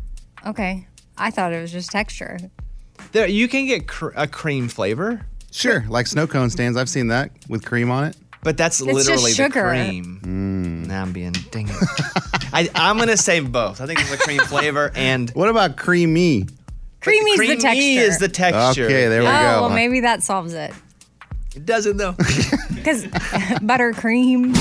Okay. 0.46 0.86
I 1.18 1.32
thought 1.32 1.52
it 1.52 1.60
was 1.60 1.72
just 1.72 1.90
texture. 1.90 2.38
There, 3.12 3.26
you 3.26 3.46
can 3.48 3.66
get 3.66 3.86
cr- 3.86 4.10
a 4.16 4.26
cream 4.26 4.68
flavor, 4.68 5.26
Sure, 5.50 5.84
like 5.88 6.06
snow 6.06 6.26
cone 6.26 6.48
stands. 6.48 6.78
I've 6.78 6.88
seen 6.88 7.08
that 7.08 7.30
with 7.48 7.62
cream 7.64 7.90
on 7.90 8.04
it. 8.04 8.16
but 8.42 8.56
that's 8.56 8.80
It's 8.80 8.86
just 8.90 9.08
literally 9.08 9.30
the 9.32 9.36
sugar. 9.36 9.68
cream. 9.68 10.84
Now 10.88 11.02
I'm 11.02 11.12
being 11.12 11.32
dang 11.50 11.68
it. 11.68 11.74
I, 12.54 12.70
I'm 12.74 12.96
gonna 12.98 13.16
say 13.18 13.40
both. 13.40 13.80
I 13.82 13.86
think 13.86 14.00
it's 14.00 14.12
a 14.12 14.16
cream 14.18 14.40
flavor 14.40 14.90
and 14.94 15.28
What 15.30 15.48
about 15.50 15.76
creamy? 15.76 16.46
Creamy 17.02 17.32
is 17.32 17.36
creamy 17.36 17.54
the 17.56 17.60
texture. 17.60 17.76
Creamy 17.80 17.96
is 17.96 18.18
the 18.18 18.28
texture. 18.28 18.84
Okay, 18.86 19.08
there 19.08 19.20
we 19.22 19.26
oh, 19.26 19.30
well, 19.30 19.70
maybe 19.70 20.00
that 20.00 20.22
solves 20.22 20.54
it. 20.54 20.72
It 21.54 21.66
doesn't 21.66 21.98
though. 21.98 22.16
Because 22.82 23.04
buttercream. 23.62 24.56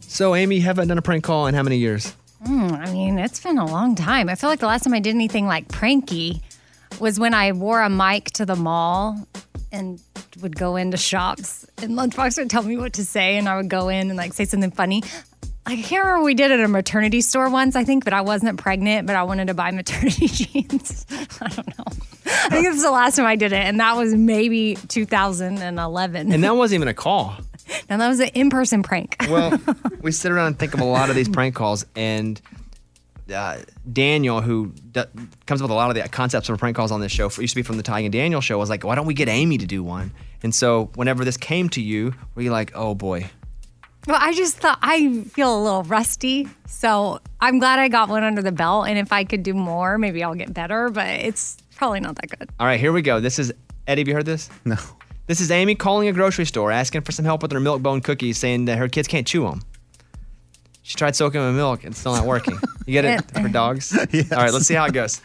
so 0.00 0.34
Amy, 0.36 0.56
you 0.56 0.62
haven't 0.62 0.86
done 0.88 0.98
a 0.98 1.02
prank 1.02 1.24
call 1.24 1.46
in 1.48 1.54
how 1.54 1.62
many 1.64 1.76
years? 1.78 2.14
Mm, 2.46 2.78
I 2.86 2.92
mean, 2.92 3.18
it's 3.18 3.40
been 3.40 3.58
a 3.58 3.66
long 3.66 3.94
time. 3.96 4.28
I 4.28 4.34
feel 4.36 4.48
like 4.50 4.60
the 4.60 4.66
last 4.66 4.84
time 4.84 4.94
I 4.94 5.00
did 5.00 5.14
anything 5.14 5.46
like 5.46 5.68
pranky 5.68 6.40
was 7.00 7.18
when 7.18 7.34
I 7.34 7.52
wore 7.52 7.80
a 7.82 7.90
mic 7.90 8.26
to 8.32 8.46
the 8.46 8.56
mall 8.56 9.26
and 9.70 10.00
would 10.40 10.56
go 10.56 10.76
into 10.76 10.96
shops 10.96 11.66
and 11.78 11.92
Lunchbox 11.92 12.38
would 12.38 12.50
tell 12.50 12.62
me 12.62 12.76
what 12.76 12.94
to 12.94 13.04
say 13.04 13.36
and 13.36 13.48
I 13.48 13.56
would 13.56 13.68
go 13.68 13.88
in 13.88 14.10
and 14.10 14.16
like 14.16 14.32
say 14.32 14.44
something 14.44 14.70
funny. 14.70 15.02
I 15.64 15.76
can't 15.76 16.04
remember 16.04 16.24
we 16.24 16.34
did 16.34 16.50
it 16.50 16.58
at 16.58 16.64
a 16.64 16.68
maternity 16.68 17.20
store 17.20 17.48
once, 17.48 17.76
I 17.76 17.84
think, 17.84 18.04
but 18.04 18.12
I 18.12 18.22
wasn't 18.22 18.58
pregnant, 18.58 19.06
but 19.06 19.14
I 19.14 19.22
wanted 19.22 19.46
to 19.46 19.54
buy 19.54 19.70
maternity 19.70 20.26
jeans. 20.28 21.06
I 21.40 21.48
don't 21.48 21.78
know. 21.78 21.84
I 22.26 22.48
think 22.48 22.66
this 22.66 22.76
is 22.76 22.82
the 22.82 22.90
last 22.90 23.14
time 23.16 23.26
I 23.26 23.36
did 23.36 23.52
it, 23.52 23.62
and 23.62 23.78
that 23.78 23.96
was 23.96 24.12
maybe 24.12 24.76
2011. 24.88 26.32
And 26.32 26.44
that 26.44 26.56
wasn't 26.56 26.78
even 26.80 26.88
a 26.88 26.94
call. 26.94 27.36
and 27.88 28.00
that 28.00 28.08
was 28.08 28.18
an 28.18 28.30
in-person 28.34 28.82
prank. 28.82 29.16
Well, 29.28 29.60
we 30.00 30.10
sit 30.10 30.32
around 30.32 30.48
and 30.48 30.58
think 30.58 30.74
of 30.74 30.80
a 30.80 30.84
lot 30.84 31.10
of 31.10 31.16
these 31.16 31.28
prank 31.28 31.54
calls, 31.54 31.86
and 31.94 32.40
uh, 33.32 33.58
Daniel, 33.92 34.40
who 34.40 34.72
d- 34.92 35.02
comes 35.46 35.60
up 35.60 35.64
with 35.64 35.70
a 35.70 35.74
lot 35.74 35.90
of 35.90 36.02
the 36.02 36.08
concepts 36.08 36.46
for 36.46 36.56
prank 36.56 36.76
calls 36.76 36.92
on 36.92 37.00
this 37.00 37.12
show, 37.12 37.28
for, 37.28 37.40
used 37.40 37.52
to 37.54 37.56
be 37.58 37.62
from 37.62 37.76
the 37.76 37.82
Ty 37.82 38.00
and 38.00 38.12
Daniel 38.12 38.40
show, 38.40 38.58
was 38.58 38.70
like, 38.70 38.84
why 38.84 38.94
don't 38.94 39.06
we 39.06 39.14
get 39.14 39.28
Amy 39.28 39.58
to 39.58 39.66
do 39.66 39.82
one? 39.82 40.12
And 40.42 40.54
so 40.54 40.90
whenever 40.94 41.24
this 41.24 41.36
came 41.36 41.68
to 41.70 41.80
you, 41.82 42.14
were 42.34 42.42
you 42.42 42.50
like, 42.50 42.72
oh 42.74 42.94
boy, 42.94 43.30
Well, 44.06 44.18
I 44.20 44.32
just 44.34 44.56
thought 44.58 44.78
I 44.82 45.22
feel 45.22 45.56
a 45.56 45.62
little 45.62 45.82
rusty. 45.84 46.48
So 46.66 47.20
I'm 47.40 47.58
glad 47.58 47.78
I 47.78 47.88
got 47.88 48.08
one 48.08 48.24
under 48.24 48.42
the 48.42 48.52
belt. 48.52 48.88
And 48.88 48.98
if 48.98 49.12
I 49.12 49.24
could 49.24 49.42
do 49.42 49.54
more, 49.54 49.98
maybe 49.98 50.22
I'll 50.24 50.34
get 50.34 50.52
better, 50.52 50.90
but 50.90 51.06
it's 51.06 51.56
probably 51.76 52.00
not 52.00 52.16
that 52.16 52.28
good. 52.38 52.50
All 52.58 52.66
right, 52.66 52.80
here 52.80 52.92
we 52.92 53.02
go. 53.02 53.20
This 53.20 53.38
is 53.38 53.52
Eddie. 53.86 54.00
Have 54.00 54.08
you 54.08 54.14
heard 54.14 54.26
this? 54.26 54.50
No. 54.64 54.76
This 55.28 55.40
is 55.40 55.52
Amy 55.52 55.76
calling 55.76 56.08
a 56.08 56.12
grocery 56.12 56.44
store 56.44 56.72
asking 56.72 57.02
for 57.02 57.12
some 57.12 57.24
help 57.24 57.42
with 57.42 57.52
her 57.52 57.60
milk 57.60 57.80
bone 57.80 58.00
cookies, 58.00 58.38
saying 58.38 58.64
that 58.64 58.76
her 58.78 58.88
kids 58.88 59.06
can't 59.06 59.26
chew 59.26 59.44
them. 59.44 59.62
She 60.82 60.96
tried 60.96 61.14
soaking 61.14 61.40
them 61.40 61.50
in 61.50 61.56
milk. 61.56 61.84
It's 61.84 61.98
still 61.98 62.14
not 62.14 62.26
working. 62.26 62.58
You 62.86 62.92
get 62.92 63.04
it 63.04 63.30
for 63.40 63.48
dogs? 63.48 63.96
All 63.98 64.04
right, 64.04 64.52
let's 64.52 64.66
see 64.66 64.74
how 64.74 64.84
it 64.86 64.92
goes. 64.92 65.20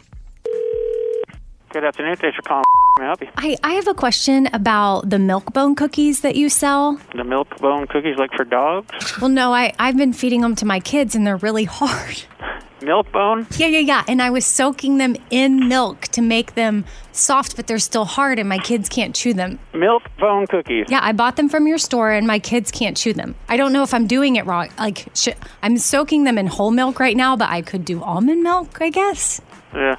Good 1.71 1.83
afternoon. 1.83 2.15
Thanks 2.15 2.35
for 2.35 2.43
calling. 2.43 2.63
May 2.99 3.03
I 3.03 3.07
help 3.07 3.21
you? 3.21 3.27
I, 3.37 3.57
I 3.63 3.73
have 3.73 3.87
a 3.87 3.93
question 3.93 4.47
about 4.53 5.09
the 5.09 5.19
milk 5.19 5.53
bone 5.53 5.75
cookies 5.75 6.21
that 6.21 6.35
you 6.35 6.49
sell. 6.49 6.99
The 7.15 7.23
milk 7.23 7.55
bone 7.57 7.85
cookies 7.87 8.17
like 8.17 8.31
for 8.35 8.45
dogs? 8.45 9.19
Well, 9.19 9.29
no, 9.29 9.53
I, 9.53 9.73
I've 9.77 9.97
been 9.97 10.13
feeding 10.13 10.41
them 10.41 10.55
to 10.55 10.65
my 10.65 10.79
kids 10.79 11.13
and 11.13 11.25
they're 11.27 11.37
really 11.37 11.65
hard. 11.65 12.23
Milk 12.81 13.11
bone? 13.11 13.47
Yeah, 13.57 13.67
yeah, 13.67 13.79
yeah. 13.79 14.03
And 14.07 14.21
I 14.21 14.29
was 14.29 14.45
soaking 14.45 14.97
them 14.97 15.15
in 15.29 15.67
milk 15.67 16.01
to 16.09 16.21
make 16.21 16.53
them 16.53 16.85
soft, 17.11 17.55
but 17.55 17.67
they're 17.67 17.79
still 17.79 18.05
hard 18.05 18.37
and 18.39 18.47
my 18.47 18.59
kids 18.59 18.87
can't 18.87 19.15
chew 19.15 19.33
them. 19.33 19.59
Milk 19.73 20.03
bone 20.19 20.45
cookies. 20.47 20.85
Yeah, 20.89 20.99
I 21.01 21.11
bought 21.11 21.35
them 21.35 21.49
from 21.49 21.67
your 21.67 21.77
store 21.79 22.11
and 22.11 22.27
my 22.27 22.39
kids 22.39 22.71
can't 22.71 22.95
chew 22.95 23.13
them. 23.13 23.35
I 23.49 23.57
don't 23.57 23.73
know 23.73 23.83
if 23.83 23.93
I'm 23.93 24.07
doing 24.07 24.35
it 24.35 24.45
wrong. 24.45 24.69
Like, 24.77 25.07
sh- 25.15 25.29
I'm 25.63 25.77
soaking 25.77 26.23
them 26.23 26.37
in 26.37 26.47
whole 26.47 26.71
milk 26.71 26.99
right 26.99 27.17
now, 27.17 27.35
but 27.35 27.49
I 27.49 27.61
could 27.61 27.83
do 27.85 28.03
almond 28.03 28.43
milk, 28.43 28.77
I 28.81 28.89
guess. 28.89 29.41
Yeah. 29.73 29.95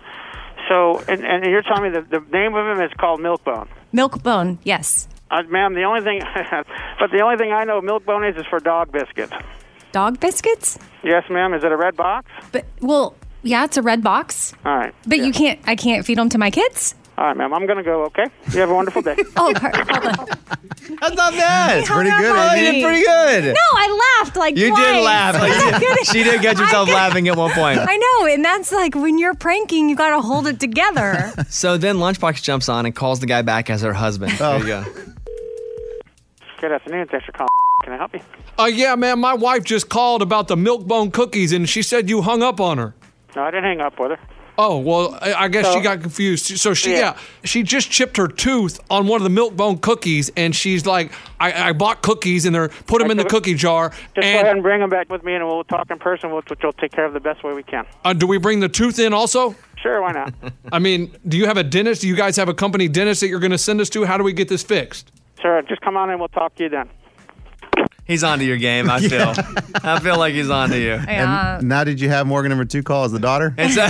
So, 0.69 1.03
and, 1.09 1.25
and 1.25 1.45
you're 1.47 1.63
telling 1.63 1.85
me 1.85 1.91
that 1.91 2.11
the 2.11 2.21
name 2.33 2.55
of 2.55 2.77
them 2.77 2.85
is 2.85 2.93
called 2.99 3.21
milk 3.21 3.43
bone. 3.45 3.69
Milk 3.93 4.23
bone, 4.23 4.59
yes. 4.65 5.09
Uh, 5.31 5.43
ma'am, 5.45 5.75
the 5.75 5.83
only 5.83 6.03
thing, 6.03 6.23
but 7.01 7.11
the 7.11 7.21
only 7.21 7.37
thing 7.37 7.53
I 7.53 7.65
know 7.65 7.81
milk 7.81 8.05
bone 8.05 8.25
is 8.25 8.37
is 8.37 8.47
for 8.47 8.61
dog 8.61 8.93
biscuits. 8.93 9.33
Dog 9.99 10.21
biscuits? 10.21 10.79
Yes, 11.03 11.25
ma'am. 11.29 11.53
Is 11.55 11.65
it 11.65 11.73
a 11.73 11.77
red 11.77 11.97
box? 11.97 12.31
But, 12.53 12.67
well, 12.81 13.17
yeah, 13.43 13.65
it's 13.65 13.77
a 13.77 13.83
red 13.83 14.01
box. 14.01 14.55
All 14.65 14.77
right. 14.77 14.95
But 15.09 15.19
Yeah. 15.19 15.25
you 15.25 15.33
can't, 15.33 15.59
I 15.67 15.75
can't 15.75 16.07
feed 16.07 16.19
them 16.19 16.29
to 16.29 16.39
my 16.39 16.53
kids? 16.53 16.95
All 17.19 17.25
right, 17.25 17.37
ma'am. 17.37 17.53
I'm 17.53 17.67
going 17.67 17.79
to 17.79 17.83
go, 17.83 18.05
okay? 18.05 18.27
You 18.53 18.61
have 18.61 18.71
a 18.71 18.75
wonderful 18.75 19.03
day. 19.03 19.17
oh, 19.37 19.53
hold 19.53 19.57
on. 19.59 20.27
That's 21.01 21.17
not 21.17 21.33
bad. 21.33 21.79
It's 21.81 21.89
pretty 21.91 22.11
good, 22.11 22.33
Oh, 22.37 22.55
you 22.55 22.71
did 22.73 22.85
pretty 22.85 23.03
good. 23.05 23.45
No, 23.55 23.61
I 23.75 24.21
laughed 24.23 24.37
like 24.37 24.57
You 24.57 24.69
twice. 24.69 24.87
did 24.87 25.03
laugh. 25.03 25.35
Like, 25.35 25.81
you 25.83 25.95
did- 25.97 26.07
she 26.07 26.23
did 26.23 26.43
get 26.43 26.59
yourself 26.61 26.89
laughing 26.89 27.27
at 27.27 27.37
one 27.37 27.51
point. 27.51 27.81
I 27.83 27.97
know, 27.97 28.27
and 28.33 28.45
that's 28.45 28.71
like 28.71 28.95
when 28.95 29.19
you're 29.19 29.35
pranking, 29.35 29.89
you 29.89 29.97
got 29.97 30.11
to 30.11 30.21
hold 30.23 30.47
it 30.47 30.61
together. 30.61 31.33
So 31.49 31.77
then 31.77 31.97
Lunchbox 31.97 32.41
jumps 32.45 32.69
on 32.69 32.87
and 32.87 32.95
calls 32.95 33.19
the 33.19 33.27
guy 33.27 33.43
back 33.43 33.69
as 33.69 33.83
her 33.83 33.93
husband. 33.95 34.35
Oh. 34.41 34.61
There 34.61 34.61
you 34.61 34.67
go. 34.67 34.85
Good 36.61 36.71
afternoon. 36.71 37.09
Thanks 37.09 37.27
for 37.27 37.33
calling. 37.33 37.49
Can 37.89 37.95
I 37.95 37.97
help 37.97 38.13
you? 38.13 38.21
Uh, 38.59 38.67
yeah, 38.67 38.97
man, 38.97 39.19
my 39.19 39.33
wife 39.33 39.65
just 39.65 39.89
called 39.89 40.21
about 40.21 40.47
the 40.49 40.59
milk 40.59 40.87
bone 40.87 41.11
cookies 41.11 41.53
and 41.55 41.67
she 41.67 41.81
said 41.81 42.11
you 42.11 42.21
hung 42.21 42.43
up 42.43 42.61
on 42.61 42.77
her. 42.77 42.95
No, 43.35 43.45
I 43.45 43.51
didn't 43.51 43.65
hang 43.65 43.81
up 43.81 43.99
with 43.99 44.11
her. 44.11 44.19
Oh 44.59 44.77
well, 44.77 45.17
I 45.23 45.33
I 45.45 45.49
guess 45.49 45.73
she 45.73 45.81
got 45.81 46.03
confused. 46.03 46.59
So 46.59 46.75
she, 46.75 46.91
yeah. 46.91 46.99
Yeah. 46.99 47.19
she 47.45 47.63
just 47.63 47.91
chipped 47.91 48.19
her 48.19 48.29
tooth 48.29 48.79
on 48.91 49.07
one 49.07 49.21
of 49.21 49.23
the 49.23 49.31
milk 49.31 49.57
bone 49.57 49.79
cookies, 49.79 50.31
and 50.37 50.55
she's 50.55 50.85
like, 50.85 51.13
"I, 51.41 51.69
I 51.69 51.73
bought 51.73 52.03
cookies, 52.03 52.45
and 52.45 52.55
they're 52.55 52.69
put 52.69 52.99
them 52.99 53.11
in 53.11 53.17
the 53.17 53.25
cookie 53.25 53.55
jar." 53.55 53.91
Just 53.91 54.17
go 54.17 54.21
ahead 54.21 54.47
and 54.49 54.63
bring 54.63 54.81
them 54.81 54.91
back 54.91 55.09
with 55.09 55.23
me, 55.23 55.35
and 55.35 55.47
we'll 55.47 55.65
talk 55.65 55.91
in 55.91 55.99
person, 55.99 56.33
which 56.33 56.51
which 56.51 56.59
we'll 56.63 56.73
take 56.73 56.91
care 56.91 57.07
of 57.07 57.15
the 57.15 57.21
best 57.21 57.43
way 57.45 57.55
we 57.55 57.63
can. 57.63 57.87
uh, 58.05 58.13
do 58.13 58.27
we 58.27 58.37
bring 58.37 58.61
the 58.61 58.69
tooth 58.69 58.99
in 58.99 59.15
also? 59.15 59.55
Sure, 59.77 60.03
why 60.03 60.13
not? 60.13 60.35
I 60.73 60.81
mean, 60.81 61.17
do 61.27 61.39
you 61.39 61.47
have 61.47 61.57
a 61.57 61.65
dentist? 61.65 62.03
Do 62.03 62.09
you 62.09 62.17
guys 62.17 62.37
have 62.37 62.49
a 62.49 62.55
company 62.55 62.89
dentist 62.89 63.21
that 63.21 63.29
you're 63.29 63.41
going 63.41 63.53
to 63.53 63.59
send 63.59 63.81
us 63.81 63.89
to? 63.91 64.05
How 64.05 64.19
do 64.19 64.25
we 64.25 64.33
get 64.33 64.49
this 64.49 64.65
fixed? 64.65 65.13
Sure, 65.41 65.63
just 65.63 65.81
come 65.83 65.97
on 65.97 66.11
in. 66.11 66.19
We'll 66.19 66.29
talk 66.29 66.57
to 66.57 66.65
you 66.65 66.69
then. 66.69 66.89
He's 68.09 68.25
onto 68.25 68.45
your 68.45 68.57
game. 68.57 68.91
I 68.91 69.01
feel. 69.09 69.35
I 69.85 70.01
feel 70.01 70.19
like 70.19 70.33
he's 70.35 70.51
onto 70.51 70.75
you. 70.77 70.93
And 70.95 71.31
uh, 71.31 71.61
now, 71.61 71.85
did 71.85 72.01
you 72.01 72.09
have 72.09 72.27
Morgan 72.27 72.49
number 72.49 72.65
two 72.65 72.83
call 72.83 73.05
as 73.05 73.13
the 73.13 73.19
daughter? 73.21 73.55
It's 73.59 73.75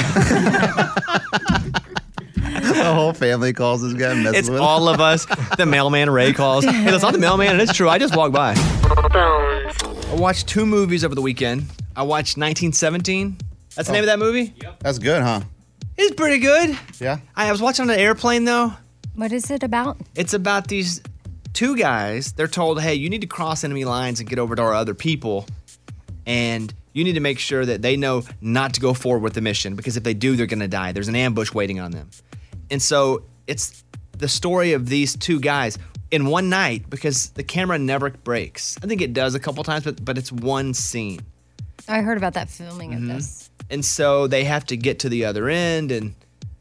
the 2.35 2.93
whole 2.95 3.13
family 3.13 3.53
calls 3.53 3.83
this 3.83 3.95
guy. 3.95 4.11
and 4.13 4.23
messes 4.25 4.39
It's 4.41 4.49
with 4.51 4.59
him. 4.59 4.65
all 4.65 4.89
of 4.89 5.01
us. 5.01 5.25
The 5.57 5.67
mailman 5.67 6.11
Ray 6.11 6.33
calls. 6.33 6.65
Hey, 6.69 6.85
that's 6.91 7.03
not 7.03 7.13
the 7.13 7.19
mailman. 7.19 7.49
and 7.53 7.61
It's 7.61 7.73
true. 7.73 7.89
I 7.89 7.99
just 7.99 8.15
walked 8.17 8.35
by. 8.35 8.55
I 8.57 10.15
watched 10.15 10.47
two 10.49 10.67
movies 10.67 11.05
over 11.05 11.15
the 11.15 11.23
weekend. 11.23 11.65
I 11.97 12.03
watched 12.03 12.37
1917. 12.37 13.37
That's 13.75 13.89
the 13.89 13.93
name 13.95 14.03
of 14.03 14.07
that 14.07 14.19
movie. 14.19 14.53
Yep. 14.63 14.81
That's 14.81 14.99
good, 14.99 15.23
huh? 15.23 15.41
It's 15.97 16.15
pretty 16.15 16.39
good. 16.39 16.79
Yeah. 17.01 17.19
I 17.37 17.51
was 17.53 17.61
watching 17.63 17.85
on 17.85 17.91
an 17.91 17.99
airplane 17.99 18.45
though. 18.45 18.73
What 19.15 19.33
is 19.33 19.51
it 19.51 19.63
about? 19.65 19.97
It's 20.15 20.33
about 20.35 20.69
these 20.69 21.03
two 21.59 21.77
guys. 21.77 22.33
They're 22.35 22.47
told, 22.47 22.81
hey, 22.81 22.95
you 22.95 23.11
need 23.11 23.23
to 23.23 23.27
cross 23.27 23.65
enemy 23.65 23.85
lines 23.85 24.21
and 24.21 24.29
get 24.29 24.39
over 24.39 24.55
to 24.55 24.63
our 24.63 24.75
other 24.75 24.95
people. 24.95 25.45
And 26.25 26.73
you 26.93 27.03
need 27.03 27.15
to 27.15 27.21
make 27.21 27.41
sure 27.41 27.67
that 27.67 27.83
they 27.83 27.97
know 27.97 28.23
not 28.41 28.75
to 28.75 28.81
go 28.81 28.95
forward 28.95 29.23
with 29.23 29.33
the 29.35 29.41
mission 29.41 29.75
because 29.75 29.97
if 29.97 30.05
they 30.05 30.15
do, 30.15 30.37
they're 30.37 30.47
going 30.47 30.61
to 30.61 30.69
die. 30.69 30.93
There's 30.93 31.09
an 31.09 31.17
ambush 31.17 31.53
waiting 31.53 31.81
on 31.81 31.91
them. 31.91 32.11
And 32.71 32.81
so 32.81 33.25
it's 33.49 33.83
the 34.17 34.29
story 34.29 34.73
of 34.73 34.89
these 34.89 35.17
two 35.17 35.41
guys 35.41 35.79
in 36.13 36.27
one 36.27 36.49
night 36.49 36.89
because 36.89 37.31
the 37.31 37.43
camera 37.43 37.77
never 37.77 38.11
breaks. 38.11 38.77
I 38.83 38.87
think 38.87 39.01
it 39.01 39.13
does 39.13 39.35
a 39.35 39.41
couple 39.41 39.65
times, 39.65 39.83
but, 39.85 40.05
but 40.05 40.17
it's 40.17 40.31
one 40.31 40.75
scene. 40.75 41.21
I 41.89 42.03
heard 42.03 42.19
about 42.19 42.35
that 42.35 42.49
filming 42.49 42.93
Mm-hmm. 42.93 43.11
of 43.11 43.17
this. 43.17 43.51
And 43.71 43.85
so 43.85 44.29
they 44.29 44.45
have 44.45 44.65
to 44.67 44.77
get 44.77 45.01
to 45.01 45.09
the 45.09 45.25
other 45.25 45.49
end 45.49 45.91
and 45.91 46.15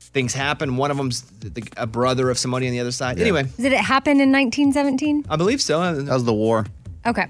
things 0.08 0.34
happen. 0.34 0.78
One 0.78 0.92
of 0.92 0.98
them's 0.98 1.22
the, 1.22 1.50
the, 1.50 1.64
a 1.78 1.88
brother 1.88 2.30
of 2.30 2.38
somebody 2.38 2.68
on 2.68 2.74
the 2.74 2.80
other 2.80 2.92
side. 2.92 3.20
Anyway, 3.20 3.44
Did 3.58 3.74
it 3.74 3.80
happen 3.80 4.20
in 4.22 4.32
1917? 4.32 5.26
I 5.30 5.36
believe 5.36 5.62
so. 5.62 5.94
That 5.96 6.14
was 6.14 6.24
the 6.24 6.34
war. 6.34 6.66
Okay. 7.06 7.28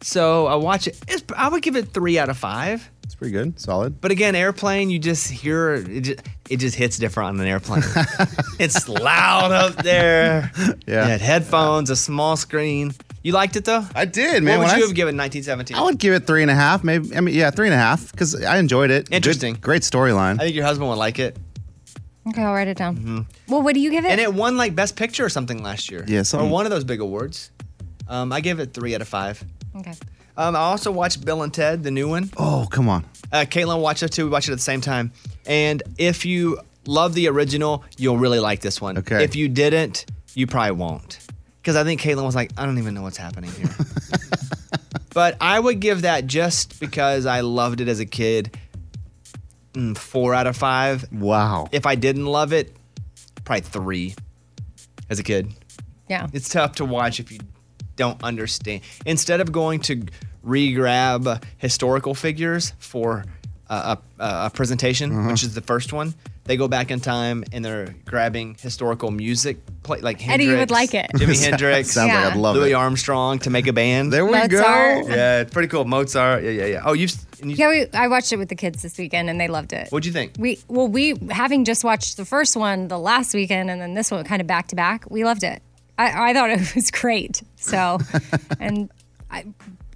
So 0.00 0.46
I 0.46 0.56
watch 0.56 0.86
it. 0.88 0.98
It's, 1.08 1.22
I 1.36 1.48
would 1.48 1.62
give 1.62 1.76
it 1.76 1.92
three 1.92 2.18
out 2.18 2.28
of 2.28 2.36
five. 2.36 2.88
It's 3.04 3.14
pretty 3.14 3.32
good. 3.32 3.60
Solid. 3.60 4.00
But 4.00 4.10
again, 4.10 4.34
airplane, 4.34 4.90
you 4.90 4.98
just 4.98 5.30
hear 5.30 5.74
it 5.74 6.00
just, 6.00 6.20
it 6.50 6.56
just 6.58 6.76
hits 6.76 6.98
different 6.98 7.28
on 7.30 7.40
an 7.40 7.46
airplane. 7.46 7.82
it's 8.58 8.88
loud 8.88 9.52
up 9.52 9.76
there. 9.76 10.50
Yeah. 10.86 11.04
You 11.04 11.10
had 11.10 11.20
headphones, 11.20 11.90
a 11.90 11.96
small 11.96 12.36
screen. 12.36 12.92
You 13.22 13.32
liked 13.32 13.54
it 13.54 13.64
though? 13.64 13.84
I 13.94 14.04
did, 14.04 14.42
man. 14.42 14.58
What 14.58 14.64
would 14.64 14.72
When 14.72 14.78
you 14.78 14.84
I- 14.84 14.86
have 14.88 14.96
given 14.96 15.16
1917? 15.16 15.76
I 15.76 15.82
would 15.82 15.98
give 15.98 16.14
it 16.14 16.26
three 16.26 16.42
and 16.42 16.50
a 16.50 16.54
half, 16.54 16.82
maybe. 16.82 17.14
I 17.16 17.20
mean, 17.20 17.34
yeah, 17.36 17.50
three 17.50 17.68
and 17.68 17.74
a 17.74 17.78
half 17.78 18.10
because 18.10 18.42
I 18.42 18.58
enjoyed 18.58 18.90
it. 18.90 19.06
Good- 19.08 19.14
Interesting. 19.16 19.54
great 19.60 19.82
storyline. 19.82 20.34
I 20.40 20.44
think 20.44 20.56
your 20.56 20.64
husband 20.64 20.88
would 20.90 20.96
like 20.98 21.18
it. 21.20 21.36
Okay, 22.28 22.42
I'll 22.42 22.54
write 22.54 22.68
it 22.68 22.76
down. 22.76 22.96
Mm-hmm. 22.96 23.20
Well, 23.48 23.62
what 23.62 23.74
do 23.74 23.80
you 23.80 23.90
give 23.90 24.04
it? 24.04 24.10
And 24.10 24.20
it 24.20 24.32
won 24.32 24.56
like 24.56 24.74
Best 24.74 24.96
Picture 24.96 25.24
or 25.24 25.28
something 25.28 25.62
last 25.62 25.90
year. 25.90 26.04
Yeah, 26.06 26.22
or 26.34 26.46
one 26.46 26.66
of 26.66 26.70
those 26.70 26.84
big 26.84 27.00
awards. 27.00 27.50
Um, 28.08 28.32
I 28.32 28.40
gave 28.40 28.60
it 28.60 28.72
three 28.74 28.94
out 28.94 29.00
of 29.00 29.08
five. 29.08 29.42
Okay. 29.76 29.94
Um, 30.36 30.56
I 30.56 30.60
also 30.60 30.90
watched 30.90 31.24
Bill 31.24 31.42
and 31.42 31.52
Ted, 31.52 31.82
the 31.82 31.90
new 31.90 32.08
one. 32.08 32.30
Oh, 32.36 32.66
come 32.70 32.88
on. 32.88 33.04
Uh, 33.32 33.44
Caitlin 33.48 33.80
watched 33.80 34.02
it 34.02 34.12
too. 34.12 34.24
We 34.24 34.30
watched 34.30 34.48
it 34.48 34.52
at 34.52 34.58
the 34.58 34.62
same 34.62 34.80
time. 34.80 35.12
And 35.46 35.82
if 35.98 36.24
you 36.24 36.60
love 36.86 37.14
the 37.14 37.28
original, 37.28 37.84
you'll 37.98 38.18
really 38.18 38.38
like 38.38 38.60
this 38.60 38.80
one. 38.80 38.98
Okay. 38.98 39.24
If 39.24 39.36
you 39.36 39.48
didn't, 39.48 40.06
you 40.34 40.46
probably 40.46 40.72
won't. 40.72 41.18
Because 41.60 41.76
I 41.76 41.84
think 41.84 42.00
Caitlin 42.00 42.24
was 42.24 42.34
like, 42.34 42.50
I 42.56 42.66
don't 42.66 42.78
even 42.78 42.94
know 42.94 43.02
what's 43.02 43.16
happening 43.16 43.50
here. 43.52 43.68
but 45.14 45.36
I 45.40 45.58
would 45.58 45.80
give 45.80 46.02
that 46.02 46.26
just 46.26 46.80
because 46.80 47.26
I 47.26 47.40
loved 47.40 47.80
it 47.80 47.88
as 47.88 48.00
a 48.00 48.06
kid. 48.06 48.56
Mm, 49.72 49.96
four 49.96 50.34
out 50.34 50.46
of 50.46 50.56
five. 50.56 51.10
Wow. 51.12 51.68
If 51.72 51.86
I 51.86 51.94
didn't 51.94 52.26
love 52.26 52.52
it, 52.52 52.74
probably 53.44 53.62
three 53.62 54.14
as 55.10 55.18
a 55.18 55.22
kid. 55.22 55.52
Yeah. 56.08 56.26
It's 56.32 56.48
tough 56.48 56.76
to 56.76 56.84
watch 56.84 57.20
if 57.20 57.30
you 57.32 57.38
don't 57.96 58.22
understand. 58.22 58.82
Instead 59.06 59.40
of 59.40 59.52
going 59.52 59.80
to 59.80 60.04
re-grab 60.42 61.26
uh, 61.26 61.38
historical 61.58 62.14
figures 62.14 62.72
for 62.78 63.24
a, 63.70 63.98
a, 64.18 64.24
a 64.46 64.50
presentation, 64.50 65.12
Uh-huh. 65.12 65.30
which 65.30 65.42
is 65.42 65.54
the 65.54 65.60
first 65.60 65.92
one, 65.92 66.14
they 66.44 66.56
go 66.56 66.66
back 66.66 66.90
in 66.90 66.98
time 67.00 67.44
and 67.52 67.64
they're 67.64 67.94
grabbing 68.04 68.56
historical 68.60 69.10
music, 69.10 69.58
play, 69.84 70.00
like 70.00 70.26
Eddie, 70.28 70.44
you 70.44 70.56
would 70.56 70.70
like 70.72 70.92
it. 70.92 71.10
Jimi 71.14 71.26
Sounds 71.36 71.44
Hendrix, 71.44 71.96
like 71.96 72.10
I'd 72.10 72.36
love 72.36 72.56
Louis 72.56 72.72
it. 72.72 72.74
Armstrong 72.74 73.38
to 73.40 73.50
make 73.50 73.66
a 73.68 73.72
band. 73.72 74.12
There 74.12 74.24
we 74.26 74.32
Mozart. 74.32 74.50
go. 74.50 75.08
Yeah, 75.14 75.40
it's 75.42 75.52
pretty 75.52 75.68
cool. 75.68 75.84
Mozart. 75.84 76.42
Yeah, 76.42 76.50
yeah, 76.50 76.66
yeah. 76.66 76.82
Oh, 76.84 76.94
you've. 76.94 77.12
you 77.44 77.50
Yeah, 77.54 77.68
we, 77.68 77.86
I 77.94 78.08
watched 78.08 78.32
it 78.32 78.36
with 78.38 78.48
the 78.48 78.56
kids 78.56 78.82
this 78.82 78.98
weekend 78.98 79.30
and 79.30 79.40
they 79.40 79.46
loved 79.48 79.72
it. 79.72 79.88
What'd 79.90 80.04
you 80.04 80.12
think? 80.12 80.32
We 80.38 80.58
well, 80.68 80.88
we 80.88 81.14
having 81.30 81.64
just 81.64 81.84
watched 81.84 82.16
the 82.16 82.24
first 82.24 82.56
one 82.56 82.88
the 82.88 82.98
last 82.98 83.34
weekend 83.34 83.70
and 83.70 83.80
then 83.80 83.94
this 83.94 84.10
one 84.10 84.24
kind 84.24 84.40
of 84.40 84.48
back 84.48 84.66
to 84.68 84.76
back. 84.76 85.04
We 85.10 85.24
loved 85.24 85.44
it. 85.44 85.62
I, 85.98 86.30
I 86.30 86.34
thought 86.34 86.50
it 86.50 86.74
was 86.74 86.90
great. 86.90 87.42
So, 87.56 87.98
and 88.58 88.90
I, 89.30 89.44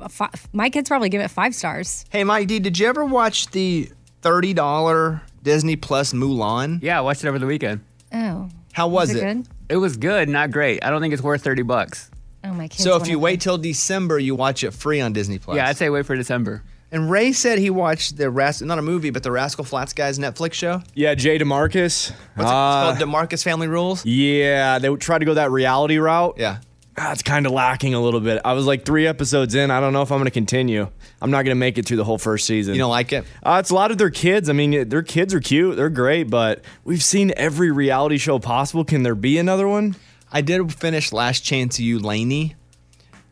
fi- 0.09 0.31
my 0.53 0.71
kids 0.71 0.89
probably 0.89 1.09
give 1.09 1.21
it 1.23 1.29
five 1.29 1.55
stars. 1.57 2.05
Hey, 2.11 2.23
Mike 2.23 2.47
D, 2.47 2.61
did 2.61 2.79
you 2.79 2.87
ever 2.87 3.05
watch 3.05 3.49
the 3.49 3.91
thirty 4.23 4.55
dollar 4.55 5.23
Disney 5.47 5.77
Plus 5.77 6.13
Mulan? 6.13 6.83
Yeah, 6.83 6.99
I 6.99 7.03
watched 7.03 7.23
it 7.23 7.29
over 7.29 7.39
the 7.39 7.47
weekend. 7.47 7.81
Oh, 8.13 8.49
How 8.73 8.89
was, 8.89 9.11
it 9.15 9.19
it? 9.19 9.21
good? 9.21 9.49
It 9.69 9.77
was 9.77 9.97
good, 9.97 10.29
not 10.29 10.51
great. 10.51 10.85
I 10.85 10.91
don't 10.91 11.01
think 11.01 11.15
it's 11.15 11.23
worth 11.23 11.45
30 11.45 11.63
bucks. 11.63 12.11
Oh 12.43 12.53
my 12.53 12.67
kids. 12.67 12.83
So 12.83 12.97
if 12.97 13.03
wanna- 13.03 13.13
you 13.13 13.19
wait 13.21 13.41
till 13.41 13.57
December, 13.57 14.19
you 14.19 14.35
watch 14.35 14.65
it 14.65 14.73
free 14.75 15.01
on 15.01 15.13
Disney 15.13 15.39
Plus. 15.39 15.57
Yeah, 15.57 15.69
I'd 15.69 15.77
say 15.77 15.89
wait 15.89 16.05
for 16.05 16.17
December. 16.17 16.65
And 16.91 17.09
Ray 17.11 17.31
said 17.33 17.61
he 17.61 17.71
watched 17.71 18.17
the 18.17 18.29
Ras- 18.29 18.61
not 18.61 18.79
a 18.81 18.83
movie, 18.83 19.11
but 19.11 19.23
the 19.23 19.31
Rascal 19.31 19.65
Flatts 19.65 19.93
guys 19.93 20.19
Netflix 20.19 20.55
show. 20.55 20.83
Yeah, 20.95 21.15
Jay 21.15 21.39
DeMarcus. 21.39 22.11
What's 22.35 22.51
Uh, 22.51 22.87
it 22.89 22.91
it's 22.91 22.99
called? 22.99 23.31
DeMarcus 23.31 23.45
Family 23.45 23.69
Rules. 23.69 24.05
Yeah, 24.05 24.81
they 24.81 24.93
tried 24.97 25.19
to 25.21 25.25
go 25.27 25.35
that 25.35 25.53
reality 25.53 25.99
route. 25.99 26.35
Yeah. 26.39 26.59
Ah, 26.99 27.13
it's 27.13 27.23
kind 27.23 27.45
of 27.45 27.53
lacking 27.53 27.93
a 27.93 28.01
little 28.01 28.21
bit. 28.21 28.41
I 28.43 28.55
was 28.55 28.65
like 28.65 28.87
three 28.87 29.07
episodes 29.07 29.55
in. 29.55 29.71
I 29.71 29.81
don't 29.81 29.93
know 29.93 30.01
if 30.01 30.11
I'm 30.11 30.17
going 30.17 30.25
to 30.27 30.31
continue. 30.31 30.89
I'm 31.21 31.31
not 31.31 31.45
going 31.45 31.55
to 31.55 31.59
make 31.59 31.77
it 31.77 31.85
through 31.85 31.99
the 31.99 32.05
whole 32.05 32.17
first 32.17 32.47
season. 32.47 32.75
You 32.75 32.81
don't 32.81 32.91
like 32.91 33.13
it? 33.13 33.25
Uh, 33.43 33.59
it's 33.61 33.69
a 33.69 33.75
lot 33.75 33.91
of 33.91 33.99
their 33.99 34.09
kids. 34.09 34.49
I 34.49 34.55
mean, 34.55 34.89
their 34.89 35.03
kids 35.03 35.35
are 35.35 35.41
cute. 35.41 35.77
They're 35.77 35.91
great, 35.91 36.31
but 36.31 36.65
we've 36.85 37.03
seen 37.03 37.35
every 37.37 37.71
reality 37.71 38.17
show 38.17 38.39
possible. 38.39 38.83
Can 38.83 39.03
there 39.03 39.15
be 39.15 39.37
another 39.37 39.69
one? 39.69 39.95
I 40.33 40.41
did 40.41 40.73
finish 40.73 41.13
Last 41.13 41.41
Chance 41.41 41.79
U, 41.79 41.99
Laney. 41.99 42.55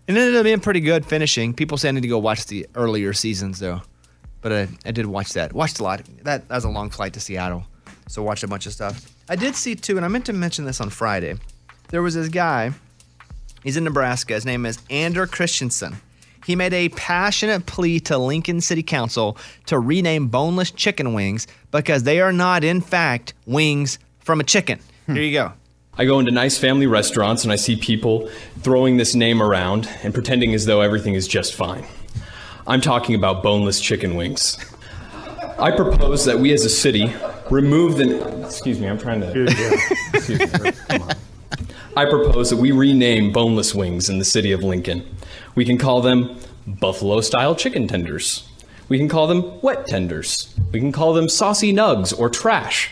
It 0.06 0.14
ended 0.14 0.36
up 0.36 0.44
being 0.44 0.60
pretty 0.60 0.80
good 0.80 1.06
finishing. 1.06 1.54
People 1.54 1.78
say 1.78 1.88
I 1.88 1.92
need 1.92 2.02
to 2.02 2.08
go 2.08 2.18
watch 2.18 2.46
the 2.46 2.66
earlier 2.74 3.14
seasons 3.14 3.58
though, 3.60 3.80
but 4.42 4.52
I, 4.52 4.68
I 4.84 4.90
did 4.90 5.06
watch 5.06 5.32
that. 5.32 5.54
Watched 5.54 5.80
a 5.80 5.82
lot. 5.82 6.02
That, 6.22 6.46
that 6.48 6.54
was 6.54 6.64
a 6.64 6.68
long 6.68 6.90
flight 6.90 7.14
to 7.14 7.20
Seattle, 7.20 7.64
so 8.08 8.22
watched 8.22 8.44
a 8.44 8.48
bunch 8.48 8.66
of 8.66 8.74
stuff. 8.74 9.10
I 9.30 9.36
did 9.36 9.56
see 9.56 9.74
too, 9.74 9.96
and 9.96 10.04
I 10.04 10.08
meant 10.08 10.26
to 10.26 10.34
mention 10.34 10.66
this 10.66 10.82
on 10.82 10.90
Friday. 10.90 11.36
There 11.88 12.02
was 12.02 12.14
this 12.14 12.28
guy. 12.28 12.72
He's 13.64 13.78
in 13.78 13.84
Nebraska. 13.84 14.34
His 14.34 14.44
name 14.44 14.66
is 14.66 14.78
Ander 14.90 15.26
Christensen. 15.26 15.96
He 16.44 16.54
made 16.54 16.74
a 16.74 16.90
passionate 16.90 17.64
plea 17.64 17.98
to 18.00 18.18
Lincoln 18.18 18.60
City 18.60 18.82
Council 18.82 19.38
to 19.64 19.78
rename 19.78 20.28
boneless 20.28 20.70
chicken 20.70 21.14
wings 21.14 21.46
because 21.70 22.02
they 22.02 22.20
are 22.20 22.32
not, 22.32 22.62
in 22.62 22.82
fact, 22.82 23.32
wings 23.46 23.98
from 24.20 24.40
a 24.40 24.44
chicken. 24.44 24.78
Here 25.06 25.22
you 25.22 25.32
go. 25.32 25.54
I 25.96 26.04
go 26.04 26.18
into 26.18 26.30
nice 26.30 26.58
family 26.58 26.86
restaurants 26.86 27.44
and 27.44 27.52
I 27.52 27.56
see 27.56 27.76
people 27.76 28.28
throwing 28.60 28.98
this 28.98 29.14
name 29.14 29.42
around 29.42 29.88
and 30.02 30.12
pretending 30.12 30.52
as 30.52 30.66
though 30.66 30.82
everything 30.82 31.14
is 31.14 31.26
just 31.26 31.54
fine. 31.54 31.86
I'm 32.66 32.82
talking 32.82 33.14
about 33.14 33.42
boneless 33.42 33.80
chicken 33.80 34.14
wings. 34.14 34.58
I 35.58 35.70
propose 35.70 36.26
that 36.26 36.38
we 36.38 36.52
as 36.52 36.64
a 36.64 36.70
city 36.70 37.14
remove 37.50 37.96
the. 37.96 38.44
Excuse 38.44 38.80
me, 38.80 38.88
I'm 38.88 38.98
trying 38.98 39.20
to. 39.20 39.44
Excuse 40.14 40.40
me, 40.40 40.72
come 40.88 41.02
on. 41.02 41.14
I 41.96 42.04
propose 42.06 42.50
that 42.50 42.56
we 42.56 42.72
rename 42.72 43.30
boneless 43.32 43.74
wings 43.74 44.08
in 44.08 44.18
the 44.18 44.24
city 44.24 44.50
of 44.52 44.62
Lincoln. 44.64 45.06
We 45.54 45.64
can 45.64 45.78
call 45.78 46.00
them 46.02 46.38
buffalo 46.66 47.20
style 47.20 47.54
chicken 47.54 47.86
tenders. 47.86 48.48
We 48.88 48.98
can 48.98 49.08
call 49.08 49.26
them 49.26 49.60
wet 49.62 49.86
tenders. 49.86 50.52
We 50.72 50.80
can 50.80 50.92
call 50.92 51.12
them 51.14 51.28
saucy 51.28 51.72
nugs 51.72 52.16
or 52.18 52.28
trash. 52.28 52.90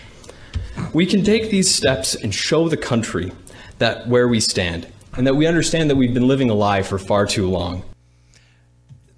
We 0.95 1.05
can 1.05 1.25
take 1.25 1.51
these 1.51 1.73
steps 1.75 2.15
and 2.15 2.33
show 2.35 2.69
the 2.69 2.77
country 2.77 3.33
that 3.79 4.07
where 4.09 4.29
we 4.29 4.39
stand 4.41 4.87
and 5.17 5.27
that 5.27 5.35
we 5.35 5.47
understand 5.47 5.91
that 5.91 5.97
we've 5.97 6.15
been 6.15 6.29
living 6.29 6.49
a 6.49 6.55
lie 6.55 6.83
for 6.83 6.99
far 6.99 7.27
too 7.27 7.49
long. 7.51 7.83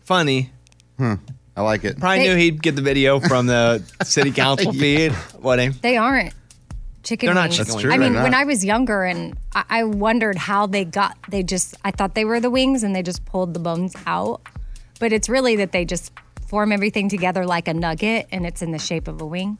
Funny. 0.05 0.51
Hmm. 0.97 1.15
I 1.57 1.63
like 1.63 1.85
it. 1.85 1.99
Probably 2.01 2.21
They- 2.21 2.29
knew 2.31 2.37
he'd 2.37 2.63
get 2.63 2.75
the 2.75 2.83
video 2.83 3.21
from 3.21 3.47
the 3.47 3.83
city 4.05 4.33
council 4.33 4.73
feed. 4.73 5.13
What? 5.39 5.61
They 5.83 5.97
aren't 5.97 6.33
chicken 7.05 7.27
They're 7.29 7.35
not 7.35 7.45
wings. 7.51 7.57
chicken 7.57 7.67
That's 7.67 7.75
wings. 7.77 7.83
true, 7.85 7.93
I 7.93 7.99
mean, 7.99 8.13
they're 8.15 8.23
when 8.23 8.33
not. 8.33 8.41
I 8.41 8.45
was 8.45 8.65
younger 8.65 9.05
and 9.05 9.37
I, 9.55 9.65
I 9.69 9.85
wondered 9.85 10.37
how 10.37 10.67
they 10.67 10.85
got, 10.85 11.17
they 11.29 11.43
just, 11.43 11.77
I 11.85 11.91
thought 11.93 12.15
they 12.15 12.25
were 12.25 12.41
the 12.41 12.51
wings 12.51 12.83
and 12.83 12.95
they 12.97 13.03
just 13.03 13.25
pulled 13.25 13.55
the 13.55 13.61
bones 13.61 13.95
out. 14.07 14.41
But 14.99 15.13
it's 15.13 15.29
really 15.29 15.57
that 15.57 15.73
they 15.73 15.85
just 15.85 16.13
form 16.49 16.73
everything 16.73 17.09
together 17.09 17.45
like 17.47 17.69
a 17.69 17.75
nugget 17.75 18.27
and 18.33 18.47
it's 18.47 18.63
in 18.63 18.71
the 18.73 18.79
shape 18.79 19.07
of 19.09 19.21
a 19.21 19.27
wing. 19.27 19.59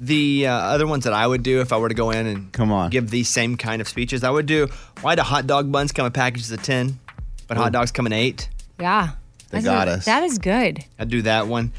The 0.00 0.46
uh, 0.46 0.52
other 0.52 0.86
ones 0.86 1.04
that 1.04 1.12
I 1.12 1.26
would 1.26 1.42
do 1.42 1.60
if 1.60 1.72
I 1.72 1.76
were 1.78 1.88
to 1.88 1.94
go 1.94 2.10
in 2.10 2.26
and 2.26 2.52
come 2.52 2.70
on 2.70 2.90
give 2.90 3.10
these 3.10 3.28
same 3.28 3.56
kind 3.56 3.80
of 3.82 3.88
speeches, 3.88 4.22
I 4.22 4.30
would 4.30 4.46
do. 4.46 4.68
Why 5.00 5.16
do 5.16 5.22
hot 5.22 5.46
dog 5.48 5.72
buns 5.72 5.90
come 5.90 6.06
in 6.06 6.12
packages 6.12 6.52
of 6.52 6.62
ten, 6.62 7.00
but 7.48 7.56
hot 7.56 7.72
dogs 7.72 7.90
come 7.90 8.06
in 8.06 8.12
eight? 8.12 8.48
Yeah. 8.78 9.10
They 9.50 9.58
That's 9.60 9.64
got 9.64 9.88
a- 9.88 9.92
us. 9.92 10.04
That 10.04 10.22
is 10.22 10.38
good. 10.38 10.84
I'd 11.00 11.08
do 11.08 11.22
that 11.22 11.48
one. 11.48 11.72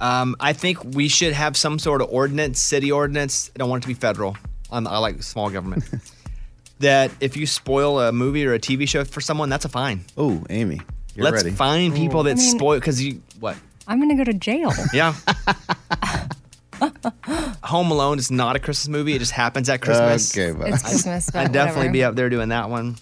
Um, 0.00 0.36
I 0.38 0.52
think 0.52 0.82
we 0.84 1.08
should 1.08 1.32
have 1.32 1.56
some 1.56 1.78
sort 1.78 2.00
of 2.02 2.08
ordinance, 2.10 2.60
city 2.60 2.92
ordinance. 2.92 3.50
I 3.54 3.58
don't 3.58 3.68
want 3.70 3.82
it 3.82 3.86
to 3.86 3.88
be 3.88 3.94
federal. 3.94 4.36
Um, 4.70 4.86
I 4.86 4.98
like 4.98 5.22
small 5.22 5.50
government. 5.50 5.84
that 6.80 7.10
if 7.20 7.36
you 7.36 7.46
spoil 7.46 8.00
a 8.00 8.12
movie 8.12 8.46
or 8.46 8.54
a 8.54 8.58
TV 8.60 8.88
show 8.88 9.04
for 9.04 9.20
someone, 9.20 9.48
that's 9.48 9.64
a 9.64 9.68
fine. 9.68 10.04
Oh, 10.16 10.44
Amy, 10.50 10.80
you're 11.14 11.24
Let's 11.24 11.42
ready. 11.42 11.54
find 11.56 11.94
people 11.94 12.22
that 12.24 12.32
I 12.32 12.34
mean- 12.34 12.58
spoil 12.58 12.78
because 12.78 13.02
you 13.02 13.22
what? 13.40 13.56
I'm 13.88 13.98
gonna 14.00 14.16
go 14.16 14.24
to 14.24 14.34
jail. 14.34 14.72
Yeah. 14.92 15.14
Home 17.64 17.90
Alone 17.90 18.18
is 18.18 18.30
not 18.30 18.54
a 18.54 18.58
Christmas 18.60 18.88
movie. 18.88 19.14
It 19.14 19.18
just 19.18 19.32
happens 19.32 19.68
at 19.68 19.80
Christmas. 19.80 20.36
Okay, 20.36 20.56
bud. 20.56 20.68
It's 20.68 20.82
Christmas, 20.82 21.30
but 21.30 21.46
I'd 21.46 21.52
definitely 21.52 21.80
whatever. 21.88 21.92
be 21.92 22.04
up 22.04 22.14
there 22.14 22.28
doing 22.30 22.50
that 22.50 22.70
one. 22.70 22.96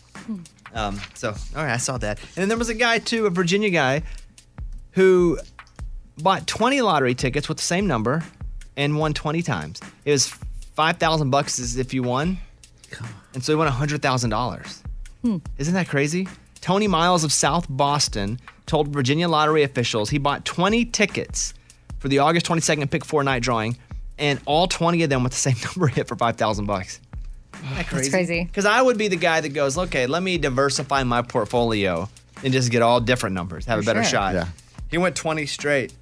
Um, 0.75 1.01
so, 1.15 1.31
all 1.31 1.63
right, 1.65 1.73
I 1.75 1.77
saw 1.77 1.99
that. 1.99 2.19
And 2.19 2.29
then 2.37 2.49
there 2.49 2.57
was 2.59 2.69
a 2.71 2.75
guy, 2.75 2.99
too, 2.99 3.27
a 3.27 3.31
Virginia 3.31 3.71
guy, 3.71 4.03
who 4.93 5.39
bought 6.19 6.47
20 6.47 6.81
lottery 6.83 7.15
tickets 7.15 7.49
with 7.49 7.59
the 7.59 7.63
same 7.63 7.87
number 7.87 8.25
and 8.77 8.99
won 8.99 9.15
20 9.15 9.43
times. 9.43 9.81
It 10.05 10.13
was 10.13 10.29
5,000 10.75 11.31
bucks 11.31 11.59
as 11.59 11.77
if 11.77 11.95
you 11.95 12.03
won. 12.03 12.39
And 13.35 13.43
so 13.45 13.53
he 13.53 13.57
won 13.57 13.69
$100,000. 13.71 14.83
Hmm. 15.23 15.37
Isn't 15.59 15.75
that 15.75 15.89
crazy? 15.89 16.29
Tony 16.61 16.89
Miles 16.89 17.25
of 17.25 17.33
South 17.33 17.67
Boston 17.69 18.41
told 18.67 18.89
Virginia 18.89 19.29
lottery 19.29 19.63
officials 19.63 20.11
he 20.11 20.19
bought 20.19 20.45
20 20.45 20.85
tickets 20.87 21.55
for 21.99 22.09
the 22.09 22.19
August 22.19 22.47
22nd 22.47 22.91
pick 22.91 23.05
four 23.05 23.23
night 23.25 23.43
drawing, 23.43 23.77
and 24.19 24.41
all 24.45 24.67
20 24.67 25.03
of 25.03 25.11
them 25.11 25.23
with 25.23 25.33
the 25.33 25.39
same 25.39 25.57
number 25.65 25.87
hit 25.89 26.09
for 26.09 26.17
5,000 26.17 26.67
bucks. 26.67 27.01
Isn't 27.55 27.75
That's 27.75 28.09
crazy. 28.09 28.45
Because 28.45 28.67
I 28.67 28.83
would 28.83 28.99
be 28.99 29.09
the 29.09 29.17
guy 29.17 29.41
that 29.41 29.51
goes, 29.51 29.79
okay, 29.79 30.07
let 30.07 30.23
me 30.23 30.39
diversify 30.39 31.05
my 31.05 31.23
portfolio 31.23 32.09
and 32.45 32.53
just 32.53 32.71
get 32.71 32.83
all 32.83 33.01
different 33.01 33.35
numbers, 33.35 33.65
have 33.65 33.79
For 33.79 33.83
a 33.83 33.95
better 33.95 34.05
sure. 34.05 34.11
shot. 34.11 34.35
Yeah. 34.35 34.49
He 34.91 34.99
went 34.99 35.17
20 35.17 35.47
straight 35.47 35.95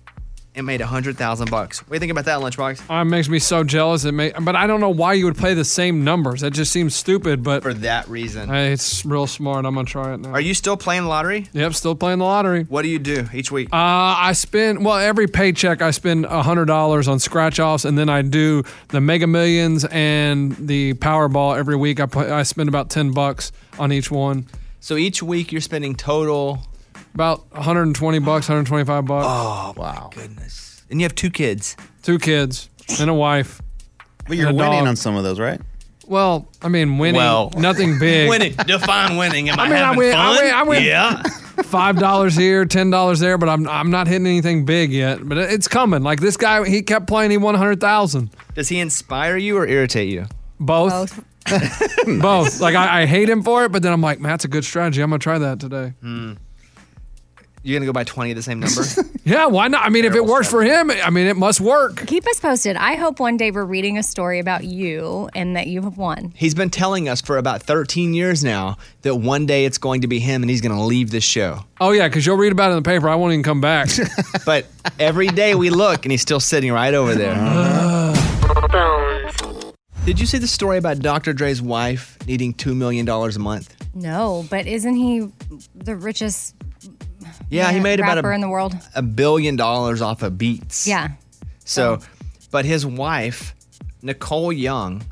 and 0.55 0.67
made 0.67 0.81
a 0.81 0.85
100,000 0.85 1.51
bucks. 1.51 1.81
What 1.81 1.89
do 1.89 1.95
you 1.95 2.01
think 2.01 2.13
about 2.13 2.27
that, 2.27 2.39
Lunchbox? 2.41 2.89
Uh, 2.89 3.03
it 3.03 3.05
makes 3.07 3.29
me 3.29 3.39
so 3.39 3.65
jealous. 3.65 4.05
It 4.05 4.13
may, 4.13 4.33
but 4.41 4.55
I 4.55 4.67
don't 4.67 4.81
know 4.81 4.91
why 4.91 5.15
you 5.15 5.25
would 5.25 5.37
play 5.37 5.55
the 5.55 5.65
same 5.65 6.05
numbers. 6.05 6.43
That 6.43 6.53
just 6.53 6.73
seems 6.73 6.95
stupid. 6.95 7.43
But 7.43 7.63
For 7.63 7.75
that 7.75 8.09
reason. 8.09 8.49
Hey, 8.49 8.73
it's 8.73 9.05
real 9.05 9.27
smart. 9.27 9.67
I'm 9.67 9.75
gonna 9.75 9.87
try 9.87 10.15
it 10.15 10.21
now. 10.21 10.31
Are 10.31 10.41
you 10.41 10.55
still 10.55 10.77
playing 10.77 11.03
the 11.03 11.09
lottery? 11.09 11.47
Yep, 11.53 11.75
still 11.75 11.95
playing 11.95 12.19
the 12.19 12.25
lottery. 12.25 12.65
What 12.65 12.83
do 12.83 12.89
you 12.89 12.99
do 12.99 13.27
each 13.33 13.51
week? 13.51 13.69
Uh, 13.73 13.77
I 13.77 14.33
spend 14.33 14.85
well 14.85 14.97
every 14.97 15.27
paycheck. 15.27 15.83
I 15.83 15.91
spend 15.91 16.25
a 16.27 16.43
hundred 16.43 16.67
dollars 16.67 17.09
on 17.09 17.19
scratch 17.19 17.59
offs, 17.59 17.85
and 17.85 17.99
then 17.99 18.09
I 18.09 18.23
do 18.23 18.63
the 18.89 19.01
Mega 19.01 19.27
Millions 19.27 19.85
and 19.91 20.53
the 20.57 20.95
Powerball 20.95 21.57
every 21.59 21.77
week. 21.77 22.01
I 22.01 22.07
play, 22.07 22.31
I 22.31 22.45
spend 22.45 22.69
about 22.69 22.91
ten 22.91 23.11
bucks 23.13 23.51
on 23.79 23.93
each 23.93 24.11
one. 24.11 24.47
So 24.81 24.97
each 24.97 25.23
week 25.23 25.51
you're 25.51 25.61
spending 25.63 25.95
total 25.95 26.61
about 27.15 27.51
120 27.53 28.19
bucks, 28.21 28.49
125 28.49 29.05
bucks. 29.05 29.27
Oh 29.29 29.75
wow, 29.81 30.11
goodness! 30.15 30.83
And 30.91 31.01
you 31.01 31.05
have 31.05 31.15
two 31.15 31.31
kids, 31.31 31.77
two 32.03 32.19
kids, 32.19 32.69
and 33.01 33.09
a 33.11 33.15
wife. 33.15 33.61
But 34.27 34.37
you're 34.37 34.49
and 34.49 34.59
a 34.59 34.63
winning 34.63 34.81
dog. 34.81 34.89
on 34.89 34.97
some 34.97 35.17
of 35.17 35.25
those, 35.25 35.39
right? 35.39 35.61
Well, 36.07 36.49
I 36.63 36.69
mean, 36.69 36.99
winning. 36.99 37.17
Well, 37.19 37.51
nothing 37.57 37.99
big. 38.01 38.29
winning. 38.29 38.53
Define 38.67 39.17
winning. 39.17 39.49
Am 39.49 39.59
I, 39.59 39.65
I 39.65 39.67
mean, 39.69 39.77
I 39.77 39.79
having 39.79 39.99
win. 39.99 40.13
fun? 40.13 40.21
I 40.21 40.43
win. 40.43 40.55
I 40.55 40.63
win. 40.65 40.83
Yeah. 40.85 41.23
Five 41.65 41.99
dollars 41.99 42.35
here, 42.37 42.65
ten 42.65 42.91
dollars 42.91 43.21
there, 43.21 43.39
but 43.39 43.49
I'm 43.49 43.69
I'm 43.69 43.91
not 43.91 44.07
hitting 44.09 44.27
anything 44.27 44.65
big 44.65 44.93
yet. 44.93 45.27
But 45.27 45.39
it's 45.39 45.69
coming. 45.69 46.03
Like 46.03 46.21
this 46.21 46.37
guy, 46.37 46.67
he 46.69 46.83
kept 46.83 47.07
playing. 47.07 47.31
He 47.31 47.37
won 47.37 47.55
hundred 47.55 47.81
thousand. 47.81 48.31
Does 48.55 48.69
he 48.69 48.81
inspire 48.81 49.37
you 49.37 49.57
or 49.57 49.67
irritate 49.67 50.09
you? 50.09 50.27
Both. 50.61 51.23
Both. 52.21 52.61
Like 52.61 52.75
I, 52.75 53.03
I 53.03 53.07
hate 53.07 53.29
him 53.29 53.43
for 53.43 53.65
it, 53.65 53.73
but 53.73 53.83
then 53.83 53.93
I'm 53.93 54.01
like, 54.01 54.19
man, 54.19 54.31
that's 54.31 54.45
a 54.45 54.49
good 54.49 54.65
strategy. 54.65 55.01
I'm 55.03 55.11
gonna 55.11 55.19
try 55.19 55.39
that 55.39 55.61
today. 55.61 55.93
Hmm. 56.01 56.33
You're 57.65 57.79
gonna 57.79 57.87
go 57.87 57.95
buy 57.95 58.05
20 58.05 58.31
of 58.31 58.37
the 58.37 58.43
same 58.43 58.61
number? 58.61 58.83
Yeah, 59.27 59.47
why 59.47 59.69
not? 59.69 59.87
I 59.87 59.89
mean, 59.89 60.05
if 60.05 60.15
it 60.15 60.27
works 60.27 60.51
for 60.51 60.63
him, 60.63 60.91
I 60.91 61.09
mean, 61.09 61.27
it 61.27 61.39
must 61.39 61.59
work. 61.59 62.07
Keep 62.07 62.27
us 62.27 62.41
posted. 62.41 62.77
I 62.77 62.97
hope 62.97 63.21
one 63.21 63.39
day 63.39 63.51
we're 63.51 63.65
reading 63.65 63.97
a 63.97 64.03
story 64.03 64.39
about 64.39 64.65
you 64.65 65.31
and 65.35 65.57
that 65.57 65.67
you 65.67 65.81
have 65.81 65.97
won. 65.97 66.35
He's 66.37 66.55
been 66.55 66.69
telling 66.69 67.09
us 67.09 67.23
for 67.23 67.39
about 67.39 67.63
13 67.63 68.13
years 68.13 68.45
now 68.45 68.77
that 69.01 69.15
one 69.15 69.47
day 69.47 69.65
it's 69.65 69.79
going 69.79 70.03
to 70.03 70.09
be 70.09 70.19
him 70.19 70.43
and 70.43 70.51
he's 70.51 70.61
going 70.61 70.77
to 70.77 70.83
leave 70.83 71.11
this 71.11 71.25
show. 71.25 71.61
Oh 71.81 71.93
yeah, 71.93 72.07
because 72.07 72.27
you'll 72.27 72.37
read 72.37 72.53
about 72.53 72.69
it 72.69 72.77
in 72.77 72.83
the 72.83 72.87
paper. 72.87 73.09
I 73.09 73.15
won't 73.15 73.33
even 73.33 73.43
come 73.43 73.63
back. 73.63 73.89
but 74.45 74.67
every 74.99 75.29
day 75.29 75.55
we 75.55 75.71
look 75.71 76.05
and 76.05 76.13
he's 76.13 76.21
still 76.21 76.41
sitting 76.41 76.71
right 76.71 76.93
over 76.93 77.15
there. 77.15 77.35
Did 80.05 80.21
you 80.21 80.27
see 80.27 80.37
the 80.37 80.47
story 80.47 80.77
about 80.77 80.99
Dr. 80.99 81.33
Dre's 81.33 81.63
wife 81.63 82.19
needing 82.27 82.53
$2 82.53 82.77
million 82.77 83.09
a 83.09 83.39
month? 83.39 83.75
No, 83.95 84.45
but 84.51 84.67
isn't 84.67 84.97
he 84.97 85.31
the 85.75 85.97
richest 85.97 86.55
Yeah, 87.51 87.71
he 87.73 87.81
made 87.81 88.01
about 88.01 88.17
rapper 88.17 88.33
a, 88.33 88.35
in 88.35 88.41
the 88.41 88.49
world? 88.49 88.75
a 88.95 89.03
billion 89.03 89.57
dollars 89.57 90.01
off 90.01 90.23
of 90.23 90.39
beats. 90.39 90.87
Yeah. 90.87 91.13
So, 91.65 92.01
but 92.51 92.65
his 92.65 92.85
wife, 92.85 93.55
Nicole 94.03 94.53
Young, 94.53 95.03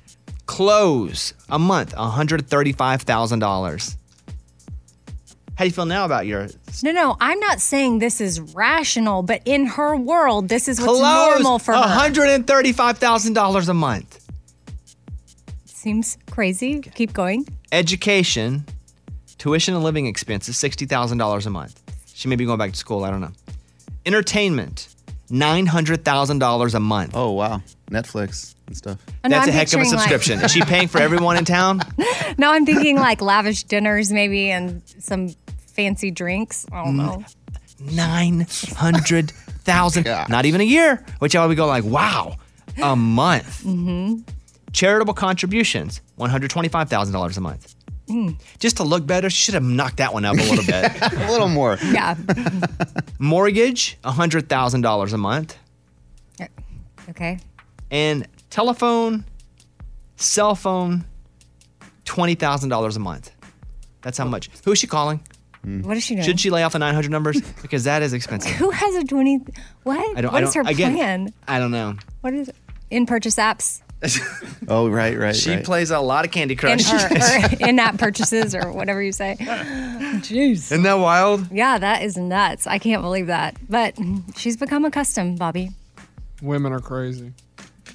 Clothes, 0.46 1.34
a 1.50 1.60
month, 1.60 1.94
$135,000. 1.96 3.96
How 5.56 5.64
do 5.64 5.68
you 5.68 5.72
feel 5.72 5.86
now 5.86 6.06
about 6.06 6.26
your 6.26 6.48
No, 6.84 6.92
no, 6.92 7.18
I'm 7.20 7.40
not 7.40 7.62
saying 7.62 8.00
this 8.00 8.20
is 8.22 8.40
rational, 8.40 9.22
but 9.22 9.42
in 9.46 9.66
her 9.68 9.96
world, 9.96 10.50
this 10.50 10.68
is 10.68 10.80
what's 10.80 11.00
clothes? 11.00 11.44
normal 11.44 11.60
for 11.60 11.74
her. 11.74 11.82
$135,000 12.10 13.70
a 13.70 13.74
month. 13.74 14.18
Seems 15.66 16.18
crazy. 16.32 16.80
Keep 16.82 17.14
going. 17.14 17.48
Education, 17.72 18.66
tuition 19.38 19.76
and 19.76 19.84
living 19.84 20.08
expenses, 20.08 20.56
$60,000 20.58 21.46
a 21.46 21.50
month. 21.50 21.82
She 22.14 22.28
may 22.28 22.36
be 22.36 22.46
going 22.46 22.58
back 22.60 22.72
to 22.72 22.78
school. 22.78 23.04
I 23.04 23.12
don't 23.12 23.22
know. 23.22 23.32
Entertainment, 24.06 24.88
$900,000 25.32 26.74
a 26.74 26.80
month. 26.80 27.12
Oh, 27.16 27.32
wow. 27.32 27.62
Netflix 27.90 28.56
and 28.68 28.76
stuff. 28.78 29.00
Oh, 29.24 29.28
no, 29.28 29.30
That's 29.36 29.44
I'm 29.44 29.50
a 29.50 29.52
heck 29.52 29.68
of 29.68 29.74
a 29.74 29.78
picturing, 29.78 29.92
like- 29.92 30.00
subscription. 30.10 30.40
Is 30.42 30.52
she 30.52 30.62
paying 30.62 30.88
for 30.88 31.00
everyone 31.00 31.38
in 31.38 31.46
town? 31.46 31.82
No, 32.38 32.54
I'm 32.54 32.66
thinking 32.66 32.96
like 32.96 33.22
lavish 33.22 33.64
dinners, 33.66 34.10
maybe, 34.12 34.50
and 34.52 34.82
some 35.00 35.36
fancy 35.76 36.12
drinks. 36.12 36.66
I 36.72 36.84
don't 36.86 36.96
know. 36.96 37.26
Nine 37.82 38.48
hundred 38.78 39.32
thousand. 39.32 40.06
Not 40.30 40.46
even 40.46 40.62
a 40.62 40.64
year. 40.64 41.06
Which 41.20 41.36
I 41.36 41.46
would 41.46 41.58
go 41.58 41.68
like, 41.68 41.84
wow, 41.84 42.38
a 42.82 42.96
month. 42.96 43.64
Mm-hmm. 43.66 44.22
Charitable 44.72 45.14
contributions, 45.14 46.00
one 46.16 46.30
hundred 46.30 46.52
twenty-five 46.52 46.90
thousand 46.90 47.14
dollars 47.14 47.36
a 47.38 47.42
month. 47.42 47.76
Mm. 48.12 48.40
Just 48.60 48.78
to 48.78 48.84
look 48.84 49.06
better, 49.06 49.30
she 49.30 49.38
should 49.46 49.54
have 49.54 49.64
knocked 49.64 49.98
that 49.98 50.14
one 50.14 50.26
up 50.26 50.36
a 50.36 50.38
little 50.38 50.66
bit. 50.66 51.02
a 51.14 51.32
little 51.32 51.48
more. 51.50 51.78
Yeah. 51.82 52.16
Mortgage, 53.20 53.98
hundred 54.04 54.50
thousand 54.50 54.82
dollars 54.82 55.14
a 55.14 55.18
month, 55.18 55.58
Okay. 57.10 57.40
and 57.90 58.28
telephone, 58.50 59.26
cell 60.16 60.56
phone, 60.56 61.06
twenty 62.06 62.36
thousand 62.36 62.70
dollars 62.70 62.96
a 62.96 63.00
month. 63.00 63.32
That's 64.02 64.18
how 64.18 64.26
much. 64.26 64.50
Who 64.66 64.72
is 64.72 64.80
she 64.80 64.88
calling? 64.88 65.22
What 65.64 65.96
is 65.96 66.04
she 66.04 66.16
doing? 66.16 66.26
Should 66.26 66.40
she 66.40 66.50
lay 66.50 66.64
off 66.64 66.74
the 66.74 66.80
nine 66.80 66.96
hundred 66.96 67.12
numbers 67.12 67.40
because 67.62 67.84
that 67.84 68.02
is 68.02 68.14
expensive? 68.14 68.52
Who 68.58 68.72
has 68.72 68.96
a 68.96 69.04
20? 69.04 69.42
What? 69.84 70.18
I 70.18 70.22
don't. 70.22 70.34
What 70.34 70.44
I 70.44 70.48
is 70.48 70.54
don't, 70.54 70.66
her 70.66 70.72
again, 70.72 70.96
plan? 70.96 71.34
I 71.48 71.60
don't 71.60 71.72
know. 71.72 71.96
What 72.22 72.34
is 72.34 72.52
in 72.90 73.06
purchase 73.06 73.36
apps? 73.36 73.82
Oh, 74.68 74.88
right, 74.90 75.18
right, 75.18 75.36
She 75.36 75.52
right. 75.56 75.64
plays 75.66 75.92
a 75.92 76.00
lot 76.00 76.24
of 76.26 76.32
Candy 76.32 76.54
In, 76.54 76.58
Crush. 76.58 76.92
or, 76.94 76.98
or 76.98 77.50
in 77.70 77.80
app 77.80 77.98
purchases 77.98 78.54
or 78.56 78.72
whatever 78.72 79.02
you 79.02 79.12
say. 79.12 79.36
Jeez. 79.40 80.72
Isn't 80.72 80.84
that 80.84 80.94
wild? 80.96 81.52
Yeah, 81.52 81.78
that 81.78 82.04
is 82.04 82.16
nuts. 82.18 82.68
I 82.68 82.78
can't 82.78 83.02
believe 83.02 83.28
that. 83.28 83.56
But 83.70 83.96
she's 84.36 84.58
become 84.58 84.86
accustomed, 84.86 85.40
Bobby. 85.40 85.72
Women 86.42 86.72
are 86.74 86.80
crazy. 86.80 87.34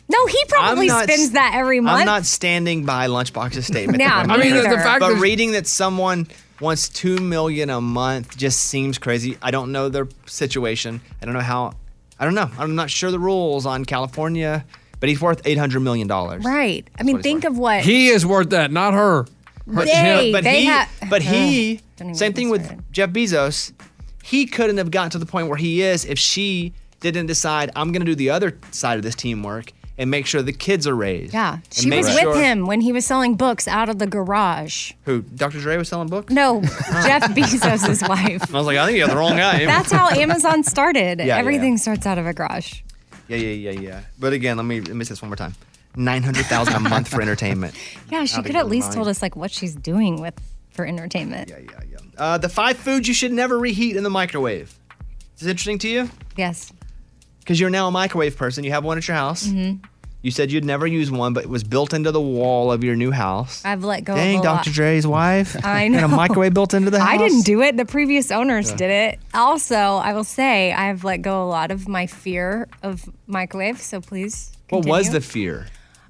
No, 0.08 0.26
he 0.26 0.38
probably 0.48 0.82
I'm 0.90 0.98
not 0.98 1.04
spends 1.04 1.30
that 1.32 1.52
every 1.54 1.80
month. 1.80 2.00
I'm 2.00 2.06
not 2.06 2.26
standing 2.26 2.84
by 2.84 3.08
Lunchbox's 3.08 3.66
statement. 3.66 4.00
Yeah, 4.00 4.22
me 4.24 4.32
I'm 4.32 4.38
making. 4.40 4.54
neither. 4.54 4.58
I 4.58 4.62
mean, 4.62 4.70
the- 4.70 4.76
the 4.76 4.82
fact 4.82 5.00
but 5.00 5.14
reading 5.14 5.52
that 5.52 5.66
someone 5.66 6.28
wants 6.60 6.88
two 6.88 7.16
million 7.18 7.70
a 7.70 7.80
month 7.80 8.36
just 8.36 8.60
seems 8.60 8.98
crazy. 8.98 9.36
I 9.42 9.50
don't 9.50 9.72
know 9.72 9.88
their 9.88 10.08
situation. 10.26 11.00
I 11.20 11.24
don't 11.24 11.34
know 11.34 11.40
how. 11.40 11.72
I 12.18 12.24
don't 12.24 12.34
know. 12.34 12.50
I'm 12.58 12.74
not 12.76 12.88
sure 12.90 13.10
the 13.10 13.18
rules 13.18 13.66
on 13.66 13.84
California, 13.84 14.64
but 15.01 15.09
he's 15.09 15.20
worth 15.20 15.43
eight 15.44 15.59
hundred 15.59 15.81
million 15.81 16.06
dollars. 16.09 16.44
right. 16.44 16.89
I 16.98 17.02
mean, 17.02 17.20
think 17.23 17.44
of 17.44 17.59
what 17.59 17.82
He 17.82 18.09
is 18.09 18.24
worth 18.27 18.51
that, 18.51 18.70
not 18.70 18.94
her. 18.94 19.27
But, 19.68 19.86
They- 19.86 20.31
but 20.32 20.44
they 20.44 20.60
he, 20.60 20.66
ha- 20.66 20.89
but 21.10 21.23
he, 21.23 21.81
Ugh, 22.01 22.14
same 22.14 22.32
thing 22.32 22.51
with 22.51 22.90
Jeff 22.93 23.10
Bezos. 23.10 23.73
He 24.23 24.47
couldn't 24.47 24.77
have 24.78 24.90
gotten 24.90 25.10
to 25.10 25.18
the 25.18 25.27
point 25.27 25.48
where 25.48 25.56
he 25.56 25.82
is 25.82 26.05
if 26.05 26.18
she 26.18 26.73
didn't 27.01 27.27
decide 27.27 27.70
I'm 27.77 27.90
going 27.93 28.01
to 28.01 28.06
do 28.06 28.14
the 28.14 28.31
other 28.31 28.59
side 28.70 28.97
of 28.97 29.02
this 29.02 29.14
teamwork 29.14 29.73
and 29.98 30.10
make 30.10 30.27
sure 30.27 30.43
the 30.43 30.52
kids 30.52 30.86
are 30.86 30.94
raised. 30.94 31.32
Yeah, 31.32 31.59
she 31.73 31.90
was 31.90 32.09
sure- 32.16 32.28
with 32.32 32.36
him 32.36 32.66
when 32.66 32.81
he 32.81 32.93
was 32.93 33.05
selling 33.06 33.35
books 33.35 33.66
out 33.66 33.89
of 33.89 33.98
the 33.98 34.06
garage. 34.06 34.93
Who? 35.05 35.23
Dr. 35.23 35.59
Dre 35.60 35.77
was 35.78 35.89
selling 35.89 36.09
books. 36.09 36.32
No, 36.32 36.60
Jeff 37.06 37.23
Bezos' 37.35 38.09
wife. 38.09 38.55
I 38.55 38.59
was 38.59 38.66
like, 38.66 38.77
I 38.78 38.86
think 38.86 38.98
you're 38.98 39.09
the 39.09 39.16
wrong 39.16 39.36
guy. 39.36 39.64
That's 39.64 39.90
how 39.90 40.10
Amazon 40.10 40.62
started. 40.64 41.18
Yeah, 41.18 41.27
yeah. 41.27 41.36
Everything 41.39 41.77
starts 41.78 42.06
out 42.06 42.18
of 42.18 42.27
a 42.27 42.35
garage. 42.35 42.82
Yeah, 43.28 43.36
yeah, 43.39 43.70
yeah, 43.73 43.81
yeah. 43.81 44.01
But 44.19 44.32
again, 44.32 44.57
let 44.57 44.65
me 44.66 44.81
let 44.81 44.94
me 44.94 45.05
say 45.05 45.11
this 45.11 45.23
one 45.23 45.28
more 45.31 45.36
time. 45.36 45.55
Nine 45.97 46.23
hundred 46.23 46.47
thousand 46.47 46.74
a 46.74 46.81
month 46.89 47.09
for 47.09 47.20
entertainment. 47.23 47.74
Yeah, 48.11 48.24
she 48.24 48.35
Out 48.35 48.40
of 48.40 48.44
could 48.47 48.55
your 48.55 48.61
at 48.62 48.69
least 48.69 48.86
mind. 48.89 48.94
told 48.94 49.09
us 49.09 49.23
like 49.23 49.35
what 49.36 49.51
she's 49.51 49.74
doing 49.74 50.20
with 50.20 50.35
for 50.70 50.85
entertainment. 50.86 51.48
Yeah, 51.51 51.59
yeah, 51.59 51.81
yeah. 51.90 51.97
Uh, 52.19 52.39
the 52.39 52.48
five 52.48 52.77
foods 52.77 53.09
you 53.09 53.15
should 53.15 53.32
never 53.32 53.59
reheat 53.59 53.97
in 53.97 54.03
the 54.05 54.11
microwave. 54.11 54.74
Is 55.35 55.40
this 55.40 55.48
interesting 55.51 55.78
to 55.81 55.89
you? 55.89 56.11
Yes. 56.36 56.73
Because 57.40 57.61
you're 57.61 57.70
now 57.70 57.89
a 57.89 57.90
microwave 57.90 58.36
person. 58.36 58.65
You 58.65 58.73
have 58.73 58.85
one 58.85 58.98
at 58.98 59.07
your 59.07 59.16
house. 59.16 59.47
hmm 59.51 59.74
You 60.27 60.32
said 60.32 60.51
you'd 60.51 60.65
never 60.65 60.89
use 60.89 61.09
one, 61.09 61.35
but 61.35 61.44
it 61.44 61.48
was 61.48 61.62
built 61.62 61.94
into 61.94 62.11
the 62.11 62.20
wall 62.20 62.73
of 62.73 62.82
your 62.82 62.97
new 62.97 63.12
house. 63.12 63.65
I've 63.65 63.85
let 63.85 64.03
go 64.03 64.16
Dang, 64.16 64.40
of 64.40 64.44
a 64.44 64.48
lot. 64.48 64.57
Dr. 64.65 64.73
Dre's 64.74 65.07
wife. 65.07 65.57
I 65.65 65.86
know. 65.86 66.05
a 66.05 66.09
microwave 66.09 66.53
built 66.53 66.74
into 66.74 66.90
the 66.90 66.98
house. 66.98 67.09
I 67.11 67.16
didn't 67.16 67.43
do 67.43 67.62
it. 67.62 67.77
The 67.77 67.85
previous 67.85 68.32
owners 68.32 68.70
Yeah. 68.70 68.77
did 68.77 68.90
it. 68.90 69.20
Also, 69.35 69.77
I 69.77 70.15
will 70.15 70.24
say 70.24 70.73
I've 70.73 71.05
let 71.05 71.19
go 71.19 71.44
a 71.44 71.47
lot 71.47 71.70
of 71.70 71.86
my 71.86 72.09
fear 72.09 72.66
of 72.82 73.09
microwave. 73.28 73.81
So 73.81 74.01
please. 74.01 74.51
Continue. 74.66 74.90
What 74.90 74.98
was 74.98 75.11
the 75.11 75.20
fear? 75.20 75.69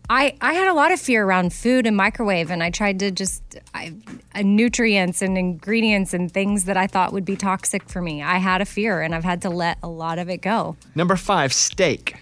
I, 0.09 0.35
I 0.41 0.55
had 0.55 0.69
a 0.69 0.73
lot 0.73 0.93
of 0.93 0.99
fear 0.99 1.23
around 1.23 1.53
food 1.53 1.87
and 1.87 1.95
microwave, 1.95 2.51
and 2.51 2.63
I 2.63 2.71
tried 2.71 3.01
to 3.01 3.11
just 3.11 3.43
I, 3.75 3.93
uh, 4.35 4.41
nutrients 4.41 5.21
and 5.21 5.37
ingredients 5.37 6.15
and 6.15 6.33
things 6.33 6.65
that 6.65 6.79
I 6.79 6.87
thought 6.87 7.13
would 7.13 7.27
be 7.27 7.37
toxic 7.37 7.87
for 7.87 8.01
me. 8.01 8.23
I 8.23 8.39
had 8.39 8.63
a 8.63 8.65
fear, 8.65 9.03
and 9.03 9.15
I've 9.15 9.25
had 9.25 9.43
to 9.43 9.51
let 9.51 9.77
a 9.83 9.89
lot 9.89 10.19
of 10.19 10.31
it 10.31 10.41
go. 10.41 10.77
Number 10.95 11.17
five, 11.17 11.53
steak. 11.53 12.17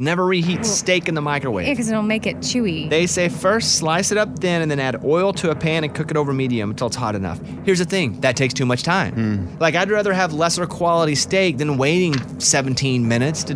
Never 0.00 0.24
reheat 0.24 0.64
steak 0.64 1.08
in 1.08 1.14
the 1.14 1.20
microwave. 1.20 1.66
Yeah, 1.66 1.74
because 1.74 1.90
it'll 1.90 2.02
make 2.02 2.26
it 2.26 2.38
chewy. 2.38 2.88
They 2.88 3.06
say 3.06 3.28
first 3.28 3.76
slice 3.76 4.10
it 4.10 4.16
up 4.16 4.38
thin 4.38 4.62
and 4.62 4.70
then 4.70 4.80
add 4.80 5.04
oil 5.04 5.34
to 5.34 5.50
a 5.50 5.54
pan 5.54 5.84
and 5.84 5.94
cook 5.94 6.10
it 6.10 6.16
over 6.16 6.32
medium 6.32 6.70
until 6.70 6.86
it's 6.86 6.96
hot 6.96 7.14
enough. 7.14 7.38
Here's 7.66 7.80
the 7.80 7.84
thing 7.84 8.18
that 8.22 8.34
takes 8.34 8.54
too 8.54 8.64
much 8.64 8.82
time. 8.82 9.12
Hmm. 9.12 9.58
Like, 9.58 9.74
I'd 9.74 9.90
rather 9.90 10.14
have 10.14 10.32
lesser 10.32 10.66
quality 10.66 11.14
steak 11.14 11.58
than 11.58 11.76
waiting 11.76 12.14
17 12.40 13.06
minutes 13.06 13.44
to 13.44 13.54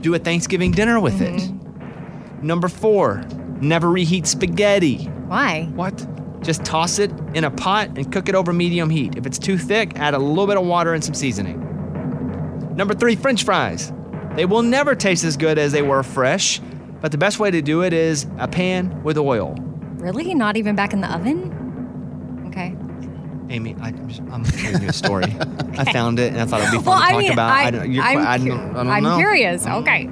do 0.00 0.12
a 0.14 0.18
Thanksgiving 0.18 0.72
dinner 0.72 0.98
with 0.98 1.22
it. 1.22 1.40
Mm-hmm. 1.40 2.44
Number 2.44 2.66
four, 2.66 3.22
never 3.60 3.88
reheat 3.88 4.26
spaghetti. 4.26 5.04
Why? 5.28 5.66
What? 5.76 6.04
Just 6.42 6.64
toss 6.64 6.98
it 6.98 7.12
in 7.34 7.44
a 7.44 7.52
pot 7.52 7.86
and 7.96 8.10
cook 8.10 8.28
it 8.28 8.34
over 8.34 8.52
medium 8.52 8.90
heat. 8.90 9.14
If 9.16 9.26
it's 9.26 9.38
too 9.38 9.58
thick, 9.58 9.96
add 9.96 10.14
a 10.14 10.18
little 10.18 10.48
bit 10.48 10.56
of 10.56 10.66
water 10.66 10.92
and 10.92 11.04
some 11.04 11.14
seasoning. 11.14 11.60
Number 12.74 12.94
three, 12.94 13.14
french 13.14 13.44
fries. 13.44 13.92
They 14.36 14.46
will 14.46 14.62
never 14.62 14.94
taste 14.94 15.24
as 15.24 15.36
good 15.36 15.58
as 15.58 15.72
they 15.72 15.82
were 15.82 16.02
fresh, 16.02 16.60
but 17.00 17.12
the 17.12 17.18
best 17.18 17.38
way 17.38 17.50
to 17.50 17.60
do 17.60 17.82
it 17.82 17.92
is 17.92 18.26
a 18.38 18.48
pan 18.48 19.02
with 19.02 19.18
oil. 19.18 19.54
Really? 19.96 20.34
Not 20.34 20.56
even 20.56 20.74
back 20.74 20.92
in 20.92 21.00
the 21.00 21.12
oven? 21.12 22.44
Okay. 22.48 22.74
Amy, 23.52 23.76
I, 23.80 23.88
I'm 24.30 24.44
telling 24.44 24.82
you 24.82 24.88
a 24.88 24.92
story. 24.92 25.24
I 25.78 25.92
found 25.92 26.18
it 26.18 26.32
and 26.32 26.40
I 26.40 26.46
thought 26.46 26.60
it'd 26.62 26.72
be 26.72 26.78
fun 26.78 26.86
Well, 26.86 26.98
to 26.98 27.04
I 27.04 27.10
talk 27.10 27.18
mean, 27.20 27.32
about. 27.32 27.50
I, 27.50 27.70
don't, 27.70 27.92
you're 27.92 28.02
I'm, 28.02 28.18
I 28.18 28.38
don't, 28.38 28.50
I 28.50 28.72
don't 28.72 28.88
I'm 28.88 29.02
know. 29.02 29.16
curious. 29.18 29.66
Okay. 29.66 30.04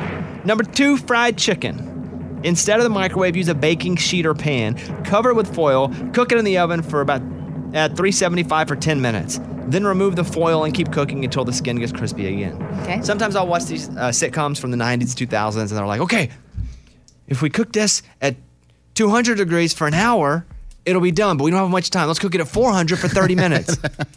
Number 0.44 0.64
two, 0.64 0.96
fried 0.98 1.38
chicken. 1.38 2.40
Instead 2.44 2.78
of 2.78 2.84
the 2.84 2.90
microwave, 2.90 3.36
use 3.36 3.48
a 3.48 3.54
baking 3.54 3.96
sheet 3.96 4.26
or 4.26 4.34
pan. 4.34 4.74
Cover 5.04 5.30
it 5.30 5.34
with 5.34 5.54
foil. 5.54 5.88
Cook 6.12 6.32
it 6.32 6.38
in 6.38 6.44
the 6.44 6.58
oven 6.58 6.82
for 6.82 7.00
about 7.00 7.22
at 7.74 7.96
375 7.96 8.68
for 8.68 8.76
10 8.76 9.00
minutes. 9.00 9.40
Then 9.66 9.84
remove 9.84 10.16
the 10.16 10.24
foil 10.24 10.64
and 10.64 10.74
keep 10.74 10.90
cooking 10.92 11.24
until 11.24 11.44
the 11.44 11.52
skin 11.52 11.78
gets 11.78 11.92
crispy 11.92 12.26
again. 12.26 12.60
Okay. 12.82 13.00
Sometimes 13.02 13.36
I'll 13.36 13.46
watch 13.46 13.66
these 13.66 13.88
uh, 13.90 14.08
sitcoms 14.10 14.58
from 14.58 14.70
the 14.72 14.76
90s, 14.76 15.14
2000s, 15.14 15.60
and 15.60 15.68
they're 15.70 15.86
like, 15.86 16.00
okay, 16.00 16.30
if 17.28 17.42
we 17.42 17.50
cook 17.50 17.72
this 17.72 18.02
at 18.20 18.36
200 18.94 19.36
degrees 19.36 19.72
for 19.72 19.86
an 19.86 19.94
hour, 19.94 20.44
it'll 20.84 21.00
be 21.00 21.12
done, 21.12 21.36
but 21.36 21.44
we 21.44 21.50
don't 21.52 21.60
have 21.60 21.70
much 21.70 21.90
time. 21.90 22.08
Let's 22.08 22.18
cook 22.18 22.34
it 22.34 22.40
at 22.40 22.48
400 22.48 22.98
for 22.98 23.06
30 23.06 23.34
minutes. 23.36 23.76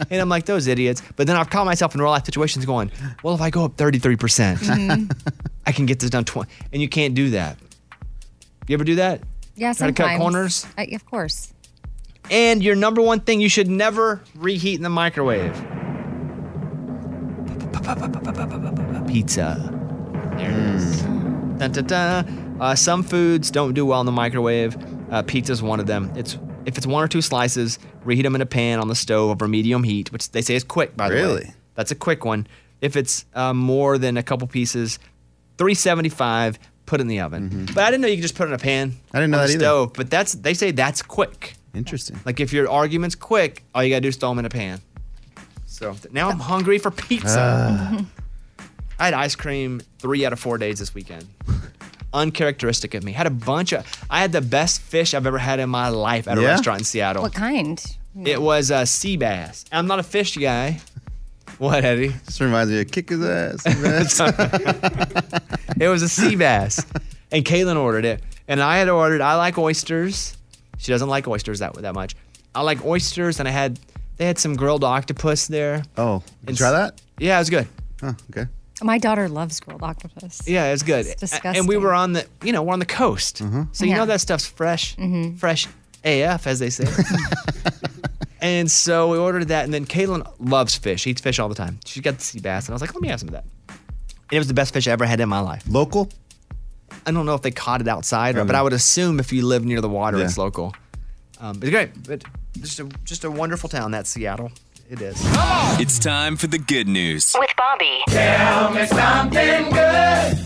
and 0.10 0.20
I'm 0.20 0.30
like, 0.30 0.46
those 0.46 0.66
idiots. 0.68 1.04
But 1.16 1.28
then 1.28 1.36
I've 1.36 1.50
caught 1.50 1.66
myself 1.66 1.94
in 1.94 2.02
real 2.02 2.10
life 2.10 2.26
situations 2.26 2.66
going, 2.66 2.92
well, 3.22 3.36
if 3.36 3.42
I 3.42 3.52
go 3.52 3.66
up 3.66 3.78
33%, 3.78 4.20
percent 4.20 5.14
I 5.68 5.72
can 5.72 5.86
get 5.86 6.00
this 6.00 6.10
done 6.10 6.26
20. 6.26 6.50
And 6.72 6.82
you 6.82 6.90
can't 6.90 7.14
do 7.14 7.30
that. 7.32 7.60
You 8.68 8.74
ever 8.74 8.84
do 8.84 8.96
that? 8.96 9.22
Yeah, 9.56 9.74
Try 9.74 9.88
to 9.88 9.94
cut 9.94 10.18
corners? 10.18 10.66
Uh, 10.78 10.86
of 10.94 11.06
course. 11.06 11.53
And 12.32 12.64
your 12.64 12.76
number 12.76 13.02
one 13.02 13.20
thing 13.20 13.42
you 13.42 13.50
should 13.50 13.68
never 13.70 14.22
reheat 14.36 14.78
in 14.78 14.84
the 14.84 14.90
microwave 14.90 15.54
pizza. 19.08 19.70
There 20.38 20.50
it 20.50 20.58
is. 20.76 21.02
Dun, 21.02 21.72
dun, 21.72 21.86
dun. 21.86 22.58
Uh, 22.60 22.76
some 22.76 23.04
foods 23.04 23.52
don't 23.52 23.74
do 23.74 23.86
well 23.86 24.00
in 24.00 24.06
the 24.06 24.12
microwave. 24.12 24.76
Uh, 25.12 25.22
pizza's 25.24 25.62
one 25.62 25.80
of 25.80 25.86
them. 25.86 26.12
It's 26.16 26.38
if 26.66 26.78
it's 26.78 26.88
one 26.88 27.04
or 27.04 27.08
two 27.08 27.22
slices, 27.22 27.78
reheat 28.06 28.24
them 28.24 28.36
in 28.36 28.42
a 28.42 28.46
pan 28.46 28.80
on 28.80 28.88
the 28.88 28.96
stove 28.96 29.30
over 29.32 29.48
medium 29.48 29.84
heat, 29.84 30.12
which 30.12 30.32
they 30.32 30.42
say 30.42 30.56
is 30.56 30.64
quick. 30.64 30.96
By 30.96 31.10
the 31.10 31.16
way, 31.16 31.22
Really? 31.22 31.54
that's 31.76 31.92
a 31.92 31.96
quick 31.96 32.24
one. 32.26 32.48
If 32.82 32.96
it's 32.96 33.26
uh, 33.34 33.54
more 33.54 33.98
than 33.98 34.18
a 34.18 34.24
couple 34.24 34.48
pieces, 34.48 34.98
375. 35.58 36.60
Put 36.86 37.00
it 37.00 37.04
in 37.04 37.08
the 37.08 37.22
oven. 37.22 37.66
But 37.74 37.86
I 37.86 37.92
didn't 37.92 38.02
know 38.02 38.10
you 38.10 38.18
could 38.18 38.24
just 38.24 38.36
put 38.36 38.44
it 38.46 38.48
in 38.50 38.54
a 38.56 38.58
pan. 38.58 38.92
Mm-hmm. 38.92 39.16
I 39.16 39.20
didn't 39.22 39.32
know 39.32 39.38
on 39.38 39.44
that 39.44 39.48
the 39.48 39.54
either. 39.54 39.64
stove. 39.64 39.94
But 39.94 40.10
that's 40.10 40.34
they 40.34 40.54
say 40.54 40.72
that's 40.72 41.02
quick. 41.02 41.54
Interesting. 41.74 42.20
Like 42.26 42.40
if 42.40 42.54
your 42.54 42.70
argument's 42.70 43.16
quick, 43.16 43.64
all 43.74 43.84
you 43.84 43.90
gotta 43.90 44.02
do 44.02 44.08
is 44.10 44.16
throw 44.16 44.30
them 44.30 44.40
in 44.40 44.46
a 44.46 44.50
pan. 44.50 44.80
So 45.66 45.94
th- 45.94 46.14
now 46.14 46.30
I'm 46.30 46.40
hungry 46.40 46.78
for 46.78 46.92
pizza. 46.92 47.40
Ah. 47.40 48.06
I 49.00 49.06
had 49.06 49.14
ice 49.16 49.36
cream 49.36 49.82
three 50.00 50.26
out 50.26 50.34
of 50.34 50.40
four 50.40 50.58
days 50.60 50.80
this 50.80 50.94
weekend. 50.94 51.26
Uncharacteristic 52.14 52.94
of 52.94 53.04
me. 53.04 53.12
Had 53.12 53.26
a 53.26 53.32
bunch 53.32 53.74
of. 53.74 53.86
I 54.10 54.20
had 54.20 54.32
the 54.32 54.42
best 54.42 54.82
fish 54.82 55.16
I've 55.16 55.26
ever 55.26 55.40
had 55.40 55.60
in 55.60 55.70
my 55.70 55.90
life 55.90 56.28
at 56.28 56.38
a 56.38 56.42
Yeah? 56.42 56.50
restaurant 56.50 56.82
in 56.82 56.86
Seattle. 56.86 57.24
What 57.24 57.34
kind? 57.34 57.84
It 58.24 58.40
was 58.40 58.70
a 58.70 58.86
sea 58.86 59.18
bass. 59.18 59.66
I'm 59.72 59.88
not 59.88 59.98
a 60.00 60.04
fish 60.04 60.38
guy. 60.38 60.80
What, 61.58 61.84
Eddie? 61.84 62.10
Just 62.28 62.40
reminds 62.40 62.72
me 62.72 62.82
of 62.82 62.92
kick 62.92 63.10
his 63.10 63.24
ass. 63.24 63.66
ass. 64.20 64.20
it 65.80 65.88
was 65.88 66.04
a 66.04 66.10
sea 66.10 66.36
bass, 66.36 66.86
and 67.32 67.44
Caitlin 67.44 67.78
ordered 67.80 68.06
it, 68.06 68.22
and 68.48 68.62
I 68.62 68.78
had 68.78 68.90
ordered. 68.90 69.22
I 69.22 69.36
like 69.36 69.58
oysters. 69.58 70.38
She 70.84 70.92
doesn't 70.92 71.08
like 71.10 71.28
oysters 71.28 71.60
that 71.60 71.74
that 71.76 71.94
much. 71.96 72.16
I 72.54 72.62
like 72.62 72.84
oysters, 72.86 73.40
and 73.40 73.48
I 73.48 73.52
had 73.52 73.80
they 74.18 74.26
had 74.26 74.38
some 74.38 74.56
grilled 74.56 74.84
octopus 74.84 75.48
there. 75.48 75.84
oh, 75.98 76.20
did 76.20 76.26
you 76.26 76.48
And 76.50 76.58
try 76.58 76.72
that? 76.72 77.02
Yeah, 77.18 77.38
it 77.38 77.40
was 77.40 77.50
good. 77.50 77.68
Oh, 78.04 78.16
okay. 78.30 78.48
My 78.82 78.98
daughter 78.98 79.30
loves 79.30 79.60
grilled 79.60 79.82
octopus. 79.84 80.48
Yeah, 80.48 80.74
it's 80.74 80.84
good. 80.84 81.06
It's 81.06 81.34
A- 81.34 81.48
And 81.48 81.68
we 81.68 81.78
were 81.78 81.94
on 81.94 82.14
the, 82.14 82.26
you 82.44 82.52
know, 82.52 82.62
we're 82.64 82.74
on 82.74 82.80
the 82.80 82.86
coast, 82.86 83.38
so 83.38 83.46
you 83.46 83.50
Yeah. 83.50 83.64
Mm-hmm. 83.64 83.96
know 83.96 84.06
that 84.08 84.20
stuff's 84.22 84.46
fresh, 84.46 84.96
fresh 85.38 85.68
AF, 86.04 86.48
as 86.48 86.60
they 86.60 86.70
say. 86.70 86.86
and 88.42 88.70
so 88.70 89.10
we 89.10 89.18
ordered 89.18 89.48
that, 89.50 89.64
and 89.64 89.74
then 89.74 89.86
Caitlin 89.86 90.28
loves 90.40 90.76
fish. 90.76 91.02
She 91.02 91.12
Eats 91.12 91.22
fish 91.22 91.40
all 91.40 91.48
the 91.50 91.56
time. 91.56 91.80
She 91.86 92.02
got 92.02 92.18
the 92.18 92.24
sea 92.24 92.40
bass, 92.40 92.66
and 92.68 92.74
I 92.74 92.76
was 92.76 92.82
like, 92.82 92.94
let 92.94 93.02
me 93.02 93.08
have 93.08 93.20
some 93.20 93.30
of 93.30 93.34
that. 93.34 93.46
And 93.70 94.34
it 94.34 94.38
was 94.40 94.48
the 94.48 94.54
best 94.54 94.74
fish 94.74 94.88
I 94.88 94.92
ever 94.92 95.06
had 95.06 95.20
in 95.20 95.30
my 95.30 95.40
life. 95.40 95.64
Local? 95.68 96.10
I 97.06 97.12
don't 97.12 97.26
know 97.26 97.36
if 97.36 97.42
they 97.42 97.52
caught 97.52 97.82
it 97.82 97.88
outside, 97.88 98.36
but 98.36 98.56
I 98.56 98.62
would 98.62 98.74
assume 98.74 99.20
if 99.20 99.34
you 99.34 99.46
live 99.46 99.66
near 99.66 99.82
the 99.82 99.90
water, 99.90 100.18
Yeah. 100.18 100.26
it's 100.26 100.38
local. 100.38 100.74
Um, 101.40 101.58
it's 101.62 101.70
great, 101.72 101.90
but 102.08 102.24
just 102.62 102.80
a, 102.80 102.86
just 103.04 103.24
a 103.26 103.32
wonderful 103.32 103.68
town, 103.70 103.92
that 103.92 104.08
Seattle. 104.08 104.52
It 104.90 105.02
is. 105.02 105.16
It's 105.80 105.98
time 106.00 106.38
for 106.38 106.48
the 106.48 106.58
good 106.60 106.88
news. 106.88 107.36
With 107.38 107.50
Bobby. 107.58 108.02
Tell 108.10 108.72
me 108.72 108.86
something 108.86 109.70
good. 109.72 110.38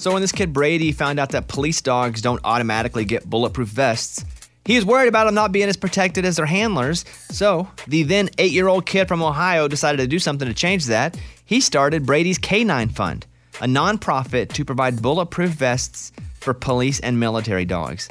So 0.00 0.12
when 0.12 0.22
this 0.22 0.30
kid 0.32 0.52
Brady 0.52 0.92
found 0.92 1.18
out 1.18 1.30
that 1.30 1.48
police 1.48 1.82
dogs 1.82 2.22
don't 2.22 2.40
automatically 2.44 3.04
get 3.04 3.28
bulletproof 3.28 3.68
vests, 3.68 4.24
he 4.64 4.76
was 4.76 4.84
worried 4.84 5.08
about 5.08 5.24
them 5.24 5.34
not 5.34 5.50
being 5.50 5.68
as 5.68 5.76
protected 5.76 6.24
as 6.24 6.36
their 6.36 6.46
handlers. 6.46 7.04
So 7.30 7.68
the 7.88 8.04
then 8.04 8.28
eight-year-old 8.38 8.86
kid 8.86 9.08
from 9.08 9.22
Ohio 9.22 9.66
decided 9.66 9.96
to 9.98 10.06
do 10.06 10.18
something 10.20 10.46
to 10.46 10.54
change 10.54 10.86
that. 10.86 11.18
He 11.44 11.60
started 11.60 12.06
Brady's 12.06 12.38
K9 12.38 12.92
Fund, 12.92 13.26
a 13.60 13.66
nonprofit 13.66 14.52
to 14.52 14.64
provide 14.64 15.02
bulletproof 15.02 15.50
vests 15.50 16.12
for 16.40 16.54
police 16.54 17.00
and 17.00 17.18
military 17.18 17.64
dogs. 17.64 18.08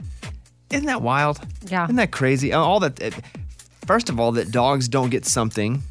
Isn't 0.72 0.88
that 0.88 1.02
wild? 1.02 1.40
Yeah. 1.66 1.86
Isn't 1.86 1.96
that 1.96 2.12
crazy? 2.12 2.52
Uh, 2.54 2.60
All 2.60 2.80
that. 2.82 3.00
It, 3.02 3.14
first 3.86 4.10
of 4.10 4.20
all, 4.20 4.32
that 4.34 4.52
dogs 4.52 4.88
don't 4.88 5.10
get 5.10 5.26
something 5.26 5.82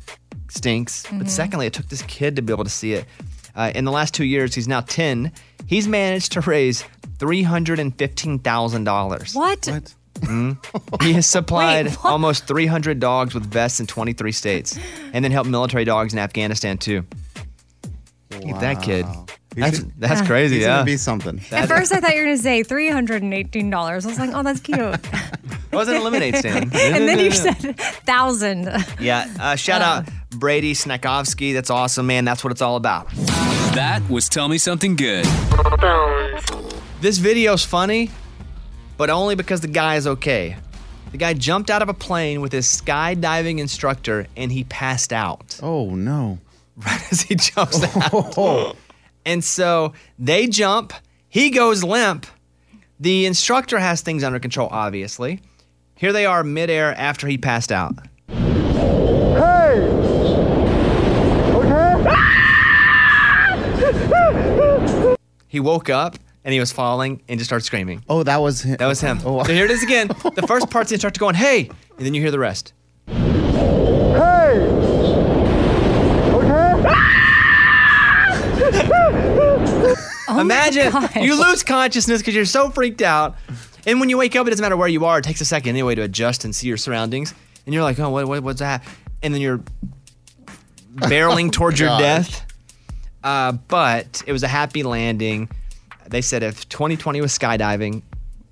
stinks. 0.48 1.04
But 1.12 1.28
secondly, 1.30 1.66
it 1.66 1.72
took 1.72 1.88
this 1.88 2.02
kid 2.02 2.36
to 2.36 2.42
be 2.42 2.52
able 2.52 2.64
to 2.64 2.70
see 2.70 2.92
it. 2.92 3.06
Uh, 3.54 3.72
in 3.74 3.84
the 3.86 3.92
last 3.92 4.12
two 4.14 4.24
years, 4.24 4.54
he's 4.54 4.68
now 4.68 4.82
10. 4.82 5.32
He's 5.66 5.88
managed 5.88 6.32
to 6.32 6.40
raise 6.42 6.84
$315,000. 7.18 9.34
What? 9.34 9.60
Mm. 9.62 9.86
He 11.02 11.12
has 11.12 11.26
supplied 11.26 11.86
Wait, 11.86 12.04
almost 12.04 12.46
300 12.46 13.00
dogs 13.00 13.34
with 13.34 13.44
vests 13.44 13.80
in 13.80 13.86
23 13.86 14.32
states 14.32 14.78
and 15.12 15.22
then 15.24 15.30
helped 15.32 15.50
military 15.50 15.84
dogs 15.84 16.12
in 16.14 16.18
Afghanistan 16.18 16.78
too. 16.78 17.04
Look 18.30 18.46
at 18.48 18.60
that 18.60 18.82
kid. 18.82 19.04
That's, 19.56 19.82
that's 19.98 20.20
Yeah. 20.20 20.26
crazy, 20.26 20.54
He's 20.56 20.62
yeah. 20.64 20.74
gonna 20.76 20.84
be 20.84 20.96
something. 20.96 21.40
At 21.50 21.68
first, 21.68 21.92
I 21.92 22.00
thought 22.00 22.12
you 22.14 22.18
were 22.20 22.26
going 22.26 22.36
to 22.36 22.42
say 22.42 22.62
$318. 22.62 23.72
I 23.74 23.94
was 23.94 24.18
like, 24.18 24.30
oh, 24.34 24.42
that's 24.42 24.60
cute. 24.60 24.78
It 25.72 25.74
wasn't 25.74 25.98
a 25.98 26.00
lemonade 26.02 26.36
stand. 26.38 26.72
and 26.74 27.08
then 27.08 27.18
you 27.18 27.30
said 27.32 27.76
thousand. 28.06 28.68
Yeah, 29.00 29.26
uh, 29.38 29.56
shout 29.56 29.82
out 29.82 30.08
Brady 30.30 30.72
Snakovsky. 30.74 31.52
That's 31.52 31.70
awesome, 31.70 32.06
man. 32.06 32.24
That's 32.24 32.44
what 32.44 32.52
it's 32.52 32.62
all 32.62 32.76
about. 32.76 33.10
That 33.74 34.00
was 34.08 34.28
Tell 34.28 34.48
Me 34.48 34.58
Something 34.58 34.94
Good. 34.96 35.26
This 37.00 37.18
video's 37.18 37.64
funny, 37.64 38.10
but 38.96 39.10
only 39.10 39.34
because 39.34 39.60
the 39.60 39.68
guy 39.68 39.96
is 39.96 40.06
okay. 40.06 40.56
The 41.12 41.18
guy 41.18 41.34
jumped 41.34 41.68
out 41.68 41.82
of 41.82 41.88
a 41.88 41.94
plane 41.94 42.40
with 42.40 42.52
his 42.52 42.66
skydiving 42.66 43.58
instructor 43.58 44.26
and 44.36 44.50
he 44.50 44.64
passed 44.64 45.12
out. 45.12 45.58
Oh 45.62 45.90
no. 45.94 46.38
Right 46.76 47.00
as 47.10 47.22
he 47.22 47.34
jumps 47.36 47.82
out. 47.96 48.76
And 49.26 49.44
so 49.44 49.92
they 50.18 50.46
jump, 50.46 50.94
he 51.28 51.50
goes 51.50 51.84
limp. 51.84 52.26
The 52.98 53.26
instructor 53.26 53.78
has 53.78 54.00
things 54.00 54.24
under 54.24 54.38
control, 54.38 54.68
obviously. 54.70 55.42
Here 55.96 56.12
they 56.14 56.24
are 56.24 56.42
midair 56.42 56.94
after 56.96 57.26
he 57.26 57.36
passed 57.36 57.70
out. 57.70 57.94
Hey! 58.28 59.82
Okay? 61.52 62.04
He 65.48 65.60
woke 65.60 65.88
up 65.88 66.18
and 66.44 66.52
he 66.52 66.60
was 66.60 66.70
falling 66.70 67.22
and 67.28 67.38
just 67.38 67.48
started 67.48 67.64
screaming. 67.64 68.04
Oh, 68.10 68.22
that 68.24 68.42
was 68.42 68.60
him. 68.62 68.76
That 68.76 68.86
was 68.86 69.00
him. 69.00 69.20
Oh, 69.24 69.42
so 69.42 69.52
here 69.54 69.64
it 69.64 69.70
is 69.70 69.82
again. 69.82 70.08
The 70.08 70.44
first 70.46 70.70
part's 70.70 70.90
the 70.90 70.94
instructor 70.94 71.18
going, 71.18 71.34
hey, 71.34 71.70
and 71.96 72.06
then 72.06 72.12
you 72.14 72.20
hear 72.20 72.30
the 72.30 72.38
rest. 72.38 72.74
Oh 80.36 80.40
Imagine 80.40 80.92
you 81.16 81.40
lose 81.40 81.62
consciousness 81.62 82.20
because 82.20 82.34
you're 82.34 82.44
so 82.44 82.70
freaked 82.70 83.02
out. 83.02 83.36
And 83.86 84.00
when 84.00 84.08
you 84.08 84.18
wake 84.18 84.34
up, 84.34 84.46
it 84.46 84.50
doesn't 84.50 84.62
matter 84.62 84.76
where 84.76 84.88
you 84.88 85.04
are. 85.04 85.18
It 85.18 85.24
takes 85.24 85.40
a 85.40 85.44
second 85.44 85.70
anyway 85.70 85.94
to 85.94 86.02
adjust 86.02 86.44
and 86.44 86.54
see 86.54 86.66
your 86.68 86.76
surroundings. 86.76 87.32
And 87.64 87.74
you're 87.74 87.84
like, 87.84 87.98
oh, 87.98 88.10
what, 88.10 88.26
what, 88.26 88.42
what's 88.42 88.58
that? 88.60 88.84
And 89.22 89.32
then 89.32 89.40
you're 89.40 89.60
barreling 90.96 91.52
towards 91.52 91.78
your 91.78 91.96
death. 91.98 92.44
Uh, 93.22 93.52
but 93.52 94.22
it 94.26 94.32
was 94.32 94.42
a 94.42 94.48
happy 94.48 94.82
landing. 94.82 95.48
They 96.08 96.20
said 96.20 96.42
if 96.42 96.68
2020 96.68 97.20
was 97.20 97.36
skydiving, 97.36 98.02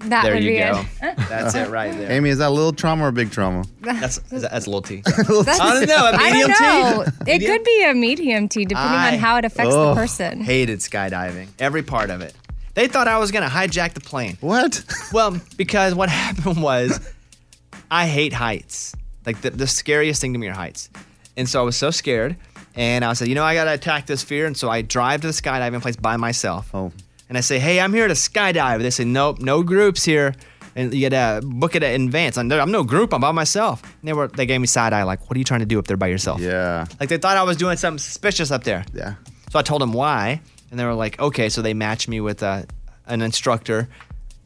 That 0.06 0.24
there 0.24 0.34
would 0.34 0.44
you 0.44 0.52
be 0.52 0.58
go. 0.58 0.84
it. 1.02 1.16
That's 1.28 1.54
it 1.54 1.68
right 1.70 1.96
there. 1.96 2.12
Amy, 2.12 2.30
is 2.30 2.38
that 2.38 2.48
a 2.48 2.50
little 2.50 2.72
trauma 2.72 3.04
or 3.04 3.08
a 3.08 3.12
big 3.12 3.30
trauma? 3.30 3.64
That's 3.80 4.18
that's 4.18 4.66
a 4.66 4.70
little 4.70 4.82
T. 4.82 4.96
That's- 5.06 5.60
I 5.60 5.74
don't 5.74 5.88
know. 5.88 6.06
A 6.06 6.12
I 6.12 6.32
medium 6.32 6.48
don't 6.50 6.60
know. 6.60 7.04
T. 7.24 7.32
It 7.32 7.46
could 7.46 7.64
be 7.64 7.84
a 7.84 7.94
medium 7.94 8.48
T, 8.48 8.64
depending 8.64 8.98
I- 8.98 9.12
on 9.14 9.18
how 9.18 9.36
it 9.38 9.44
affects 9.44 9.72
the 9.72 9.90
oh. 9.90 9.94
person. 9.94 10.40
Hated 10.40 10.80
skydiving, 10.80 11.48
every 11.58 11.82
part 11.82 12.10
of 12.10 12.20
it. 12.20 12.34
They 12.74 12.88
thought 12.88 13.08
I 13.08 13.18
was 13.18 13.30
gonna 13.30 13.48
hijack 13.48 13.94
the 13.94 14.00
plane. 14.00 14.36
What? 14.40 14.84
Well, 15.12 15.40
because 15.56 15.94
what 15.94 16.08
happened 16.10 16.60
was, 16.62 17.00
I 17.90 18.06
hate 18.06 18.32
heights. 18.32 18.94
Like 19.24 19.40
the, 19.40 19.50
the 19.50 19.66
scariest 19.66 20.20
thing 20.20 20.32
to 20.34 20.38
me 20.38 20.48
are 20.48 20.52
heights, 20.52 20.90
and 21.36 21.48
so 21.48 21.60
I 21.60 21.62
was 21.62 21.76
so 21.76 21.90
scared, 21.90 22.36
and 22.74 23.04
I 23.04 23.12
said, 23.14 23.28
you 23.28 23.34
know, 23.34 23.44
I 23.44 23.54
gotta 23.54 23.72
attack 23.72 24.06
this 24.06 24.22
fear, 24.22 24.46
and 24.46 24.56
so 24.56 24.68
I 24.68 24.82
drive 24.82 25.22
to 25.22 25.28
the 25.28 25.32
skydiving 25.32 25.80
place 25.80 25.96
by 25.96 26.16
myself. 26.16 26.70
Oh. 26.74 26.92
And 27.34 27.38
I 27.38 27.40
say, 27.40 27.58
hey, 27.58 27.80
I'm 27.80 27.92
here 27.92 28.06
to 28.06 28.14
skydive. 28.14 28.80
They 28.80 28.90
say, 28.90 29.02
nope, 29.04 29.40
no 29.40 29.64
groups 29.64 30.04
here. 30.04 30.36
And 30.76 30.94
you 30.94 31.10
gotta 31.10 31.44
book 31.44 31.74
it 31.74 31.82
in 31.82 32.02
advance. 32.02 32.38
I'm, 32.38 32.52
I'm 32.52 32.70
no 32.70 32.84
group. 32.84 33.12
I'm 33.12 33.22
by 33.22 33.32
myself. 33.32 33.82
And 33.82 33.92
they 34.04 34.12
were 34.12 34.28
they 34.28 34.46
gave 34.46 34.60
me 34.60 34.68
side 34.68 34.92
eye, 34.92 35.02
like, 35.02 35.28
what 35.28 35.34
are 35.34 35.38
you 35.40 35.44
trying 35.44 35.58
to 35.58 35.66
do 35.66 35.80
up 35.80 35.88
there 35.88 35.96
by 35.96 36.06
yourself? 36.06 36.40
Yeah. 36.40 36.86
Like 37.00 37.08
they 37.08 37.18
thought 37.18 37.36
I 37.36 37.42
was 37.42 37.56
doing 37.56 37.76
something 37.76 37.98
suspicious 37.98 38.52
up 38.52 38.62
there. 38.62 38.84
Yeah. 38.94 39.14
So 39.50 39.58
I 39.58 39.62
told 39.62 39.82
them 39.82 39.92
why, 39.92 40.42
and 40.70 40.78
they 40.78 40.84
were 40.84 40.94
like, 40.94 41.18
okay. 41.18 41.48
So 41.48 41.60
they 41.60 41.74
matched 41.74 42.06
me 42.06 42.20
with 42.20 42.40
uh, 42.40 42.62
an 43.06 43.20
instructor, 43.20 43.88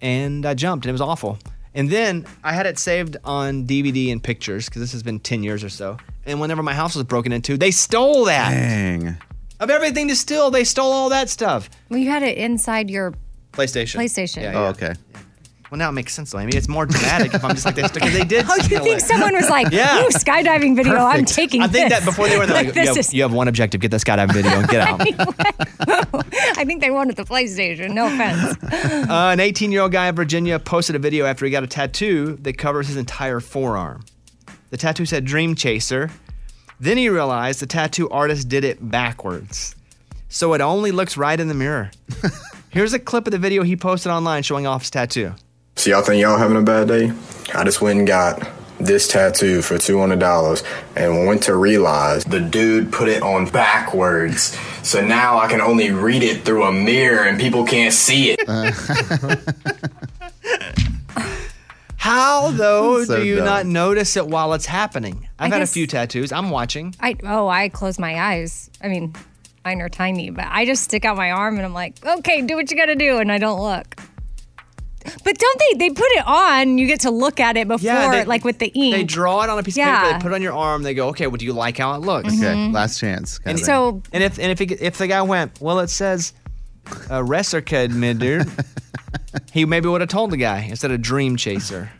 and 0.00 0.46
I 0.46 0.54
jumped, 0.54 0.86
and 0.86 0.88
it 0.88 0.92
was 0.92 1.02
awful. 1.02 1.38
And 1.74 1.90
then 1.90 2.24
I 2.42 2.54
had 2.54 2.64
it 2.64 2.78
saved 2.78 3.18
on 3.22 3.66
DVD 3.66 4.10
and 4.12 4.22
pictures 4.22 4.64
because 4.64 4.80
this 4.80 4.92
has 4.92 5.02
been 5.02 5.20
10 5.20 5.42
years 5.42 5.62
or 5.62 5.68
so. 5.68 5.98
And 6.24 6.40
whenever 6.40 6.62
my 6.62 6.72
house 6.72 6.94
was 6.94 7.04
broken 7.04 7.32
into, 7.32 7.58
they 7.58 7.70
stole 7.70 8.24
that. 8.24 8.48
Dang. 8.48 9.18
Of 9.60 9.70
everything 9.70 10.08
to 10.08 10.16
steal, 10.16 10.50
they 10.50 10.64
stole 10.64 10.92
all 10.92 11.08
that 11.08 11.28
stuff. 11.28 11.68
Well, 11.88 11.98
you 11.98 12.10
had 12.10 12.22
it 12.22 12.38
inside 12.38 12.90
your 12.90 13.14
PlayStation. 13.52 13.96
PlayStation. 13.96 14.42
Yeah, 14.42 14.52
Oh, 14.58 14.64
okay. 14.66 14.94
Well, 15.70 15.76
now 15.78 15.90
it 15.90 15.92
makes 15.92 16.14
sense 16.14 16.30
though. 16.30 16.38
I 16.38 16.46
mean, 16.46 16.56
it's 16.56 16.68
more 16.68 16.86
dramatic 16.86 17.34
if 17.34 17.44
I'm 17.44 17.50
just 17.50 17.66
like 17.66 17.74
this 17.74 17.90
because 17.92 18.12
they 18.14 18.24
did. 18.24 18.46
Oh, 18.48 18.54
you 18.56 18.62
think 18.80 18.98
it. 18.98 19.02
someone 19.02 19.34
was 19.34 19.50
like, 19.50 19.66
Yeah. 19.72 19.98
ooh, 20.00 20.08
skydiving 20.08 20.74
video, 20.76 20.94
I'm 20.94 21.10
Perfect. 21.20 21.34
taking 21.34 21.60
I 21.60 21.66
think 21.66 21.90
this. 21.90 21.98
that 21.98 22.06
before 22.06 22.26
they 22.28 22.38
were 22.38 22.46
there, 22.46 22.56
like, 22.64 22.72
This 22.72 22.76
you, 22.84 22.88
have, 22.88 22.96
is- 22.96 23.14
you 23.14 23.22
have 23.22 23.32
one 23.34 23.48
objective: 23.48 23.80
get 23.82 23.90
that 23.90 24.00
skydiving 24.00 24.32
video 24.32 24.52
and 24.60 24.68
get 24.68 24.80
out. 24.80 25.02
I 26.56 26.64
think 26.64 26.80
they 26.80 26.90
wanted 26.90 27.16
the 27.16 27.24
PlayStation. 27.24 27.92
No 27.92 28.06
offense. 28.06 28.56
Uh, 29.10 29.30
an 29.32 29.40
18 29.40 29.70
year 29.72 29.82
old 29.82 29.92
guy 29.92 30.08
in 30.08 30.14
Virginia 30.14 30.58
posted 30.58 30.96
a 30.96 30.98
video 30.98 31.26
after 31.26 31.44
he 31.44 31.50
got 31.50 31.64
a 31.64 31.66
tattoo 31.66 32.36
that 32.42 32.56
covers 32.56 32.86
his 32.88 32.96
entire 32.96 33.40
forearm. 33.40 34.04
The 34.70 34.76
tattoo 34.78 35.04
said 35.04 35.24
Dream 35.26 35.54
Chaser. 35.54 36.10
Then 36.80 36.96
he 36.96 37.08
realized 37.08 37.60
the 37.60 37.66
tattoo 37.66 38.08
artist 38.10 38.48
did 38.48 38.64
it 38.64 38.90
backwards. 38.90 39.74
So 40.28 40.54
it 40.54 40.60
only 40.60 40.92
looks 40.92 41.16
right 41.16 41.38
in 41.38 41.48
the 41.48 41.54
mirror. 41.54 41.90
Here's 42.70 42.92
a 42.92 42.98
clip 42.98 43.26
of 43.26 43.32
the 43.32 43.38
video 43.38 43.62
he 43.62 43.76
posted 43.76 44.12
online 44.12 44.42
showing 44.42 44.66
off 44.66 44.82
his 44.82 44.90
tattoo. 44.90 45.34
So 45.76 45.90
y'all 45.90 46.02
think 46.02 46.20
y'all 46.20 46.38
having 46.38 46.56
a 46.56 46.62
bad 46.62 46.88
day? 46.88 47.12
I 47.54 47.64
just 47.64 47.80
went 47.80 47.98
and 47.98 48.06
got 48.06 48.48
this 48.78 49.08
tattoo 49.08 49.62
for 49.62 49.78
two 49.78 49.98
hundred 49.98 50.20
dollars, 50.20 50.62
and 50.94 51.26
went 51.26 51.42
to 51.44 51.56
realize 51.56 52.24
the 52.24 52.40
dude 52.40 52.92
put 52.92 53.08
it 53.08 53.22
on 53.22 53.48
backwards. 53.48 54.56
So 54.82 55.04
now 55.04 55.38
I 55.38 55.48
can 55.48 55.60
only 55.60 55.90
read 55.90 56.22
it 56.22 56.44
through 56.44 56.64
a 56.64 56.72
mirror, 56.72 57.24
and 57.24 57.40
people 57.40 57.64
can't 57.64 57.92
see 57.92 58.36
it. 58.36 58.40
How, 62.08 62.50
though, 62.52 63.04
So 63.04 63.16
do 63.18 63.24
you 63.24 63.36
dumb. 63.36 63.44
not 63.44 63.66
notice 63.66 64.16
it 64.16 64.26
while 64.26 64.52
it's 64.54 64.66
happening? 64.66 65.28
I've 65.38 65.50
I 65.52 65.54
had 65.56 65.60
guess- 65.60 65.70
a 65.70 65.72
few 65.74 65.86
tattoos. 65.86 66.32
I'm 66.32 66.50
watching. 66.50 66.94
I 67.00 67.16
oh, 67.24 67.48
I 67.48 67.68
close 67.68 67.98
my 67.98 68.18
eyes. 68.20 68.70
I 68.82 68.88
mean, 68.88 69.14
mine 69.64 69.80
are 69.80 69.88
tiny, 69.88 70.30
but 70.30 70.46
I 70.48 70.64
just 70.64 70.84
stick 70.84 71.04
out 71.04 71.16
my 71.16 71.30
arm 71.30 71.56
and 71.56 71.64
I'm 71.66 71.74
like, 71.74 72.04
okay, 72.04 72.42
do 72.42 72.56
what 72.56 72.70
you 72.70 72.76
gotta 72.76 72.96
do, 72.96 73.18
and 73.18 73.30
I 73.30 73.38
don't 73.38 73.60
look. 73.60 73.96
But 75.24 75.38
don't 75.38 75.58
they? 75.70 75.78
They 75.78 75.90
put 75.94 76.08
it 76.10 76.26
on. 76.26 76.76
You 76.76 76.86
get 76.86 77.00
to 77.00 77.10
look 77.10 77.40
at 77.40 77.56
it 77.56 77.66
before, 77.66 78.10
they- 78.10 78.24
like 78.26 78.44
with 78.44 78.58
the 78.58 78.66
ink. 78.68 78.94
They 78.94 79.04
draw 79.04 79.42
it 79.42 79.48
on 79.48 79.58
a 79.58 79.62
piece 79.62 79.78
of 79.78 79.84
paper. 79.84 80.12
They 80.12 80.18
put 80.20 80.32
it 80.32 80.34
on 80.34 80.42
your 80.42 80.52
arm. 80.52 80.82
They 80.82 80.92
go, 80.92 81.08
okay, 81.10 81.26
well, 81.28 81.36
do 81.36 81.46
you 81.46 81.52
like 81.54 81.78
how 81.78 81.94
it 81.94 81.98
looks? 82.02 82.28
Okay. 82.28 82.44
Mhm. 82.54 82.74
Last 82.74 82.98
chance. 82.98 83.40
And 83.44 83.58
So- 83.58 84.02
and 84.12 84.22
if 84.22 84.38
and 84.38 84.50
if 84.50 84.58
he, 84.58 84.66
if 84.66 84.98
the 84.98 85.06
guy 85.06 85.22
went, 85.22 85.60
well, 85.62 85.78
it 85.80 85.88
says 85.88 86.34
uh, 87.10 87.22
Reserked 87.24 87.70
Midur, 87.92 88.46
he 89.52 89.64
maybe 89.64 89.88
would 89.88 90.00
have 90.02 90.10
told 90.10 90.30
the 90.30 90.36
guy 90.36 90.66
instead 90.68 90.90
of 90.90 91.00
Dream 91.00 91.36
Chaser. 91.36 91.90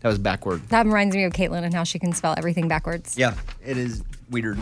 That 0.00 0.08
was 0.08 0.18
backward. 0.18 0.62
That 0.68 0.86
reminds 0.86 1.16
me 1.16 1.24
of 1.24 1.32
Caitlin 1.32 1.64
and 1.64 1.74
how 1.74 1.84
she 1.84 1.98
can 1.98 2.12
spell 2.12 2.34
everything 2.36 2.68
backwards. 2.68 3.16
Yeah, 3.18 3.34
it 3.64 3.76
is 3.76 4.02
weird. 4.30 4.58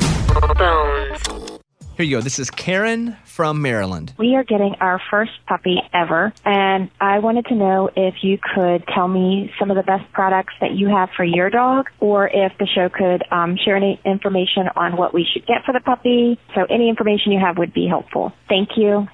Here 1.97 2.05
you 2.05 2.17
go. 2.19 2.21
This 2.21 2.39
is 2.39 2.51
Karen 2.51 3.17
from 3.25 3.63
Maryland. 3.63 4.13
We 4.19 4.35
are 4.35 4.45
getting 4.45 4.75
our 4.81 5.01
first 5.11 5.33
puppy 5.47 5.79
ever, 5.95 6.31
and 6.45 6.91
I 7.01 7.21
wanted 7.21 7.47
to 7.47 7.55
know 7.55 7.89
if 7.97 8.17
you 8.23 8.39
could 8.55 8.85
tell 8.95 9.09
me 9.09 9.51
some 9.59 9.71
of 9.71 9.79
the 9.79 9.83
best 9.83 10.11
products 10.13 10.53
that 10.61 10.73
you 10.73 10.89
have 10.89 11.09
for 11.17 11.25
your 11.25 11.49
dog, 11.49 11.89
or 11.99 12.29
if 12.29 12.53
the 12.59 12.67
show 12.67 12.91
could 12.91 13.25
um, 13.31 13.57
share 13.57 13.77
any 13.77 13.99
information 14.05 14.69
on 14.77 14.99
what 14.99 15.15
we 15.15 15.27
should 15.33 15.47
get 15.47 15.65
for 15.65 15.73
the 15.73 15.81
puppy. 15.81 16.39
So, 16.55 16.67
any 16.69 16.91
information 16.91 17.33
you 17.33 17.41
have 17.41 17.57
would 17.57 17.73
be 17.73 17.87
helpful. 17.87 18.33
Thank 18.47 18.77
you. 18.77 19.09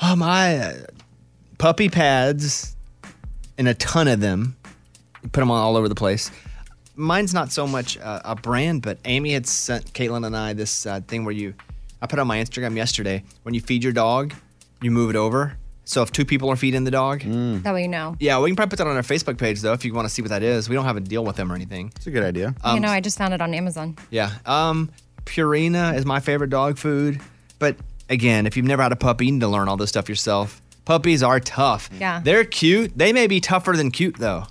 Oh 0.00 0.14
my, 0.14 0.58
uh, 0.58 0.74
puppy 1.58 1.88
pads, 1.88 2.76
and 3.58 3.66
a 3.66 3.74
ton 3.74 4.06
of 4.06 4.20
them. 4.20 4.56
Put 5.22 5.40
them 5.40 5.50
on 5.50 5.62
all 5.62 5.76
over 5.76 5.88
the 5.88 5.94
place. 5.94 6.30
Mine's 6.96 7.32
not 7.32 7.50
so 7.52 7.66
much 7.66 7.96
uh, 7.98 8.20
a 8.24 8.34
brand, 8.34 8.82
but 8.82 8.98
Amy 9.04 9.32
had 9.32 9.46
sent 9.46 9.92
Caitlin 9.94 10.26
and 10.26 10.36
I 10.36 10.52
this 10.52 10.84
uh, 10.84 11.00
thing 11.06 11.24
where 11.24 11.32
you, 11.34 11.54
I 12.02 12.06
put 12.06 12.18
on 12.18 12.26
my 12.26 12.38
Instagram 12.38 12.76
yesterday. 12.76 13.22
When 13.44 13.54
you 13.54 13.60
feed 13.60 13.82
your 13.82 13.92
dog, 13.94 14.34
you 14.82 14.90
move 14.90 15.08
it 15.10 15.16
over. 15.16 15.56
So 15.84 16.02
if 16.02 16.12
two 16.12 16.24
people 16.24 16.48
are 16.50 16.56
feeding 16.56 16.84
the 16.84 16.90
dog, 16.90 17.20
That 17.22 17.72
way 17.74 17.82
you 17.82 17.88
know. 17.88 18.16
yeah, 18.20 18.38
we 18.38 18.48
can 18.48 18.56
probably 18.56 18.70
put 18.70 18.78
that 18.78 18.86
on 18.86 18.96
our 18.96 19.02
Facebook 19.02 19.36
page 19.38 19.60
though 19.62 19.72
if 19.72 19.84
you 19.84 19.92
want 19.94 20.06
to 20.06 20.12
see 20.14 20.22
what 20.22 20.28
that 20.30 20.42
is. 20.42 20.68
We 20.68 20.74
don't 20.76 20.84
have 20.84 20.96
a 20.96 21.00
deal 21.00 21.24
with 21.24 21.36
them 21.36 21.50
or 21.50 21.54
anything. 21.54 21.92
It's 21.96 22.06
a 22.06 22.10
good 22.10 22.22
idea. 22.22 22.54
Um, 22.62 22.76
you 22.76 22.80
know, 22.80 22.88
I 22.88 23.00
just 23.00 23.18
found 23.18 23.32
it 23.34 23.40
on 23.40 23.52
Amazon. 23.54 23.96
Yeah. 24.10 24.30
Um, 24.46 24.90
Purina 25.24 25.94
is 25.96 26.04
my 26.04 26.20
favorite 26.20 26.50
dog 26.50 26.78
food. 26.78 27.20
But 27.58 27.76
again, 28.08 28.46
if 28.46 28.56
you've 28.56 28.66
never 28.66 28.82
had 28.82 28.92
a 28.92 28.96
puppy, 28.96 29.26
you 29.26 29.32
need 29.32 29.40
to 29.40 29.48
learn 29.48 29.68
all 29.68 29.76
this 29.76 29.88
stuff 29.90 30.08
yourself. 30.08 30.60
Puppies 30.84 31.22
are 31.22 31.40
tough. 31.40 31.88
Yeah. 31.98 32.20
They're 32.22 32.44
cute. 32.44 32.96
They 32.96 33.12
may 33.12 33.26
be 33.26 33.40
tougher 33.40 33.72
than 33.72 33.90
cute 33.90 34.18
though. 34.18 34.46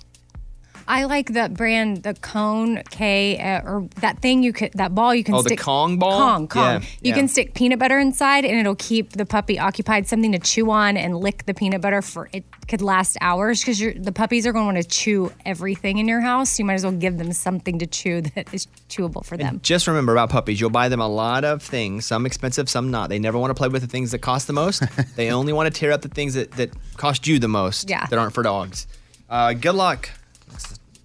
I 0.92 1.04
like 1.04 1.32
the 1.32 1.48
brand, 1.48 2.02
the 2.02 2.12
Cone 2.12 2.82
K, 2.90 3.38
uh, 3.38 3.62
or 3.62 3.88
that 4.02 4.20
thing 4.20 4.42
you 4.42 4.52
could, 4.52 4.72
that 4.74 4.94
ball 4.94 5.14
you 5.14 5.24
can 5.24 5.34
Oh, 5.34 5.40
the. 5.40 5.56
Kong 5.56 5.98
ball? 5.98 6.18
Kong, 6.18 6.48
Kong. 6.48 6.62
Yeah, 6.62 6.78
You 6.80 6.86
yeah. 7.10 7.14
can 7.14 7.28
stick 7.28 7.54
peanut 7.54 7.78
butter 7.78 7.98
inside, 7.98 8.44
and 8.44 8.58
it'll 8.60 8.74
keep 8.76 9.12
the 9.12 9.24
puppy 9.24 9.58
occupied, 9.58 10.06
something 10.06 10.32
to 10.32 10.38
chew 10.38 10.70
on 10.70 10.98
and 10.98 11.16
lick 11.16 11.46
the 11.46 11.54
peanut 11.54 11.80
butter 11.80 12.02
for. 12.02 12.28
It 12.34 12.44
could 12.68 12.82
last 12.82 13.16
hours 13.22 13.60
because 13.60 13.78
the 13.78 14.12
puppies 14.12 14.46
are 14.46 14.52
going 14.52 14.64
to 14.68 14.74
want 14.74 14.82
to 14.82 14.88
chew 14.88 15.32
everything 15.46 15.96
in 15.96 16.06
your 16.08 16.20
house. 16.20 16.58
You 16.58 16.66
might 16.66 16.74
as 16.74 16.84
well 16.84 16.92
give 16.92 17.16
them 17.16 17.32
something 17.32 17.78
to 17.78 17.86
chew 17.86 18.20
that 18.34 18.52
is 18.52 18.66
chewable 18.90 19.24
for 19.24 19.38
them. 19.38 19.60
Just 19.62 19.86
remember 19.86 20.12
about 20.12 20.28
puppies, 20.28 20.60
you'll 20.60 20.68
buy 20.68 20.90
them 20.90 21.00
a 21.00 21.08
lot 21.08 21.44
of 21.44 21.62
things, 21.62 22.04
some 22.04 22.26
expensive, 22.26 22.68
some 22.68 22.90
not. 22.90 23.08
They 23.08 23.18
never 23.18 23.38
want 23.38 23.48
to 23.50 23.54
play 23.54 23.68
with 23.68 23.80
the 23.80 23.88
things 23.88 24.10
that 24.10 24.18
cost 24.18 24.46
the 24.46 24.52
most. 24.52 24.82
they 25.16 25.30
only 25.30 25.54
want 25.54 25.72
to 25.72 25.80
tear 25.80 25.90
up 25.90 26.02
the 26.02 26.08
things 26.08 26.34
that, 26.34 26.50
that 26.52 26.70
cost 26.98 27.26
you 27.26 27.38
the 27.38 27.48
most 27.48 27.88
Yeah. 27.88 28.04
that 28.06 28.18
aren't 28.18 28.34
for 28.34 28.42
dogs. 28.42 28.86
Uh, 29.30 29.54
good 29.54 29.74
luck. 29.74 30.10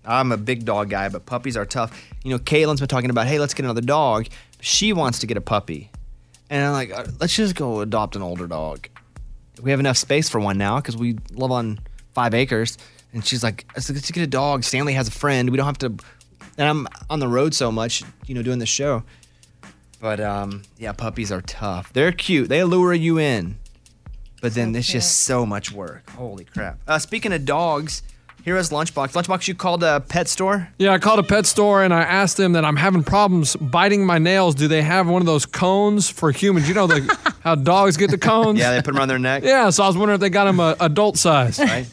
I'm 0.08 0.32
a 0.32 0.38
big 0.38 0.66
dog 0.66 0.90
guy, 0.90 1.10
but 1.10 1.26
puppies 1.26 1.58
are 1.58 1.66
tough. 1.66 2.02
You 2.24 2.32
know, 2.32 2.40
Caitlin's 2.40 2.80
been 2.80 2.88
talking 2.88 3.10
about, 3.10 3.28
hey, 3.28 3.40
let's 3.40 3.54
get 3.54 3.66
another 3.66 3.82
dog. 3.82 4.28
She 4.62 4.94
wants 4.94 5.20
to 5.20 5.28
get 5.28 5.38
a 5.38 5.42
puppy. 5.42 5.92
And 6.50 6.64
I'm 6.64 6.74
like, 6.74 6.92
uh, 6.92 7.06
let's 7.20 7.36
just 7.36 7.56
go 7.56 7.82
adopt 7.82 8.16
an 8.16 8.22
older 8.22 8.48
dog. 8.48 8.88
We 9.62 9.72
have 9.72 9.80
enough 9.80 9.98
space 9.98 10.30
for 10.30 10.40
one 10.40 10.58
now 10.58 10.78
because 10.78 10.96
we 10.96 11.18
live 11.32 11.52
on 11.52 11.80
five 12.14 12.34
acres. 12.34 12.78
And 13.14 13.26
she's 13.26 13.44
like, 13.44 13.66
let's, 13.76 13.90
get 13.90 14.24
a 14.24 14.28
dog. 14.28 14.64
Stanley 14.64 14.94
has 14.94 15.08
a 15.08 15.12
friend. 15.12 15.50
We 15.50 15.58
don't 15.58 15.66
have 15.66 15.78
to. 15.80 15.88
And 16.58 16.68
I'm 16.68 16.88
on 17.10 17.20
the 17.20 17.28
road 17.28 17.54
so 17.54 17.72
much, 17.72 18.04
you 18.26 18.36
know, 18.36 18.44
doing 18.44 18.60
the 18.60 18.66
show. 18.66 19.04
But 20.00 20.20
um, 20.20 20.64
yeah, 20.78 20.92
puppies 20.92 21.32
are 21.32 21.42
tough. 21.42 21.92
They're 21.94 22.12
cute. 22.12 22.50
They 22.50 22.64
lure 22.64 22.94
you 22.94 23.20
in. 23.20 23.58
But 24.42 24.54
then 24.54 24.76
it's 24.76 24.88
just 24.88 25.22
so 25.22 25.46
much 25.46 25.72
work. 25.72 26.10
Holy 26.12 26.46
crap. 26.46 26.78
Uh, 26.88 27.00
speaking 27.00 27.34
of 27.34 27.44
dogs, 27.46 28.04
here 28.44 28.58
is 28.58 28.70
Lunchbox. 28.70 29.14
Lunchbox, 29.14 29.48
you 29.48 29.56
called 29.56 29.84
a 29.84 30.00
pet 30.00 30.28
store? 30.28 30.70
Yeah, 30.78 30.94
I 30.94 31.00
called 31.00 31.20
a 31.20 31.24
pet 31.24 31.46
store 31.46 31.84
and 31.84 31.94
I 31.94 32.02
asked 32.02 32.38
them 32.38 32.54
that 32.54 32.64
I'm 32.64 32.78
having 32.78 33.04
problems 33.04 33.56
biting 33.58 34.06
my 34.06 34.18
nails. 34.18 34.56
Do 34.56 34.68
they 34.68 34.82
have 34.82 35.08
one 35.08 35.22
of 35.22 35.26
those 35.26 35.46
cones 35.46 36.10
for 36.10 36.32
humans? 36.32 36.68
You 36.68 36.76
know 36.76 36.88
the, 36.88 37.34
how 37.44 37.56
dogs 37.56 37.98
get 37.98 38.10
the 38.12 38.18
cones? 38.18 38.60
Yeah, 38.60 38.72
they 38.72 38.78
put 38.78 38.88
them 38.88 38.98
around 38.98 39.10
their 39.10 39.20
neck. 39.20 39.44
Yeah, 39.44 39.70
so 39.70 39.84
I 39.84 39.88
was 39.88 39.98
wondering 39.98 40.16
if 40.16 40.22
they 40.22 40.30
got 40.30 40.46
them 40.46 40.60
a 40.60 40.76
adult 40.80 41.18
size. 41.18 41.60
Right. 41.60 41.86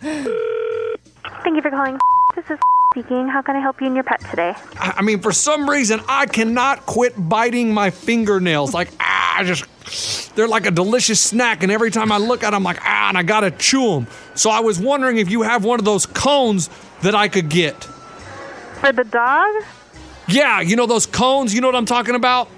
Thank 0.00 1.56
you 1.56 1.62
for 1.62 1.70
calling. 1.70 1.98
This 2.34 2.44
is 2.50 2.58
speaking. 2.92 3.28
How 3.28 3.42
can 3.42 3.56
I 3.56 3.60
help 3.60 3.80
you 3.80 3.86
and 3.86 3.94
your 3.94 4.04
pet 4.04 4.20
today? 4.30 4.54
I 4.78 4.94
I 4.98 5.02
mean, 5.02 5.20
for 5.20 5.32
some 5.32 5.68
reason, 5.68 6.00
I 6.08 6.26
cannot 6.26 6.86
quit 6.86 7.14
biting 7.16 7.72
my 7.72 7.90
fingernails. 7.90 8.74
Like, 8.74 8.88
ah, 9.00 9.25
I 9.36 9.44
just, 9.44 10.34
they're 10.34 10.48
like 10.48 10.66
a 10.66 10.70
delicious 10.70 11.20
snack. 11.20 11.62
And 11.62 11.70
every 11.70 11.90
time 11.90 12.10
I 12.10 12.18
look 12.18 12.42
at 12.42 12.50
them, 12.50 12.56
I'm 12.56 12.62
like, 12.62 12.78
ah, 12.82 13.08
and 13.08 13.18
I 13.18 13.22
gotta 13.22 13.50
chew 13.50 13.90
them. 13.90 14.06
So 14.34 14.50
I 14.50 14.60
was 14.60 14.78
wondering 14.78 15.18
if 15.18 15.30
you 15.30 15.42
have 15.42 15.64
one 15.64 15.78
of 15.78 15.84
those 15.84 16.06
cones 16.06 16.70
that 17.02 17.14
I 17.14 17.28
could 17.28 17.48
get. 17.48 17.84
For 18.80 18.92
the 18.92 19.04
dog? 19.04 19.64
Yeah, 20.28 20.60
you 20.60 20.76
know 20.76 20.86
those 20.86 21.06
cones? 21.06 21.54
You 21.54 21.60
know 21.60 21.68
what 21.68 21.76
I'm 21.76 21.86
talking 21.86 22.14
about? 22.14 22.48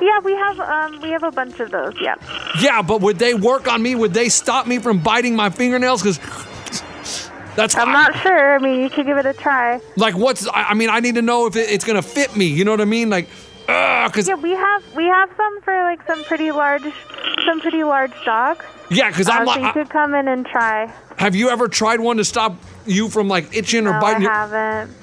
Yeah, 0.00 0.20
we 0.20 0.32
have 0.32 0.60
um 0.60 1.00
we 1.00 1.10
have 1.10 1.22
a 1.22 1.30
bunch 1.30 1.58
of 1.58 1.70
those. 1.70 1.94
Yeah. 2.00 2.16
Yeah, 2.60 2.82
but 2.82 3.00
would 3.00 3.18
they 3.18 3.34
work 3.34 3.66
on 3.66 3.82
me? 3.82 3.94
Would 3.94 4.12
they 4.12 4.28
stop 4.28 4.66
me 4.66 4.78
from 4.78 4.98
biting 4.98 5.34
my 5.34 5.48
fingernails? 5.48 6.02
Because 6.02 6.18
that's. 7.56 7.74
I'm 7.74 7.90
not 7.90 8.14
sure. 8.16 8.54
I 8.54 8.58
mean, 8.58 8.80
you 8.82 8.90
could 8.90 9.06
give 9.06 9.16
it 9.16 9.24
a 9.24 9.32
try. 9.32 9.80
Like, 9.96 10.14
what's. 10.14 10.46
I 10.48 10.64
I 10.64 10.74
mean, 10.74 10.90
I 10.90 11.00
need 11.00 11.14
to 11.14 11.22
know 11.22 11.46
if 11.46 11.56
it, 11.56 11.70
it's 11.70 11.84
gonna 11.84 12.02
fit 12.02 12.36
me. 12.36 12.46
You 12.46 12.64
know 12.64 12.70
what 12.72 12.82
I 12.82 12.84
mean? 12.84 13.08
Like, 13.08 13.28
uh, 13.68 14.08
because. 14.08 14.28
Yeah, 14.28 14.34
we 14.34 14.50
have 14.52 14.82
we 14.94 15.04
have 15.04 15.30
some 15.36 15.60
for 15.62 15.74
like 15.82 16.04
some 16.06 16.22
pretty 16.24 16.50
large 16.52 16.84
some 17.46 17.60
pretty 17.60 17.84
large 17.84 18.12
dogs. 18.24 18.64
Yeah, 18.90 19.08
because 19.10 19.28
Uh, 19.28 19.32
I'm 19.32 19.46
so 19.46 19.52
like. 19.60 19.62
you 19.62 19.72
could 19.82 19.90
come 19.90 20.14
in 20.14 20.28
and 20.28 20.46
try. 20.46 20.92
Have 21.18 21.34
you 21.34 21.48
ever 21.50 21.66
tried 21.68 22.00
one 22.00 22.16
to 22.18 22.24
stop 22.24 22.54
you 22.86 23.08
from 23.08 23.28
like 23.28 23.54
itching 23.56 23.86
or 23.86 23.92
no, 23.94 24.00
biting? 24.00 24.22
I 24.22 24.24
your- 24.24 24.32
haven't. 24.32 24.96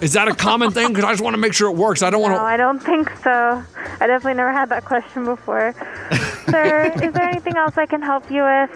Is 0.00 0.14
that 0.14 0.28
a 0.28 0.34
common 0.34 0.70
thing? 0.70 0.88
Because 0.88 1.04
I 1.04 1.10
just 1.12 1.22
want 1.22 1.34
to 1.34 1.38
make 1.40 1.52
sure 1.52 1.68
it 1.70 1.76
works. 1.76 2.02
I 2.02 2.08
don't 2.08 2.22
want 2.22 2.32
No, 2.32 2.38
to. 2.38 2.44
I 2.44 2.56
don't 2.56 2.78
think 2.82 3.10
so. 3.22 3.62
I 4.00 4.06
definitely 4.06 4.32
never 4.34 4.50
had 4.52 4.70
that 4.70 4.86
question 4.86 5.26
before. 5.26 5.74
Sir, 6.50 6.90
is 7.02 7.12
there 7.12 7.22
anything 7.28 7.56
else 7.58 7.76
I 7.76 7.84
can 7.84 8.00
help 8.00 8.30
you 8.30 8.42
with? 8.42 8.70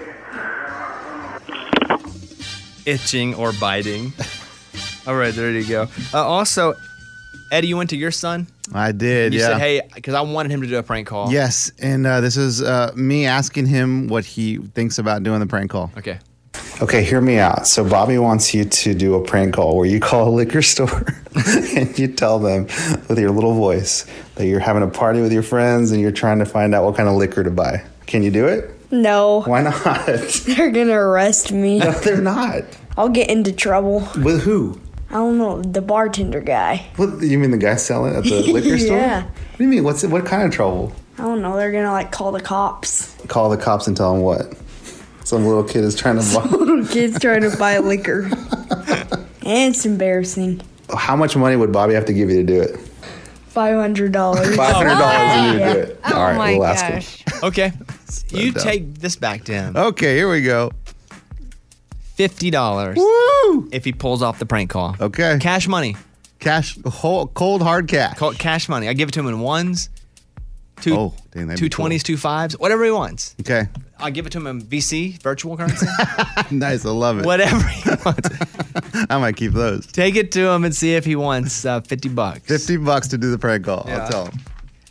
Itching 2.86 3.34
or 3.34 3.52
biting. 3.52 4.12
All 5.06 5.14
right, 5.16 5.32
there 5.34 5.50
you 5.50 5.66
go. 5.66 5.88
Uh, 6.12 6.22
also, 6.26 6.74
Eddie, 7.52 7.68
you 7.68 7.76
went 7.76 7.90
to 7.90 7.96
your 7.96 8.10
son? 8.10 8.46
I 8.72 8.92
did. 8.92 9.34
You 9.34 9.40
yeah. 9.40 9.46
said, 9.48 9.58
hey, 9.58 9.80
because 9.94 10.14
I 10.14 10.20
wanted 10.22 10.50
him 10.50 10.62
to 10.62 10.66
do 10.66 10.76
a 10.78 10.82
prank 10.82 11.06
call. 11.06 11.30
Yes, 11.30 11.70
and 11.80 12.06
uh, 12.06 12.20
this 12.20 12.36
is 12.36 12.62
uh, 12.62 12.92
me 12.96 13.26
asking 13.26 13.66
him 13.66 14.08
what 14.08 14.24
he 14.24 14.58
thinks 14.58 14.98
about 14.98 15.22
doing 15.22 15.40
the 15.40 15.46
prank 15.46 15.70
call. 15.70 15.90
Okay. 15.96 16.18
Okay, 16.82 17.04
hear 17.04 17.20
me 17.20 17.38
out. 17.38 17.66
So 17.66 17.88
Bobby 17.88 18.18
wants 18.18 18.52
you 18.52 18.64
to 18.64 18.94
do 18.94 19.14
a 19.14 19.24
prank 19.24 19.54
call 19.54 19.76
where 19.76 19.86
you 19.86 20.00
call 20.00 20.28
a 20.28 20.34
liquor 20.34 20.62
store 20.62 21.06
and 21.76 21.96
you 21.96 22.08
tell 22.08 22.38
them 22.38 22.64
with 23.08 23.18
your 23.18 23.30
little 23.30 23.54
voice 23.54 24.06
that 24.34 24.46
you're 24.46 24.60
having 24.60 24.82
a 24.82 24.88
party 24.88 25.20
with 25.20 25.32
your 25.32 25.42
friends 25.42 25.92
and 25.92 26.00
you're 26.00 26.10
trying 26.10 26.40
to 26.40 26.44
find 26.44 26.74
out 26.74 26.84
what 26.84 26.96
kind 26.96 27.08
of 27.08 27.14
liquor 27.14 27.44
to 27.44 27.50
buy. 27.50 27.84
Can 28.06 28.22
you 28.22 28.30
do 28.30 28.46
it? 28.46 28.70
No. 28.90 29.42
Why 29.42 29.62
not? 29.62 30.06
They're 30.46 30.70
gonna 30.70 30.92
arrest 30.92 31.52
me. 31.52 31.78
No, 31.78 31.90
they're 31.92 32.20
not. 32.20 32.64
I'll 32.96 33.08
get 33.08 33.28
into 33.28 33.52
trouble. 33.52 34.08
With 34.16 34.42
who? 34.42 34.80
I 35.14 35.18
don't 35.18 35.38
know, 35.38 35.62
the 35.62 35.80
bartender 35.80 36.40
guy. 36.40 36.84
What 36.96 37.22
you 37.22 37.38
mean 37.38 37.52
the 37.52 37.56
guy 37.56 37.76
selling 37.76 38.16
at 38.16 38.24
the 38.24 38.42
liquor 38.52 38.76
store? 38.78 38.96
Yeah. 38.98 39.22
What 39.22 39.58
do 39.58 39.62
you 39.62 39.70
mean? 39.70 39.84
What's 39.84 40.04
what 40.04 40.26
kind 40.26 40.42
of 40.42 40.50
trouble? 40.52 40.92
I 41.18 41.22
don't 41.22 41.40
know, 41.40 41.56
they're 41.56 41.70
gonna 41.70 41.92
like 41.92 42.10
call 42.10 42.32
the 42.32 42.40
cops. 42.40 43.14
Call 43.28 43.48
the 43.48 43.56
cops 43.56 43.86
and 43.86 43.96
tell 43.96 44.12
them 44.12 44.22
what? 44.22 44.52
Some 45.22 45.46
little 45.46 45.62
kid 45.62 45.84
is 45.84 45.94
trying 45.94 46.18
to 46.20 46.34
buy. 46.34 46.44
Little 46.56 46.84
kids 46.84 47.18
trying 47.20 47.42
to 47.42 47.56
buy 47.56 47.78
liquor. 47.78 48.24
and 49.46 49.74
it's 49.74 49.86
embarrassing. 49.86 50.60
How 50.94 51.16
much 51.16 51.34
money 51.36 51.56
would 51.56 51.72
Bobby 51.72 51.94
have 51.94 52.04
to 52.06 52.12
give 52.12 52.28
you 52.28 52.36
to 52.38 52.42
do 52.42 52.60
it? 52.60 52.76
Five 53.46 53.76
hundred 53.76 54.10
dollars. 54.10 54.54
Five 54.56 54.74
hundred 54.74 54.96
dollars 54.98 55.36
you 55.36 55.52
need 55.52 55.64
to 55.64 55.72
do 55.72 55.78
it. 55.92 56.00
Oh 56.06 56.14
All 56.14 56.22
right, 56.24 56.36
my 56.36 56.52
we'll 56.54 56.64
ask 56.66 56.84
him. 56.84 56.94
gosh. 56.96 57.42
Okay. 57.44 57.72
you 58.30 58.52
dumb. 58.52 58.64
take 58.64 58.94
this 58.98 59.14
back 59.16 59.44
to 59.44 59.52
him. 59.54 59.76
Okay, 59.76 60.16
here 60.16 60.28
we 60.28 60.42
go. 60.42 60.72
Fifty 62.14 62.50
dollars. 62.50 62.98
If 63.72 63.84
he 63.84 63.92
pulls 63.92 64.22
off 64.22 64.38
the 64.38 64.46
prank 64.46 64.70
call. 64.70 64.96
Okay. 65.00 65.38
Cash 65.40 65.66
money. 65.68 65.96
Cash, 66.40 66.78
whole, 66.86 67.26
cold 67.28 67.62
hard 67.62 67.88
cash. 67.88 68.16
Cold, 68.18 68.38
cash 68.38 68.68
money. 68.68 68.88
I 68.88 68.92
give 68.92 69.08
it 69.08 69.12
to 69.12 69.20
him 69.20 69.28
in 69.28 69.40
ones, 69.40 69.88
two, 70.82 70.94
Oh, 70.94 71.14
dang, 71.32 71.46
that'd 71.46 71.58
two 71.58 71.64
be 71.66 71.68
cool. 71.70 71.76
twenties, 71.84 72.02
two 72.02 72.16
fives, 72.18 72.58
whatever 72.58 72.84
he 72.84 72.90
wants. 72.90 73.34
Okay. 73.40 73.66
I'll 73.98 74.10
give 74.10 74.26
it 74.26 74.30
to 74.32 74.38
him 74.38 74.46
in 74.48 74.60
VC, 74.60 75.20
virtual 75.22 75.56
currency, 75.56 75.86
nice, 76.50 76.84
I 76.84 76.90
love 76.90 77.18
it. 77.20 77.24
whatever 77.24 77.66
he 77.66 77.88
wants. 78.04 78.28
I 79.08 79.16
might 79.18 79.36
keep 79.36 79.52
those. 79.52 79.86
Take 79.86 80.16
it 80.16 80.32
to 80.32 80.48
him 80.48 80.64
and 80.64 80.74
see 80.76 80.94
if 80.94 81.04
he 81.06 81.16
wants 81.16 81.64
uh, 81.64 81.80
fifty 81.80 82.08
bucks. 82.10 82.40
50 82.46 82.76
bucks 82.78 83.08
to 83.08 83.18
do 83.18 83.30
the 83.30 83.38
prank 83.38 83.64
call. 83.64 83.84
Yeah. 83.88 84.04
I'll 84.04 84.10
tell 84.10 84.26
him. 84.26 84.38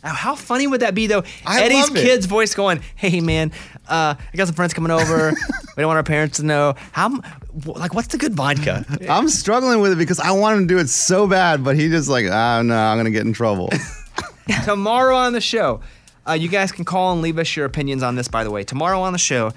Now, 0.02 0.12
How 0.14 0.34
funny 0.34 0.66
would 0.66 0.80
that 0.80 0.94
be, 0.94 1.06
though? 1.06 1.22
I 1.46 1.62
Eddie's 1.62 1.88
love 1.88 1.96
it. 1.96 2.02
kid's 2.02 2.26
voice 2.26 2.54
going, 2.54 2.80
"Hey, 2.96 3.20
man, 3.20 3.52
uh, 3.88 4.14
I 4.16 4.36
got 4.36 4.46
some 4.46 4.54
friends 4.54 4.74
coming 4.74 4.90
over. 4.90 5.30
we 5.76 5.80
don't 5.80 5.86
want 5.86 5.96
our 5.96 6.02
parents 6.02 6.38
to 6.38 6.44
know. 6.44 6.74
How, 6.92 7.20
like, 7.66 7.94
what's 7.94 8.08
the 8.08 8.18
good 8.18 8.34
vodka? 8.34 8.84
I'm 9.08 9.28
struggling 9.28 9.80
with 9.80 9.92
it 9.92 9.98
because 9.98 10.20
I 10.20 10.30
want 10.32 10.58
him 10.58 10.68
to 10.68 10.74
do 10.74 10.78
it 10.78 10.88
so 10.88 11.26
bad, 11.26 11.62
but 11.64 11.76
he 11.76 11.88
just 11.88 12.08
like, 12.08 12.26
ah, 12.30 12.62
no, 12.62 12.76
I'm 12.76 12.96
going 12.96 13.06
to 13.06 13.10
get 13.10 13.26
in 13.26 13.32
trouble. 13.32 13.70
tomorrow 14.64 15.16
on 15.16 15.32
the 15.32 15.40
show, 15.40 15.80
uh, 16.28 16.32
you 16.32 16.48
guys 16.48 16.72
can 16.72 16.84
call 16.84 17.12
and 17.12 17.22
leave 17.22 17.38
us 17.38 17.54
your 17.56 17.66
opinions 17.66 18.02
on 18.02 18.16
this. 18.16 18.28
By 18.28 18.44
the 18.44 18.50
way, 18.50 18.64
tomorrow 18.64 19.00
on 19.00 19.12
the 19.12 19.18
show, 19.18 19.52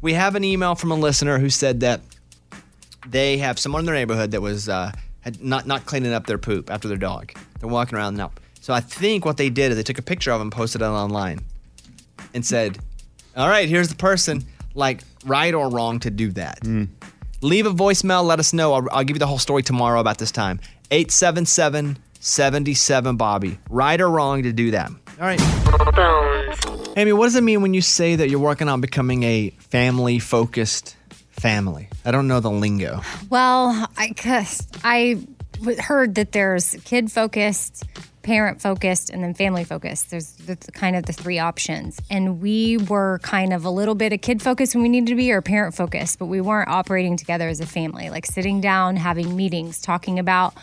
we 0.00 0.14
have 0.14 0.34
an 0.34 0.44
email 0.44 0.74
from 0.74 0.90
a 0.90 0.96
listener 0.96 1.38
who 1.38 1.50
said 1.50 1.80
that 1.80 2.00
they 3.06 3.38
have 3.38 3.58
someone 3.58 3.80
in 3.80 3.86
their 3.86 3.94
neighborhood 3.94 4.30
that 4.30 4.40
was 4.40 4.68
uh, 4.68 4.92
had 5.20 5.42
not 5.42 5.66
not 5.66 5.86
cleaning 5.86 6.12
up 6.12 6.26
their 6.26 6.38
poop 6.38 6.70
after 6.70 6.88
their 6.88 6.96
dog. 6.96 7.32
They're 7.60 7.68
walking 7.68 7.96
around 7.96 8.16
now. 8.16 8.32
So 8.60 8.72
I 8.72 8.80
think 8.80 9.24
what 9.24 9.36
they 9.36 9.50
did 9.50 9.72
is 9.72 9.76
they 9.76 9.82
took 9.82 9.98
a 9.98 10.02
picture 10.02 10.32
of 10.32 10.40
him, 10.40 10.50
posted 10.50 10.80
it 10.80 10.86
online, 10.86 11.40
and 12.32 12.44
said, 12.44 12.78
"All 13.36 13.48
right, 13.48 13.68
here's 13.68 13.88
the 13.88 13.96
person. 13.96 14.44
Like, 14.74 15.02
right 15.24 15.54
or 15.54 15.68
wrong 15.70 16.00
to 16.00 16.10
do 16.10 16.32
that." 16.32 16.58
Hmm. 16.62 16.84
Leave 17.40 17.66
a 17.66 17.70
voicemail. 17.70 18.24
Let 18.24 18.38
us 18.40 18.52
know. 18.52 18.72
I'll, 18.72 18.88
I'll 18.90 19.04
give 19.04 19.16
you 19.16 19.20
the 19.20 19.26
whole 19.26 19.38
story 19.38 19.62
tomorrow 19.62 20.00
about 20.00 20.18
this 20.18 20.30
time. 20.32 20.60
877 20.90 21.98
77 22.20 23.16
Bobby. 23.16 23.58
Right 23.68 24.00
or 24.00 24.08
wrong 24.08 24.42
to 24.44 24.52
do 24.52 24.70
that. 24.70 24.90
All 24.90 25.26
right. 25.26 25.40
Amy, 26.96 27.12
what 27.12 27.26
does 27.26 27.36
it 27.36 27.42
mean 27.42 27.60
when 27.60 27.74
you 27.74 27.82
say 27.82 28.16
that 28.16 28.30
you're 28.30 28.38
working 28.40 28.68
on 28.68 28.80
becoming 28.80 29.22
a 29.24 29.50
family 29.58 30.18
focused 30.18 30.96
family? 31.30 31.88
I 32.04 32.10
don't 32.12 32.28
know 32.28 32.40
the 32.40 32.50
lingo. 32.50 33.00
Well, 33.30 33.88
I 33.96 34.08
guess 34.08 34.66
I 34.84 35.14
w- 35.14 35.33
heard 35.78 36.14
that 36.16 36.32
there's 36.32 36.76
kid 36.84 37.10
focused, 37.10 37.84
parent 38.22 38.60
focused, 38.60 39.10
and 39.10 39.22
then 39.22 39.34
family 39.34 39.64
focused. 39.64 40.10
There's 40.10 40.32
the, 40.32 40.56
kind 40.72 40.96
of 40.96 41.06
the 41.06 41.12
three 41.12 41.38
options. 41.38 42.00
And 42.10 42.40
we 42.40 42.78
were 42.78 43.20
kind 43.22 43.52
of 43.52 43.64
a 43.64 43.70
little 43.70 43.94
bit 43.94 44.12
of 44.12 44.20
kid 44.20 44.42
focused 44.42 44.74
when 44.74 44.82
we 44.82 44.88
needed 44.88 45.08
to 45.08 45.14
be 45.14 45.30
or 45.30 45.42
parent 45.42 45.74
focused, 45.74 46.18
but 46.18 46.26
we 46.26 46.40
weren't 46.40 46.68
operating 46.68 47.16
together 47.16 47.48
as 47.48 47.60
a 47.60 47.66
family, 47.66 48.10
like 48.10 48.26
sitting 48.26 48.60
down, 48.60 48.96
having 48.96 49.36
meetings, 49.36 49.80
talking 49.80 50.18
about 50.18 50.54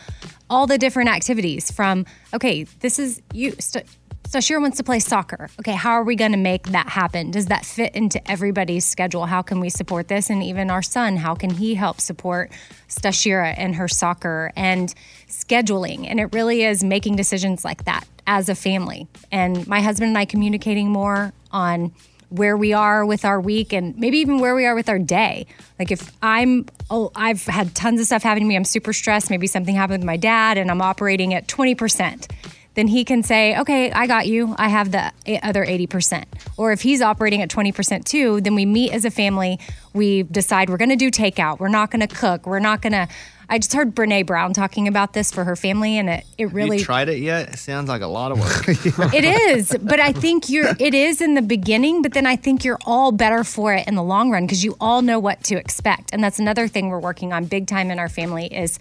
all 0.50 0.66
the 0.66 0.76
different 0.76 1.08
activities 1.08 1.70
from, 1.70 2.04
okay, 2.34 2.64
this 2.80 2.98
is 2.98 3.22
you. 3.32 3.52
St- 3.58 3.86
Stashira 4.32 4.62
wants 4.62 4.78
to 4.78 4.82
play 4.82 4.98
soccer. 4.98 5.50
Okay, 5.60 5.72
how 5.72 5.90
are 5.90 6.04
we 6.04 6.16
going 6.16 6.32
to 6.32 6.38
make 6.38 6.68
that 6.68 6.88
happen? 6.88 7.30
Does 7.30 7.46
that 7.46 7.66
fit 7.66 7.94
into 7.94 8.30
everybody's 8.30 8.86
schedule? 8.86 9.26
How 9.26 9.42
can 9.42 9.60
we 9.60 9.68
support 9.68 10.08
this? 10.08 10.30
And 10.30 10.42
even 10.42 10.70
our 10.70 10.80
son, 10.80 11.18
how 11.18 11.34
can 11.34 11.50
he 11.50 11.74
help 11.74 12.00
support 12.00 12.50
Stashira 12.88 13.52
and 13.58 13.74
her 13.74 13.88
soccer 13.88 14.50
and 14.56 14.94
scheduling? 15.28 16.06
And 16.06 16.18
it 16.18 16.32
really 16.32 16.62
is 16.62 16.82
making 16.82 17.16
decisions 17.16 17.62
like 17.62 17.84
that 17.84 18.04
as 18.26 18.48
a 18.48 18.54
family. 18.54 19.06
And 19.30 19.68
my 19.68 19.82
husband 19.82 20.08
and 20.08 20.16
I 20.16 20.24
communicating 20.24 20.88
more 20.88 21.34
on 21.50 21.92
where 22.30 22.56
we 22.56 22.72
are 22.72 23.04
with 23.04 23.26
our 23.26 23.38
week 23.38 23.74
and 23.74 23.94
maybe 23.98 24.16
even 24.16 24.38
where 24.38 24.54
we 24.54 24.64
are 24.64 24.74
with 24.74 24.88
our 24.88 24.98
day. 24.98 25.46
Like 25.78 25.90
if 25.90 26.10
I'm 26.22 26.64
oh 26.88 27.12
I've 27.14 27.44
had 27.44 27.74
tons 27.74 28.00
of 28.00 28.06
stuff 28.06 28.22
happening 28.22 28.44
to 28.44 28.48
me, 28.48 28.56
I'm 28.56 28.64
super 28.64 28.94
stressed, 28.94 29.28
maybe 29.28 29.46
something 29.46 29.74
happened 29.74 30.00
with 30.00 30.06
my 30.06 30.16
dad 30.16 30.56
and 30.56 30.70
I'm 30.70 30.80
operating 30.80 31.34
at 31.34 31.46
20%. 31.48 32.30
Then 32.74 32.88
he 32.88 33.04
can 33.04 33.22
say, 33.22 33.58
"Okay, 33.58 33.90
I 33.92 34.06
got 34.06 34.26
you. 34.26 34.54
I 34.58 34.68
have 34.68 34.92
the 34.92 35.12
other 35.42 35.64
80%." 35.64 36.24
Or 36.56 36.72
if 36.72 36.82
he's 36.82 37.02
operating 37.02 37.42
at 37.42 37.50
20% 37.50 38.04
too, 38.04 38.40
then 38.40 38.54
we 38.54 38.64
meet 38.66 38.92
as 38.92 39.04
a 39.04 39.10
family, 39.10 39.58
we 39.92 40.22
decide 40.22 40.70
we're 40.70 40.78
going 40.78 40.88
to 40.88 40.96
do 40.96 41.10
takeout. 41.10 41.58
We're 41.58 41.68
not 41.68 41.90
going 41.90 42.06
to 42.06 42.14
cook. 42.14 42.46
We're 42.46 42.60
not 42.60 42.80
going 42.82 42.92
to 42.92 43.08
I 43.52 43.58
just 43.58 43.74
heard 43.74 43.94
Brene 43.94 44.24
Brown 44.24 44.54
talking 44.54 44.88
about 44.88 45.12
this 45.12 45.30
for 45.30 45.44
her 45.44 45.56
family 45.56 45.98
and 45.98 46.08
it 46.08 46.24
it 46.38 46.52
really 46.54 46.70
Have 46.70 46.78
you 46.78 46.84
tried 46.86 47.08
it 47.10 47.18
yet? 47.18 47.50
It 47.50 47.58
sounds 47.58 47.86
like 47.86 48.00
a 48.00 48.06
lot 48.06 48.32
of 48.32 48.40
work. 48.40 48.66
it 49.14 49.24
is, 49.24 49.76
but 49.82 50.00
I 50.00 50.14
think 50.14 50.48
you're. 50.48 50.74
It 50.78 50.94
is 50.94 51.20
in 51.20 51.34
the 51.34 51.42
beginning, 51.42 52.00
but 52.00 52.14
then 52.14 52.26
I 52.26 52.34
think 52.34 52.64
you're 52.64 52.78
all 52.86 53.12
better 53.12 53.44
for 53.44 53.74
it 53.74 53.86
in 53.86 53.94
the 53.94 54.02
long 54.02 54.30
run 54.30 54.46
because 54.46 54.64
you 54.64 54.74
all 54.80 55.02
know 55.02 55.18
what 55.18 55.44
to 55.44 55.56
expect, 55.56 56.14
and 56.14 56.24
that's 56.24 56.38
another 56.38 56.66
thing 56.66 56.88
we're 56.88 56.98
working 56.98 57.34
on 57.34 57.44
big 57.44 57.66
time 57.66 57.90
in 57.90 57.98
our 57.98 58.08
family 58.08 58.46
is 58.46 58.78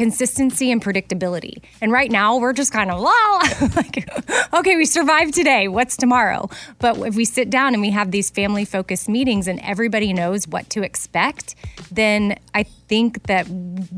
consistency 0.00 0.72
and 0.72 0.82
predictability. 0.82 1.60
And 1.82 1.92
right 1.92 2.10
now 2.10 2.38
we're 2.38 2.54
just 2.54 2.72
kind 2.72 2.90
of 2.90 3.02
wow, 3.02 3.40
like 3.76 4.08
okay, 4.54 4.76
we 4.76 4.86
survived 4.86 5.34
today. 5.34 5.68
What's 5.68 5.94
tomorrow? 5.94 6.48
But 6.78 6.96
if 7.00 7.16
we 7.16 7.26
sit 7.26 7.50
down 7.50 7.74
and 7.74 7.82
we 7.82 7.90
have 7.90 8.10
these 8.10 8.30
family 8.30 8.64
focused 8.64 9.10
meetings 9.10 9.46
and 9.46 9.60
everybody 9.60 10.14
knows 10.14 10.48
what 10.48 10.70
to 10.70 10.82
expect, 10.82 11.54
then 11.92 12.38
I 12.54 12.62
think 12.62 13.24
that 13.24 13.46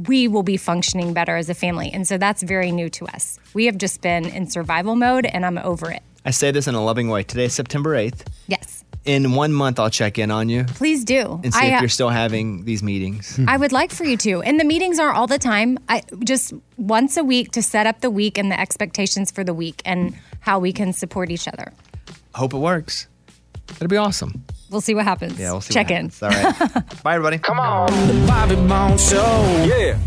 we 0.09 0.27
will 0.27 0.43
be 0.43 0.57
functioning 0.57 1.15
better 1.15 1.37
as 1.37 1.49
a 1.49 1.55
family. 1.55 1.93
And 1.93 2.05
so 2.09 2.19
that's 2.19 2.43
very 2.43 2.73
new 2.73 2.91
to 2.91 3.07
us. 3.07 3.39
We 3.55 3.67
have 3.67 3.79
just 3.79 4.01
been 4.01 4.25
in 4.25 4.51
survival 4.51 4.97
mode 4.97 5.27
and 5.27 5.47
I'm 5.47 5.59
over 5.59 5.89
it. 5.93 6.03
I 6.25 6.33
say 6.33 6.51
this 6.51 6.67
in 6.67 6.75
a 6.75 6.85
loving 6.85 7.11
way. 7.11 7.23
Today's 7.23 7.55
September 7.55 7.95
8th. 7.95 8.27
Yes. 8.49 8.83
In 9.05 9.33
one 9.33 9.53
month, 9.53 9.81
I'll 9.81 9.91
check 9.91 10.17
in 10.17 10.31
on 10.31 10.49
you 10.49 10.63
Please 10.65 11.05
do. 11.05 11.41
and 11.43 11.53
see 11.53 11.61
I, 11.61 11.67
if 11.67 11.79
uh, 11.79 11.81
you're 11.81 11.89
still 11.89 12.09
having 12.09 12.65
these 12.65 12.85
meetings. 12.85 13.39
I 13.49 13.57
would 13.57 13.73
like 13.73 13.91
for 13.91 14.05
you 14.05 14.17
to. 14.19 14.43
And 14.43 14.61
the 14.61 14.65
meetings 14.65 15.01
are 15.01 15.13
all 15.13 15.27
the 15.27 15.39
time. 15.41 15.79
I 15.89 16.03
just 16.23 16.53
once 16.77 17.17
a 17.17 17.25
week 17.25 17.51
to 17.53 17.63
set 17.63 17.87
up 17.87 18.01
the 18.01 18.11
week 18.11 18.39
and 18.39 18.51
the 18.51 18.61
expectations 18.61 19.33
for 19.33 19.43
the 19.43 19.55
week 19.55 19.83
and 19.85 20.17
how 20.41 20.61
we 20.61 20.73
can 20.73 20.93
support 20.93 21.31
each 21.31 21.49
other. 21.49 21.73
Hope 22.35 22.55
it 22.55 22.59
works. 22.59 23.09
It'll 23.71 23.89
be 23.89 23.97
awesome. 23.97 24.45
We'll 24.71 24.81
see 24.81 24.95
what 24.95 25.05
happens. 25.05 25.39
Yeah, 25.39 25.53
we'll 25.53 25.61
see. 25.63 25.75
Check 25.75 25.91
what 25.91 25.99
in. 25.99 26.11
happens. 26.11 26.23
All 26.23 26.31
right. 26.31 26.83
Bye, 27.03 27.15
everybody. 27.15 27.39
Come 27.39 27.59
on. 27.59 27.89
The 28.07 28.25
Bobby 28.27 28.55
Bones 28.55 29.09
Show. 29.09 29.67
Yeah. 29.67 29.99